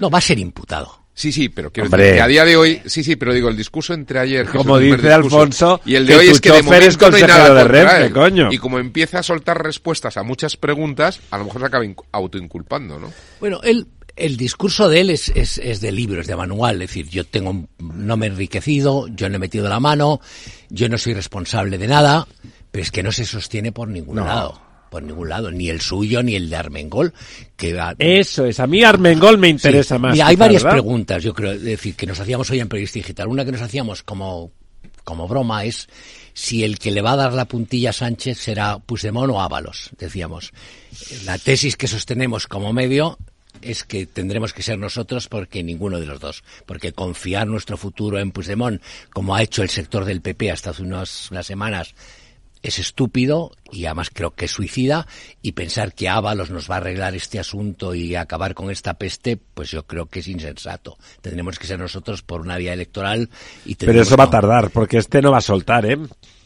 no, 0.00 0.10
va 0.10 0.18
a 0.18 0.22
ser 0.22 0.38
imputado. 0.38 1.05
Sí, 1.16 1.32
sí, 1.32 1.48
pero 1.48 1.72
quiero 1.72 1.88
decir 1.88 2.12
que 2.12 2.20
a 2.20 2.26
día 2.26 2.44
de 2.44 2.58
hoy, 2.58 2.82
sí, 2.84 3.02
sí, 3.02 3.16
pero 3.16 3.32
digo, 3.32 3.48
el 3.48 3.56
discurso 3.56 3.94
entre 3.94 4.18
ayer... 4.18 4.46
Como 4.46 4.78
dice 4.78 5.10
Alfonso, 5.10 5.80
y 5.86 5.94
el 5.94 6.06
de 6.06 6.14
hoy 6.14 6.28
es 6.28 6.42
que 6.42 6.52
de 6.52 6.62
momento 6.62 7.10
no 7.10 7.16
hay 7.16 7.22
nada 7.22 7.54
de 7.54 7.64
Renfe, 7.64 8.12
coño. 8.12 8.52
Y 8.52 8.58
como 8.58 8.78
empieza 8.78 9.20
a 9.20 9.22
soltar 9.22 9.62
respuestas 9.62 10.18
a 10.18 10.22
muchas 10.22 10.58
preguntas, 10.58 11.20
a 11.30 11.38
lo 11.38 11.46
mejor 11.46 11.62
se 11.62 11.66
acaba 11.68 11.86
autoinculpando, 12.12 12.98
¿no? 12.98 13.10
Bueno, 13.40 13.60
él, 13.62 13.86
el 14.14 14.36
discurso 14.36 14.90
de 14.90 15.00
él 15.00 15.08
es, 15.08 15.30
es, 15.34 15.56
es 15.56 15.80
de 15.80 15.90
libro, 15.90 16.20
es 16.20 16.26
de 16.26 16.36
manual, 16.36 16.82
es 16.82 16.90
decir, 16.90 17.08
yo 17.08 17.24
tengo, 17.24 17.66
no 17.78 18.16
me 18.18 18.26
he 18.26 18.28
enriquecido, 18.28 19.08
yo 19.08 19.30
no 19.30 19.36
he 19.36 19.38
metido 19.38 19.70
la 19.70 19.80
mano, 19.80 20.20
yo 20.68 20.90
no 20.90 20.98
soy 20.98 21.14
responsable 21.14 21.78
de 21.78 21.86
nada, 21.86 22.28
pero 22.70 22.82
es 22.82 22.90
que 22.90 23.02
no 23.02 23.10
se 23.10 23.24
sostiene 23.24 23.72
por 23.72 23.88
ningún 23.88 24.16
lado 24.16 24.65
por 24.90 25.02
ningún 25.02 25.28
lado, 25.28 25.50
ni 25.50 25.68
el 25.68 25.80
suyo 25.80 26.22
ni 26.22 26.34
el 26.34 26.48
de 26.50 26.56
Armengol. 26.56 27.12
Que 27.56 27.78
Eso 27.98 28.44
es, 28.46 28.60
a 28.60 28.66
mí 28.66 28.82
Armengol 28.82 29.38
me 29.38 29.48
interesa 29.48 29.98
más. 29.98 30.18
hay 30.20 30.36
varias 30.36 30.64
preguntas, 30.64 31.22
yo 31.22 31.34
creo, 31.34 31.58
decir, 31.58 31.94
que 31.94 32.06
nos 32.06 32.20
hacíamos 32.20 32.50
hoy 32.50 32.60
en 32.60 32.68
Periodista 32.68 32.98
Digital. 32.98 33.28
Una 33.28 33.44
que 33.44 33.52
nos 33.52 33.62
hacíamos 33.62 34.02
como, 34.02 34.52
como 35.04 35.28
broma 35.28 35.64
es 35.64 35.88
si 36.34 36.64
el 36.64 36.78
que 36.78 36.90
le 36.90 37.00
va 37.00 37.12
a 37.12 37.16
dar 37.16 37.32
la 37.32 37.46
puntilla 37.46 37.90
a 37.90 37.94
Sánchez 37.94 38.38
será 38.38 38.78
Puigdemont 38.78 39.32
o 39.32 39.40
Ábalos, 39.40 39.90
decíamos. 39.98 40.52
La 41.24 41.38
tesis 41.38 41.76
que 41.76 41.86
sostenemos 41.86 42.46
como 42.46 42.74
medio 42.74 43.16
es 43.62 43.84
que 43.84 44.04
tendremos 44.06 44.52
que 44.52 44.62
ser 44.62 44.78
nosotros 44.78 45.28
porque 45.28 45.62
ninguno 45.62 45.98
de 45.98 46.06
los 46.06 46.20
dos. 46.20 46.44
Porque 46.66 46.92
confiar 46.92 47.46
nuestro 47.46 47.76
futuro 47.76 48.18
en 48.18 48.32
Puigdemont, 48.32 48.82
como 49.12 49.34
ha 49.34 49.42
hecho 49.42 49.62
el 49.62 49.70
sector 49.70 50.04
del 50.04 50.20
PP 50.20 50.50
hasta 50.50 50.70
hace 50.70 50.82
unas 50.82 51.30
semanas, 51.42 51.94
es 52.62 52.78
estúpido 52.78 53.52
y 53.72 53.84
además 53.86 54.10
creo 54.12 54.34
que 54.34 54.46
es 54.46 54.50
suicida 54.50 55.06
y 55.42 55.52
pensar 55.52 55.94
que 55.94 56.08
Ábalos 56.08 56.50
nos 56.50 56.70
va 56.70 56.76
a 56.76 56.78
arreglar 56.78 57.14
este 57.14 57.38
asunto 57.38 57.94
y 57.94 58.14
acabar 58.14 58.54
con 58.54 58.70
esta 58.70 58.94
peste, 58.94 59.36
pues 59.36 59.70
yo 59.70 59.86
creo 59.86 60.06
que 60.06 60.20
es 60.20 60.28
insensato. 60.28 60.98
Tendremos 61.20 61.58
que 61.58 61.66
ser 61.66 61.78
nosotros 61.78 62.22
por 62.22 62.40
una 62.40 62.56
vía 62.56 62.72
electoral 62.72 63.28
y 63.64 63.74
Pero 63.74 64.02
eso 64.02 64.16
va 64.16 64.24
a 64.24 64.30
tardar 64.30 64.70
porque 64.70 64.98
este 64.98 65.20
no 65.22 65.30
va 65.30 65.38
a 65.38 65.42
soltar, 65.42 65.86
¿eh? 65.86 65.98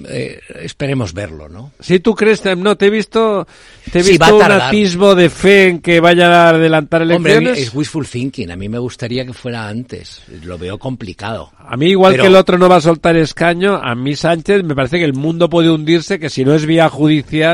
eh 0.08 0.40
esperemos 0.60 1.12
verlo, 1.12 1.48
¿no? 1.48 1.72
Si 1.80 2.00
tú 2.00 2.14
crees, 2.14 2.44
no 2.56 2.76
te 2.76 2.86
he 2.86 2.90
visto, 2.90 3.46
te 3.92 4.00
he 4.00 4.02
visto 4.02 4.36
un 4.36 4.42
atisbo 4.42 5.14
de 5.14 5.30
fe 5.30 5.68
en 5.68 5.80
que 5.80 6.00
vaya 6.00 6.46
a 6.46 6.48
adelantar 6.50 7.02
elecciones. 7.02 7.48
Hombre, 7.48 7.62
es 7.62 7.74
wishful 7.74 8.06
thinking. 8.06 8.50
A 8.50 8.56
mí 8.56 8.68
me 8.68 8.78
gustaría 8.78 9.24
que 9.24 9.32
fuera 9.32 9.68
antes. 9.68 10.22
Lo 10.42 10.58
veo 10.58 10.78
complicado. 10.78 11.52
A 11.58 11.76
mí 11.76 11.90
igual 11.90 12.16
que 12.16 12.26
el 12.26 12.36
otro 12.36 12.58
no 12.58 12.68
va 12.68 12.76
a 12.76 12.80
soltar 12.80 13.16
escaño, 13.16 13.76
a 13.76 13.94
mí 13.94 14.16
Sánchez 14.16 14.64
me 14.64 14.74
parece 14.74 14.98
que 14.98 15.04
el 15.04 15.14
mundo 15.14 15.48
puede 15.48 15.70
hundirse 15.70 16.18
que 16.18 16.30
si 16.30 16.44
no 16.44 16.54
es 16.54 16.66
vía 16.66 16.88
judicial 16.88 17.09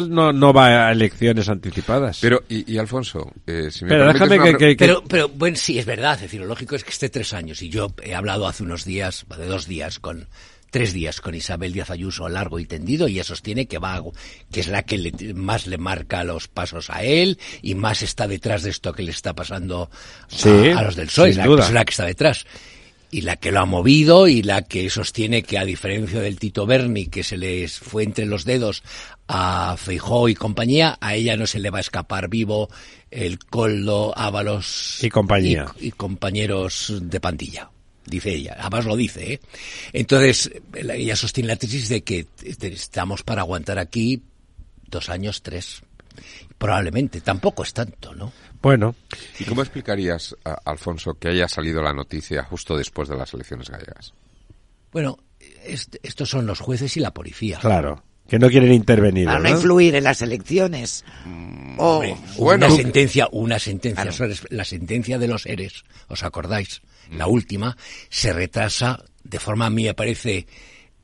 no, 0.08 0.32
no 0.32 0.52
va 0.52 0.88
a 0.88 0.92
elecciones 0.92 1.48
anticipadas. 1.48 2.18
Pero, 2.20 2.44
y, 2.48 2.78
Alfonso, 2.78 3.32
eh, 3.46 3.68
si 3.70 3.84
me 3.84 3.90
pero 3.90 4.12
déjame 4.12 4.56
que, 4.56 4.76
Pero, 4.76 5.02
pero, 5.08 5.28
bueno, 5.28 5.56
sí, 5.56 5.78
es 5.78 5.86
verdad, 5.86 6.14
es 6.14 6.22
decir, 6.22 6.40
lo 6.40 6.46
lógico 6.46 6.76
es 6.76 6.84
que 6.84 6.90
esté 6.90 7.08
tres 7.08 7.32
años 7.32 7.62
y 7.62 7.68
yo 7.68 7.92
he 8.02 8.14
hablado 8.14 8.46
hace 8.46 8.62
unos 8.62 8.84
días, 8.84 9.26
de 9.36 9.46
dos 9.46 9.66
días, 9.66 9.98
con 9.98 10.28
tres 10.70 10.92
días 10.92 11.20
con 11.20 11.34
Isabel 11.34 11.72
Díaz 11.72 11.90
Ayuso 11.90 12.28
largo 12.28 12.58
y 12.58 12.66
tendido 12.66 13.08
y 13.08 13.14
ella 13.14 13.24
sostiene 13.24 13.66
que 13.66 13.78
va 13.78 14.02
que 14.52 14.60
es 14.60 14.68
la 14.68 14.82
que 14.82 15.12
más 15.34 15.66
le 15.66 15.78
marca 15.78 16.24
los 16.24 16.48
pasos 16.48 16.90
a 16.90 17.02
él 17.02 17.38
y 17.62 17.74
más 17.74 18.02
está 18.02 18.28
detrás 18.28 18.62
de 18.62 18.70
esto 18.70 18.92
que 18.92 19.02
le 19.02 19.10
está 19.10 19.34
pasando 19.34 19.88
a, 20.44 20.82
los 20.82 20.96
del 20.96 21.06
PSOE, 21.06 21.34
la 21.34 21.44
persona 21.44 21.84
que 21.84 21.90
está 21.90 22.04
detrás 22.04 22.44
y 23.10 23.22
la 23.22 23.36
que 23.36 23.52
lo 23.52 23.60
ha 23.60 23.64
movido 23.64 24.28
y 24.28 24.42
la 24.42 24.62
que 24.62 24.90
sostiene 24.90 25.42
que 25.42 25.58
a 25.58 25.64
diferencia 25.64 26.20
del 26.20 26.38
Tito 26.38 26.66
Berni 26.66 27.06
que 27.06 27.22
se 27.22 27.36
les 27.36 27.78
fue 27.78 28.02
entre 28.02 28.26
los 28.26 28.44
dedos 28.44 28.82
a 29.28 29.76
Feijó 29.76 30.28
y 30.28 30.34
compañía, 30.34 30.98
a 31.00 31.14
ella 31.14 31.36
no 31.36 31.46
se 31.46 31.58
le 31.58 31.70
va 31.70 31.78
a 31.78 31.80
escapar 31.80 32.28
vivo 32.28 32.68
el 33.10 33.38
Coldo, 33.38 34.12
Ábalos 34.16 35.02
y 35.02 35.10
compañía 35.10 35.66
y, 35.80 35.92
compañeros 35.92 36.92
de 37.00 37.20
pandilla 37.20 37.70
dice 38.06 38.32
ella, 38.34 38.56
además 38.58 38.84
lo 38.84 38.96
dice, 38.96 39.32
¿eh? 39.32 39.40
Entonces, 39.92 40.50
ella 40.74 41.16
sostiene 41.16 41.48
la 41.48 41.56
tesis 41.56 41.88
de 41.88 42.02
que 42.02 42.28
estamos 42.60 43.24
para 43.24 43.42
aguantar 43.42 43.80
aquí 43.80 44.22
dos 44.86 45.08
años, 45.08 45.42
tres. 45.42 45.82
Probablemente, 46.56 47.20
tampoco 47.20 47.64
es 47.64 47.74
tanto, 47.74 48.14
¿no? 48.14 48.32
Bueno. 48.62 48.94
¿Y 49.38 49.44
cómo 49.44 49.62
explicarías, 49.62 50.34
Alfonso, 50.64 51.14
que 51.14 51.28
haya 51.28 51.48
salido 51.48 51.82
la 51.82 51.92
noticia 51.92 52.44
justo 52.44 52.76
después 52.76 53.08
de 53.08 53.16
las 53.16 53.34
elecciones 53.34 53.68
gallegas? 53.68 54.14
Bueno, 54.92 55.18
estos 56.02 56.30
son 56.30 56.46
los 56.46 56.60
jueces 56.60 56.96
y 56.96 57.00
la 57.00 57.12
policía. 57.12 57.58
Claro. 57.58 58.02
Que 58.28 58.38
no 58.38 58.48
quieren 58.48 58.72
intervenir. 58.72 59.26
Para 59.26 59.38
no, 59.38 59.48
influir 59.48 59.94
en 59.94 60.04
las 60.04 60.20
elecciones. 60.22 61.04
Mm, 61.24 61.78
una 62.38 62.70
sentencia, 62.70 63.28
una 63.30 63.58
sentencia, 63.58 64.10
la 64.50 64.64
sentencia 64.64 65.18
de 65.18 65.28
los 65.28 65.46
ERES, 65.46 65.84
¿os 66.08 66.22
acordáis? 66.22 66.82
La 67.12 67.28
última, 67.28 67.76
se 68.08 68.32
retrasa 68.32 69.04
de 69.22 69.38
forma, 69.38 69.66
a 69.66 69.70
mí 69.70 69.84
me 69.84 69.94
parece, 69.94 70.46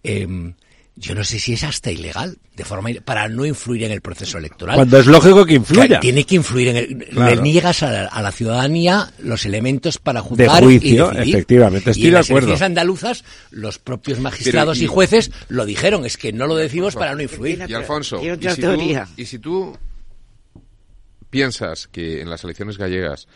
em, 0.03 0.55
yo 0.94 1.14
no 1.14 1.24
sé 1.24 1.39
si 1.39 1.55
es 1.55 1.64
hasta 1.64 1.90
ilegal, 1.90 2.36
de 2.55 2.64
forma 2.64 2.90
para 3.05 3.28
no 3.28 3.47
influir 3.47 3.85
en 3.85 3.93
el 3.93 4.02
proceso 4.02 4.36
electoral. 4.36 4.77
Cuando 4.77 4.98
es 4.98 5.06
lógico 5.06 5.47
que 5.47 5.55
influya. 5.55 6.01
tiene 6.01 6.24
que 6.24 6.35
influir 6.35 6.69
en 6.69 6.77
el, 6.77 7.09
le 7.14 7.36
niegas 7.36 7.82
a 7.82 8.20
la, 8.20 8.32
ciudadanía 8.32 9.10
los 9.19 9.47
elementos 9.47 9.98
para 9.98 10.20
juzgar 10.20 10.60
de 10.60 10.66
juicio, 10.66 11.10
efectivamente, 11.12 11.90
estoy 11.90 12.05
y 12.05 12.06
en 12.06 12.12
de 12.12 12.19
las 12.19 12.31
acuerdo. 12.31 12.64
andaluzas, 12.64 13.24
los 13.51 13.78
propios 13.78 14.20
magistrados 14.20 14.81
y, 14.81 14.86
jueces 14.86 15.31
lo 15.48 15.64
dijeron, 15.64 16.05
es 16.05 16.16
que 16.19 16.32
no 16.32 16.47
lo 16.47 16.56
decimos 16.56 16.94
para 16.94 17.14
no 17.14 17.23
influir. 17.23 17.64
Y 17.66 17.74
Alfonso, 17.74 18.20
y 19.16 19.24
si 19.24 19.39
tú 19.39 19.77
piensas 21.31 21.89
que 21.89 22.20
en 22.20 22.28
las 22.28 22.44
elecciones 22.44 22.77
gallegas 22.77 23.27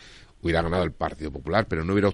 hubiera 0.42 0.60
ganado 0.60 0.84
el 0.84 0.92
Partido 0.92 1.32
Popular, 1.32 1.66
pero 1.66 1.84
no 1.84 1.94
hubiera 1.94 2.10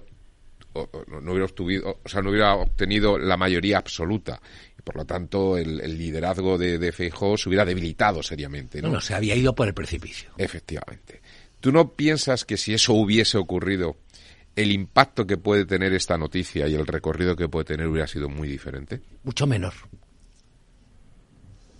no 1.21 1.31
hubiera 1.31 1.45
obtenido, 1.45 1.99
o 2.03 2.09
sea, 2.09 2.21
no 2.21 2.31
hubiera 2.31 2.55
obtenido 2.55 3.19
la 3.19 3.37
mayoría 3.37 3.77
absoluta. 3.77 4.41
Por 4.83 4.97
lo 4.97 5.05
tanto, 5.05 5.57
el, 5.57 5.77
liderazgo 5.97 6.57
de, 6.57 6.77
de 6.77 6.91
Feijóo 6.91 7.37
se 7.37 7.49
hubiera 7.49 7.65
debilitado 7.65 8.21
seriamente. 8.21 8.81
¿no? 8.81 8.89
no, 8.89 9.01
se 9.01 9.13
había 9.13 9.35
ido 9.35 9.55
por 9.55 9.67
el 9.67 9.73
precipicio. 9.73 10.31
Efectivamente. 10.37 11.21
¿Tú 11.59 11.71
no 11.71 11.93
piensas 11.93 12.43
que 12.43 12.57
si 12.57 12.73
eso 12.73 12.93
hubiese 12.93 13.37
ocurrido, 13.37 13.95
el 14.55 14.71
impacto 14.71 15.25
que 15.25 15.37
puede 15.37 15.65
tener 15.65 15.93
esta 15.93 16.17
noticia 16.17 16.67
y 16.67 16.75
el 16.75 16.85
recorrido 16.85 17.37
que 17.37 17.47
puede 17.47 17.65
tener 17.65 17.87
hubiera 17.87 18.07
sido 18.07 18.27
muy 18.27 18.49
diferente? 18.49 19.01
Mucho 19.23 19.47
menor 19.47 19.73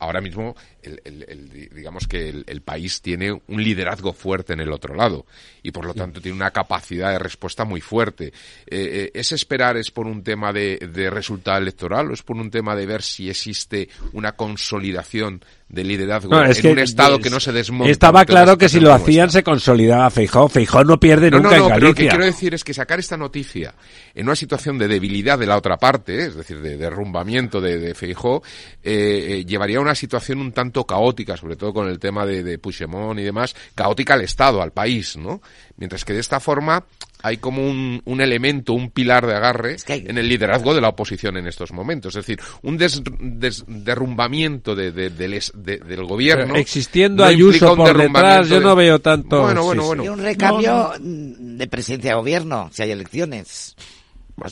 ahora 0.04 0.22
mismo 0.22 0.56
el, 0.84 1.70
digamos 1.74 2.08
que 2.08 2.30
el, 2.30 2.62
país 2.62 3.02
tiene 3.02 3.32
un 3.32 3.64
liderazgo 3.64 4.14
fuerte 4.14 4.54
en 4.54 4.60
el 4.60 4.72
otro 4.72 4.96
lado 4.96 5.26
y 5.62 5.72
por 5.72 5.86
lo 5.86 5.94
tanto 5.94 6.22
tiene 6.22 6.36
una 6.36 6.52
capacidad 6.52 7.12
de 7.12 7.20
respuesta 7.20 7.66
muy 7.66 7.82
fuerte. 7.82 8.28
Eh, 8.28 8.32
eh, 8.68 9.12
¿Es 9.14 9.32
esperar, 9.32 9.78
es 9.78 9.92
por 9.92 10.08
un 10.08 10.24
tema 10.24 10.54
de, 10.54 10.78
de, 10.78 11.10
resultado 11.10 11.58
electoral 11.58 12.10
o 12.10 12.14
es 12.14 12.24
por 12.24 12.38
un 12.38 12.50
tema 12.50 12.76
de 12.76 12.86
ver 12.86 13.02
si 13.02 13.30
existe 13.30 13.90
una 14.14 14.34
consolidación 14.34 15.42
de 15.74 15.84
liderazgo 15.84 16.32
en 16.40 16.68
un 16.68 16.80
Estado 16.80 17.20
que 17.20 17.32
no 17.32 17.40
se 17.40 17.52
desmonta. 17.52 17.90
Estaba 17.90 18.26
claro 18.26 18.58
que 18.58 18.70
si 18.70 18.80
lo 18.80 18.94
hacían 18.94 19.32
se 19.32 19.44
consolidaba 19.44 20.10
Feijó. 20.12 20.48
Feijó 20.48 20.84
no 20.84 21.00
pierde 21.00 21.32
nunca 21.32 21.58
en 21.58 21.68
Galicia. 21.68 21.76
Pero 21.76 21.88
lo 21.88 21.96
que 21.96 22.08
quiero 22.08 22.26
decir 22.26 22.54
es 22.54 22.64
que 22.64 22.74
sacar 22.74 23.00
esta 23.00 23.18
noticia 23.18 23.74
en 24.14 24.28
una 24.28 24.36
situación 24.36 24.78
de 24.78 24.88
debilidad 24.88 25.40
de 25.40 25.48
la 25.48 25.58
otra 25.58 25.78
parte, 25.78 26.28
es 26.28 26.36
decir, 26.36 26.62
de 26.62 26.78
derrumbamiento 26.78 27.60
de, 27.60 27.80
de 27.80 27.96
Feijó, 27.96 28.44
eh, 28.84 29.40
eh, 29.40 29.46
llevaría 29.46 29.80
a 29.80 29.82
una 29.82 29.96
situación 29.96 30.40
un 30.40 30.52
tanto 30.52 30.73
caótica, 30.86 31.38
sobre 31.38 31.56
todo 31.56 31.74
con 31.74 31.88
el 31.88 32.00
tema 32.00 32.26
de, 32.26 32.44
de 32.44 32.58
Puigdemont 32.58 33.20
y 33.20 33.24
demás, 33.24 33.56
caótica 33.76 34.16
al 34.16 34.22
Estado, 34.22 34.62
al 34.62 34.72
país, 34.72 35.16
¿no? 35.18 35.42
Mientras 35.78 36.04
que 36.04 36.14
de 36.14 36.20
esta 36.20 36.40
forma 36.40 36.84
hay 37.24 37.38
como 37.38 37.66
un, 37.66 38.02
un 38.04 38.22
elemento, 38.22 38.74
un 38.74 38.92
pilar 38.92 39.26
de 39.26 39.34
agarre 39.34 39.78
en 39.88 40.18
el 40.18 40.28
liderazgo 40.28 40.76
de 40.76 40.82
la 40.82 40.90
oposición 40.90 41.38
en 41.38 41.48
estos 41.48 41.72
momentos. 41.72 42.16
Es 42.18 42.26
decir, 42.26 42.40
un 42.62 42.78
derrumbamiento 42.78 44.76
de, 44.76 44.92
del 44.92 46.04
gobierno. 46.06 46.56
existiendo 46.56 47.24
Ayuso 47.24 47.78
por 47.78 47.98
detrás, 47.98 48.50
yo 48.50 48.60
no 48.60 48.76
veo 48.76 49.00
tanto. 49.00 49.42
Bueno, 49.42 49.64
bueno, 49.64 49.86
bueno. 49.86 50.04
Y 50.04 50.10
un 50.10 50.20
recambio 50.20 50.92
de 51.00 51.68
presencia 51.68 52.12
de 52.12 52.16
gobierno, 52.18 52.70
si 52.74 52.84
hay 52.84 52.92
elecciones. 52.92 53.78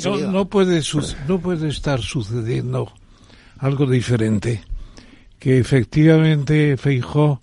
No, 0.06 0.16
no, 0.18 0.46
puede, 0.48 0.82
no 1.28 1.40
puede 1.42 1.68
estar 1.68 2.02
sucediendo 2.02 2.94
algo 3.60 3.86
diferente. 3.86 4.64
Que 5.42 5.58
efectivamente 5.58 6.78
Feijó 6.78 7.42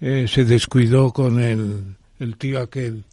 eh, 0.00 0.26
se 0.26 0.44
descuidó 0.44 1.12
con 1.12 1.38
el, 1.38 1.94
el 2.18 2.36
tío 2.36 2.60
aquel 2.60 3.04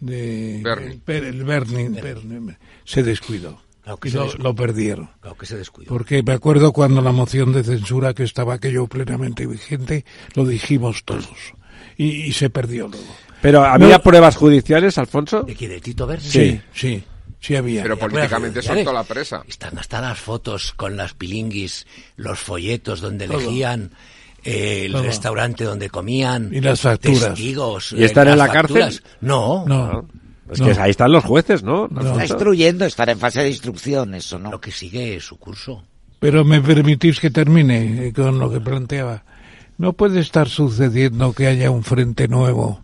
de 0.00 0.56
el, 0.56 1.44
Bernie, 1.44 2.56
se 2.84 3.04
descuidó. 3.04 3.62
y 4.02 4.10
lo, 4.10 4.52
perdieron. 4.52 5.10
que 5.38 5.46
se 5.46 5.56
descuidó. 5.56 5.88
Porque 5.88 6.24
me 6.24 6.32
acuerdo 6.32 6.72
cuando 6.72 7.00
la 7.02 7.12
moción 7.12 7.52
de 7.52 7.62
censura 7.62 8.14
que 8.14 8.24
estaba 8.24 8.54
aquello 8.54 8.88
plenamente 8.88 9.46
vigente, 9.46 10.04
lo 10.34 10.44
dijimos 10.44 11.04
todos. 11.04 11.54
Y, 11.96 12.32
se 12.32 12.50
perdió 12.50 12.88
luego. 12.88 13.14
Pero 13.40 13.64
había 13.64 14.00
pruebas 14.00 14.34
judiciales, 14.34 14.98
Alfonso. 14.98 15.44
¿De 15.44 15.54
quién? 15.54 15.80
Tito 15.80 16.04
Bernie? 16.04 16.28
Sí, 16.28 16.60
sí. 16.74 17.04
Sí 17.42 17.56
había. 17.56 17.82
Pero 17.82 17.98
políticamente 17.98 18.62
soltó 18.62 18.92
la 18.92 19.02
presa. 19.02 19.42
Están 19.48 19.76
hasta 19.76 20.00
las 20.00 20.18
fotos 20.18 20.72
con 20.74 20.96
las 20.96 21.12
pilinguis, 21.12 21.86
los 22.16 22.38
folletos 22.38 23.00
donde 23.00 23.24
elegían 23.24 23.90
el 24.44 24.92
restaurante 24.92 25.64
donde 25.64 25.90
comían, 25.90 26.50
y 26.52 26.60
las 26.60 26.80
facturas. 26.80 27.34
testigos. 27.34 27.92
¿Y 27.92 28.04
están 28.04 28.28
en 28.28 28.38
la 28.38 28.48
cárcel? 28.48 29.02
No. 29.20 29.64
No. 29.66 30.08
Es 30.50 30.60
que 30.60 30.70
ahí 30.72 30.90
están 30.90 31.10
los 31.10 31.24
jueces, 31.24 31.62
¿no? 31.62 31.86
Está 31.86 32.26
instruyendo, 32.26 32.84
estar 32.84 33.08
en 33.08 33.18
fase 33.18 33.40
de 33.42 33.50
instrucción, 33.50 34.14
eso, 34.14 34.38
¿no? 34.38 34.50
Lo 34.50 34.60
que 34.60 34.70
sigue 34.70 35.16
es 35.16 35.24
su 35.24 35.38
curso. 35.38 35.82
Pero 36.18 36.44
me 36.44 36.60
permitís 36.60 37.18
que 37.18 37.30
termine 37.30 38.06
eh, 38.06 38.12
con 38.12 38.38
lo 38.38 38.50
que 38.50 38.60
planteaba. 38.60 39.24
No 39.78 39.94
puede 39.94 40.20
estar 40.20 40.48
sucediendo 40.48 41.32
que 41.32 41.48
haya 41.48 41.70
un 41.70 41.82
frente 41.82 42.28
nuevo 42.28 42.82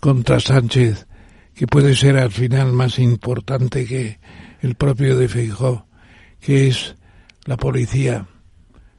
contra 0.00 0.40
Sánchez, 0.40 1.07
que 1.58 1.66
puede 1.66 1.96
ser 1.96 2.16
al 2.16 2.30
final 2.30 2.72
más 2.72 3.00
importante 3.00 3.84
que 3.84 4.20
el 4.60 4.76
propio 4.76 5.16
de 5.18 5.28
Feijó, 5.28 5.86
que 6.40 6.68
es 6.68 6.94
la 7.46 7.56
policía, 7.56 8.28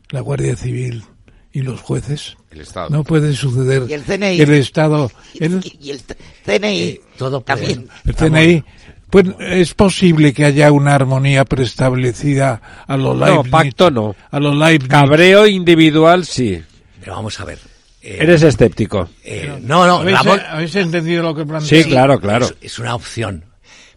la 0.09 0.19
Guardia 0.19 0.57
Civil, 0.57 1.05
y 1.53 1.61
los 1.61 1.79
jueces. 1.79 2.35
El 2.51 2.61
Estado. 2.61 2.89
No 2.89 3.03
puede 3.03 3.33
suceder 3.33 3.83
¿Y 3.89 3.93
el, 3.93 4.03
CNI? 4.03 4.41
el 4.41 4.53
Estado. 4.53 5.09
El, 5.39 5.61
y 5.79 5.91
el 5.91 6.01
CNI. 6.45 6.81
Eh, 6.81 7.01
todo 7.17 7.41
también. 7.41 7.87
El 8.05 8.15
CNI. 8.15 8.63
Pues 9.09 9.25
es 9.39 9.73
posible 9.73 10.33
que 10.33 10.45
haya 10.45 10.71
una 10.71 10.93
armonía 10.95 11.45
preestablecida 11.45 12.61
a 12.85 12.97
lo 12.97 13.15
Leibniz. 13.15 13.45
No, 13.45 13.49
pacto 13.49 13.89
no. 13.89 14.15
A 14.29 14.39
lo 14.39 14.53
Leibniz. 14.53 14.89
Cabreo 14.89 15.47
individual 15.47 16.25
sí. 16.25 16.61
Pero 16.99 17.15
vamos 17.15 17.39
a 17.39 17.45
ver. 17.45 17.59
Eh, 18.01 18.17
Eres 18.21 18.43
escéptico. 18.43 19.09
Eh, 19.23 19.59
no, 19.61 19.85
no. 19.85 20.17
¿habéis, 20.17 20.75
entendido 20.75 21.23
lo 21.23 21.35
que? 21.35 21.61
Sí, 21.61 21.83
claro, 21.83 22.19
claro. 22.19 22.47
es 22.61 22.79
una 22.79 22.95
opción. 22.95 23.45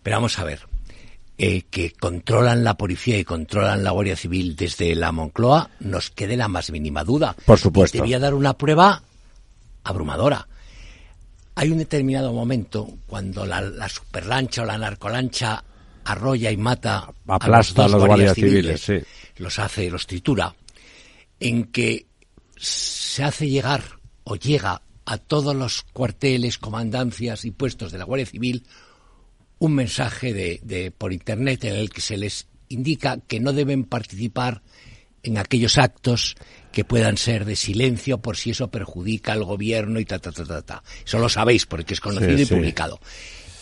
Pero 0.02 0.16
vamos 0.16 0.38
a 0.38 0.44
ver. 0.44 0.60
Eh, 1.38 1.62
que 1.70 1.92
controlan 1.92 2.62
la 2.62 2.74
policía 2.74 3.18
y 3.18 3.24
controlan 3.24 3.82
la 3.82 3.90
Guardia 3.90 4.16
Civil 4.16 4.54
desde 4.54 4.94
la 4.94 5.10
Moncloa, 5.12 5.70
nos 5.80 6.10
quede 6.10 6.36
la 6.36 6.46
más 6.46 6.70
mínima 6.70 7.04
duda. 7.04 7.34
Por 7.46 7.58
supuesto. 7.58 7.96
Y 7.96 8.00
te 8.00 8.04
voy 8.04 8.14
a 8.14 8.18
dar 8.18 8.34
una 8.34 8.52
prueba 8.52 9.02
abrumadora. 9.82 10.46
Hay 11.54 11.70
un 11.70 11.78
determinado 11.78 12.32
momento 12.32 12.88
cuando 13.06 13.44
la, 13.44 13.88
superlancha 13.88 14.62
o 14.62 14.66
la 14.66 14.78
narcolancha 14.78 15.64
arrolla 16.04 16.50
y 16.50 16.56
mata 16.56 17.08
Aplasta 17.26 17.84
a 17.84 17.88
los, 17.88 18.04
guardias, 18.04 18.34
civiles, 18.34 18.92
los 19.38 19.58
hace, 19.58 19.90
los 19.90 20.06
tritura, 20.06 20.54
en 21.40 21.64
que 21.64 22.06
se 23.12 23.24
hace 23.24 23.50
llegar 23.50 23.82
o 24.24 24.36
llega 24.36 24.80
a 25.04 25.18
todos 25.18 25.54
los 25.54 25.82
cuarteles, 25.92 26.56
comandancias 26.56 27.44
y 27.44 27.50
puestos 27.50 27.92
de 27.92 27.98
la 27.98 28.04
Guardia 28.04 28.24
Civil 28.24 28.64
un 29.58 29.74
mensaje 29.74 30.32
de, 30.32 30.90
por 30.96 31.12
internet 31.12 31.62
en 31.64 31.74
el 31.74 31.90
que 31.90 32.00
se 32.00 32.16
les 32.16 32.46
indica 32.70 33.18
que 33.18 33.38
no 33.38 33.52
deben 33.52 33.84
participar 33.84 34.62
en 35.22 35.36
aquellos 35.36 35.76
actos 35.76 36.36
que 36.72 36.86
puedan 36.86 37.18
ser 37.18 37.44
de 37.44 37.54
silencio 37.54 38.16
por 38.16 38.38
si 38.38 38.52
eso 38.52 38.70
perjudica 38.70 39.34
al 39.34 39.44
gobierno 39.44 40.00
y 40.00 40.06
ta 40.06 40.18
ta 40.18 40.32
ta 40.32 40.46
ta 40.46 40.62
ta. 40.62 40.82
Eso 41.04 41.18
lo 41.18 41.28
sabéis 41.28 41.66
porque 41.66 41.92
es 41.92 42.00
conocido 42.00 42.40
y 42.40 42.46
publicado. 42.46 42.98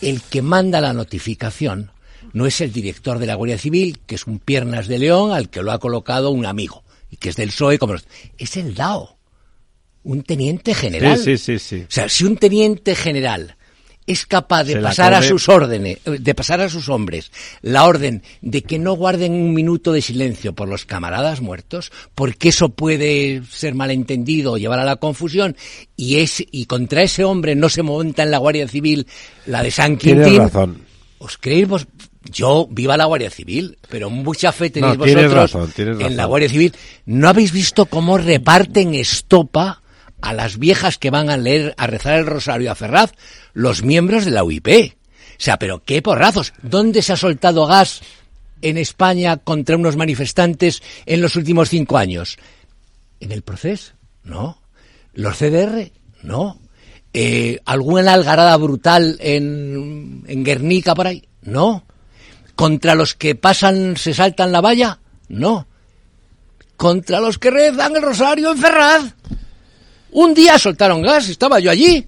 El 0.01 0.21
que 0.21 0.41
manda 0.41 0.79
la 0.79 0.93
notificación 0.93 1.91
no 2.31 2.45
es 2.45 2.61
el 2.61 2.71
director 2.71 3.19
de 3.19 3.25
la 3.25 3.35
Guardia 3.35 3.57
Civil, 3.57 3.99
que 4.07 4.15
es 4.15 4.27
un 4.27 4.39
piernas 4.39 4.87
de 4.87 4.97
león 4.97 5.33
al 5.33 5.49
que 5.49 5.61
lo 5.61 5.73
ha 5.73 5.79
colocado 5.79 6.31
un 6.31 6.45
amigo 6.45 6.85
y 7.09 7.17
que 7.17 7.27
es 7.27 7.35
del 7.35 7.49
PSOE 7.49 7.77
como 7.77 7.95
es 8.37 8.57
el 8.57 8.75
DAO, 8.75 9.17
un 10.03 10.23
teniente 10.23 10.73
general. 10.73 11.17
Sí, 11.17 11.37
sí, 11.37 11.59
sí, 11.59 11.83
O 11.87 11.91
sea, 11.91 12.09
si 12.09 12.25
un 12.25 12.37
teniente 12.37 12.95
general 12.95 13.55
es 14.07 14.25
capaz 14.25 14.63
de 14.63 14.77
pasar 14.77 15.13
a 15.13 15.21
sus 15.21 15.47
órdenes, 15.47 15.99
de 16.03 16.35
pasar 16.35 16.59
a 16.59 16.69
sus 16.69 16.89
hombres 16.89 17.31
la 17.61 17.85
orden 17.85 18.23
de 18.41 18.63
que 18.63 18.79
no 18.79 18.93
guarden 18.93 19.33
un 19.33 19.53
minuto 19.53 19.91
de 19.91 20.01
silencio 20.01 20.53
por 20.53 20.67
los 20.67 20.85
camaradas 20.85 21.41
muertos, 21.41 21.91
porque 22.15 22.49
eso 22.49 22.69
puede 22.69 23.43
ser 23.49 23.75
malentendido 23.75 24.53
o 24.53 24.57
llevar 24.57 24.79
a 24.79 24.85
la 24.85 24.95
confusión, 24.95 25.55
y 25.95 26.17
es 26.17 26.43
y 26.51 26.65
contra 26.65 27.03
ese 27.03 27.23
hombre 27.23 27.55
no 27.55 27.69
se 27.69 27.83
monta 27.83 28.23
en 28.23 28.31
la 28.31 28.39
Guardia 28.39 28.67
Civil 28.67 29.07
la 29.45 29.63
de 29.63 29.71
San 29.71 29.97
Quintín. 29.97 30.37
razón. 30.37 30.81
¿Os 31.19 31.37
creéis 31.37 31.67
vos? 31.67 31.87
Yo 32.23 32.67
viva 32.69 32.97
la 32.97 33.05
Guardia 33.05 33.29
Civil, 33.29 33.77
pero 33.89 34.09
mucha 34.09 34.51
fe 34.51 34.69
tenéis 34.69 34.97
vosotros 34.97 35.55
en 35.77 36.17
la 36.17 36.25
Guardia 36.25 36.49
Civil. 36.49 36.73
¿No 37.05 37.29
habéis 37.29 37.51
visto 37.51 37.85
cómo 37.85 38.17
reparten 38.17 38.93
estopa 38.93 39.80
a 40.21 40.33
las 40.33 40.57
viejas 40.57 40.97
que 40.97 41.09
van 41.09 41.29
a 41.29 41.37
leer, 41.37 41.73
a 41.77 41.87
rezar 41.87 42.19
el 42.19 42.25
rosario 42.25 42.71
a 42.71 42.75
Ferraz, 42.75 43.11
los 43.53 43.83
miembros 43.83 44.25
de 44.25 44.31
la 44.31 44.43
UIP. 44.43 44.67
O 44.67 45.43
sea, 45.43 45.57
pero 45.57 45.83
qué 45.83 46.01
porrazos. 46.01 46.53
¿Dónde 46.61 47.01
se 47.01 47.13
ha 47.13 47.17
soltado 47.17 47.65
gas 47.65 48.01
en 48.61 48.77
España 48.77 49.37
contra 49.37 49.75
unos 49.75 49.95
manifestantes 49.95 50.81
en 51.05 51.21
los 51.21 51.35
últimos 51.35 51.69
cinco 51.69 51.97
años? 51.97 52.37
¿En 53.19 53.31
el 53.31 53.41
proceso? 53.41 53.93
No. 54.23 54.61
¿Los 55.13 55.37
CDR? 55.37 55.91
No. 56.21 56.59
Eh, 57.13 57.59
¿Alguna 57.65 58.13
algarada 58.13 58.55
brutal 58.57 59.17
en, 59.19 60.23
Guernica 60.43 60.95
por 60.95 61.07
ahí? 61.07 61.27
No. 61.41 61.83
¿Contra 62.55 62.95
los 62.95 63.15
que 63.15 63.35
pasan, 63.35 63.97
se 63.97 64.13
saltan 64.13 64.51
la 64.51 64.61
valla? 64.61 64.99
No 65.27 65.67
contra 66.81 67.19
los 67.19 67.37
que 67.37 67.51
rezan 67.51 67.95
el 67.95 68.01
rosario 68.01 68.53
en 68.53 68.57
Ferraz. 68.57 69.13
Un 70.11 70.33
día 70.33 70.59
soltaron 70.59 71.01
gas, 71.01 71.29
estaba 71.29 71.59
yo 71.59 71.71
allí. 71.71 72.05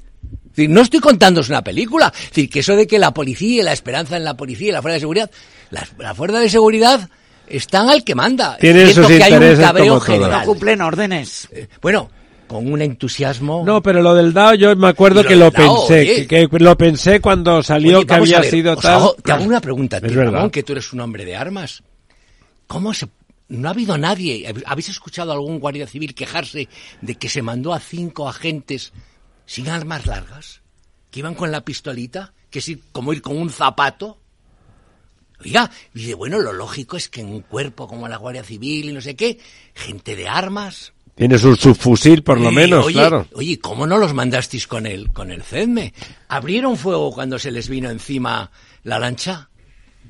decir, 0.50 0.70
no 0.70 0.82
estoy 0.82 1.00
contándos 1.00 1.50
una 1.50 1.64
película. 1.64 2.12
Es 2.14 2.30
decir, 2.30 2.50
que 2.50 2.60
eso 2.60 2.76
de 2.76 2.88
que 2.88 3.00
la 3.00 3.14
policía, 3.14 3.64
la 3.64 3.74
esperanza 3.74 4.18
en 4.18 4.24
la 4.24 4.36
policía 4.36 4.70
y 4.70 4.72
la 4.72 4.82
fuerza 4.82 4.96
de 4.96 5.00
seguridad, 5.00 5.32
la, 5.70 5.88
la 5.98 6.14
fuerza 6.14 6.40
de 6.40 6.50
seguridad 6.50 7.10
están 7.48 7.90
al 7.90 8.04
que 8.04 8.16
manda. 8.16 8.58
Tienen 8.58 8.94
sus 8.94 9.08
que 9.08 9.24
hay 9.24 9.34
un 9.34 9.56
cabreo 9.58 10.00
general. 10.00 10.42
No 10.42 10.46
cumplen 10.46 10.82
órdenes. 10.82 11.48
Eh, 11.52 11.68
bueno, 11.82 12.10
con 12.48 12.72
un 12.72 12.82
entusiasmo. 12.82 13.64
No, 13.66 13.82
pero 13.82 14.02
lo 14.02 14.14
del 14.14 14.34
DAO 14.34 14.56
yo 14.56 14.76
me 14.76 14.88
acuerdo 14.88 15.24
que 15.24 15.36
lo, 15.36 15.52
pensé, 15.52 16.28
que, 16.28 16.48
lo 16.52 16.78
pensé 16.78 17.20
cuando 17.20 17.64
salió 17.64 18.06
que 18.06 18.14
había 18.14 18.44
sido 18.44 18.76
tal. 18.76 19.12
te 19.24 19.32
hago 19.32 19.44
una 19.44 19.62
pregunta, 19.62 20.00
tío, 20.02 20.24
Ramón, 20.24 20.50
que 20.50 20.64
tú 20.64 20.74
eres 20.74 20.92
un 20.94 21.02
hombre 21.02 21.26
de 21.26 21.36
armas. 21.36 21.84
¿Cómo 22.68 22.94
se 22.94 23.08
no 23.50 23.68
ha 23.68 23.72
habido 23.72 23.98
nadie. 23.98 24.52
¿Habéis 24.66 24.90
escuchado 24.90 25.32
a 25.32 25.36
algún 25.36 25.60
guardia 25.60 25.88
civil 25.88 26.16
quejarse 26.16 26.70
de 27.02 27.16
que 27.16 27.30
se 27.30 27.42
mandó 27.42 27.74
a 27.74 27.80
cinco 27.80 28.28
agentes 28.28 28.94
sin 29.46 29.70
armas 29.70 30.06
largas? 30.06 30.62
Que 31.12 31.20
iban 31.20 31.36
con 31.36 31.52
la 31.52 31.64
pistolita, 31.64 32.34
que 32.50 32.60
es 32.60 32.72
como 32.92 33.14
ir 33.14 33.22
con 33.22 33.38
un 33.38 33.50
zapato. 33.50 34.20
Oiga, 35.44 35.70
y 35.94 36.00
dice, 36.00 36.14
bueno, 36.14 36.40
lo 36.40 36.54
lógico 36.54 36.98
es 36.98 37.10
que 37.10 37.22
en 37.22 37.28
un 37.28 37.42
cuerpo 37.42 37.88
como 37.88 38.08
la 38.08 38.18
Guardia 38.18 38.44
Civil 38.44 38.90
y 38.90 38.94
no 38.94 39.02
sé 39.02 39.16
qué, 39.16 39.40
gente 39.74 40.16
de 40.16 40.28
armas. 40.28 40.94
Tiene 41.16 41.38
su 41.38 41.56
subfusil, 41.56 42.24
por 42.24 42.40
lo 42.40 42.52
menos, 42.52 42.88
claro. 42.88 43.28
Oye, 43.34 43.60
¿cómo 43.60 43.86
no 43.86 43.98
los 43.98 44.16
mandasteis 44.16 44.66
con 44.66 44.88
el, 44.88 45.12
con 45.12 45.32
el 45.32 45.44
CEDME? 45.44 45.94
¿Abrieron 46.28 46.76
fuego 46.76 47.14
cuando 47.14 47.38
se 47.38 47.52
les 47.52 47.70
vino 47.70 47.92
encima 47.92 48.50
la 48.84 48.98
lancha? 48.98 49.50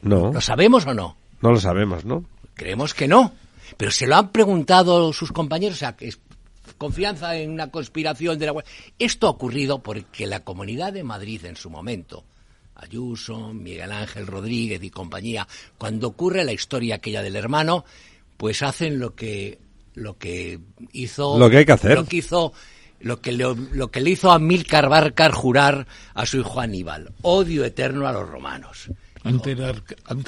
No. 0.02 0.32
¿Lo 0.32 0.40
sabemos 0.40 0.86
o 0.86 0.94
no? 0.94 1.18
No 1.42 1.52
lo 1.52 1.60
sabemos, 1.60 2.06
¿no? 2.06 2.24
Creemos 2.56 2.94
que 2.94 3.08
no. 3.08 3.34
Pero 3.78 3.92
se 3.92 4.08
lo 4.08 4.16
han 4.16 4.32
preguntado 4.32 5.14
sus 5.14 5.32
compañeros, 5.32 5.78
o 5.78 5.80
sea, 5.80 5.96
es 6.00 6.20
confianza 6.78 7.36
en 7.38 7.52
una 7.52 7.72
conspiración 7.72 8.38
de 8.38 8.46
la 8.46 8.64
Esto 9.00 9.28
ha 9.28 9.32
ocurrido 9.32 9.82
porque 9.82 10.28
la 10.28 10.42
Comunidad 10.42 10.94
de 10.94 11.04
Madrid 11.04 11.46
en 11.46 11.56
su 11.56 11.70
momento, 11.70 12.24
Ayuso, 12.76 13.54
Miguel 13.54 13.92
Ángel 13.92 14.28
Rodríguez 14.28 14.84
y 14.84 14.90
compañía, 14.90 15.48
cuando 15.78 16.08
ocurre 16.08 16.44
la 16.44 16.54
historia 16.54 16.96
aquella 16.96 17.22
del 17.22 17.36
hermano, 17.36 17.86
pues 18.38 18.62
hacen 18.62 19.00
lo 19.00 19.16
que 19.16 19.60
lo 19.96 20.18
que 20.18 20.60
hizo 20.92 21.38
lo 21.38 21.50
que 21.50 21.58
hay 21.58 21.66
que 21.66 21.72
hacer. 21.72 21.96
lo 21.96 22.06
que 22.06 22.18
hizo 22.18 22.52
lo 23.00 23.22
que 23.22 23.32
le, 23.32 23.46
lo 23.74 23.92
que 23.92 24.02
le 24.02 24.10
hizo 24.10 24.32
a 24.32 24.40
Milcar 24.40 24.90
Barcar 24.90 25.32
jurar 25.32 25.86
a 26.14 26.26
su 26.26 26.40
hijo 26.40 26.60
Aníbal. 26.60 27.12
Odio 27.22 27.64
eterno 27.64 28.08
a 28.08 28.12
los 28.12 28.28
romanos 28.28 28.90
ante 29.24 29.52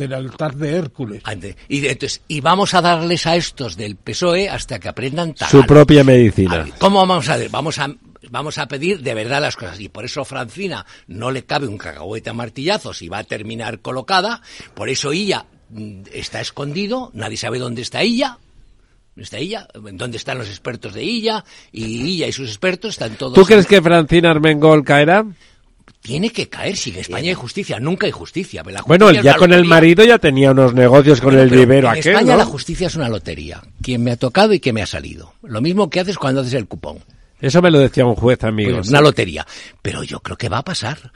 el, 0.05 0.13
altar 0.13 0.55
de 0.55 0.77
Hércules. 0.77 1.23
y, 1.67 1.85
entonces, 1.85 2.21
y 2.27 2.41
vamos 2.41 2.73
a 2.73 2.81
darles 2.81 3.27
a 3.27 3.35
estos 3.35 3.75
del 3.75 3.95
PSOE 3.97 4.49
hasta 4.49 4.79
que 4.79 4.87
aprendan 4.87 5.33
tal. 5.33 5.49
Su 5.49 5.65
propia 5.65 6.03
medicina. 6.03 6.65
¿Cómo 6.79 7.05
vamos 7.05 7.29
a 7.29 7.37
Vamos 7.49 7.77
a 7.79 7.89
vamos 8.29 8.57
a 8.57 8.67
pedir 8.67 9.01
de 9.01 9.13
verdad 9.13 9.41
las 9.41 9.55
cosas. 9.55 9.79
Y 9.79 9.89
por 9.89 10.05
eso 10.05 10.25
Francina 10.25 10.85
no 11.07 11.31
le 11.31 11.43
cabe 11.45 11.67
un 11.67 11.77
cacahuete 11.77 12.29
a 12.29 12.33
martillazos 12.33 13.01
y 13.01 13.09
va 13.09 13.19
a 13.19 13.23
terminar 13.23 13.79
colocada. 13.79 14.41
Por 14.73 14.89
eso 14.89 15.11
ella 15.11 15.45
mm, 15.69 16.03
está 16.13 16.41
escondido, 16.41 17.11
nadie 17.13 17.37
sabe 17.37 17.59
dónde 17.59 17.81
está 17.81 18.01
ella. 18.01 18.39
¿Está 19.15 19.37
ella? 19.37 19.67
¿Dónde 19.73 20.17
están 20.17 20.37
los 20.37 20.49
expertos 20.49 20.93
de 20.93 21.01
ella? 21.01 21.45
Y 21.71 22.15
ella 22.15 22.27
y 22.27 22.33
sus 22.33 22.49
expertos 22.49 22.91
están 22.95 23.15
todos... 23.15 23.33
¿Tú 23.33 23.45
crees 23.45 23.65
que 23.65 23.81
Francina 23.81 24.31
Armengol 24.31 24.83
caerá? 24.83 25.25
Tiene 26.05 26.29
que 26.29 26.47
caer. 26.47 26.77
Si 26.77 26.91
en 26.91 26.97
España 26.97 27.29
hay 27.29 27.33
justicia, 27.33 27.79
nunca 27.79 28.05
hay 28.05 28.11
justicia. 28.11 28.63
bueno, 28.85 29.11
ya 29.11 29.35
con 29.37 29.51
el 29.51 29.65
marido 29.65 30.03
ya 30.03 30.19
tenía 30.19 30.51
unos 30.51 30.75
negocios 30.75 31.19
con 31.19 31.35
el 31.37 31.49
vivero 31.49 31.91
en 31.91 31.97
España 31.97 32.37
la 32.37 32.45
justicia 32.45 32.87
es 32.87 32.95
una 32.95 33.09
lotería. 33.09 33.63
Quien 33.81 34.03
me 34.03 34.11
ha 34.11 34.15
tocado 34.15 34.53
y 34.53 34.59
quien 34.59 34.75
me 34.75 34.83
ha 34.83 34.85
salido. 34.85 35.33
Lo 35.41 35.61
mismo 35.61 35.89
que 35.89 35.99
haces 35.99 36.17
cuando 36.17 36.41
haces 36.41 36.53
el 36.53 36.67
cupón. 36.67 36.99
Eso 37.41 37.59
me 37.59 37.71
lo 37.71 37.79
decía 37.79 38.05
un 38.05 38.15
juez, 38.15 38.43
amigo. 38.43 38.77
Pues 38.77 38.89
una 38.89 39.01
lotería. 39.01 39.47
Pero 39.81 40.03
yo 40.03 40.19
creo 40.19 40.37
que 40.37 40.47
va 40.47 40.59
a 40.59 40.63
pasar. 40.63 41.11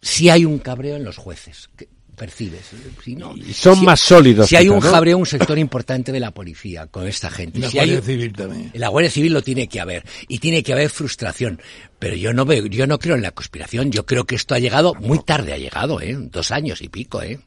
Si 0.00 0.30
hay 0.30 0.44
un 0.44 0.58
cabreo 0.58 0.94
en 0.94 1.02
los 1.02 1.16
jueces 1.16 1.68
percibes. 2.18 2.66
Si 3.02 3.16
no, 3.16 3.34
son 3.54 3.82
más 3.84 4.00
sólidos. 4.00 4.48
Si 4.48 4.56
hay 4.56 4.68
un 4.68 4.80
jabreo, 4.80 5.16
un 5.16 5.24
sector 5.24 5.58
importante 5.58 6.12
de 6.12 6.20
la 6.20 6.32
policía 6.32 6.86
con 6.88 7.06
esta 7.06 7.30
gente. 7.30 7.60
La 7.60 7.70
si 7.70 7.78
Guardia 7.78 8.02
Civil 8.02 8.32
también. 8.34 8.70
La 8.74 8.88
Guardia 8.88 9.10
Civil 9.10 9.32
lo 9.32 9.42
tiene 9.42 9.68
que 9.68 9.80
haber. 9.80 10.04
Y 10.28 10.38
tiene 10.40 10.62
que 10.62 10.74
haber 10.74 10.90
frustración. 10.90 11.60
Pero 11.98 12.16
yo 12.16 12.34
no 12.34 12.44
veo, 12.44 12.66
yo 12.66 12.86
no 12.86 12.98
creo 12.98 13.14
en 13.14 13.22
la 13.22 13.30
conspiración. 13.30 13.90
Yo 13.90 14.04
creo 14.04 14.24
que 14.24 14.34
esto 14.34 14.54
ha 14.54 14.58
llegado, 14.58 14.94
muy 14.94 15.20
tarde 15.20 15.54
ha 15.54 15.58
llegado, 15.58 16.00
¿eh? 16.00 16.16
Dos 16.18 16.50
años 16.50 16.82
y 16.82 16.88
pico, 16.88 17.22
¿eh? 17.22 17.40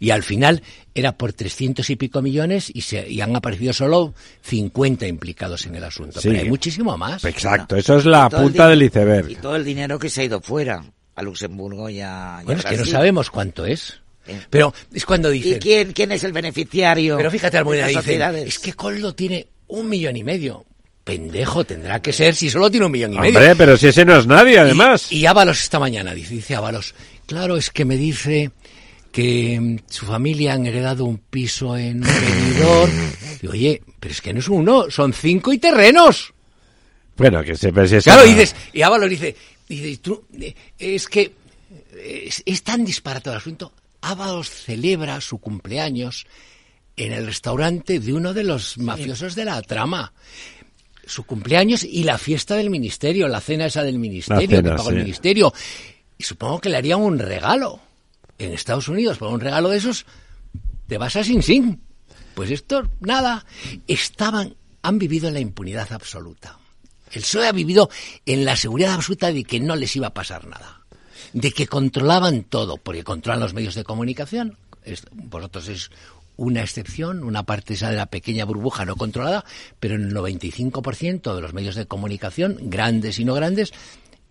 Y 0.00 0.10
al 0.10 0.22
final 0.22 0.62
era 0.94 1.16
por 1.18 1.34
300 1.34 1.88
y 1.90 1.96
pico 1.96 2.22
millones 2.22 2.72
y, 2.74 2.80
se, 2.80 3.08
y 3.08 3.20
han 3.20 3.36
aparecido 3.36 3.74
solo 3.74 4.14
50 4.42 5.06
implicados 5.06 5.66
en 5.66 5.74
el 5.74 5.84
asunto. 5.84 6.20
Pero 6.22 6.38
hay 6.38 6.48
muchísimo 6.48 6.96
más. 6.96 7.22
Exacto, 7.24 7.76
eso 7.76 7.98
es 7.98 8.06
la 8.06 8.30
punta 8.30 8.66
del 8.66 8.82
iceberg. 8.82 9.30
Y 9.30 9.36
todo 9.36 9.56
el 9.56 9.64
dinero 9.64 9.98
que 9.98 10.08
se 10.08 10.22
ha 10.22 10.24
ido 10.24 10.40
fuera 10.40 10.82
a 11.20 11.22
Luxemburgo 11.22 11.88
y 11.88 12.00
a, 12.00 12.40
Bueno, 12.44 12.60
es 12.60 12.66
que 12.66 12.76
no 12.76 12.84
sabemos 12.84 13.30
cuánto 13.30 13.64
es. 13.64 14.00
Pero 14.48 14.72
es 14.92 15.04
cuando 15.04 15.30
dice... 15.30 15.50
¿Y 15.50 15.58
quién, 15.58 15.92
quién 15.92 16.12
es 16.12 16.24
el 16.24 16.32
beneficiario? 16.32 17.16
Pero 17.16 17.30
fíjate, 17.30 17.58
Almudena 17.58 17.86
dice, 17.86 18.44
es 18.46 18.58
que 18.58 18.74
Coldo 18.74 19.14
tiene 19.14 19.46
un 19.68 19.88
millón 19.88 20.16
y 20.16 20.24
medio. 20.24 20.64
Pendejo 21.04 21.64
tendrá 21.64 22.00
que 22.00 22.12
ser 22.12 22.34
si 22.34 22.50
solo 22.50 22.70
tiene 22.70 22.86
un 22.86 22.92
millón 22.92 23.14
y 23.14 23.18
medio. 23.18 23.38
Hombre, 23.38 23.56
pero 23.56 23.76
si 23.76 23.88
ese 23.88 24.04
no 24.04 24.16
es 24.18 24.26
nadie, 24.26 24.58
además. 24.58 25.10
Y, 25.10 25.26
Ábalos 25.26 25.60
esta 25.60 25.78
mañana 25.78 26.14
dice, 26.14 26.34
dice 26.34 26.54
Ábalos, 26.54 26.94
claro, 27.26 27.56
es 27.56 27.70
que 27.70 27.84
me 27.84 27.96
dice 27.96 28.50
que 29.10 29.58
mm, 29.60 29.78
su 29.88 30.06
familia 30.06 30.52
han 30.52 30.66
heredado 30.66 31.04
un 31.04 31.18
piso 31.18 31.76
en 31.76 32.00
Benidorm. 32.02 32.92
Y 33.42 33.46
oye, 33.48 33.82
pero 33.98 34.12
es 34.12 34.20
que 34.20 34.32
no 34.32 34.40
es 34.40 34.48
uno, 34.48 34.90
son 34.90 35.12
cinco 35.12 35.52
y 35.52 35.58
terrenos. 35.58 36.32
Bueno, 37.16 37.42
que 37.42 37.54
se 37.54 37.70
si 37.86 37.98
Claro, 38.02 38.24
y, 38.24 38.30
dices, 38.30 38.54
y 38.72 38.82
Ábalos 38.82 39.10
dice, 39.10 39.34
y 39.70 39.96
tú, 39.98 40.24
eh, 40.38 40.54
es 40.78 41.08
que 41.08 41.32
es, 42.44 42.62
tan 42.62 42.84
disparatado 42.84 43.34
el 43.34 43.40
asunto. 43.40 43.72
Ábalos 44.00 44.50
celebra 44.50 45.20
su 45.20 45.38
cumpleaños 45.38 46.26
en 46.96 47.12
el 47.12 47.26
restaurante 47.26 48.00
de 48.00 48.12
uno 48.12 48.34
de 48.34 48.44
los 48.44 48.78
mafiosos 48.78 49.34
de 49.34 49.44
la 49.44 49.62
trama. 49.62 50.12
Su 51.06 51.24
cumpleaños 51.24 51.84
y 51.84 52.04
la 52.04 52.18
fiesta 52.18 52.56
del 52.56 52.70
ministerio, 52.70 53.28
la 53.28 53.40
cena 53.40 53.66
esa 53.66 53.82
del 53.82 53.98
ministerio, 53.98 54.62
que 54.62 54.68
pagó 54.70 54.90
el 54.90 55.02
ministerio. 55.02 55.52
Y 56.18 56.24
supongo 56.24 56.60
que 56.60 56.68
le 56.68 56.76
harían 56.76 57.00
un 57.00 57.18
regalo 57.18 57.80
en 58.38 58.52
Estados 58.52 58.88
Unidos, 58.88 59.18
por 59.18 59.32
un 59.32 59.40
regalo 59.40 59.68
de 59.68 59.78
esos, 59.78 60.06
te 60.86 60.98
vas 60.98 61.16
a 61.16 61.24
Sin 61.24 61.42
Sin. 61.42 61.80
Pues 62.34 62.50
esto, 62.50 62.88
nada. 63.00 63.44
Estaban, 63.86 64.54
han 64.82 64.98
vivido 64.98 65.28
en 65.28 65.34
la 65.34 65.40
impunidad 65.40 65.92
absoluta. 65.92 66.59
El 67.12 67.22
PSOE 67.22 67.48
ha 67.48 67.52
vivido 67.52 67.90
en 68.26 68.44
la 68.44 68.56
seguridad 68.56 68.94
absoluta 68.94 69.32
de 69.32 69.44
que 69.44 69.60
no 69.60 69.76
les 69.76 69.94
iba 69.96 70.08
a 70.08 70.14
pasar 70.14 70.46
nada, 70.46 70.82
de 71.32 71.50
que 71.52 71.66
controlaban 71.66 72.44
todo, 72.44 72.76
porque 72.76 73.04
controlan 73.04 73.40
los 73.40 73.54
medios 73.54 73.74
de 73.74 73.84
comunicación. 73.84 74.56
vosotros 75.12 75.68
es 75.68 75.90
una 76.36 76.62
excepción, 76.62 77.22
una 77.22 77.42
parte 77.42 77.74
esa 77.74 77.90
de 77.90 77.96
la 77.96 78.06
pequeña 78.06 78.46
burbuja 78.46 78.86
no 78.86 78.96
controlada, 78.96 79.44
pero 79.78 79.96
el 79.96 80.14
95% 80.14 81.34
de 81.34 81.40
los 81.42 81.52
medios 81.52 81.74
de 81.74 81.86
comunicación, 81.86 82.56
grandes 82.62 83.18
y 83.18 83.26
no 83.26 83.34
grandes, 83.34 83.72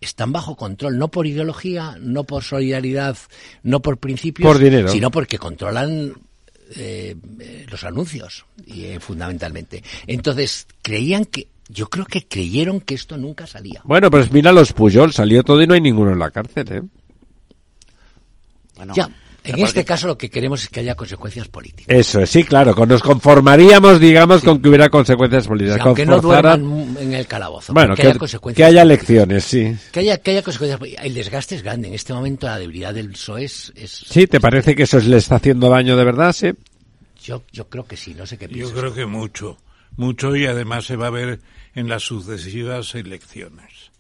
están 0.02 0.32
bajo 0.32 0.56
control, 0.56 0.98
no 0.98 1.10
por 1.10 1.28
ideología, 1.28 1.98
no 2.00 2.24
por 2.24 2.44
solidaridad, 2.44 3.18
no 3.64 3.82
por 3.82 3.98
principios, 3.98 4.58
sino 4.92 5.12
porque 5.12 5.38
controlan 5.38 6.14
eh, 6.76 7.16
los 7.70 7.84
anuncios, 7.84 8.46
y, 8.66 8.86
eh, 8.86 9.00
fundamentalmente. 9.00 9.84
Entonces, 10.08 10.68
creían 10.82 11.26
que 11.26 11.48
yo 11.70 11.88
creo 11.88 12.06
que 12.06 12.28
creyeron 12.28 12.82
que 12.82 12.96
esto 12.96 13.18
nunca 13.18 13.46
salía. 13.48 13.82
Bueno, 13.84 14.10
pues 14.10 14.32
mira 14.32 14.52
los 14.52 14.74
Puyol, 14.74 15.14
salió 15.14 15.44
todo 15.44 15.62
y 15.62 15.68
no 15.68 15.76
hay 15.76 15.82
ninguno 15.82 16.12
en 16.12 16.20
la 16.20 16.32
cárcel, 16.32 16.68
¿eh? 16.72 16.82
Bueno, 18.76 18.94
ya. 18.96 19.10
En 19.44 19.60
este 19.60 19.86
caso 19.86 20.08
lo 20.08 20.18
que 20.18 20.30
queremos 20.30 20.64
es 20.64 20.70
que 20.70 20.82
haya 20.82 20.96
consecuencias 20.96 21.48
políticas. 21.48 21.96
Eso 21.96 22.26
sí, 22.26 22.44
claro, 22.44 22.74
nos 22.86 23.02
conformaríamos, 23.02 24.00
digamos, 24.00 24.44
con 24.44 24.62
que 24.62 24.68
hubiera 24.68 24.90
consecuencias 24.90 25.48
políticas. 25.48 25.80
aunque 25.82 26.06
no 26.06 26.20
duerman 26.20 26.98
en 27.00 27.14
el 27.14 27.26
calabozo. 27.26 27.74
Bueno, 27.74 27.96
que, 27.96 28.04
haya 28.04 28.18
consecuencias. 28.18 28.58
Que 28.58 28.70
haya 28.70 28.82
elecciones, 28.82 29.44
sí. 29.46 29.76
Que 29.92 30.02
haya, 30.02 30.18
que 30.18 30.32
haya 30.32 30.44
consecuencias. 30.44 30.80
El 31.04 31.14
desgaste 31.14 31.56
es 31.56 31.64
grande. 31.64 31.88
En 31.88 31.94
este 31.94 32.14
momento 32.14 32.48
la 32.48 32.60
debilidad 32.60 32.94
del 32.94 33.12
PSOE 33.12 33.46
es... 33.46 33.72
sí, 33.86 34.28
¿te 34.28 34.40
parece 34.40 34.76
que 34.76 34.84
eso 34.84 35.00
le 35.00 35.18
está 35.18 35.36
haciendo 35.36 35.70
daño 35.70 35.96
de 35.96 36.04
verdad? 36.04 36.34
Sí. 36.34 36.52
Yo, 37.24 37.44
yo 37.52 37.70
creo 37.70 37.86
que 37.86 37.96
sí, 37.96 38.14
no 38.14 38.26
sé 38.26 38.38
qué 38.38 38.48
piensas. 38.48 38.74
Yo 38.74 38.80
creo 38.80 38.94
que 38.94 39.06
mucho. 39.06 39.58
Mucho 39.96 40.36
y 40.36 40.46
además 40.46 40.86
se 40.86 40.96
va 40.96 41.08
a 41.08 41.12
ver 41.12 41.40
en 41.80 41.88
las 41.88 42.04
sucesivas 42.04 42.94
elecciones. 42.96 43.92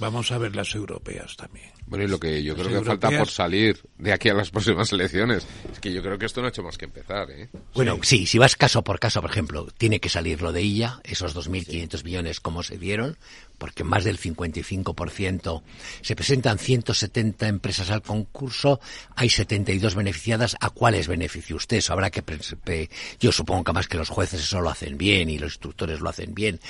Vamos 0.00 0.32
a 0.32 0.38
ver 0.38 0.56
las 0.56 0.74
europeas 0.74 1.36
también. 1.36 1.70
Bueno, 1.86 2.04
y 2.04 2.08
lo 2.08 2.18
que 2.18 2.42
yo 2.42 2.56
creo 2.56 2.80
que 2.80 2.84
falta 2.84 3.10
por 3.10 3.28
salir 3.28 3.78
de 3.98 4.12
aquí 4.12 4.28
a 4.28 4.34
las 4.34 4.50
próximas 4.50 4.92
elecciones 4.92 5.46
es 5.70 5.78
que 5.78 5.92
yo 5.92 6.02
creo 6.02 6.18
que 6.18 6.26
esto 6.26 6.40
no 6.40 6.46
ha 6.46 6.50
hecho 6.50 6.62
más 6.62 6.78
que 6.78 6.86
empezar. 6.86 7.30
¿eh? 7.30 7.48
Bueno, 7.74 7.98
sí. 8.02 8.26
si 8.26 8.38
vas 8.38 8.56
caso 8.56 8.82
por 8.82 8.98
caso, 8.98 9.20
por 9.20 9.30
ejemplo, 9.30 9.68
tiene 9.76 10.00
que 10.00 10.08
salir 10.08 10.42
lo 10.42 10.52
de 10.52 10.62
ella, 10.62 11.00
esos 11.04 11.36
2.500 11.36 12.02
millones 12.04 12.40
como 12.40 12.62
se 12.62 12.78
dieron, 12.78 13.18
porque 13.58 13.84
más 13.84 14.04
del 14.04 14.18
55% 14.18 15.62
se 16.02 16.16
presentan 16.16 16.58
170 16.58 17.48
empresas 17.48 17.90
al 17.90 18.02
concurso, 18.02 18.80
hay 19.16 19.28
72 19.28 19.94
beneficiadas. 19.94 20.56
¿A 20.60 20.70
cuáles 20.70 21.08
beneficia 21.08 21.56
usted? 21.56 21.78
Eso 21.78 21.92
habrá 21.92 22.10
que. 22.10 22.88
Yo 23.20 23.32
supongo 23.32 23.64
que 23.64 23.72
más 23.72 23.88
que 23.88 23.96
los 23.96 24.08
jueces 24.08 24.42
eso 24.42 24.60
lo 24.60 24.70
hacen 24.70 24.98
bien 24.98 25.30
y 25.30 25.38
los 25.38 25.52
instructores 25.52 26.00
lo 26.00 26.10
hacen 26.10 26.34
bien. 26.34 26.60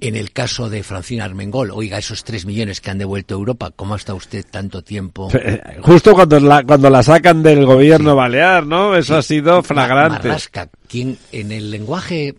En 0.00 0.16
el 0.16 0.32
caso 0.32 0.68
de 0.68 0.82
Francina 0.82 1.24
Armengol, 1.24 1.70
oiga, 1.70 1.98
esos 1.98 2.24
3 2.24 2.46
millones 2.46 2.80
que 2.80 2.90
han 2.90 2.98
devuelto 2.98 3.34
a 3.34 3.38
Europa, 3.38 3.70
¿cómo 3.74 3.96
está 3.96 4.14
usted 4.14 4.44
tanto 4.48 4.82
tiempo? 4.82 5.30
Eh, 5.34 5.60
justo 5.82 6.12
cuando 6.12 6.38
la, 6.40 6.62
cuando 6.62 6.88
la 6.90 7.02
sacan 7.02 7.42
del 7.42 7.66
gobierno 7.66 8.14
balear, 8.14 8.66
¿no? 8.66 8.94
Eso 8.94 9.16
ha 9.16 9.22
sido 9.22 9.62
flagrante. 9.62 10.28
Marrasca, 10.28 10.68
quien 10.88 11.18
en 11.32 11.52
el 11.52 11.70
lenguaje 11.70 12.34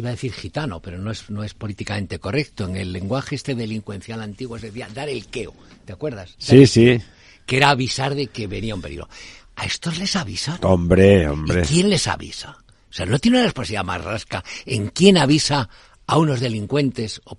iba 0.00 0.08
a 0.08 0.12
decir 0.12 0.32
gitano, 0.32 0.80
pero 0.80 0.98
no 0.98 1.10
es, 1.10 1.28
no 1.30 1.42
es 1.42 1.54
políticamente 1.54 2.18
correcto. 2.18 2.66
En 2.66 2.76
el 2.76 2.92
lenguaje 2.92 3.34
este 3.34 3.54
delincuencial 3.54 4.22
antiguo 4.22 4.58
se 4.58 4.66
decía 4.66 4.88
dar 4.92 5.08
el 5.08 5.26
queo, 5.26 5.54
¿te 5.84 5.92
acuerdas? 5.92 6.34
Sí, 6.38 6.66
sí. 6.66 7.00
Que 7.46 7.56
era 7.56 7.70
avisar 7.70 8.14
de 8.14 8.28
que 8.28 8.46
venía 8.46 8.74
un 8.74 8.82
peligro. 8.82 9.08
A 9.56 9.64
estos 9.64 9.98
les 9.98 10.14
avisan. 10.14 10.58
Hombre, 10.62 11.28
hombre. 11.28 11.62
¿Y 11.62 11.66
quién 11.66 11.90
les 11.90 12.06
avisa? 12.06 12.56
O 12.90 12.92
sea, 12.92 13.06
no 13.06 13.18
tiene 13.18 13.38
una 13.38 13.46
responsabilidad 13.46 13.84
más 13.84 14.04
rasca 14.04 14.44
en 14.64 14.88
quién 14.88 15.18
avisa 15.18 15.68
a 16.06 16.18
unos 16.18 16.40
delincuentes 16.40 17.20
o 17.24 17.36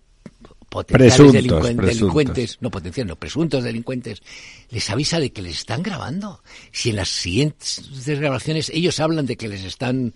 potenciales 0.69 1.33
delincuentes, 1.33 2.61
no 2.61 2.69
potenciales, 2.69 3.09
no, 3.09 3.15
presuntos 3.15 3.63
delincuentes, 3.63 4.21
les 4.69 4.89
avisa 4.89 5.19
de 5.19 5.31
que 5.31 5.41
les 5.41 5.57
están 5.57 5.81
grabando. 5.81 6.43
Si 6.71 6.91
en 6.91 6.97
las 6.97 7.09
siguientes 7.09 7.81
grabaciones 8.05 8.69
ellos 8.69 8.99
hablan 8.99 9.25
de 9.25 9.35
que 9.35 9.47
les 9.47 9.63
están... 9.63 10.13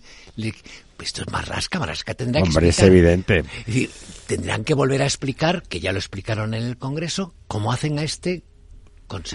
esto 1.02 1.22
es 1.22 1.30
más 1.30 1.48
rasca, 1.48 1.78
más 1.78 1.88
rasca 1.88 2.14
tendrá 2.14 2.42
que 2.42 2.48
Hombre, 2.48 2.68
es 2.68 2.78
evidente. 2.80 3.38
Es 3.38 3.66
decir, 3.66 3.90
tendrán 4.26 4.64
que 4.64 4.74
volver 4.74 5.02
a 5.02 5.06
explicar, 5.06 5.62
que 5.68 5.80
ya 5.80 5.92
lo 5.92 5.98
explicaron 5.98 6.54
en 6.54 6.62
el 6.62 6.76
Congreso, 6.76 7.34
cómo 7.46 7.72
hacen 7.72 7.98
a 7.98 8.02
este 8.02 8.44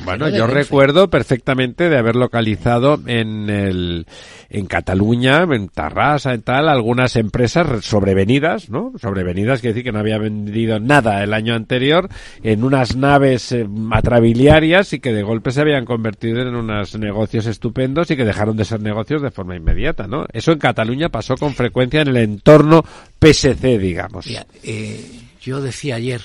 bueno, 0.04 0.30
yo 0.30 0.48
recuerdo 0.48 1.10
perfectamente 1.10 1.90
de 1.90 1.98
haber 1.98 2.16
localizado 2.16 3.00
en 3.06 3.50
el 3.50 4.06
en 4.50 4.66
Cataluña, 4.66 5.44
en 5.44 5.70
Tarrasa, 5.70 6.34
en 6.34 6.42
tal, 6.42 6.70
algunas 6.70 7.16
empresas 7.16 7.86
sobrevenidas, 7.86 8.70
¿no? 8.70 8.94
Sobrevenidas 9.00 9.62
quiere 9.62 9.74
decir 9.74 9.84
que 9.84 9.92
no 9.92 10.00
había 10.00 10.18
vendido 10.18 10.80
nada 10.80 11.24
el 11.24 11.34
año 11.34 11.54
anterior 11.54 12.10
en 12.42 12.64
unas 12.64 12.96
naves 12.96 13.52
eh, 13.52 13.68
atrabiliarias 13.92 14.94
y 14.94 15.00
que 15.00 15.14
de 15.14 15.24
golpe 15.24 15.52
se 15.52 15.62
habían 15.62 15.86
convertido 15.86 16.42
en 16.42 16.56
unos 16.56 16.98
negocios 16.98 17.46
estupendos 17.46 18.10
y 18.10 18.18
que 18.18 18.26
dejaron 18.26 18.58
de 18.58 18.66
ser 18.66 18.82
negocios 18.82 19.22
de 19.22 19.32
forma 19.32 19.56
inmediata, 19.56 20.08
¿no? 20.08 20.26
Eso 20.34 20.52
en 20.52 20.60
Cataluña 20.60 21.10
pasó 21.10 21.36
con 21.36 21.54
frecuencia 21.54 22.02
en 22.02 22.10
el 22.10 22.18
entorno 22.18 22.84
PSC, 23.20 23.78
digamos. 23.78 24.26
Eh, 24.64 25.06
yo 25.42 25.62
decía 25.62 25.96
ayer 25.96 26.22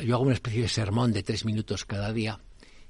yo 0.00 0.14
hago 0.14 0.24
una 0.24 0.34
especie 0.34 0.62
de 0.62 0.68
sermón 0.68 1.12
de 1.12 1.22
tres 1.22 1.44
minutos 1.44 1.84
cada 1.84 2.12
día, 2.12 2.40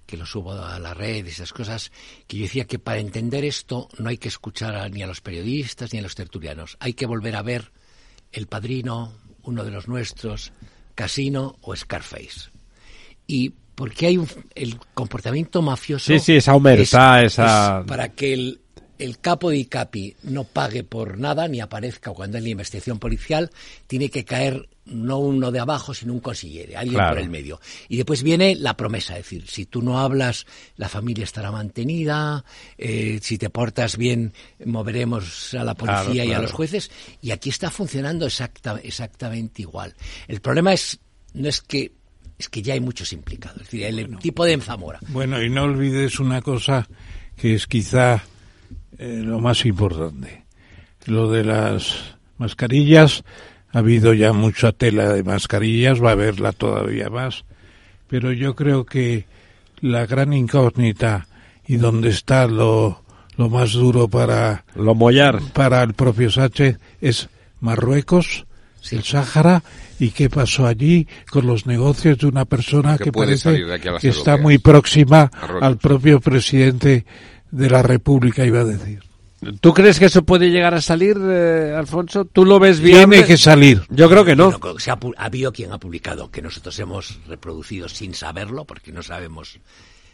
que 0.07 0.17
lo 0.17 0.27
subo 0.27 0.53
a 0.53 0.79
la 0.79 0.95
red 0.95 1.25
y 1.27 1.31
esas 1.31 1.53
cosas, 1.53 1.91
que 2.27 2.37
yo 2.37 2.43
decía 2.45 2.67
que 2.67 2.79
para 2.79 3.01
entender 3.01 3.45
esto 3.45 3.89
no 3.99 4.11
hay 4.11 4.19
que 4.19 4.29
escuchar 4.29 4.91
ni 4.91 5.03
a 5.03 5.07
los 5.07 5.21
periodistas 5.21 5.93
ni 5.93 5.99
a 5.99 6.03
los 6.03 6.15
tertulianos, 6.15 6.77
hay 6.81 6.95
que 6.95 7.07
volver 7.07 7.37
a 7.37 7.43
ver 7.43 7.73
El 8.33 8.47
Padrino, 8.47 9.15
uno 9.43 9.65
de 9.65 9.71
los 9.71 9.89
nuestros, 9.89 10.53
Casino 10.95 11.57
o 11.63 11.75
Scarface. 11.75 12.51
Y 13.27 13.53
porque 13.75 14.07
hay 14.07 14.21
el 14.55 14.79
comportamiento 14.95 15.63
mafioso. 15.63 16.13
Sí, 16.13 16.19
sí, 16.19 16.37
esa 16.37 16.55
para 17.87 18.11
que 18.11 18.33
el, 18.33 18.61
el 18.99 19.19
capo 19.19 19.51
de 19.51 19.57
ICAPI 19.59 20.17
no 20.25 20.45
pague 20.45 20.85
por 20.85 21.19
nada 21.19 21.49
ni 21.49 21.61
aparezca 21.61 22.13
cuando 22.13 22.37
hay 22.37 22.45
la 22.45 22.51
investigación 22.51 22.99
policial, 22.99 23.51
tiene 23.87 24.11
que 24.11 24.25
caer 24.25 24.69
no 24.87 25.19
uno 25.19 25.51
de 25.51 25.61
abajo, 25.61 25.95
sino 25.95 26.13
un 26.13 26.21
consillere, 26.21 26.77
alguien 26.77 27.01
por 27.09 27.19
el 27.19 27.31
medio. 27.31 27.61
Y 27.89 27.97
después 27.97 28.23
viene 28.23 28.55
la 28.55 28.77
promesa, 28.77 29.17
es 29.17 29.25
decir, 29.25 29.47
si 29.49 29.67
tú 29.67 29.83
no 29.83 29.99
hablas, 29.99 30.47
la 30.77 30.89
familia 30.89 31.25
estará 31.25 31.51
mantenida, 31.51 32.45
eh, 32.77 33.19
si 33.23 33.39
te 33.39 33.51
portas 33.51 33.97
bien, 33.97 34.33
moveremos 34.65 35.55
a 35.55 35.65
la 35.65 35.75
policía 35.75 36.25
y 36.25 36.33
a 36.33 36.39
los 36.39 36.53
jueces, 36.53 36.91
y 37.23 37.31
aquí 37.31 37.49
está 37.51 37.71
funcionando 37.71 38.27
exacta, 38.27 38.79
exactamente 38.83 39.63
igual. 39.63 39.95
El 40.29 40.41
problema 40.41 40.73
es, 40.73 40.99
no 41.33 41.49
es 41.49 41.61
que 41.61 41.93
es 42.37 42.49
que 42.49 42.63
ya 42.63 42.75
hay 42.75 42.81
muchos 42.81 43.13
implicados, 43.13 43.59
es 43.59 43.71
decir, 43.71 43.85
el 43.85 44.19
tipo 44.19 44.45
de 44.45 44.61
Zamora. 44.61 44.99
Bueno, 45.09 45.41
y 45.41 45.49
no 45.49 45.63
olvides 45.65 46.19
una 46.19 46.43
cosa 46.43 46.89
que 47.37 47.55
es 47.55 47.69
quizá 47.69 48.25
eh, 48.99 49.21
lo 49.25 49.39
más 49.39 49.65
importante, 49.65 50.45
lo 51.07 51.31
de 51.31 51.45
las 51.45 52.17
mascarillas 52.39 53.23
ha 53.75 53.79
habido 53.81 54.15
ya 54.15 54.33
mucha 54.33 54.71
tela 54.71 55.13
de 55.13 55.25
mascarillas, 55.25 56.03
va 56.03 56.11
a 56.11 56.13
haberla 56.13 56.53
todavía 56.53 57.11
más, 57.11 57.45
pero 58.09 58.33
yo 58.33 58.55
creo 58.55 58.87
que 58.87 59.27
la 59.81 60.07
gran 60.07 60.33
incógnita 60.33 61.27
y 61.67 61.77
donde 61.77 62.11
está 62.11 62.47
lo, 62.47 63.03
lo 63.37 63.49
más 63.51 63.73
duro 63.73 64.07
para 64.07 64.65
lo 64.77 64.95
mollar. 64.95 65.41
para 65.53 65.83
el 65.83 65.93
propio 65.93 66.31
Sánchez 66.31 66.79
es 67.01 67.29
Marruecos, 67.61 68.47
el 68.93 69.03
Sáhara 69.03 69.65
y 69.99 70.11
qué 70.11 70.31
pasó 70.31 70.69
allí 70.69 71.09
con 71.29 71.47
los 71.47 71.67
negocios 71.67 72.19
de 72.19 72.27
una 72.27 72.45
persona 72.45 72.97
que, 72.97 73.11
parece 73.11 73.61
que 74.01 74.09
está 74.09 74.37
muy 74.37 74.59
próxima 74.59 75.31
al 75.61 75.79
propio 75.79 76.21
presidente 76.21 77.05
de 77.51 77.71
la 77.71 77.83
República, 77.83 78.45
iba 78.45 78.61
a 78.61 78.65
decir. 78.65 79.03
¿Tú 79.61 79.73
crees 79.73 79.99
que 79.99 80.07
eso 80.07 80.23
puede 80.25 80.51
llegar 80.51 80.75
a 80.75 80.81
salir, 80.81 81.17
eh, 81.21 81.75
Alfonso? 81.77 82.25
¿Tú 82.25 82.45
lo 82.45 82.59
ves 82.59 82.81
bien? 82.81 83.11
Tiene 83.11 83.27
que 83.27 83.37
salir. 83.37 83.83
Yo 83.91 84.09
creo 84.09 84.25
que 84.25 84.37
no. 84.37 84.51
ha, 84.51 85.25
habido 85.25 85.53
quien 85.53 85.73
ha 85.73 85.79
publicado 85.79 86.31
que 86.31 86.43
nosotros 86.43 86.79
hemos 86.79 87.21
reproducido 87.27 87.89
sin 87.89 88.15
saberlo, 88.15 88.65
porque 88.65 88.93
no 88.93 89.03
sabemos. 89.03 89.59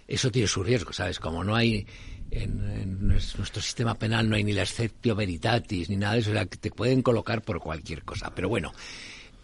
Eso 0.07 0.31
tiene 0.31 0.49
su 0.49 0.63
riesgo, 0.63 0.93
¿sabes? 0.93 1.21
Como 1.21 1.45
no 1.45 1.55
hay 1.55 1.87
en, 2.31 3.09
nuestro 3.09 3.61
sistema 3.61 3.95
penal 3.95 4.29
no 4.29 4.37
hay 4.37 4.45
ni 4.45 4.53
la 4.53 4.63
exceptio 4.63 5.15
veritatis 5.15 5.91
ni 5.91 5.97
nada 5.97 6.15
de 6.15 6.21
eso, 6.21 6.31
o 6.31 6.35
sea, 6.35 6.47
que 6.47 6.59
te 6.59 6.71
pueden 6.71 7.03
colocar 7.03 7.43
por 7.43 7.61
cualquier 7.61 8.03
cosa. 8.05 8.33
Pero 8.35 8.49
bueno, 8.49 8.73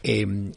eh, 0.02 0.52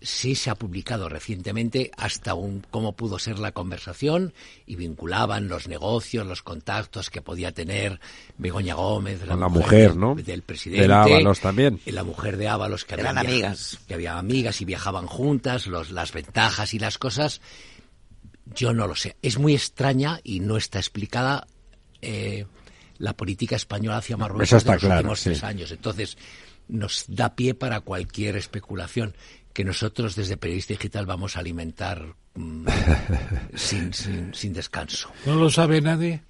sí 0.00 0.34
se 0.34 0.50
ha 0.50 0.54
publicado 0.54 1.08
recientemente 1.08 1.90
hasta 1.96 2.34
un 2.34 2.62
cómo 2.70 2.92
pudo 2.92 3.18
ser 3.18 3.38
la 3.38 3.52
conversación 3.52 4.34
y 4.66 4.76
vinculaban 4.76 5.48
los 5.48 5.68
negocios, 5.68 6.26
los 6.26 6.42
contactos 6.42 7.10
que 7.10 7.22
podía 7.22 7.52
tener 7.52 8.00
Begoña 8.36 8.74
Gómez, 8.74 9.26
la, 9.26 9.36
mujer, 9.48 9.96
¿no? 9.96 10.14
del 10.14 10.42
presidente, 10.42 10.86
de 10.86 10.94
Ábalos 10.94 11.40
también, 11.40 11.80
la 11.86 12.04
mujer 12.04 12.36
de 12.36 12.48
Ábalos 12.48 12.84
que 12.84 12.94
eran 12.94 13.18
amigas, 13.18 13.78
que 13.88 13.94
había 13.94 14.18
amigas 14.18 14.60
y 14.60 14.64
viajaban 14.64 15.06
juntas, 15.06 15.66
los, 15.66 15.90
las 15.90 16.12
ventajas 16.12 16.74
y 16.74 16.78
las 16.78 16.98
cosas. 16.98 17.40
Yo 18.54 18.72
no 18.72 18.86
lo 18.86 18.94
sé. 18.94 19.16
Es 19.22 19.38
muy 19.38 19.54
extraña 19.54 20.20
y 20.22 20.38
no 20.38 20.56
está 20.56 20.78
explicada 20.78 21.48
eh, 22.00 22.46
la 22.98 23.16
política 23.16 23.56
española 23.56 23.98
hacia 23.98 24.16
Marruecos 24.16 24.64
en 24.64 24.72
los 24.72 24.82
últimos 24.84 25.20
tres 25.20 25.42
años. 25.42 25.72
Entonces 25.72 26.16
nos 26.68 27.04
da 27.08 27.34
pie 27.34 27.54
para 27.54 27.80
cualquier 27.80 28.36
especulación 28.36 29.14
que 29.56 29.64
nosotros 29.64 30.14
desde 30.14 30.36
Periodista 30.36 30.74
Digital 30.74 31.06
vamos 31.06 31.34
a 31.34 31.40
alimentar 31.40 32.04
mm, 32.34 32.66
sin, 33.54 33.90
sin, 33.94 34.52
descanso. 34.52 35.10
¿No 35.24 35.34
lo 35.36 35.48
sabe 35.48 35.80
nadie? 35.80 36.20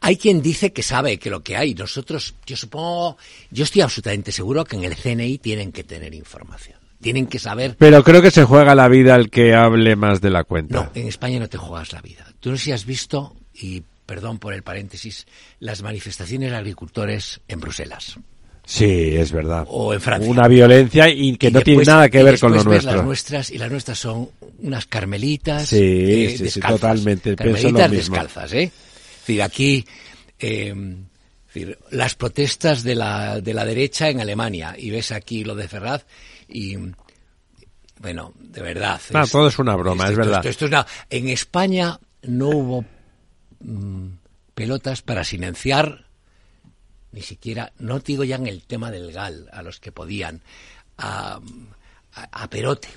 Hay 0.00 0.16
quien 0.16 0.40
dice 0.40 0.72
que 0.72 0.82
sabe 0.82 1.18
que 1.18 1.28
lo 1.28 1.42
que 1.42 1.54
hay. 1.54 1.74
Nosotros, 1.74 2.34
yo 2.46 2.56
supongo, 2.56 3.18
yo 3.50 3.64
estoy 3.64 3.82
absolutamente 3.82 4.32
seguro 4.32 4.64
que 4.64 4.76
en 4.76 4.84
el 4.84 4.96
CNI 4.96 5.36
tienen 5.36 5.70
que 5.70 5.84
tener 5.84 6.14
información. 6.14 6.78
Tienen 6.98 7.26
que 7.26 7.38
saber. 7.38 7.76
Pero 7.76 8.02
creo 8.02 8.22
que 8.22 8.30
se 8.30 8.44
juega 8.44 8.74
la 8.74 8.88
vida 8.88 9.16
el 9.16 9.28
que 9.28 9.52
hable 9.52 9.94
más 9.94 10.22
de 10.22 10.30
la 10.30 10.44
cuenta. 10.44 10.74
No, 10.74 10.90
en 10.94 11.08
España 11.08 11.38
no 11.40 11.50
te 11.50 11.58
juegas 11.58 11.92
la 11.92 12.00
vida. 12.00 12.24
Tú 12.40 12.52
no 12.52 12.56
sé 12.56 12.64
si 12.64 12.72
has 12.72 12.86
visto, 12.86 13.36
y 13.52 13.82
perdón 14.06 14.38
por 14.38 14.54
el 14.54 14.62
paréntesis, 14.62 15.26
las 15.60 15.82
manifestaciones 15.82 16.50
de 16.50 16.56
agricultores 16.56 17.42
en 17.48 17.60
Bruselas. 17.60 18.18
Sí, 18.64 19.16
es 19.16 19.32
verdad. 19.32 19.66
O 19.68 19.92
en 19.92 20.00
Francia. 20.00 20.30
Una 20.30 20.48
violencia 20.48 21.08
y 21.08 21.36
que 21.36 21.50
no 21.50 21.60
tiene 21.62 21.84
nada 21.84 22.08
que 22.08 22.22
ver 22.22 22.38
con 22.38 22.54
lo 22.54 22.62
nuestro. 22.62 22.96
Las 22.96 23.04
nuestras 23.04 23.50
y 23.50 23.58
las 23.58 23.70
nuestras 23.70 23.98
son 23.98 24.30
unas 24.60 24.86
carmelitas. 24.86 25.68
Sí, 25.68 25.76
eh, 25.78 26.50
sí, 26.50 26.60
totalmente. 26.60 27.34
Carmelitas 27.34 27.90
descalzas, 27.90 28.52
¿eh? 28.52 28.64
Es 28.64 29.18
decir, 29.26 29.42
aquí 29.42 29.84
eh, 30.38 30.74
las 31.90 32.14
protestas 32.14 32.82
de 32.82 32.94
la, 32.94 33.40
de 33.40 33.54
la 33.54 33.64
derecha 33.64 34.08
en 34.08 34.20
Alemania 34.20 34.74
y 34.76 34.90
ves 34.90 35.12
aquí 35.12 35.44
lo 35.44 35.54
de 35.54 35.68
Ferraz 35.68 36.04
y 36.48 36.76
bueno, 37.98 38.32
de 38.38 38.62
verdad. 38.62 39.00
Ah, 39.12 39.26
todo 39.30 39.48
es 39.48 39.58
una 39.58 39.76
broma, 39.76 40.08
es 40.08 40.16
verdad. 40.16 40.44
Esto, 40.44 40.66
es 40.66 40.72
en 41.10 41.28
España 41.28 42.00
no 42.22 42.48
hubo 42.48 42.84
mm, 43.60 44.08
pelotas 44.54 45.02
para 45.02 45.24
silenciar 45.24 46.06
ni 47.12 47.22
siquiera, 47.22 47.72
no 47.78 48.00
digo 48.00 48.24
ya 48.24 48.36
en 48.36 48.46
el 48.46 48.62
tema 48.62 48.90
del 48.90 49.12
GAL, 49.12 49.48
a 49.52 49.62
los 49.62 49.78
que 49.78 49.92
podían, 49.92 50.42
a, 50.98 51.40
a, 52.14 52.50
Perote. 52.50 52.88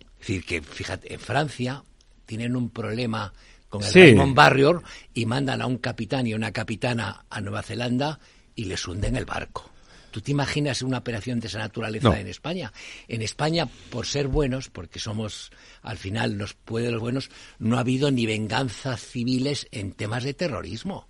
Es 0.00 0.18
decir, 0.18 0.44
que 0.44 0.62
fíjate, 0.62 1.12
en 1.12 1.20
Francia 1.20 1.84
tienen 2.26 2.56
un 2.56 2.70
problema 2.70 3.32
con 3.68 3.82
el 3.82 3.90
sí. 3.90 4.14
Barrior 4.28 4.82
y 5.12 5.26
mandan 5.26 5.60
a 5.60 5.66
un 5.66 5.78
capitán 5.78 6.26
y 6.26 6.34
una 6.34 6.52
capitana 6.52 7.24
a 7.28 7.40
Nueva 7.40 7.62
Zelanda 7.62 8.18
y 8.54 8.64
les 8.64 8.86
hunden 8.86 9.16
el 9.16 9.24
barco. 9.24 9.70
¿Tú 10.12 10.20
te 10.20 10.30
imaginas 10.30 10.80
una 10.82 10.98
operación 10.98 11.40
de 11.40 11.48
esa 11.48 11.58
naturaleza 11.58 12.20
en 12.20 12.28
España? 12.28 12.72
En 13.08 13.20
España, 13.20 13.66
por 13.90 14.06
ser 14.06 14.28
buenos, 14.28 14.70
porque 14.70 15.00
somos, 15.00 15.50
al 15.82 15.98
final, 15.98 16.38
nos 16.38 16.54
puede 16.54 16.92
los 16.92 17.00
buenos, 17.00 17.30
no 17.58 17.78
ha 17.78 17.80
habido 17.80 18.12
ni 18.12 18.24
venganzas 18.24 19.00
civiles 19.00 19.66
en 19.72 19.90
temas 19.90 20.22
de 20.22 20.34
terrorismo 20.34 21.08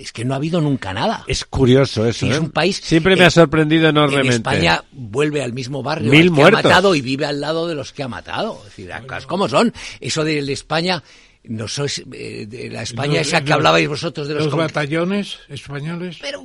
es 0.00 0.12
que 0.12 0.24
no 0.24 0.32
ha 0.32 0.38
habido 0.38 0.60
nunca 0.62 0.94
nada. 0.94 1.24
Es 1.26 1.44
curioso 1.44 2.06
eso. 2.06 2.26
Es 2.26 2.36
¿eh? 2.36 2.38
un 2.40 2.50
país. 2.50 2.80
Siempre 2.82 3.16
me 3.16 3.26
ha 3.26 3.30
sorprendido 3.30 3.88
enormemente. 3.88 4.28
En 4.28 4.34
España 4.34 4.82
vuelve 4.92 5.42
al 5.42 5.52
mismo 5.52 5.82
barrio 5.82 6.10
Mil 6.10 6.32
que 6.34 6.42
ha 6.42 6.50
matado 6.50 6.94
y 6.94 7.02
vive 7.02 7.26
al 7.26 7.40
lado 7.40 7.68
de 7.68 7.74
los 7.74 7.92
que 7.92 8.02
ha 8.02 8.08
matado. 8.08 8.58
Es 8.66 8.76
decir, 8.76 8.90
¿cómo 9.26 9.48
son? 9.48 9.74
Eso 10.00 10.24
de 10.24 10.38
España 10.52 11.02
no 11.44 11.66
sois 11.68 12.04
eh, 12.12 12.44
de 12.46 12.68
la 12.68 12.82
España 12.82 13.20
esa 13.20 13.42
que 13.42 13.52
hablabais 13.52 13.88
vosotros 13.88 14.28
de 14.28 14.34
los, 14.34 14.54
batallones 14.54 15.38
españoles. 15.48 16.18
Pero 16.20 16.44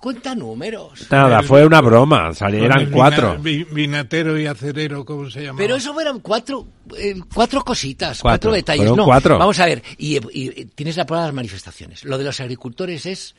cuenta 0.00 0.34
números. 0.34 1.06
Nada, 1.10 1.42
fue 1.42 1.64
una 1.64 1.80
broma, 1.80 2.32
salieron 2.34 2.90
cuatro. 2.90 3.38
vinatero 3.38 4.38
y 4.38 4.46
acerero, 4.46 5.04
¿cómo 5.04 5.30
se 5.30 5.44
llama? 5.44 5.58
Pero 5.58 5.76
eso 5.76 5.94
fueron 5.94 6.20
cuatro, 6.20 6.66
eh, 6.98 7.14
cuatro 7.32 7.62
cositas, 7.62 8.20
cuatro, 8.20 8.52
detalles. 8.52 8.90
No, 8.90 9.06
vamos 9.06 9.60
a 9.60 9.66
ver, 9.66 9.82
y, 9.96 10.18
tienes 10.74 10.96
la 10.96 11.06
prueba 11.06 11.22
de 11.22 11.28
las 11.28 11.34
manifestaciones. 11.34 12.04
Lo 12.04 12.18
de 12.18 12.24
los 12.24 12.40
agricultores 12.40 13.06
es... 13.06 13.34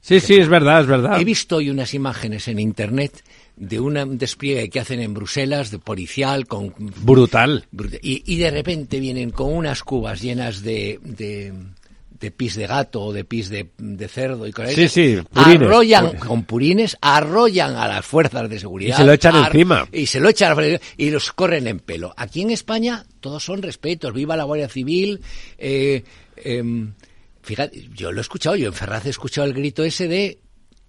Sí, 0.00 0.20
sí, 0.20 0.36
es 0.36 0.48
verdad, 0.48 0.80
es 0.80 0.86
verdad. 0.86 1.20
He 1.20 1.24
visto 1.24 1.56
hoy 1.56 1.68
unas 1.68 1.92
imágenes 1.92 2.48
en 2.48 2.58
internet 2.58 3.22
de 3.60 3.78
un 3.78 4.16
despliegue 4.16 4.70
que 4.70 4.80
hacen 4.80 5.00
en 5.00 5.12
Bruselas, 5.12 5.70
de 5.70 5.78
policial, 5.78 6.46
con... 6.46 6.74
Brutal. 7.02 7.66
Y, 8.00 8.38
de 8.38 8.50
repente 8.50 8.98
vienen 8.98 9.30
con 9.30 9.52
unas 9.52 9.82
cubas 9.82 10.22
llenas 10.22 10.62
de, 10.62 10.98
de, 11.02 12.30
pis 12.30 12.56
de 12.56 12.66
gato 12.66 13.02
o 13.02 13.12
de 13.12 13.24
pis 13.24 13.50
de, 13.50 13.68
cerdo 14.08 14.46
y 14.46 14.52
con 14.52 14.66
Sí, 14.68 14.88
sí, 14.88 15.18
purines. 15.30 15.68
Arrollan, 15.68 16.16
con 16.16 16.44
purines, 16.44 16.96
arrollan 17.02 17.76
a 17.76 17.86
las 17.86 18.06
fuerzas 18.06 18.48
de 18.48 18.58
seguridad. 18.58 18.94
Y 18.94 18.96
se 18.96 19.04
lo 19.04 19.12
echan 19.12 19.36
encima. 19.36 19.86
Y 19.92 20.06
se 20.06 20.20
lo 20.20 20.30
echan 20.30 20.56
y 20.96 21.10
los 21.10 21.30
corren 21.32 21.66
en 21.66 21.80
pelo. 21.80 22.14
Aquí 22.16 22.40
en 22.40 22.52
España 22.52 23.04
todos 23.20 23.44
son 23.44 23.60
respetos. 23.60 24.14
Viva 24.14 24.38
la 24.38 24.44
Guardia 24.44 24.70
Civil. 24.70 25.20
Eh, 25.58 26.02
em, 26.36 26.94
fíjate, 27.42 27.90
yo 27.94 28.10
lo 28.10 28.20
he 28.20 28.22
escuchado, 28.22 28.56
yo 28.56 28.68
en 28.68 28.74
Ferraz 28.74 29.04
he 29.04 29.10
escuchado 29.10 29.46
el 29.46 29.52
grito 29.52 29.84
ese 29.84 30.08
de 30.08 30.38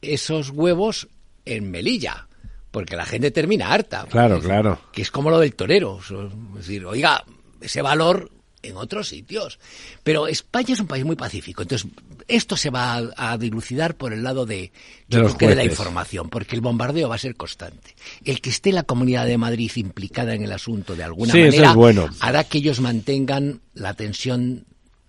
esos 0.02 0.52
huevos 0.52 1.10
en 1.43 1.69
Melilla 1.69 2.30
porque 2.72 2.95
la 2.95 3.06
gente 3.06 3.31
termina 3.31 3.72
harta. 3.72 4.06
Claro, 4.10 4.39
claro. 4.39 4.80
Que 4.91 5.02
es 5.02 5.11
como 5.11 5.30
lo 5.30 5.39
del 5.39 5.53
torero. 5.56 5.99
Es 5.99 6.56
decir, 6.56 6.85
oiga, 6.85 7.23
ese 7.60 7.81
valor 7.81 8.31
en 8.64 8.77
otros 8.77 9.10
sitios. 9.10 9.60
Pero 10.03 10.27
España 10.27 10.73
es 10.73 10.80
un 10.80 10.88
país 10.88 11.06
muy 11.06 11.15
pacífico. 11.15 11.61
Entonces, 11.61 11.89
esto 12.27 12.56
se 12.56 12.69
va 12.69 13.02
a, 13.15 13.38
dilucidar 13.38 13.95
por 13.95 14.14
el 14.14 14.23
lado 14.23 14.45
de, 14.45 14.72
de, 15.07 15.56
la 15.56 15.64
información, 15.64 16.30
porque 16.30 16.56
el 16.56 16.61
bombardeo 16.61 17.10
va 17.10 17.15
a 17.15 17.19
ser 17.19 17.35
constante. 17.35 17.95
El 18.23 18.41
que 18.41 18.49
esté 18.49 18.72
la 18.72 18.84
Comunidad 18.84 19.26
de 19.26 19.38
Madrid 19.38 19.72
implicada 19.76 20.34
en 20.34 20.43
el 20.43 20.52
asunto 20.52 20.95
de 20.95 21.03
alguna 21.03 21.34
manera 21.34 21.76
hará 22.19 22.43
que 22.43 22.60
ellos 22.60 22.80
mantengan 22.80 23.61
la 23.73 23.93
tensión 23.93 24.65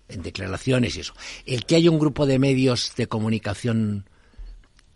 en 0.09 0.21
declaraciones 0.21 0.95
y 0.95 1.01
eso. 1.01 1.13
El 1.45 1.65
que 1.65 1.75
haya 1.75 1.91
un 1.91 1.99
grupo 1.99 2.25
de 2.25 2.39
medios 2.39 2.93
de 2.95 3.07
comunicación 3.07 4.05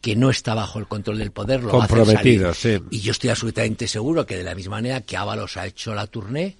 que 0.07 0.15
no 0.15 0.29
está 0.29 0.53
bajo 0.53 0.79
el 0.79 0.87
control 0.87 1.17
del 1.17 1.31
poder 1.31 1.61
lo 1.63 1.69
comprometido, 1.69 2.53
sí. 2.53 2.79
Y 2.91 3.01
yo 3.01 3.11
estoy 3.11 3.29
absolutamente 3.29 3.89
seguro 3.89 4.25
que 4.25 4.37
de 4.37 4.45
la 4.45 4.55
misma 4.55 4.77
manera 4.77 5.01
que 5.01 5.17
Ábalos 5.17 5.57
ha 5.57 5.67
hecho 5.67 5.93
la 5.93 6.07
tournée, 6.07 6.55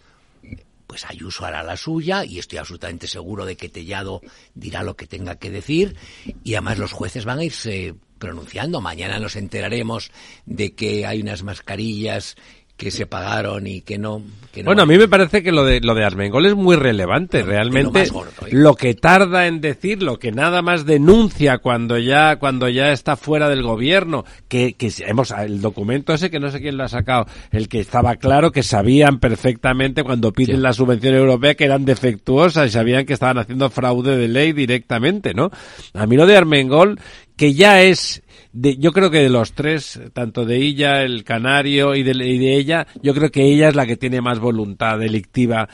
pues 0.86 1.06
Ayuso 1.06 1.46
hará 1.46 1.64
la 1.64 1.78
suya 1.78 2.26
y 2.26 2.40
estoy 2.40 2.58
absolutamente 2.58 3.08
seguro 3.08 3.46
de 3.46 3.56
que 3.56 3.70
Tellado 3.70 4.20
dirá 4.54 4.84
lo 4.84 4.98
que 4.98 5.08
tenga 5.08 5.36
que 5.36 5.50
decir 5.50 5.96
y 6.44 6.56
además 6.56 6.78
los 6.78 6.92
jueces 6.92 7.24
van 7.24 7.40
a 7.40 7.46
irse 7.46 7.96
pronunciando. 8.20 8.82
Mañana 8.82 9.18
nos 9.18 9.38
enteraremos 9.38 10.12
de 10.46 10.76
que 10.76 11.06
hay 11.06 11.22
unas 11.22 11.44
mascarillas 11.44 12.36
que 12.78 12.92
se 12.92 13.08
pagaron 13.08 13.66
y 13.66 13.82
que 13.82 13.98
no, 13.98 14.22
bueno 14.64 14.84
a 14.84 14.86
mí 14.86 15.00
me 15.00 15.08
parece 15.08 15.42
que 15.42 15.52
lo 15.52 15.66
de 15.66 15.82
lo 15.82 15.96
de 15.96 16.06
Armengol 16.06 16.46
es 16.46 16.54
muy 16.54 16.76
relevante 16.76 17.42
realmente 17.42 18.04
¿eh? 18.04 18.10
lo, 18.52 18.76
que 18.76 18.94
tarda 18.94 19.48
en 19.48 19.62
decir 19.62 20.04
lo 20.04 20.20
que 20.20 20.32
nada 20.32 20.62
más 20.62 20.86
denuncia 20.86 21.58
cuando 21.58 21.98
ya 21.98 22.36
cuando 22.36 22.70
ya 22.70 22.92
está 22.92 23.16
fuera 23.16 23.50
del 23.50 23.64
gobierno 23.64 24.26
que 24.48 24.74
que 24.74 24.94
hemos 25.00 25.32
el 25.32 25.60
documento 25.60 26.14
ese 26.14 26.30
que 26.30 26.40
no 26.40 26.52
sé 26.52 26.62
quién 26.62 26.78
lo 26.78 26.84
ha 26.84 26.88
sacado 26.88 27.26
el 27.52 27.68
que 27.68 27.80
estaba 27.80 28.16
claro 28.18 28.52
que 28.52 28.62
sabían 28.62 29.18
perfectamente 29.20 30.04
cuando 30.04 30.32
piden 30.32 30.62
la 30.62 30.72
subvención 30.72 31.16
europea 31.16 31.56
que 31.56 31.66
eran 31.66 31.84
defectuosas 31.84 32.68
y 32.68 32.72
sabían 32.72 33.08
que 33.08 33.14
estaban 33.14 33.40
haciendo 33.40 33.72
fraude 33.72 34.18
de 34.18 34.28
ley 34.28 34.54
directamente 34.54 35.34
no 35.34 35.50
a 35.96 36.06
mí 36.06 36.16
lo 36.16 36.28
de 36.28 36.38
Armengol 36.38 37.00
que 37.36 37.56
ya 37.56 37.82
es 37.82 38.22
yo 38.78 38.92
creo 38.92 39.12
que 39.12 39.20
de 39.20 39.30
los 39.30 39.54
tres, 39.54 40.00
tanto 40.14 40.46
de 40.46 40.58
ella, 40.58 41.04
el 41.04 41.24
canario 41.24 41.96
y 41.96 42.04
de, 42.04 42.12
y 42.26 42.38
de 42.38 42.56
ella, 42.56 42.88
yo 43.02 43.14
creo 43.14 43.32
que 43.32 43.44
ella 43.44 43.70
es 43.70 43.76
la 43.76 43.86
que 43.86 43.98
tiene 43.98 44.22
más 44.22 44.40
voluntad 44.40 45.00
delictiva 45.00 45.68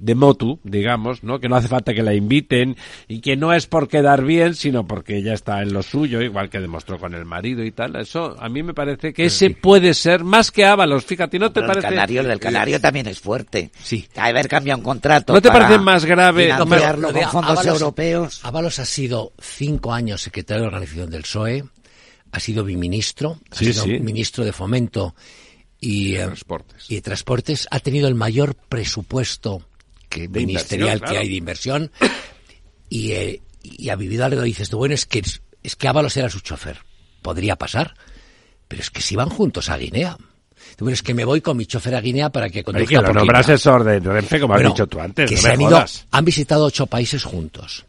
de 0.00 0.14
motu, 0.14 0.58
digamos, 0.64 1.22
¿no? 1.22 1.38
Que 1.38 1.48
no 1.48 1.56
hace 1.56 1.68
falta 1.68 1.92
que 1.92 2.02
la 2.02 2.14
inviten 2.14 2.76
y 3.06 3.20
que 3.20 3.36
no 3.36 3.52
es 3.52 3.66
por 3.66 3.86
quedar 3.86 4.24
bien, 4.24 4.54
sino 4.54 4.86
porque 4.86 5.18
ella 5.18 5.34
está 5.34 5.60
en 5.62 5.72
lo 5.72 5.82
suyo, 5.82 6.22
igual 6.22 6.48
que 6.48 6.58
demostró 6.58 6.98
con 6.98 7.14
el 7.14 7.26
marido 7.26 7.62
y 7.62 7.70
tal. 7.70 7.96
Eso 7.96 8.34
a 8.40 8.48
mí 8.48 8.62
me 8.62 8.72
parece 8.72 9.12
que 9.12 9.26
ese 9.26 9.50
puede 9.50 9.94
ser 9.94 10.24
más 10.24 10.50
que 10.50 10.64
Ábalos, 10.64 11.04
fíjate, 11.04 11.38
¿no 11.38 11.52
te 11.52 11.60
parece? 11.60 11.86
El 11.86 11.94
canario, 11.94 12.24
del 12.24 12.40
canario 12.40 12.80
también 12.80 13.06
es 13.08 13.20
fuerte. 13.20 13.70
Sí. 13.82 14.06
Haber 14.16 14.48
cambiado 14.48 14.78
un 14.78 14.84
contrato. 14.84 15.34
¿No 15.34 15.42
te 15.42 15.50
parece 15.50 15.78
más 15.78 16.04
grave? 16.04 16.44
Financiarlo 16.44 17.12
con 17.12 17.22
fondos 17.30 17.66
europeos. 17.66 18.40
Ábalos 18.42 18.78
ha 18.78 18.86
sido 18.86 19.32
cinco 19.38 19.92
años 19.92 20.22
secretario 20.22 20.62
de 20.62 20.68
organización 20.68 21.10
del 21.10 21.22
PSOE, 21.22 21.64
ha 22.32 22.40
sido 22.40 22.64
biministro, 22.64 23.38
ha 23.50 23.54
sido 23.54 23.86
ministro 23.86 24.44
de 24.44 24.52
Fomento 24.52 25.14
y, 25.80 26.14
eh, 26.14 26.24
transportes. 26.24 26.90
y 26.90 27.00
Transportes, 27.00 27.68
ha 27.70 27.80
tenido 27.80 28.08
el 28.08 28.14
mayor 28.14 28.54
presupuesto 28.54 29.66
que 30.08 30.28
ministerial 30.28 31.00
que 31.00 31.18
hay 31.18 31.28
de 31.28 31.34
inversión 31.34 31.90
y, 32.88 33.12
eh, 33.12 33.42
y 33.62 33.88
ha 33.88 33.96
vivido 33.96 34.24
algo. 34.24 34.42
Dices 34.42 34.68
tú, 34.68 34.78
bueno, 34.78 34.94
es 34.94 35.06
que, 35.06 35.22
es 35.62 35.76
que 35.76 35.88
Ábalos 35.88 36.16
era 36.16 36.28
su 36.28 36.40
chofer. 36.40 36.78
Podría 37.22 37.56
pasar, 37.56 37.94
pero 38.68 38.82
es 38.82 38.90
que 38.90 39.02
si 39.02 39.16
van 39.16 39.28
juntos 39.28 39.68
a 39.70 39.76
Guinea. 39.76 40.16
Bueno, 40.78 40.94
es 40.94 41.02
que 41.02 41.14
me 41.14 41.24
voy 41.24 41.40
con 41.40 41.56
mi 41.56 41.66
chofer 41.66 41.94
a 41.94 42.00
Guinea 42.00 42.30
para 42.30 42.48
que 42.48 42.62
conduzca 42.62 43.02
que 43.02 43.12
lo 43.12 43.36
asesor 43.36 43.84
de 43.84 43.98
Renfe, 44.00 44.40
como 44.40 44.54
has 44.54 44.62
dicho 44.62 44.86
tú 44.86 45.00
antes. 45.00 45.28
Que 45.28 45.36
se 45.36 45.50
han, 45.50 45.60
ido, 45.60 45.84
han 46.10 46.24
visitado 46.24 46.66
ocho 46.66 46.86
países 46.86 47.24
juntos. 47.24 47.86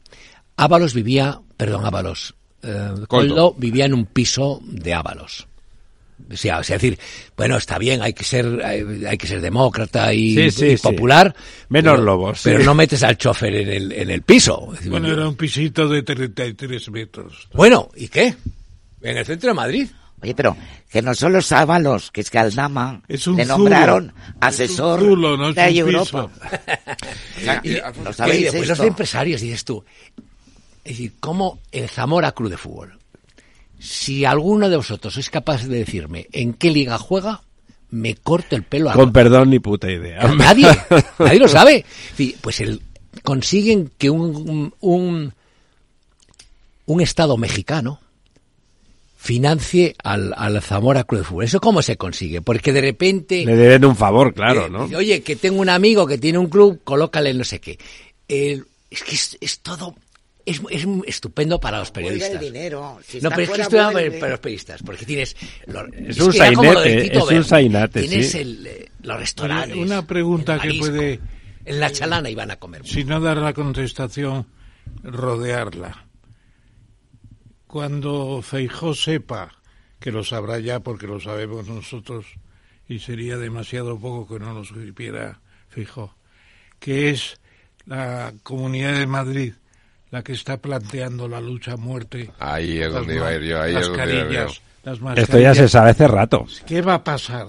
Ábalos 0.55 0.93
vivía, 0.93 1.39
perdón, 1.57 1.85
Ábalos, 1.85 2.35
eh, 2.63 2.91
Coldo 3.07 3.53
vivía 3.57 3.85
en 3.85 3.93
un 3.93 4.05
piso 4.05 4.59
de 4.63 4.93
Ábalos. 4.93 5.47
O 6.31 6.37
sea, 6.37 6.59
es 6.59 6.67
decir, 6.67 6.97
bueno, 7.35 7.57
está 7.57 7.77
bien, 7.77 8.01
hay 8.01 8.13
que 8.13 8.23
ser, 8.23 8.63
hay, 8.63 9.17
que 9.17 9.27
ser 9.27 9.41
demócrata 9.41 10.13
y, 10.13 10.49
popular. 10.81 11.35
Menos 11.69 11.99
lobos. 11.99 12.41
Pero 12.43 12.63
no 12.63 12.73
metes 12.73 13.03
al 13.03 13.17
chofer 13.17 13.53
en 13.55 13.69
el, 13.69 13.91
en 13.91 14.09
el 14.09 14.21
piso. 14.21 14.71
Bueno, 14.85 15.11
era 15.11 15.27
un 15.27 15.35
pisito 15.35 15.87
de 15.87 16.03
33 16.03 16.89
metros. 16.91 17.49
Bueno, 17.53 17.89
¿y 17.95 18.07
qué? 18.07 18.35
En 19.01 19.17
el 19.17 19.25
centro 19.25 19.49
de 19.49 19.53
Madrid. 19.53 19.87
Oye, 20.21 20.35
pero 20.35 20.55
que 20.89 21.01
no 21.01 21.15
son 21.15 21.33
los 21.33 21.51
Ábalos, 21.51 22.11
que 22.11 22.21
es 22.21 22.29
que 22.29 22.37
Aldama 22.37 23.01
es 23.07 23.25
le 23.25 23.43
nombraron 23.43 24.13
asesor 24.39 24.99
de 24.99 25.77
Europa. 25.79 26.29
¿No 28.03 28.13
sabéis 28.13 28.67
los 28.67 28.79
empresarios, 28.79 29.41
dices 29.41 29.65
tú. 29.65 29.83
Es 30.83 30.93
decir, 30.93 31.13
como 31.19 31.59
en 31.71 31.87
Zamora 31.87 32.31
Club 32.31 32.49
de 32.49 32.57
Fútbol. 32.57 32.97
Si 33.79 34.25
alguno 34.25 34.69
de 34.69 34.77
vosotros 34.77 35.17
es 35.17 35.29
capaz 35.29 35.65
de 35.65 35.79
decirme 35.79 36.27
en 36.31 36.53
qué 36.53 36.69
liga 36.71 36.97
juega, 36.97 37.41
me 37.89 38.15
corto 38.15 38.55
el 38.55 38.63
pelo. 38.63 38.89
A 38.89 38.93
Con 38.93 39.11
perdón, 39.11 39.49
ni 39.49 39.59
puta 39.59 39.91
idea. 39.91 40.27
Nadie, 40.33 40.67
nadie 41.19 41.39
lo 41.39 41.47
sabe. 41.47 41.85
Pues 42.41 42.59
el, 42.61 42.81
consiguen 43.23 43.91
que 43.97 44.09
un, 44.09 44.73
un, 44.79 45.33
un 46.85 47.01
Estado 47.01 47.37
mexicano 47.37 47.99
financie 49.17 49.95
al, 50.03 50.33
al, 50.35 50.61
Zamora 50.63 51.03
Club 51.03 51.21
de 51.21 51.25
Fútbol. 51.25 51.43
¿Eso 51.43 51.59
cómo 51.59 51.81
se 51.81 51.97
consigue? 51.97 52.41
Porque 52.41 52.73
de 52.73 52.81
repente... 52.81 53.45
Le 53.45 53.55
deben 53.55 53.85
un 53.85 53.95
favor, 53.95 54.33
claro, 54.33 54.67
¿no? 54.67 54.85
Oye, 54.97 55.21
que 55.21 55.35
tengo 55.35 55.61
un 55.61 55.69
amigo 55.69 56.07
que 56.07 56.17
tiene 56.17 56.39
un 56.39 56.49
club, 56.49 56.81
colócale 56.83 57.33
no 57.33 57.43
sé 57.43 57.59
qué. 57.59 57.77
es 58.27 59.03
que 59.03 59.15
es 59.41 59.59
todo 59.59 59.95
es, 60.51 60.61
es 60.69 60.87
estupendo 61.07 61.59
para 61.59 61.79
los 61.79 61.91
periodistas. 61.91 62.39
dinero. 62.39 62.99
no, 63.21 63.29
pero 63.29 63.41
es 63.41 63.49
que 63.49 63.61
estupendo 63.61 63.91
para, 64.19 64.29
los 64.29 64.39
periodistas, 64.39 64.83
porque 64.83 65.05
tienes... 65.05 65.35
es, 65.35 66.19
un 66.19 66.33
sainete, 66.33 67.17
es 67.17 67.23
un 67.23 67.43
sainete, 67.43 68.01
Tienes 68.01 68.35
el, 68.35 68.67
eh, 68.67 68.91
los 69.01 69.19
restaurantes. 69.19 69.77
Una 69.77 70.05
pregunta 70.05 70.59
que 70.59 70.73
puede... 70.75 71.19
En 71.63 71.79
la 71.79 71.91
chalana 71.91 72.29
iban 72.29 72.49
a 72.49 72.55
comer. 72.55 72.85
Si 72.87 73.03
no 73.03 73.19
dar 73.19 73.37
la 73.37 73.53
contestación, 73.53 74.47
rodearla. 75.03 76.05
Cuando 77.67 78.41
Feijó 78.41 78.95
sepa, 78.95 79.53
que 79.99 80.11
lo 80.11 80.23
sabrá 80.23 80.59
ya 80.59 80.79
porque 80.79 81.07
lo 81.07 81.19
sabemos 81.19 81.67
nosotros, 81.67 82.25
y 82.89 82.99
sería 82.99 83.37
demasiado 83.37 83.99
poco 83.99 84.27
que 84.27 84.43
no 84.43 84.53
lo 84.53 84.65
supiera 84.65 85.39
Feijó, 85.69 86.15
que 86.79 87.11
es 87.11 87.39
la 87.85 88.33
Comunidad 88.43 88.97
de 88.99 89.07
Madrid 89.07 89.53
la 90.11 90.21
que 90.21 90.33
está 90.33 90.57
planteando 90.57 91.27
la 91.27 91.41
lucha 91.41 91.73
a 91.73 91.77
muerte. 91.77 92.29
Ahí 92.39 92.79
es 92.79 92.93
donde 92.93 93.15
iba 93.15 93.27
a 93.27 93.35
ir 93.35 93.43
yo, 93.43 93.61
ahí 93.61 93.73
las 93.73 93.83
es 93.83 93.87
donde 93.87 94.15
iba 94.31 94.47
Las 94.83 95.17
Esto 95.17 95.39
ya 95.39 95.55
se 95.55 95.67
sabe 95.67 95.91
hace 95.91 96.07
rato. 96.07 96.45
¿Qué 96.65 96.81
va 96.81 96.95
a 96.95 97.03
pasar? 97.03 97.47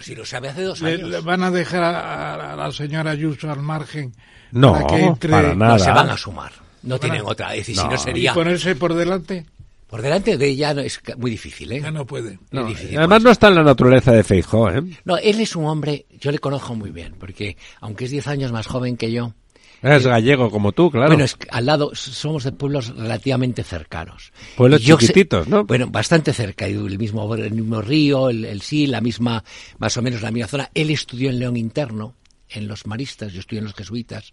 si 0.00 0.14
lo 0.14 0.24
sabe 0.24 0.48
hace 0.48 0.62
dos 0.62 0.82
años. 0.82 1.10
¿Le, 1.10 1.20
van 1.20 1.42
a 1.42 1.50
dejar 1.50 1.82
a, 1.82 2.56
la 2.56 2.72
señora 2.72 3.12
Ayuso 3.12 3.50
al 3.50 3.60
margen? 3.60 4.14
No, 4.52 4.72
para, 5.20 5.54
nada. 5.54 5.72
No 5.74 5.78
se 5.78 5.90
van 5.90 6.10
a 6.10 6.16
sumar. 6.16 6.52
No 6.82 6.98
tienen 6.98 7.22
otra. 7.24 7.54
Es 7.54 7.66
si 7.66 7.74
no 7.74 7.96
sería... 7.98 8.32
¿Y 8.32 8.34
ponerse 8.34 8.74
por 8.74 8.94
delante? 8.94 9.46
Por 9.86 10.02
delante 10.02 10.38
de 10.38 10.48
ella 10.48 10.72
no, 10.72 10.80
es 10.82 11.00
muy 11.18 11.32
difícil, 11.32 11.72
¿eh? 11.72 11.80
Ya 11.80 11.90
no 11.90 12.06
puede. 12.06 12.38
además 12.52 13.22
no 13.22 13.30
está 13.30 13.48
en 13.48 13.56
la 13.56 13.64
naturaleza 13.64 14.12
de 14.12 14.22
Feijó, 14.22 14.70
¿eh? 14.70 14.82
No, 15.04 15.16
él 15.16 15.40
es 15.40 15.56
un 15.56 15.64
hombre, 15.66 16.06
yo 16.18 16.30
le 16.30 16.38
conozco 16.38 16.76
muy 16.76 16.90
bien, 16.90 17.16
porque 17.18 17.56
aunque 17.80 18.04
es 18.04 18.12
10 18.12 18.28
años 18.28 18.52
más 18.52 18.66
joven 18.66 18.96
que 18.96 19.10
yo... 19.10 19.34
Es 19.82 20.06
gallego 20.06 20.50
como 20.50 20.72
tú, 20.72 20.90
claro. 20.90 21.08
Bueno, 21.08 21.24
es 21.24 21.36
al 21.50 21.66
lado 21.66 21.90
somos 21.94 22.44
de 22.44 22.52
pueblos 22.52 22.94
relativamente 22.94 23.62
cercanos. 23.62 24.32
Pueblos 24.56 24.82
chiquititos, 24.82 25.48
¿no? 25.48 25.64
Bueno, 25.64 25.86
bastante 25.88 26.32
cerca, 26.32 26.66
el 26.66 26.98
mismo, 26.98 27.34
el 27.34 27.52
mismo 27.52 27.80
río, 27.80 28.28
el, 28.28 28.44
el 28.44 28.60
sí, 28.60 28.86
la 28.86 29.00
misma, 29.00 29.42
más 29.78 29.96
o 29.96 30.02
menos 30.02 30.22
la 30.22 30.30
misma 30.30 30.48
zona. 30.48 30.70
Él 30.74 30.90
estudió 30.90 31.30
en 31.30 31.38
León 31.38 31.56
Interno, 31.56 32.14
en 32.50 32.68
los 32.68 32.86
maristas, 32.86 33.32
yo 33.32 33.40
estudié 33.40 33.60
en 33.60 33.64
los 33.66 33.74
jesuitas, 33.74 34.32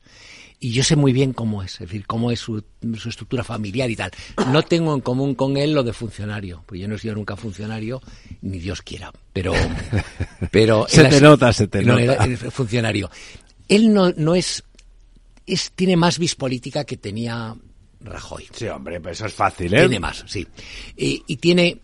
y 0.60 0.72
yo 0.72 0.84
sé 0.84 0.96
muy 0.96 1.14
bien 1.14 1.34
cómo 1.34 1.62
es, 1.62 1.74
es 1.74 1.80
decir, 1.82 2.06
cómo 2.08 2.32
es 2.32 2.40
su, 2.40 2.64
estructura 3.08 3.44
familiar 3.44 3.90
y 3.90 3.96
tal. 3.96 4.12
No 4.52 4.64
tengo 4.64 4.94
en 4.94 5.02
común 5.02 5.36
con 5.36 5.56
él 5.58 5.74
lo 5.74 5.84
de 5.84 5.94
funcionario, 5.94 6.64
pues 6.66 6.82
yo 6.82 6.88
no 6.88 6.96
he 6.96 7.00
sido 7.00 7.16
nunca 7.16 7.36
funcionario, 7.36 8.02
ni 8.42 8.60
Dios 8.60 8.82
quiera, 8.82 9.12
pero... 9.34 9.54
pero 10.52 10.86
se 10.90 11.06
te 11.06 11.22
nota, 11.22 11.54
se 11.54 11.68
te 11.68 11.84
no, 11.84 12.00
nota. 12.00 12.26
funcionario. 12.50 13.10
Él 13.68 13.94
no, 13.94 14.12
no 14.12 14.34
es, 14.34 14.64
es... 15.48 15.72
Tiene 15.72 15.96
más 15.96 16.20
vis 16.20 16.36
política 16.36 16.84
que 16.84 16.98
tenía 16.98 17.56
Rajoy. 18.02 18.48
Sí, 18.54 18.68
hombre, 18.68 19.02
pues 19.02 19.18
eso 19.18 19.26
es 19.26 19.34
fácil, 19.34 19.74
¿eh? 19.74 19.80
Tiene 19.80 20.00
más, 20.00 20.24
sí. 20.28 20.46
Y, 20.96 21.24
y 21.26 21.38
tiene 21.38 21.80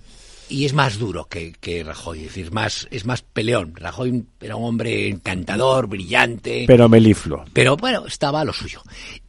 y 0.49 0.65
es 0.65 0.73
más 0.73 0.99
duro 0.99 1.25
que, 1.25 1.53
que, 1.53 1.83
Rajoy, 1.83 2.19
es 2.19 2.25
decir, 2.25 2.51
más, 2.51 2.87
es 2.91 3.05
más 3.05 3.21
peleón. 3.21 3.73
Rajoy 3.75 4.25
era 4.39 4.55
un 4.55 4.65
hombre 4.65 5.07
encantador, 5.07 5.87
brillante. 5.87 6.65
Pero 6.67 6.89
meliflo. 6.89 7.45
Pero 7.53 7.77
bueno, 7.77 8.05
estaba 8.05 8.41
a 8.41 8.45
lo 8.45 8.53
suyo. 8.53 8.81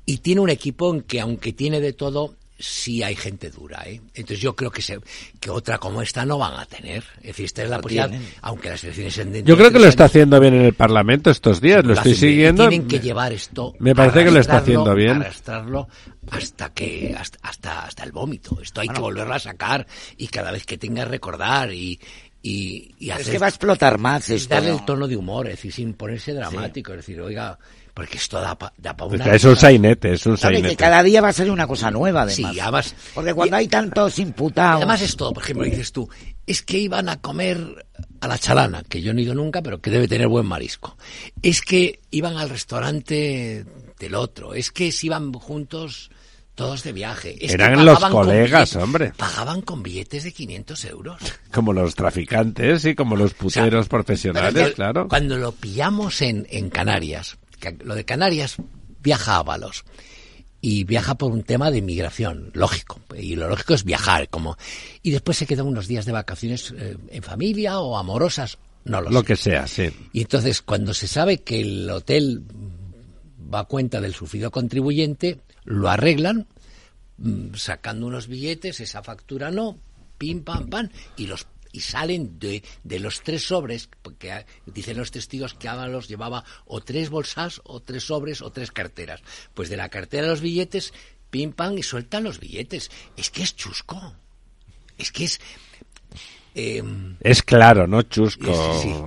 Y 0.05 0.19
tiene 0.19 0.43
un 0.43 0.51
equipo 0.51 0.93
en 0.93 1.03
que, 1.03 1.21
aunque 1.21 1.53
tiene 1.53 1.81
de 1.81 1.93
todo, 1.93 2.35
sí 2.59 3.03
hay 3.03 3.17
gente 3.17 3.51
dura, 3.51 3.83
¿eh? 3.87 4.01
Entonces 4.15 4.41
yo 4.41 4.55
creo 4.55 4.71
que 4.71 4.81
se, 4.81 4.99
que 5.41 5.51
otra 5.51 5.79
como 5.79 6.03
esta 6.03 6.25
no 6.25 6.39
van 6.39 6.55
a 6.55 6.67
tener. 6.67 7.05
Es 7.19 7.29
decir, 7.29 7.47
esta 7.47 7.63
es 7.63 7.71
la 7.71 7.81
posibilidad, 7.81 8.11
aunque 8.43 8.71
las 8.71 8.85
elecciones 8.85 9.19
en 9.19 9.45
Yo 9.45 9.57
creo 9.57 9.73
que 9.73 9.79
lo 9.79 9.87
está 9.87 10.05
haciendo 10.05 10.39
bien 10.41 10.55
en 10.55 10.63
el 10.63 10.75
Parlamento 10.75 11.31
estos 11.31 11.61
días, 11.61 11.85
lo, 11.85 11.95
estoy 11.95 12.15
siguiendo. 12.15 12.69
Tienen 12.69 12.89
que 12.89 13.01
llevar 13.01 13.33
esto. 13.33 13.75
Me 13.79 13.95
parece 13.95 14.25
que 14.25 14.31
lo 14.31 14.41
está 14.41 14.59
haciendo 14.59 14.95
bien. 14.95 15.23
Arrastrarlo 15.23 15.89
hasta 16.31 16.73
que 16.73 17.15
hasta 17.19 17.85
hasta, 17.85 18.05
el 18.05 18.13
vómito. 18.13 18.59
Esto 18.61 18.81
hay 18.81 18.89
que 18.89 19.01
volverlo 19.01 19.35
a 19.35 19.39
sacar 19.39 19.87
y 20.17 20.29
cada 20.29 20.51
vez 20.53 20.65
que 20.65 20.79
tenga 20.79 21.05
recordar 21.05 21.73
y 21.73 21.99
y, 22.47 22.95
y 22.99 23.11
es 23.11 23.27
que 23.27 23.39
va 23.39 23.47
a 23.47 23.49
explotar 23.49 23.97
más 23.97 24.29
esto. 24.29 24.55
Darle 24.55 24.71
el 24.71 24.85
tono 24.85 25.09
de 25.09 25.17
humor, 25.17 25.47
es 25.47 25.55
decir, 25.55 25.73
sin 25.73 25.95
ponerse 25.95 26.35
dramático, 26.35 26.93
es 26.93 26.99
decir, 26.99 27.19
oiga, 27.23 27.59
porque 27.95 28.19
esto 28.19 28.41
da 28.41 28.59
para 28.59 28.75
da 28.77 28.95
una... 29.05 29.25
Es 29.35 29.45
un 29.45 29.57
sainete, 29.57 30.13
es 30.13 30.27
un 30.27 30.37
sainete. 30.37 30.71
que 30.71 30.77
cada 30.77 31.03
día 31.03 31.21
va 31.21 31.29
a 31.29 31.33
ser 31.33 31.49
una 31.49 31.67
cosa 31.69 31.93
nueva, 31.93 32.23
además. 32.23 32.53
Sí, 32.53 32.61
además... 32.61 32.95
Porque 33.15 33.33
cuando 33.33 33.57
hay 33.57 33.69
tantos 33.69 34.19
imputados... 34.19 34.79
Además 34.79 35.01
es 35.01 35.17
todo, 35.17 35.33
por 35.33 35.45
ejemplo, 35.45 35.65
dices 35.65 35.93
tú, 35.93 36.09
es 36.45 36.63
que 36.63 36.79
iban 36.79 37.09
a 37.09 37.21
comer 37.21 37.87
a 38.21 38.27
la 38.27 38.37
chalana, 38.37 38.83
que 38.83 39.01
yo 39.01 39.15
no 39.15 39.21
he 39.21 39.23
ido 39.23 39.35
nunca, 39.35 39.63
pero 39.63 39.81
que 39.81 39.91
debe 39.91 40.09
tener 40.09 40.27
buen 40.27 40.45
marisco. 40.45 40.97
Es 41.41 41.63
que 41.63 42.01
iban 42.11 42.37
al 42.37 42.51
restaurante 42.51 43.65
del 43.99 44.15
otro, 44.17 44.55
es 44.55 44.73
que 44.73 44.91
se 44.91 45.07
iban 45.07 45.33
juntos 45.33 46.11
todos 46.55 46.83
de 46.83 46.93
viaje. 46.93 47.37
Eran 47.41 47.85
los 47.85 47.99
colegas, 48.01 48.77
hombre. 48.77 49.13
Pagaban 49.17 49.61
con 49.63 49.83
billetes 49.83 50.25
de 50.25 50.33
500 50.33 50.85
euros. 50.87 51.21
Como 51.53 51.73
los 51.73 51.95
traficantes 51.95 52.85
y 52.85 52.95
como 52.95 53.17
los 53.17 53.35
puteros 53.35 53.89
profesionales, 53.89 54.73
claro. 54.75 55.09
Cuando 55.09 55.37
lo 55.37 55.53
pillamos 55.53 56.21
en, 56.23 56.47
en 56.51 56.71
Canarias, 56.71 57.37
lo 57.73 57.95
de 57.95 58.05
Canarias 58.05 58.57
viaja 59.01 59.37
a 59.37 59.43
Valos 59.43 59.85
y 60.61 60.85
viaja 60.85 61.17
por 61.17 61.31
un 61.31 61.43
tema 61.43 61.71
de 61.71 61.79
inmigración, 61.79 62.51
lógico. 62.55 62.99
Y 63.15 63.37
lo 63.37 63.49
lógico 63.49 63.75
es 63.75 63.85
viajar, 63.85 64.31
como 64.31 64.57
y 65.03 65.11
después 65.11 65.37
se 65.37 65.47
quedan 65.47 65.67
unos 65.67 65.89
días 65.89 66.07
de 66.07 66.13
vacaciones 66.13 66.73
eh, 66.77 66.97
en 67.09 67.23
familia 67.23 67.81
o 67.81 67.99
amorosas, 67.99 68.59
no 68.85 69.01
lo, 69.01 69.11
lo 69.11 69.23
que 69.23 69.37
sea, 69.37 69.67
sí. 69.67 69.91
Y 70.13 70.23
entonces 70.23 70.63
cuando 70.63 70.95
se 70.95 71.07
sabe 71.07 71.43
que 71.43 71.61
el 71.61 71.91
hotel 71.91 72.45
va 73.53 73.61
a 73.61 73.65
cuenta 73.65 74.01
del 74.01 74.15
sufrido 74.15 74.51
contribuyente, 74.51 75.41
lo 75.65 75.91
arreglan 75.91 76.47
mm, 77.19 77.55
sacando 77.55 78.07
unos 78.07 78.27
billetes, 78.27 78.81
esa 78.81 79.03
factura 79.03 79.51
no, 79.51 79.79
pim 80.17 80.45
pam 80.45 80.69
pam 80.69 80.89
y 81.17 81.27
los 81.27 81.47
y 81.75 81.81
salen 81.81 82.39
de, 82.39 82.63
de 82.85 83.01
los 83.01 83.23
tres 83.23 83.49
sobres, 83.49 83.91
porque 84.01 84.47
dicen 84.65 84.97
los 84.97 85.11
testigos 85.11 85.55
que 85.55 85.69
Ábalos 85.69 86.07
llevaba 86.07 86.45
o 86.67 86.81
tres 86.81 87.11
bolsas, 87.11 87.61
o 87.65 87.83
tres 87.83 88.05
sobres, 88.05 88.43
o 88.43 88.53
tres 88.53 88.71
carteras. 88.71 89.21
Pues 89.55 89.69
de 89.69 89.77
la 89.77 89.89
cartera 89.89 90.23
de 90.23 90.31
los 90.31 90.41
billetes, 90.41 90.95
pim 91.31 91.53
pam, 91.53 91.77
y 91.77 91.83
sueltan 91.83 92.23
los 92.23 92.39
billetes. 92.39 92.93
Es 93.17 93.31
que 93.31 93.43
es 93.43 93.57
chusco. 93.57 94.15
Es 94.97 95.11
que 95.11 95.25
es, 95.25 95.41
Em, 96.57 97.17
es 97.21 97.43
claro, 97.43 97.89
¿no? 97.89 98.03
Chusco, 98.03 98.53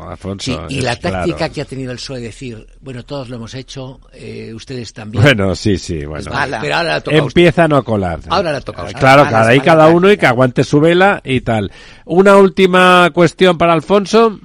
Alfonso. 0.10 0.66
y 0.68 0.82
la 0.82 0.98
táctica 0.98 1.48
que 1.48 1.62
ha 1.62 1.66
tenido 1.66 1.94
el 1.94 1.98
PSOE 1.98 2.20
decir, 2.20 2.68
bueno, 2.82 3.04
todos 3.04 3.30
lo 3.30 3.38
hemos 3.38 3.54
hecho, 3.54 4.02
eh, 4.12 4.52
ustedes 4.54 4.92
también. 4.92 5.24
Bueno, 5.24 5.56
sí, 5.56 5.78
sí, 5.78 6.04
bueno. 6.06 6.30
pero 6.62 6.76
ahora 6.76 7.02
Empieza 7.06 7.64
a 7.64 7.68
no 7.70 7.84
colar. 7.86 8.20
Ahora 8.28 8.52
la 8.52 8.60
toca 8.60 8.86
Claro, 8.88 9.24
cada 9.24 9.48
ahí 9.48 9.62
cada 9.62 9.88
uno 9.88 10.12
y 10.12 10.18
que 10.18 10.26
aguante 10.26 10.66
su 10.66 10.82
vela 10.82 11.22
y 11.24 11.40
tal. 11.40 11.72
Una 12.04 12.36
última 12.36 13.10
cuestión 13.14 13.58
para 13.58 13.72
Alfonso. 13.72 14.40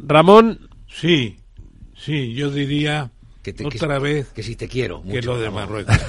Ramón. 0.00 0.70
Sí, 0.88 1.40
sí, 1.94 2.32
yo 2.32 2.50
diría 2.50 3.10
otra 3.64 3.98
vez. 3.98 4.30
que 4.32 4.42
si 4.42 4.56
te 4.56 4.68
quiero 4.68 5.02
que 5.02 5.22
lo 5.22 5.38
de 5.38 5.50
Marruecos. 5.50 5.96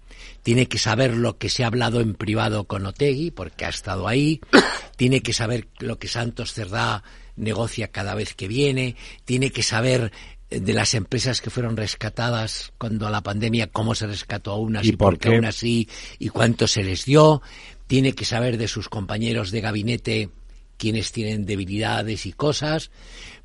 Tiene 0.43 0.67
que 0.67 0.79
saber 0.79 1.17
lo 1.17 1.39
que 1.39 1.49
se 1.49 1.65
ha 1.65 1.69
hablado 1.69 2.01
en 2.01 2.15
privado 2.15 2.65
con 2.65 2.87
Otegui, 2.87 3.31
porque 3.31 3.65
ha 3.65 3.69
estado 3.69 4.09
ahí. 4.09 4.41
tiene 4.97 5.23
que 5.23 5.33
saber 5.33 5.69
lo 5.79 5.99
que 5.99 6.09
Santos 6.09 6.53
Cerdá 6.53 7.03
negocia 7.37 7.89
cada 7.89 8.15
vez 8.15 8.35
que 8.35 8.49
viene, 8.49 8.97
tiene 9.25 9.51
que 9.51 9.63
saber 9.63 10.13
de 10.51 10.73
las 10.73 10.95
empresas 10.95 11.41
que 11.41 11.51
fueron 11.51 11.77
rescatadas 11.77 12.73
cuando 12.79 13.11
la 13.11 13.23
pandemia, 13.23 13.67
cómo 13.67 13.95
se 13.95 14.07
rescató 14.07 14.53
a 14.53 14.59
unas 14.59 14.87
y, 14.87 14.93
por 14.93 15.19
qué 15.19 15.31
unas 15.31 15.57
sí 15.57 15.89
y 16.19 16.29
cuánto 16.29 16.67
se 16.67 16.83
les 16.83 17.05
dio, 17.05 17.43
tiene 17.87 18.15
que 18.15 18.25
saber 18.25 18.57
de 18.57 18.69
sus 18.69 18.89
compañeros 18.89 19.51
de 19.51 19.61
gabinete 19.61 20.31
quienes 20.79 21.13
tienen 21.13 21.45
debilidades 21.45 22.25
y 22.25 22.33
cosas, 22.33 22.91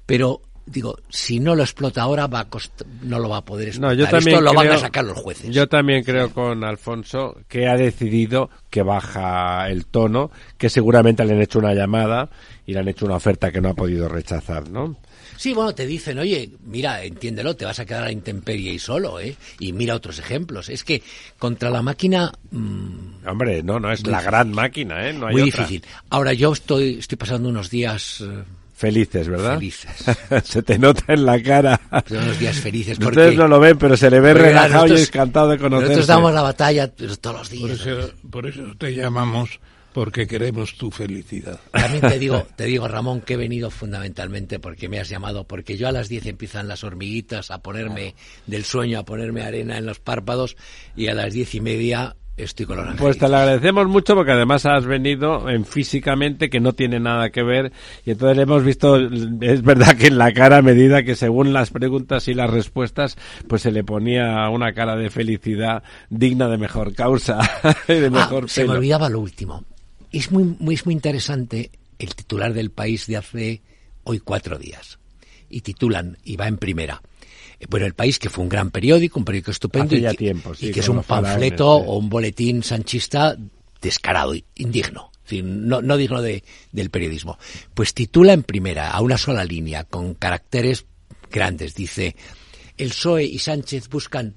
pero 0.05 0.41
digo, 0.65 0.97
si 1.09 1.39
no 1.39 1.55
lo 1.55 1.63
explota 1.63 2.03
ahora, 2.03 2.27
va 2.27 2.47
no 3.01 3.19
lo 3.19 3.29
va 3.29 3.37
a 3.37 3.45
poder 3.45 3.69
explotar. 3.69 3.97
No, 3.97 4.03
yo 4.03 4.09
también 4.09 4.37
Esto 4.37 4.41
lo 4.41 4.53
van 4.53 4.67
a 4.69 4.77
sacar 4.77 5.03
los 5.03 5.17
jueces. 5.17 5.53
Yo 5.53 5.67
también 5.67 6.03
creo 6.03 6.31
con 6.31 6.63
Alfonso 6.63 7.37
que 7.47 7.67
ha 7.67 7.75
decidido 7.75 8.49
que 8.69 8.81
baja 8.81 9.69
el 9.69 9.85
tono, 9.85 10.31
que 10.57 10.69
seguramente 10.69 11.25
le 11.25 11.33
han 11.33 11.41
hecho 11.41 11.59
una 11.59 11.73
llamada 11.73 12.29
y 12.65 12.73
le 12.73 12.79
han 12.79 12.87
hecho 12.87 13.05
una 13.05 13.15
oferta 13.15 13.51
que 13.51 13.61
no 13.61 13.69
ha 13.69 13.73
podido 13.73 14.07
rechazar, 14.07 14.69
¿no? 14.69 14.95
Sí, 15.37 15.53
bueno, 15.53 15.73
te 15.73 15.85
dicen, 15.85 16.19
oye, 16.19 16.49
mira, 16.65 17.03
entiéndelo, 17.03 17.55
te 17.55 17.65
vas 17.65 17.79
a 17.79 17.85
quedar 17.85 18.03
a 18.03 18.11
intemperie 18.11 18.73
y 18.73 18.79
solo, 18.79 19.19
¿eh? 19.19 19.35
Y 19.59 19.73
mira 19.73 19.95
otros 19.95 20.19
ejemplos. 20.19 20.69
Es 20.69 20.83
que 20.83 21.01
contra 21.37 21.69
la 21.69 21.81
máquina... 21.81 22.31
Mm, 22.51 23.27
Hombre, 23.27 23.63
no, 23.63 23.79
no, 23.79 23.91
es 23.91 24.05
la 24.05 24.21
gran 24.21 24.51
máquina, 24.51 25.07
¿eh? 25.07 25.13
No 25.13 25.27
hay 25.27 25.33
muy 25.33 25.43
difícil. 25.43 25.83
Ahora, 26.09 26.33
yo 26.33 26.53
estoy, 26.53 26.99
estoy 26.99 27.17
pasando 27.17 27.49
unos 27.49 27.69
días... 27.69 28.21
Eh, 28.21 28.43
felices, 28.75 29.27
¿verdad? 29.27 29.55
Felices. 29.55 29.91
se 30.43 30.61
te 30.61 30.77
nota 30.77 31.13
en 31.13 31.25
la 31.25 31.41
cara. 31.41 31.79
Son 32.07 32.17
unos 32.17 32.39
días 32.39 32.57
felices. 32.57 32.97
Porque... 32.99 33.19
Ustedes 33.19 33.37
no 33.37 33.47
lo 33.47 33.59
ven, 33.59 33.77
pero 33.77 33.95
se 33.95 34.09
le 34.09 34.19
ve 34.19 34.33
relajado 34.33 34.87
y 34.87 35.01
encantado 35.01 35.49
de 35.49 35.57
conocerse. 35.57 35.95
Nosotros 35.95 36.07
damos 36.07 36.33
la 36.33 36.41
batalla 36.41 36.87
todos 36.89 37.37
los 37.37 37.49
días. 37.49 37.61
Por 37.61 37.71
eso, 37.71 38.11
por 38.29 38.47
eso 38.47 38.61
te 38.77 38.93
llamamos 38.93 39.59
porque 39.93 40.27
queremos 40.27 40.75
tu 40.75 40.91
felicidad. 40.91 41.59
También 41.71 42.01
te 42.01 42.19
digo, 42.19 42.45
te 42.55 42.65
digo, 42.65 42.87
Ramón, 42.87 43.21
que 43.21 43.33
he 43.33 43.37
venido 43.37 43.69
fundamentalmente 43.69 44.59
porque 44.59 44.89
me 44.89 44.99
has 44.99 45.09
llamado, 45.09 45.45
porque 45.45 45.77
yo 45.77 45.87
a 45.87 45.91
las 45.91 46.09
10 46.09 46.25
empiezan 46.25 46.67
las 46.67 46.83
hormiguitas 46.83 47.51
a 47.51 47.61
ponerme 47.61 48.15
del 48.47 48.65
sueño, 48.65 48.99
a 48.99 49.05
ponerme 49.05 49.43
arena 49.43 49.77
en 49.77 49.85
los 49.85 49.99
párpados 49.99 50.57
y 50.95 51.07
a 51.07 51.13
las 51.13 51.33
diez 51.33 51.55
y 51.55 51.61
media 51.61 52.15
estoy 52.35 52.65
con 52.65 52.77
los 52.77 52.95
Pues 52.95 53.17
te 53.17 53.29
lo 53.29 53.37
agradecemos 53.37 53.87
mucho 53.87 54.15
porque 54.15 54.31
además 54.31 54.65
has 54.65 54.85
venido 54.85 55.49
en 55.49 55.65
físicamente 55.65 56.49
que 56.49 56.59
no 56.59 56.73
tiene 56.73 56.99
nada 56.99 57.29
que 57.29 57.43
ver 57.43 57.71
y 58.05 58.11
entonces 58.11 58.37
hemos 58.39 58.63
visto, 58.63 58.97
es 58.97 59.61
verdad 59.61 59.95
que 59.95 60.07
en 60.07 60.17
la 60.17 60.33
cara 60.33 60.57
a 60.57 60.61
medida 60.61 61.03
que 61.03 61.15
según 61.15 61.53
las 61.53 61.69
preguntas 61.69 62.27
y 62.27 62.33
las 62.33 62.49
respuestas 62.49 63.17
pues 63.47 63.61
se 63.61 63.71
le 63.71 63.83
ponía 63.83 64.49
una 64.49 64.73
cara 64.73 64.95
de 64.95 65.09
felicidad 65.09 65.83
digna 66.09 66.47
de 66.47 66.57
mejor 66.57 66.95
causa 66.95 67.37
de 67.87 68.07
ah, 68.07 68.09
mejor 68.09 68.49
Se 68.49 68.65
me 68.65 68.71
olvidaba 68.71 69.09
lo 69.09 69.19
último 69.19 69.63
es 70.19 70.31
muy, 70.31 70.43
muy, 70.43 70.79
muy 70.85 70.93
interesante 70.93 71.71
el 71.99 72.15
titular 72.15 72.53
del 72.53 72.71
país 72.71 73.07
de 73.07 73.17
hace 73.17 73.61
hoy 74.03 74.19
cuatro 74.19 74.57
días. 74.57 74.99
Y 75.49 75.61
titulan, 75.61 76.17
y 76.23 76.35
va 76.35 76.47
en 76.47 76.57
primera. 76.57 77.01
Eh, 77.59 77.65
bueno, 77.69 77.85
el 77.85 77.93
país 77.93 78.19
que 78.19 78.29
fue 78.29 78.43
un 78.43 78.49
gran 78.49 78.71
periódico, 78.71 79.19
un 79.19 79.25
periódico 79.25 79.51
estupendo, 79.51 79.95
y, 79.95 80.01
que, 80.15 80.35
y 80.59 80.71
que 80.71 80.79
es 80.79 80.89
un 80.89 81.03
panfleto 81.03 81.69
o 81.69 81.97
un 81.97 82.09
boletín 82.09 82.63
sanchista 82.63 83.37
descarado, 83.81 84.33
indigno. 84.55 85.11
No, 85.31 85.81
no 85.81 85.97
digno 85.97 86.21
de, 86.21 86.43
del 86.71 86.89
periodismo. 86.91 87.39
Pues 87.73 87.93
titula 87.93 88.33
en 88.33 88.43
primera, 88.43 88.91
a 88.91 89.01
una 89.01 89.17
sola 89.17 89.43
línea, 89.43 89.83
con 89.83 90.13
caracteres 90.13 90.85
grandes. 91.31 91.73
Dice, 91.73 92.15
el 92.77 92.89
PSOE 92.89 93.23
y 93.23 93.39
Sánchez 93.39 93.89
buscan, 93.89 94.35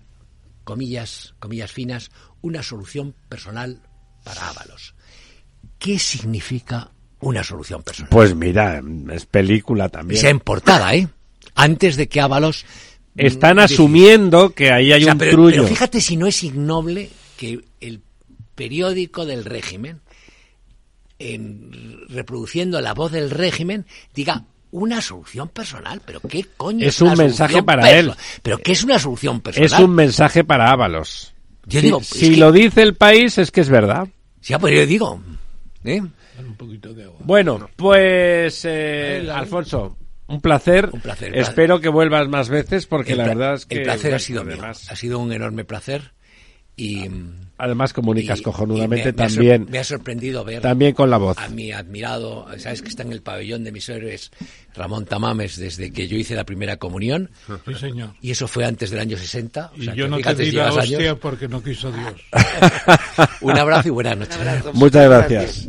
comillas, 0.64 1.34
comillas 1.38 1.72
finas, 1.72 2.10
una 2.40 2.62
solución 2.62 3.14
personal 3.28 3.82
para 4.24 4.48
Ábalos. 4.48 4.94
¿Qué 5.78 5.98
significa 5.98 6.90
una 7.20 7.42
solución 7.42 7.82
personal? 7.82 8.10
Pues 8.10 8.34
mira, 8.34 8.82
es 9.12 9.26
película 9.26 9.88
también. 9.88 10.20
Se 10.20 10.28
en 10.28 10.40
portada, 10.40 10.94
¿eh? 10.94 11.08
Antes 11.54 11.96
de 11.96 12.08
que 12.08 12.20
Ábalos... 12.20 12.64
Están 13.16 13.58
asumiendo 13.58 14.50
que 14.50 14.70
ahí 14.70 14.92
hay 14.92 15.04
un 15.06 15.16
pero, 15.16 15.30
trullo. 15.30 15.62
Pero 15.62 15.68
fíjate 15.68 16.02
si 16.02 16.18
no 16.18 16.26
es 16.26 16.44
ignoble 16.44 17.08
que 17.38 17.64
el 17.80 18.02
periódico 18.54 19.24
del 19.24 19.46
régimen, 19.46 20.00
en, 21.18 22.00
reproduciendo 22.10 22.78
la 22.82 22.92
voz 22.92 23.12
del 23.12 23.30
régimen, 23.30 23.86
diga 24.14 24.44
una 24.70 25.00
solución 25.00 25.48
personal. 25.48 26.02
¿Pero 26.04 26.20
qué 26.20 26.44
coño 26.56 26.86
es, 26.86 27.00
un 27.00 27.16
mensaje 27.16 27.62
para 27.62 27.90
él? 27.92 28.12
¿Pero 28.42 28.58
qué 28.58 28.72
es 28.72 28.84
una 28.84 28.98
solución 28.98 29.40
personal? 29.40 29.66
Es 29.66 29.78
un 29.78 29.94
mensaje 29.94 30.44
para 30.44 30.70
Ábalos. 30.70 31.34
Yo 31.64 31.80
si, 31.80 31.86
digo, 31.86 32.02
si 32.02 32.36
lo 32.36 32.52
dice 32.52 32.82
el 32.82 32.94
país 32.94 33.38
es 33.38 33.50
que 33.50 33.60
es 33.60 33.68
verdad. 33.68 34.08
Sí, 34.40 34.54
pues 34.60 34.74
yo 34.74 34.86
digo, 34.86 35.20
¿Eh? 35.86 36.02
Bueno, 37.20 37.70
pues 37.76 38.64
eh, 38.64 39.28
Alfonso, 39.32 39.96
un 40.26 40.40
placer. 40.40 40.90
Un 40.92 41.00
placer. 41.00 41.36
Espero 41.36 41.80
que 41.80 41.88
vuelvas 41.88 42.28
más 42.28 42.48
veces 42.48 42.86
porque 42.86 43.14
la 43.14 43.26
verdad 43.26 43.54
es 43.54 43.66
que 43.66 43.76
el 43.76 43.82
placer 43.84 44.14
ha 44.14 44.18
sido 44.18 44.44
mío. 44.44 44.58
Ha 44.64 44.74
sido 44.74 45.18
un 45.18 45.32
enorme 45.32 45.64
placer 45.64 46.15
y 46.76 47.08
además 47.56 47.92
comunicas 47.92 48.42
cojonudamente 48.42 49.12
también. 49.12 49.66
me 49.70 49.78
ha 49.78 49.84
sorprendido 49.84 50.44
ver 50.44 50.60
también 50.60 50.92
con 50.92 51.08
la 51.08 51.16
voz 51.16 51.38
a 51.38 51.48
mi 51.48 51.72
admirado, 51.72 52.46
sabes 52.58 52.82
que 52.82 52.88
está 52.88 53.02
en 53.02 53.12
el 53.12 53.22
pabellón 53.22 53.64
de 53.64 53.72
mis 53.72 53.88
héroes 53.88 54.30
Ramón 54.74 55.06
Tamames 55.06 55.56
desde 55.56 55.90
que 55.90 56.06
yo 56.06 56.16
hice 56.16 56.34
la 56.34 56.44
primera 56.44 56.76
comunión. 56.76 57.30
Sí, 57.66 57.74
señor. 57.74 58.10
Y 58.20 58.30
eso 58.30 58.46
fue 58.46 58.66
antes 58.66 58.90
del 58.90 59.00
año 59.00 59.16
60. 59.16 59.72
Y 59.76 59.92
yo 59.94 60.06
no 60.06 60.18
te 60.18 60.34
di 60.34 60.52
la 60.52 60.72
hostia 60.72 61.16
porque 61.16 61.48
no 61.48 61.62
quiso 61.62 61.90
Dios. 61.90 62.14
un 63.40 63.56
abrazo 63.56 63.88
y 63.88 63.90
buenas 63.92 64.18
noches. 64.18 64.38
Muchas 64.74 65.08
gracias. 65.08 65.68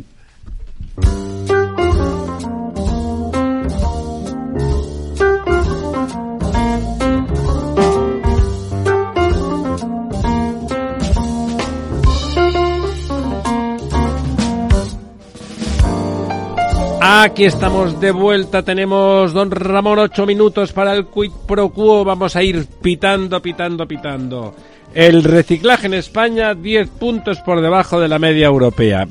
Aquí 17.10 17.46
estamos 17.46 17.98
de 18.00 18.10
vuelta, 18.10 18.62
tenemos 18.62 19.32
don 19.32 19.50
Ramón 19.50 19.98
ocho 19.98 20.26
minutos 20.26 20.74
para 20.74 20.92
el 20.92 21.06
quid 21.06 21.30
pro 21.46 21.70
quo, 21.70 22.04
vamos 22.04 22.36
a 22.36 22.42
ir 22.42 22.66
pitando, 22.82 23.40
pitando, 23.40 23.88
pitando. 23.88 24.54
El 24.92 25.24
reciclaje 25.24 25.86
en 25.86 25.94
España 25.94 26.54
10 26.54 26.90
puntos 26.90 27.38
por 27.38 27.62
debajo 27.62 27.98
de 27.98 28.08
la 28.08 28.18
media 28.18 28.48
europea. 28.48 29.08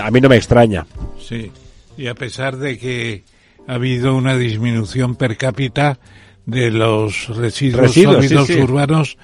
A 0.00 0.10
mí 0.12 0.20
no 0.20 0.28
me 0.28 0.36
extraña. 0.36 0.86
Sí, 1.18 1.50
y 1.98 2.06
a 2.06 2.14
pesar 2.14 2.56
de 2.56 2.78
que 2.78 3.24
ha 3.66 3.74
habido 3.74 4.14
una 4.14 4.36
disminución 4.36 5.16
per 5.16 5.36
cápita 5.36 5.98
de 6.46 6.70
los 6.70 7.36
residuos, 7.36 7.92
sólidos 7.92 8.48
urbanos, 8.50 9.18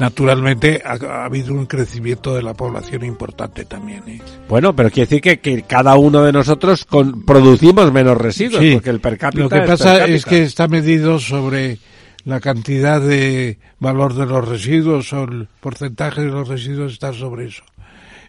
naturalmente 0.00 0.82
ha, 0.84 1.24
habido 1.24 1.54
un 1.54 1.66
crecimiento 1.66 2.34
de 2.34 2.42
la 2.42 2.54
población 2.54 3.04
importante 3.04 3.66
también. 3.66 4.02
¿eh? 4.08 4.20
Bueno, 4.48 4.74
pero 4.74 4.90
quiere 4.90 5.08
decir 5.08 5.38
que, 5.38 5.62
cada 5.62 5.96
uno 5.96 6.22
de 6.22 6.32
nosotros 6.32 6.86
producimos 7.26 7.92
menos 7.92 8.16
residuos, 8.16 8.64
porque 8.72 8.90
el 8.90 9.00
per 9.00 9.18
cápita. 9.18 9.42
Lo 9.44 9.48
que 9.50 9.60
pasa 9.60 10.06
es 10.06 10.24
que 10.24 10.42
está 10.42 10.66
medido 10.66 11.18
sobre 11.18 11.78
la 12.24 12.40
cantidad 12.40 13.00
de 13.00 13.58
valor 13.78 14.14
de 14.14 14.26
los 14.26 14.48
residuos 14.48 15.12
o 15.12 15.24
el 15.24 15.48
porcentaje 15.60 16.22
de 16.22 16.28
los 16.28 16.48
residuos 16.48 16.94
está 16.94 17.12
sobre 17.12 17.46
eso. 17.46 17.62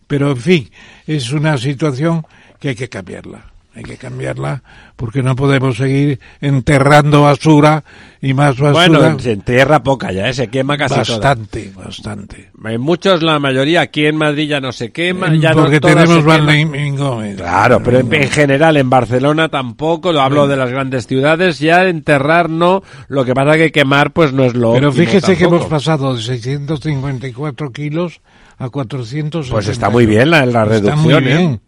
Pero 0.07 0.31
en 0.31 0.37
fin, 0.37 0.69
es 1.07 1.31
una 1.31 1.57
situación 1.57 2.25
que 2.59 2.69
hay 2.69 2.75
que 2.75 2.89
cambiarla 2.89 3.50
hay 3.73 3.83
que 3.83 3.95
cambiarla 3.95 4.63
porque 4.97 5.23
no 5.23 5.35
podemos 5.35 5.77
seguir 5.77 6.19
enterrando 6.41 7.23
basura 7.23 7.83
y 8.21 8.33
más 8.33 8.57
basura. 8.57 8.87
Bueno, 8.87 9.19
se 9.19 9.31
entierra 9.31 9.81
poca 9.81 10.11
ya, 10.11 10.27
¿eh? 10.27 10.33
se 10.33 10.49
quema 10.49 10.77
casi 10.77 10.95
bastante, 10.95 11.71
Bastante, 11.75 12.51
En 12.65 12.81
muchos, 12.81 13.23
la 13.23 13.39
mayoría, 13.39 13.81
aquí 13.81 14.05
en 14.05 14.17
Madrid 14.17 14.49
ya 14.49 14.59
no 14.59 14.71
se 14.73 14.91
quema. 14.91 15.33
Ya 15.35 15.53
porque 15.53 15.79
no 15.79 15.87
tenemos 15.87 16.23
Gómez. 16.97 17.37
Claro, 17.37 17.81
pero 17.81 17.99
en, 17.99 18.29
general 18.29 18.77
en 18.77 18.89
Barcelona 18.89 19.49
tampoco, 19.49 20.11
lo 20.11 20.21
hablo 20.21 20.47
de 20.47 20.57
las 20.57 20.69
grandes 20.69 21.07
ciudades, 21.07 21.59
ya 21.59 21.87
enterrar 21.87 22.49
no, 22.49 22.83
lo 23.07 23.23
que 23.23 23.33
pasa 23.33 23.55
que 23.55 23.71
quemar 23.71 24.11
pues 24.11 24.33
no 24.33 24.43
es 24.43 24.53
lo 24.53 24.73
Pero 24.73 24.91
fíjese 24.91 25.37
que 25.37 25.45
hemos 25.45 25.65
pasado 25.65 26.15
de 26.15 26.21
654 26.21 27.71
kilos 27.71 28.21
a 28.61 28.69
400. 28.69 29.49
Pues 29.49 29.67
está 29.67 29.89
muy 29.89 30.05
bien 30.05 30.29
la, 30.29 30.45
la 30.45 30.65
reducción, 30.65 31.27
¿eh? 31.27 31.59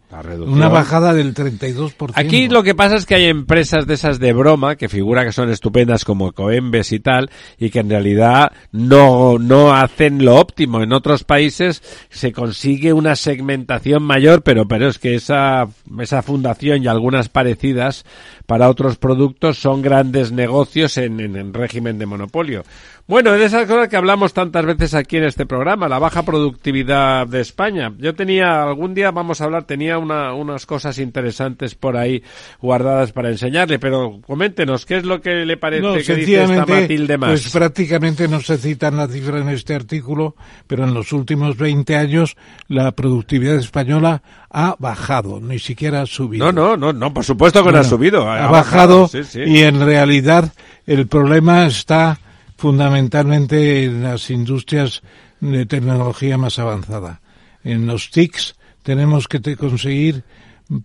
Una 0.46 0.68
bajada 0.68 1.12
del 1.12 1.34
32%. 1.34 2.12
Aquí 2.14 2.48
lo 2.48 2.62
que 2.62 2.74
pasa 2.74 2.94
es 2.94 3.04
que 3.04 3.16
hay 3.16 3.24
empresas 3.24 3.86
de 3.86 3.94
esas 3.94 4.20
de 4.20 4.32
broma 4.32 4.76
que 4.76 4.88
figura 4.88 5.24
que 5.24 5.32
son 5.32 5.50
estupendas 5.50 6.04
como 6.04 6.32
Coembes 6.32 6.92
y 6.92 7.00
tal 7.00 7.30
y 7.58 7.70
que 7.70 7.80
en 7.80 7.90
realidad 7.90 8.52
no, 8.70 9.38
no 9.38 9.74
hacen 9.74 10.24
lo 10.24 10.36
óptimo. 10.36 10.82
En 10.82 10.92
otros 10.92 11.24
países 11.24 11.82
se 12.10 12.32
consigue 12.32 12.92
una 12.92 13.16
segmentación 13.16 14.04
mayor, 14.04 14.42
pero, 14.42 14.68
pero 14.68 14.88
es 14.88 14.98
que 14.98 15.16
esa, 15.16 15.66
esa 15.98 16.22
fundación 16.22 16.84
y 16.84 16.86
algunas 16.86 17.28
parecidas 17.28 18.04
para 18.46 18.68
otros 18.68 18.96
productos 18.96 19.58
son 19.58 19.82
grandes 19.82 20.30
negocios 20.30 20.96
en, 20.96 21.18
en, 21.18 21.52
régimen 21.54 21.98
de 21.98 22.06
monopolio. 22.06 22.62
Bueno, 23.06 23.32
de 23.32 23.44
esas 23.44 23.66
cosas 23.66 23.88
que 23.88 23.98
hablamos 23.98 24.32
tantas 24.32 24.64
veces 24.64 24.94
aquí 24.94 25.18
en 25.18 25.24
este 25.24 25.44
programa, 25.44 25.88
la 25.88 25.98
baja 25.98 26.22
productividad 26.22 27.26
de 27.26 27.42
España. 27.42 27.92
Yo 27.98 28.14
tenía, 28.14 28.62
algún 28.62 28.94
día 28.94 29.10
vamos 29.10 29.42
a 29.42 29.44
hablar, 29.44 29.64
tenía 29.64 29.98
una 29.98 30.32
unas 30.32 30.64
cosas 30.64 30.98
interesantes 30.98 31.74
por 31.74 31.98
ahí 31.98 32.22
guardadas 32.62 33.12
para 33.12 33.28
enseñarle, 33.28 33.78
pero 33.78 34.20
coméntenos, 34.26 34.86
¿qué 34.86 34.96
es 34.96 35.04
lo 35.04 35.20
que 35.20 35.44
le 35.44 35.58
parece 35.58 36.02
que 36.02 36.14
dice 36.14 36.44
esta 36.44 36.64
Matilde 36.64 37.18
más? 37.18 37.28
Pues 37.28 37.52
prácticamente 37.52 38.26
no 38.26 38.40
se 38.40 38.56
citan 38.56 38.96
las 38.96 39.10
cifras 39.10 39.42
en 39.42 39.50
este 39.50 39.74
artículo, 39.74 40.34
pero 40.66 40.84
en 40.84 40.94
los 40.94 41.12
últimos 41.12 41.58
20 41.58 41.96
años 41.96 42.38
la 42.68 42.92
productividad 42.92 43.56
española 43.56 44.22
ha 44.48 44.76
bajado, 44.78 45.40
ni 45.40 45.58
siquiera 45.58 46.00
ha 46.00 46.06
subido. 46.06 46.50
No, 46.50 46.52
no, 46.52 46.78
no, 46.78 46.94
no 46.94 47.12
por 47.12 47.24
supuesto 47.24 47.62
que 47.62 47.70
no 47.70 47.80
ha 47.80 47.84
subido. 47.84 48.30
Ha, 48.30 48.46
bajado, 48.46 49.10
y 49.34 49.58
en 49.58 49.84
realidad 49.84 50.54
el 50.86 51.06
problema 51.06 51.66
está 51.66 52.18
fundamentalmente 52.56 53.84
en 53.84 54.02
las 54.02 54.30
industrias 54.30 55.02
de 55.40 55.66
tecnología 55.66 56.38
más 56.38 56.58
avanzada. 56.58 57.20
En 57.62 57.86
los 57.86 58.10
TICs 58.10 58.54
tenemos 58.82 59.28
que 59.28 59.56
conseguir 59.56 60.24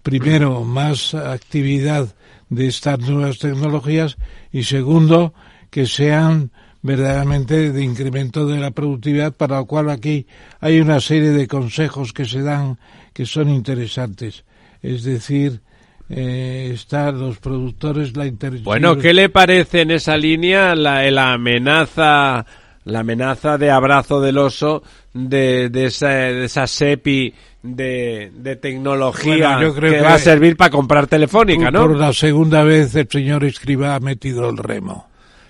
primero 0.03 0.63
más 0.63 1.13
actividad 1.13 2.15
de 2.49 2.67
estas 2.67 2.99
nuevas 2.99 3.39
tecnologías 3.39 4.17
y 4.51 4.63
segundo 4.63 5.33
que 5.69 5.85
sean 5.85 6.51
verdaderamente 6.81 7.71
de 7.71 7.83
incremento 7.83 8.47
de 8.47 8.59
la 8.59 8.71
productividad 8.71 9.33
para 9.33 9.57
lo 9.57 9.65
cual 9.65 9.89
aquí 9.89 10.27
hay 10.59 10.79
una 10.79 10.99
serie 10.99 11.31
de 11.31 11.47
consejos 11.47 12.13
que 12.13 12.25
se 12.25 12.41
dan 12.41 12.79
que 13.13 13.25
son 13.25 13.49
interesantes 13.49 14.45
es 14.81 15.03
decir 15.03 15.61
eh, 16.09 16.71
están 16.73 17.19
los 17.19 17.37
productores 17.37 18.17
la 18.17 18.31
bueno 18.63 18.97
qué 18.97 19.13
le 19.13 19.29
parece 19.29 19.81
en 19.81 19.91
esa 19.91 20.17
línea 20.17 20.75
la, 20.75 21.09
la 21.11 21.33
amenaza 21.33 22.45
la 22.85 22.99
amenaza 22.99 23.57
de 23.57 23.69
abrazo 23.69 24.19
del 24.19 24.37
oso 24.37 24.81
de, 25.13 25.69
de, 25.69 25.85
esa, 25.85 26.09
de 26.09 26.45
esa 26.45 26.67
SEPI 26.67 27.33
de, 27.61 28.31
de 28.35 28.55
tecnología 28.55 29.59
que, 29.59 30.01
va 30.01 30.13
a 30.13 30.19
servir 30.19 30.55
para 30.55 30.71
comprar 30.71 31.07
telefónica, 31.07 31.71
¿no? 31.71 31.81
Por 31.81 31.97
la 31.97 32.13
segunda 32.13 32.63
vez 32.63 32.95
el 32.95 33.07
señor 33.09 33.43
Escriba 33.43 33.95
ha 33.95 33.99
metido 33.99 34.49
el 34.49 34.57
remo. 34.57 35.07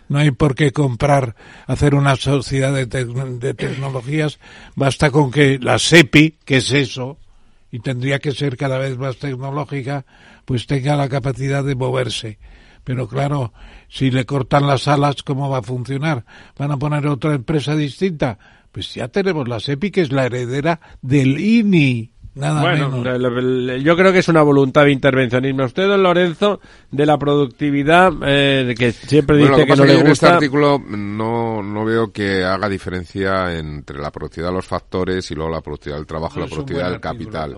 No 0.07 0.18
hay 0.18 0.31
por 0.31 0.56
qué 0.56 0.72
comprar, 0.72 1.36
hacer 1.68 1.94
una 1.94 2.15
sociedad 2.15 2.73
de, 2.73 2.88
de 2.88 3.53
tecnologías. 3.53 4.40
Basta 4.76 5.11
con 5.11 5.30
que 5.30 5.60
la 5.60 5.77
SEPI, 5.77 6.38
que 6.44 6.57
es 6.57 6.72
eso, 6.72 7.18
y 7.72 7.80
tendría 7.80 8.18
que 8.18 8.31
ser 8.31 8.57
cada 8.57 8.80
vez 8.80 8.98
más 8.98 9.18
tecnológica, 9.18 10.06
pues 10.50 10.66
tenga 10.66 10.96
la 10.96 11.08
capacidad 11.08 11.64
de 11.64 11.76
moverse. 11.76 12.40
Pero 12.84 13.08
claro, 13.08 13.54
si 13.88 14.10
le 14.10 14.26
cortan 14.26 14.66
las 14.66 14.88
alas, 14.88 15.22
¿cómo 15.22 15.48
va 15.48 15.60
a 15.60 15.62
funcionar? 15.62 16.26
¿Van 16.58 16.72
a 16.72 16.78
poner 16.78 17.06
otra 17.06 17.36
empresa 17.36 17.76
distinta? 17.76 18.40
Pues 18.72 18.96
ya 18.96 19.10
tenemos 19.10 19.48
la 19.48 19.60
SEPI, 19.60 19.92
que 19.92 20.02
es 20.02 20.12
la 20.12 20.26
heredera 20.26 20.80
del 21.04 21.40
INI. 21.40 22.14
Nada 22.34 22.62
bueno, 22.62 23.78
yo 23.78 23.96
creo 23.96 24.12
que 24.12 24.20
es 24.20 24.28
una 24.28 24.42
voluntad 24.42 24.86
de 24.86 24.92
intervencionismo. 24.92 25.66
Usted, 25.66 25.88
don 25.88 26.02
Lorenzo, 26.02 26.62
de 26.90 27.06
la 27.06 27.20
productividad, 27.20 28.12
eh, 28.26 28.74
que 28.76 28.92
siempre 28.92 29.38
dice 29.38 29.68
que, 29.68 29.76
no 29.76 29.86
le 29.86 29.98
gusta. 29.98 30.08
En 30.08 30.12
este 30.12 30.28
artículo 30.30 30.80
no, 30.80 31.62
no 31.62 31.86
veo 31.86 32.12
que 32.12 32.44
haga 32.44 32.68
diferencia 32.68 33.56
entre 33.56 34.00
la 34.00 34.10
productividad 34.10 34.50
de 34.50 34.56
los 34.56 34.66
factores 34.66 35.30
y 35.30 35.36
luego 35.36 35.52
la 35.52 35.62
productividad 35.62 35.98
del 35.98 36.08
trabajo 36.08 36.40
y 36.40 36.42
la 36.42 36.48
productividad 36.48 36.90
del 36.90 37.00
capital. 37.00 37.56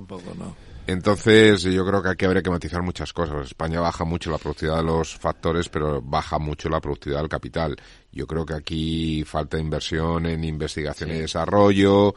Entonces, 0.87 1.61
yo 1.63 1.85
creo 1.85 2.01
que 2.01 2.09
aquí 2.09 2.25
habría 2.25 2.41
que 2.41 2.49
matizar 2.49 2.81
muchas 2.81 3.13
cosas. 3.13 3.47
España 3.47 3.79
baja 3.79 4.03
mucho 4.03 4.31
la 4.31 4.37
productividad 4.37 4.77
de 4.77 4.83
los 4.83 5.15
factores, 5.15 5.69
pero 5.69 6.01
baja 6.01 6.39
mucho 6.39 6.69
la 6.69 6.81
productividad 6.81 7.19
del 7.19 7.29
capital. 7.29 7.75
Yo 8.11 8.27
creo 8.27 8.45
que 8.45 8.55
aquí 8.55 9.23
falta 9.23 9.57
inversión 9.57 10.25
en 10.25 10.43
investigación 10.43 11.11
y 11.11 11.19
desarrollo 11.19 12.13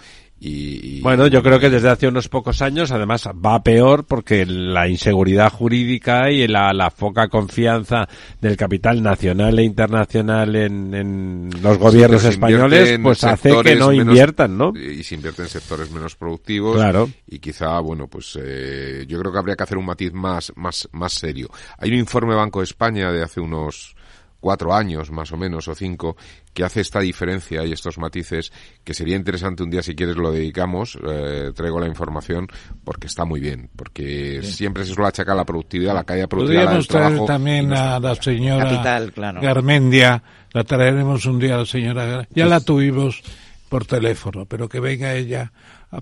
y, 0.46 1.00
bueno, 1.00 1.26
yo 1.26 1.42
creo 1.42 1.58
que 1.58 1.70
desde 1.70 1.88
hace 1.88 2.06
unos 2.06 2.28
pocos 2.28 2.60
años, 2.60 2.92
además, 2.92 3.26
va 3.26 3.62
peor 3.62 4.04
porque 4.04 4.44
la 4.44 4.86
inseguridad 4.88 5.50
jurídica 5.50 6.30
y 6.30 6.46
la, 6.46 6.74
la 6.74 6.90
poca 6.90 7.28
confianza 7.28 8.06
del 8.42 8.54
capital 8.54 9.02
nacional 9.02 9.58
e 9.58 9.62
internacional 9.62 10.54
en, 10.54 11.48
los 11.62 11.78
gobiernos 11.78 12.24
españoles, 12.24 12.98
pues 13.02 13.24
hace 13.24 13.58
que 13.62 13.74
no 13.74 13.90
inviertan, 13.90 14.58
¿no? 14.58 14.74
Y 14.76 15.02
se 15.02 15.14
invierte 15.14 15.40
en 15.40 15.48
sectores 15.48 15.90
menos 15.90 16.14
productivos. 16.14 16.76
Claro. 16.76 17.08
Y 17.26 17.38
quizá, 17.38 17.80
bueno, 17.80 18.06
pues 18.06 18.38
eh, 18.38 19.06
yo 19.08 19.18
creo 19.20 19.32
que 19.32 19.38
habría 19.38 19.56
que 19.56 19.62
hacer 19.62 19.78
un 19.78 19.86
matiz 19.86 20.12
más, 20.12 20.52
más, 20.56 20.86
más 20.92 21.14
serio. 21.14 21.48
Hay 21.78 21.90
un 21.90 21.98
informe 21.98 22.34
Banco 22.34 22.58
de 22.58 22.64
España 22.64 23.10
de 23.10 23.22
hace 23.22 23.40
unos 23.40 23.96
cuatro 24.44 24.74
años 24.74 25.10
más 25.10 25.32
o 25.32 25.38
menos 25.38 25.68
o 25.68 25.74
cinco 25.74 26.18
que 26.52 26.64
hace 26.64 26.82
esta 26.82 27.00
diferencia 27.00 27.64
y 27.64 27.72
estos 27.72 27.96
matices 27.96 28.52
que 28.84 28.92
sería 28.92 29.16
interesante 29.16 29.62
un 29.62 29.70
día 29.70 29.82
si 29.82 29.94
quieres 29.94 30.16
lo 30.16 30.30
dedicamos 30.30 30.98
eh, 31.02 31.50
traigo 31.54 31.80
la 31.80 31.86
información 31.86 32.46
porque 32.84 33.06
está 33.06 33.24
muy 33.24 33.40
bien 33.40 33.70
porque 33.74 34.42
siempre 34.42 34.84
se 34.84 34.92
suele 34.92 35.08
achacar 35.08 35.34
la 35.34 35.46
productividad 35.46 35.94
la 35.94 36.04
caída 36.04 36.26
productiva 36.26 36.60
podríamos 36.60 36.88
traer 36.88 37.24
también 37.24 37.72
a 37.72 37.98
la 37.98 38.14
señora 38.16 39.10
Garmendia 39.40 40.22
la 40.52 40.62
traeremos 40.62 41.24
un 41.24 41.38
día 41.38 41.54
a 41.54 41.58
la 41.60 41.66
señora 41.66 42.28
ya 42.28 42.44
la 42.44 42.60
tuvimos 42.60 43.22
por 43.70 43.86
teléfono 43.86 44.44
pero 44.44 44.68
que 44.68 44.78
venga 44.78 45.14
ella 45.14 45.52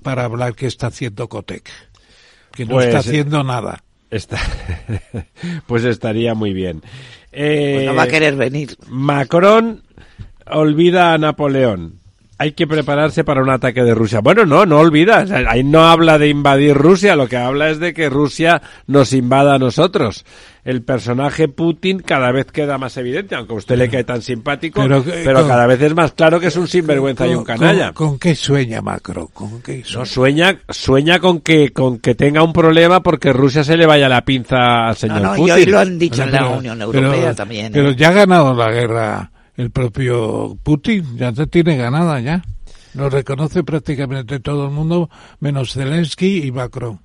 para 0.03 0.25
hablar 0.25 0.57
que 0.57 0.67
está 0.67 0.89
haciendo 0.89 1.29
Cotec 1.29 1.71
que 2.51 2.67
no 2.67 2.81
está 2.81 2.99
pues, 2.99 3.07
haciendo 3.07 3.45
nada 3.45 3.85
Está, 4.13 4.39
pues 5.67 5.85
estaría 5.85 6.35
muy 6.35 6.53
bien. 6.53 6.83
Eh, 7.33 7.85
no 7.87 7.95
va 7.95 8.03
a 8.03 8.09
querer 8.09 8.37
venir. 8.37 8.77
Macron 8.87 9.83
olvida 10.47 11.15
a 11.15 11.19
Napoleón. 11.19 12.02
Hay 12.43 12.55
que 12.55 12.67
prepararse 12.67 13.23
para 13.23 13.41
un 13.41 13.51
ataque 13.51 13.85
de 13.85 13.95
Rusia. 13.95 14.19
Bueno, 14.19 14.45
no, 14.45 14.67
no 14.67 14.81
olvida. 14.81 15.25
ahí 15.49 15.63
no 15.63 15.85
habla 15.85 16.19
de 16.19 16.29
invadir 16.29 16.75
Rusia, 16.75 17.15
lo 17.15 17.29
que 17.29 17.37
habla 17.37 17.71
es 17.71 17.79
de 17.79 17.95
que 17.95 18.11
Rusia 18.11 18.61
nos 18.89 19.13
invada 19.13 19.55
a 19.55 19.59
nosotros. 19.61 20.25
El 20.65 20.83
personaje 20.83 21.47
Putin 21.47 22.01
cada 22.01 22.33
vez 22.33 22.47
queda 22.47 22.79
más 22.79 22.97
evidente, 22.97 23.37
aunque 23.37 23.53
a 23.53 23.57
usted 23.59 23.77
le 23.77 23.89
quede 23.89 24.03
tan 24.03 24.23
simpático, 24.23 24.83
pero, 24.83 25.47
cada 25.47 25.69
vez 25.69 25.81
es 25.83 25.95
más 25.95 26.15
claro 26.15 26.41
que 26.41 26.49
es 26.49 26.57
un 26.57 26.67
sinvergüenza 26.67 27.29
y 27.29 27.35
un 27.37 27.45
canalla. 27.45 27.93
¿Con, 27.93 28.19
qué 28.19 28.35
sueña 28.35 28.81
Macron? 28.81 29.29
¿Con 29.29 29.63
qué 29.63 29.85
sueña? 29.85 29.99
No, 30.01 30.07
sueña, 30.07 30.59
sueña 30.69 31.21
con 31.21 31.43
que, 31.43 31.73
con 31.73 32.01
que 32.01 32.17
tenga 32.17 32.43
un 32.43 32.53
problema 32.53 33.05
porque 33.05 33.33
Rusia 33.33 33.63
se 33.63 33.77
le 33.77 33.87
vaya 33.87 34.09
la 34.09 34.25
pinza 34.25 34.89
al 34.89 34.97
señor 34.97 35.23
no, 35.23 35.37
no, 35.37 35.47
Y 35.47 35.51
hoy 35.53 35.67
lo 35.67 35.79
han 35.79 35.97
dicho 35.97 36.25
en 36.25 36.33
la 36.33 36.49
Unión 36.49 36.83
Europea 36.83 37.35
también. 37.35 37.73
Pero 37.73 37.91
¿eh? 37.91 37.97
ya 37.97 38.09
ha 38.09 38.13
ganado 38.13 38.53
la 38.53 38.73
guerra 38.73 39.32
el 39.57 39.71
propio 39.71 40.57
Putin, 40.63 41.17
ya 41.17 41.35
se 41.35 41.47
tiene 41.47 41.77
ganada 41.77 42.21
ya. 42.21 42.43
Lo 42.95 43.09
reconoce 43.09 43.63
prácticamente 43.63 44.41
todo 44.41 44.67
el 44.67 44.73
mundo, 44.73 45.09
menos 45.41 45.73
Zelensky 45.73 46.45
y 46.45 46.53
Macron. 46.53 47.01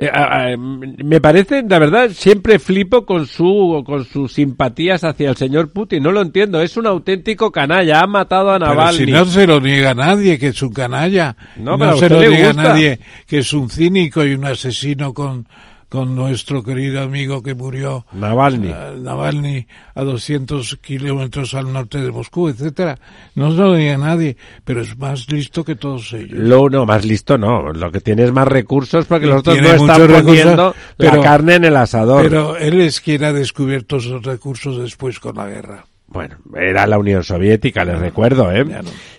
Eh, 0.00 0.56
me 0.56 1.20
parece, 1.20 1.64
la 1.68 1.80
verdad, 1.80 2.10
siempre 2.10 2.60
flipo 2.60 3.04
con 3.04 3.26
su 3.26 3.82
con 3.84 4.04
sus 4.04 4.32
simpatías 4.32 5.02
hacia 5.02 5.30
el 5.30 5.36
señor 5.36 5.72
Putin. 5.72 6.04
No 6.04 6.12
lo 6.12 6.22
entiendo. 6.22 6.62
Es 6.62 6.76
un 6.76 6.86
auténtico 6.86 7.50
canalla. 7.50 8.00
Ha 8.00 8.06
matado 8.06 8.52
a 8.52 8.60
Navalny. 8.60 9.06
Pero 9.06 9.06
si 9.06 9.12
no 9.12 9.24
se 9.24 9.46
lo 9.48 9.60
niega 9.60 9.94
nadie 9.94 10.38
que 10.38 10.48
es 10.48 10.62
un 10.62 10.72
canalla. 10.72 11.34
No, 11.56 11.76
no 11.76 11.96
se 11.96 12.08
lo 12.08 12.20
niega 12.20 12.52
nadie 12.52 13.00
que 13.26 13.38
es 13.38 13.52
un 13.52 13.68
cínico 13.70 14.24
y 14.24 14.34
un 14.34 14.44
asesino 14.44 15.12
con 15.12 15.48
con 15.88 16.14
nuestro 16.14 16.62
querido 16.62 17.00
amigo 17.02 17.42
que 17.42 17.54
murió 17.54 18.04
Navalny, 18.12 18.68
uh, 18.68 18.98
Navalny 18.98 19.66
a 19.94 20.02
200 20.02 20.76
kilómetros 20.76 21.54
al 21.54 21.72
norte 21.72 21.98
de 21.98 22.10
Moscú, 22.10 22.48
etcétera. 22.48 22.98
No 23.34 23.52
se 23.52 23.56
lo 23.56 23.74
diga 23.74 23.96
nadie, 23.96 24.36
pero 24.64 24.82
es 24.82 24.96
más 24.98 25.30
listo 25.30 25.64
que 25.64 25.76
todos 25.76 26.12
ellos. 26.12 26.38
Lo, 26.38 26.68
no, 26.68 26.84
más 26.84 27.04
listo 27.04 27.38
no. 27.38 27.72
Lo 27.72 27.90
que 27.90 28.00
tiene 28.00 28.24
es 28.24 28.32
más 28.32 28.48
recursos 28.48 29.06
porque 29.06 29.26
los 29.26 29.40
otros 29.40 29.60
no 29.60 29.68
están 29.68 30.06
poniendo 30.24 30.74
la 30.98 31.20
carne 31.20 31.54
en 31.54 31.64
el 31.64 31.76
asador. 31.76 32.22
Pero 32.22 32.56
él 32.56 32.80
es 32.80 33.00
quien 33.00 33.24
ha 33.24 33.32
descubierto 33.32 33.96
esos 33.96 34.22
recursos 34.22 34.78
después 34.78 35.18
con 35.18 35.36
la 35.36 35.46
guerra. 35.46 35.84
Bueno, 36.10 36.36
era 36.56 36.86
la 36.86 36.98
Unión 36.98 37.22
Soviética, 37.22 37.84
les 37.84 37.98
recuerdo, 37.98 38.50
¿eh? 38.50 38.64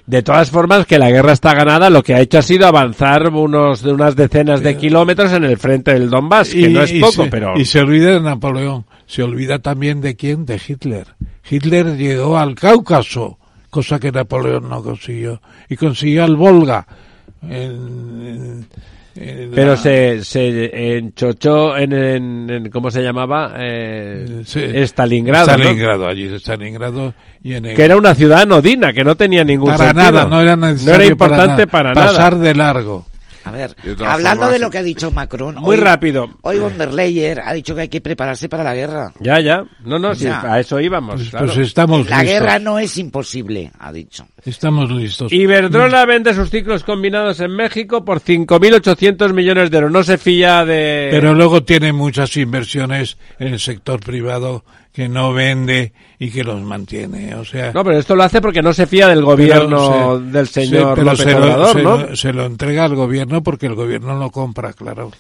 De 0.08 0.24
todas 0.24 0.50
formas, 0.50 0.88
que 0.88 0.98
la 0.98 1.12
guerra 1.12 1.34
está 1.34 1.54
ganada, 1.54 1.92
lo 1.92 2.02
que 2.02 2.16
ha 2.16 2.20
hecho 2.20 2.40
ha 2.40 2.42
sido 2.42 2.66
avanzar 2.66 3.30
unos 3.30 3.84
de 3.84 3.94
unas 3.94 4.16
decenas 4.16 4.62
de 4.62 4.76
kilómetros 4.76 5.32
en 5.34 5.44
el 5.44 5.58
frente 5.60 5.94
del 5.94 6.10
Donbass, 6.10 6.50
que 6.50 6.68
no 6.68 6.82
es 6.82 6.94
poco, 6.94 7.28
pero... 7.30 7.56
Y 7.56 7.66
se 7.66 7.82
olvida 7.82 8.14
de 8.14 8.22
Napoleón, 8.22 8.86
se 9.06 9.22
olvida 9.22 9.60
también 9.60 10.02
de 10.02 10.16
quién, 10.16 10.48
de 10.48 10.60
Hitler. 10.66 11.08
Hitler 11.48 11.96
llegó 11.96 12.40
al 12.40 12.56
Cáucaso, 12.56 13.38
cosa 13.70 14.00
que 14.00 14.12
Napoleón 14.12 14.68
no 14.68 14.82
consiguió, 14.82 15.42
y 15.70 15.76
consiguió 15.76 16.24
al 16.24 16.36
Volga. 16.36 16.88
en, 17.44 18.66
pero 19.14 19.76
se, 19.76 20.24
se 20.24 20.98
enchochó 20.98 21.76
en, 21.78 21.94
en, 21.94 22.70
¿cómo 22.70 22.92
se 22.92 23.02
llamaba? 23.02 23.54
Eh, 23.58 24.44
Stalingrado. 24.46 25.48
Stalingrado, 25.48 26.08
allí 26.08 26.34
Stalingrado. 26.36 27.14
Y 27.44 27.54
en 27.54 27.64
Que 27.76 27.84
era 27.84 27.98
una 27.98 28.16
ciudad 28.16 28.42
anodina, 28.42 28.94
que 28.94 29.04
no 29.04 29.16
tenía 29.16 29.44
ningún 29.44 29.72
para 29.72 29.90
sentido. 29.90 30.12
nada, 30.12 30.26
no 30.26 30.42
era, 30.42 30.56
no 30.56 30.68
era 30.68 31.06
importante 31.06 31.68
para, 31.68 31.94
nada. 31.94 32.08
Pasar 32.08 32.38
de 32.38 32.56
largo. 32.56 33.06
A 33.44 33.52
ver, 33.52 33.76
hablando 34.06 34.50
de 34.50 34.60
lo 34.60 34.70
que 34.70 34.78
ha 34.78 34.84
dicho 34.84 35.12
Macron. 35.12 35.56
Muy 35.56 35.78
rápido. 35.78 36.30
Hoy 36.42 36.60
von 36.60 36.78
der 36.78 36.94
Leyen 36.94 37.40
ha 37.44 37.54
dicho 37.54 37.76
que 37.76 37.82
hay 37.82 37.88
que 37.88 38.02
prepararse 38.02 38.50
para 38.50 38.64
la 38.64 38.76
guerra. 38.76 39.14
Ya, 39.20 39.40
ya. 39.40 39.64
No, 39.84 40.00
no, 40.00 40.14
sí, 40.16 40.28
a 40.28 40.60
eso 40.60 40.80
íbamos. 40.80 41.30
Pues, 41.32 41.32
pues 41.32 41.58
estamos 41.58 42.10
La 42.10 42.24
guerra 42.24 42.60
no 42.60 42.80
es 42.80 42.98
imposible, 42.98 43.72
ha 43.80 43.92
dicho. 43.92 44.28
Estamos 44.46 44.92
listos. 44.92 45.32
Iberdrola 45.32 46.06
vende 46.06 46.34
sus 46.34 46.50
ciclos 46.50 46.84
combinados 46.84 47.40
en 47.40 47.52
México 47.52 48.04
por 48.06 48.22
5.800 48.22 49.34
millones 49.34 49.72
de 49.72 49.78
euros. 49.78 49.92
No 49.92 50.04
se 50.04 50.18
fía 50.18 50.66
de... 50.66 51.10
Pero 51.12 51.34
luego 51.34 51.64
tiene 51.64 51.94
muchas 51.94 52.36
inversiones 52.38 53.18
en 53.38 53.50
el 53.50 53.60
sector 53.60 54.00
privado 54.00 54.64
que 54.92 55.08
no 55.08 55.34
vende 55.34 55.94
y 56.18 56.32
que 56.32 56.44
los 56.44 56.62
mantiene. 56.62 57.36
O 57.36 57.46
sea, 57.46 57.72
no, 57.74 57.84
pero 57.84 58.00
esto 58.00 58.16
lo 58.16 58.24
hace 58.24 58.42
porque 58.42 58.62
no 58.62 58.74
se 58.74 58.88
fía 58.88 59.08
del 59.08 59.24
gobierno 59.24 60.20
del 60.20 60.48
señor 60.48 60.98
se, 60.98 61.04
López 61.04 61.36
Obrador, 61.36 61.82
¿no? 61.82 62.16
se 62.16 62.34
lo 62.34 62.46
entrega 62.46 62.86
al 62.86 62.96
gobierno 62.96 63.44
porque 63.44 63.68
el 63.68 63.76
gobierno 63.76 64.18
lo 64.18 64.30
compra, 64.32 64.74
claro. 64.74 65.12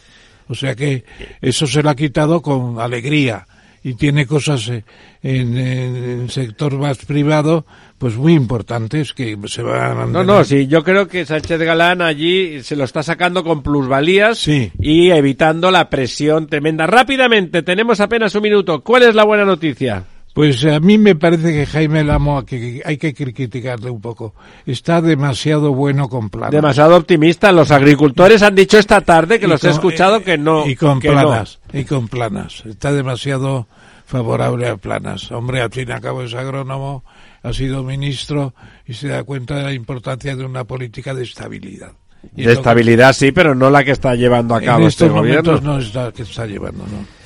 O 0.47 0.55
sea 0.55 0.75
que 0.75 1.05
eso 1.41 1.67
se 1.67 1.83
lo 1.83 1.89
ha 1.91 1.95
quitado 1.95 2.41
con 2.41 2.79
alegría 2.79 3.45
y 3.84 3.93
tiene 3.93 4.26
cosas 4.26 4.68
eh, 4.69 4.84
en, 5.23 5.57
el 5.57 6.30
sector 6.30 6.77
más 6.77 6.97
privado 7.06 7.65
pues 7.97 8.15
muy 8.15 8.34
importantes 8.34 9.14
que 9.14 9.38
se 9.47 9.61
van 9.61 9.99
a 9.99 10.06
No, 10.06 10.23
no, 10.23 10.43
sí, 10.43 10.68
yo 10.68 10.84
creo 10.84 11.07
que 11.07 11.26
Sánchez 11.26 11.60
Galán 11.60 12.01
allí 12.01 12.64
se 12.64 12.76
lo 12.76 12.85
está 12.85 13.03
sacando 13.03 13.43
con 13.43 13.61
plusvalías 13.61 14.47
y 14.47 15.11
evitando 15.11 15.69
la 15.69 15.89
presión 15.89 16.47
tremenda. 16.47 16.88
Rápidamente, 16.88 17.61
tenemos 17.61 17.99
apenas 17.99 18.34
un 18.35 18.43
minuto. 18.43 18.81
¿Cuál 18.81 19.03
es 19.03 19.15
la 19.15 19.26
buena 19.26 19.43
noticia? 19.45 20.06
Pues 20.34 20.64
a 20.65 20.80
mí 20.80 20.97
me 20.97 21.15
parece 21.15 21.51
que 21.51 21.65
Jaime 21.65 22.03
Lamo 22.03 22.45
que 22.45 22.81
hay 22.85 22.97
que 22.97 23.14
criticarle 23.14 23.89
un 23.89 23.99
poco. 23.99 24.34
Está 24.65 25.01
demasiado 25.01 25.73
bueno 25.73 26.07
con 26.07 26.30
planas. 26.30 26.51
Demasiado 26.51 26.95
optimista. 26.95 27.51
Los 27.51 27.72
agricultores 27.72 28.41
han 28.43 28.56
dicho 28.56 28.77
esta 28.77 29.01
tarde 29.01 29.39
que 29.39 29.47
los 29.47 29.64
he 29.64 29.69
escuchado 29.69 30.22
que 30.23 30.38
no. 30.38 30.68
Y 30.68 30.76
con 30.76 30.99
planas. 30.99 31.60
Y 31.73 31.84
con 31.84 32.07
planas. 32.07 32.64
Está 32.65 32.93
demasiado 32.93 33.68
favorable 34.10 34.68
a 34.68 34.77
planas. 34.77 35.31
Hombre, 35.31 35.61
al 35.61 35.72
fin 35.72 35.88
y 35.89 35.91
al 35.91 36.01
cabo 36.01 36.23
es 36.23 36.34
agrónomo, 36.34 37.03
ha 37.43 37.53
sido 37.53 37.84
ministro 37.84 38.53
y 38.85 38.93
se 38.93 39.07
da 39.07 39.23
cuenta 39.23 39.57
de 39.57 39.64
la 39.64 39.73
importancia 39.73 40.35
de 40.35 40.45
una 40.45 40.64
política 40.64 41.14
de 41.14 41.23
estabilidad. 41.23 41.91
de 42.34 42.51
estabilidad 42.51 43.14
sí, 43.14 43.31
pero 43.31 43.53
no 43.53 43.69
la 43.69 43.84
que 43.84 43.91
está 43.91 44.15
llevando 44.15 44.56
a 44.56 44.61
cabo 44.61 44.88
este 44.88 45.10
gobierno. 45.10 45.61
No 45.61 45.77
es 45.77 45.93
la 45.93 46.11
que 46.11 46.23
está 46.23 46.47
llevando, 46.47 46.85
no. 46.85 47.18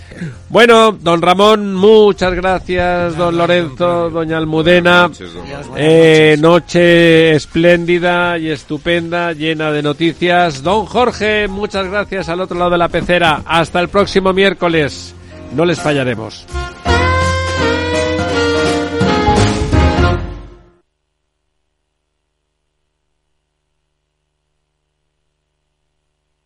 Bueno, 0.50 0.92
don 0.92 1.22
Ramón, 1.22 1.74
muchas 1.76 2.34
gracias, 2.34 3.18
don 3.18 3.38
Lorenzo, 3.38 4.10
doña 4.10 4.38
Almudena. 4.38 5.10
Eh, 5.76 6.38
noche 6.40 7.36
espléndida 7.36 8.38
y 8.38 8.50
estupenda, 8.50 9.34
llena 9.34 9.72
de 9.72 9.82
noticias. 9.82 10.64
Don 10.64 10.86
Jorge, 10.86 11.48
muchas 11.48 11.88
gracias 11.88 12.30
al 12.30 12.42
otro 12.42 12.58
lado 12.58 12.72
de 12.72 12.78
la 12.78 12.90
pecera. 12.90 13.42
Hasta 13.46 13.80
el 13.80 13.90
próximo 13.90 14.34
miércoles. 14.34 15.16
No 15.56 15.66
les 15.66 15.80
fallaremos. 15.80 16.46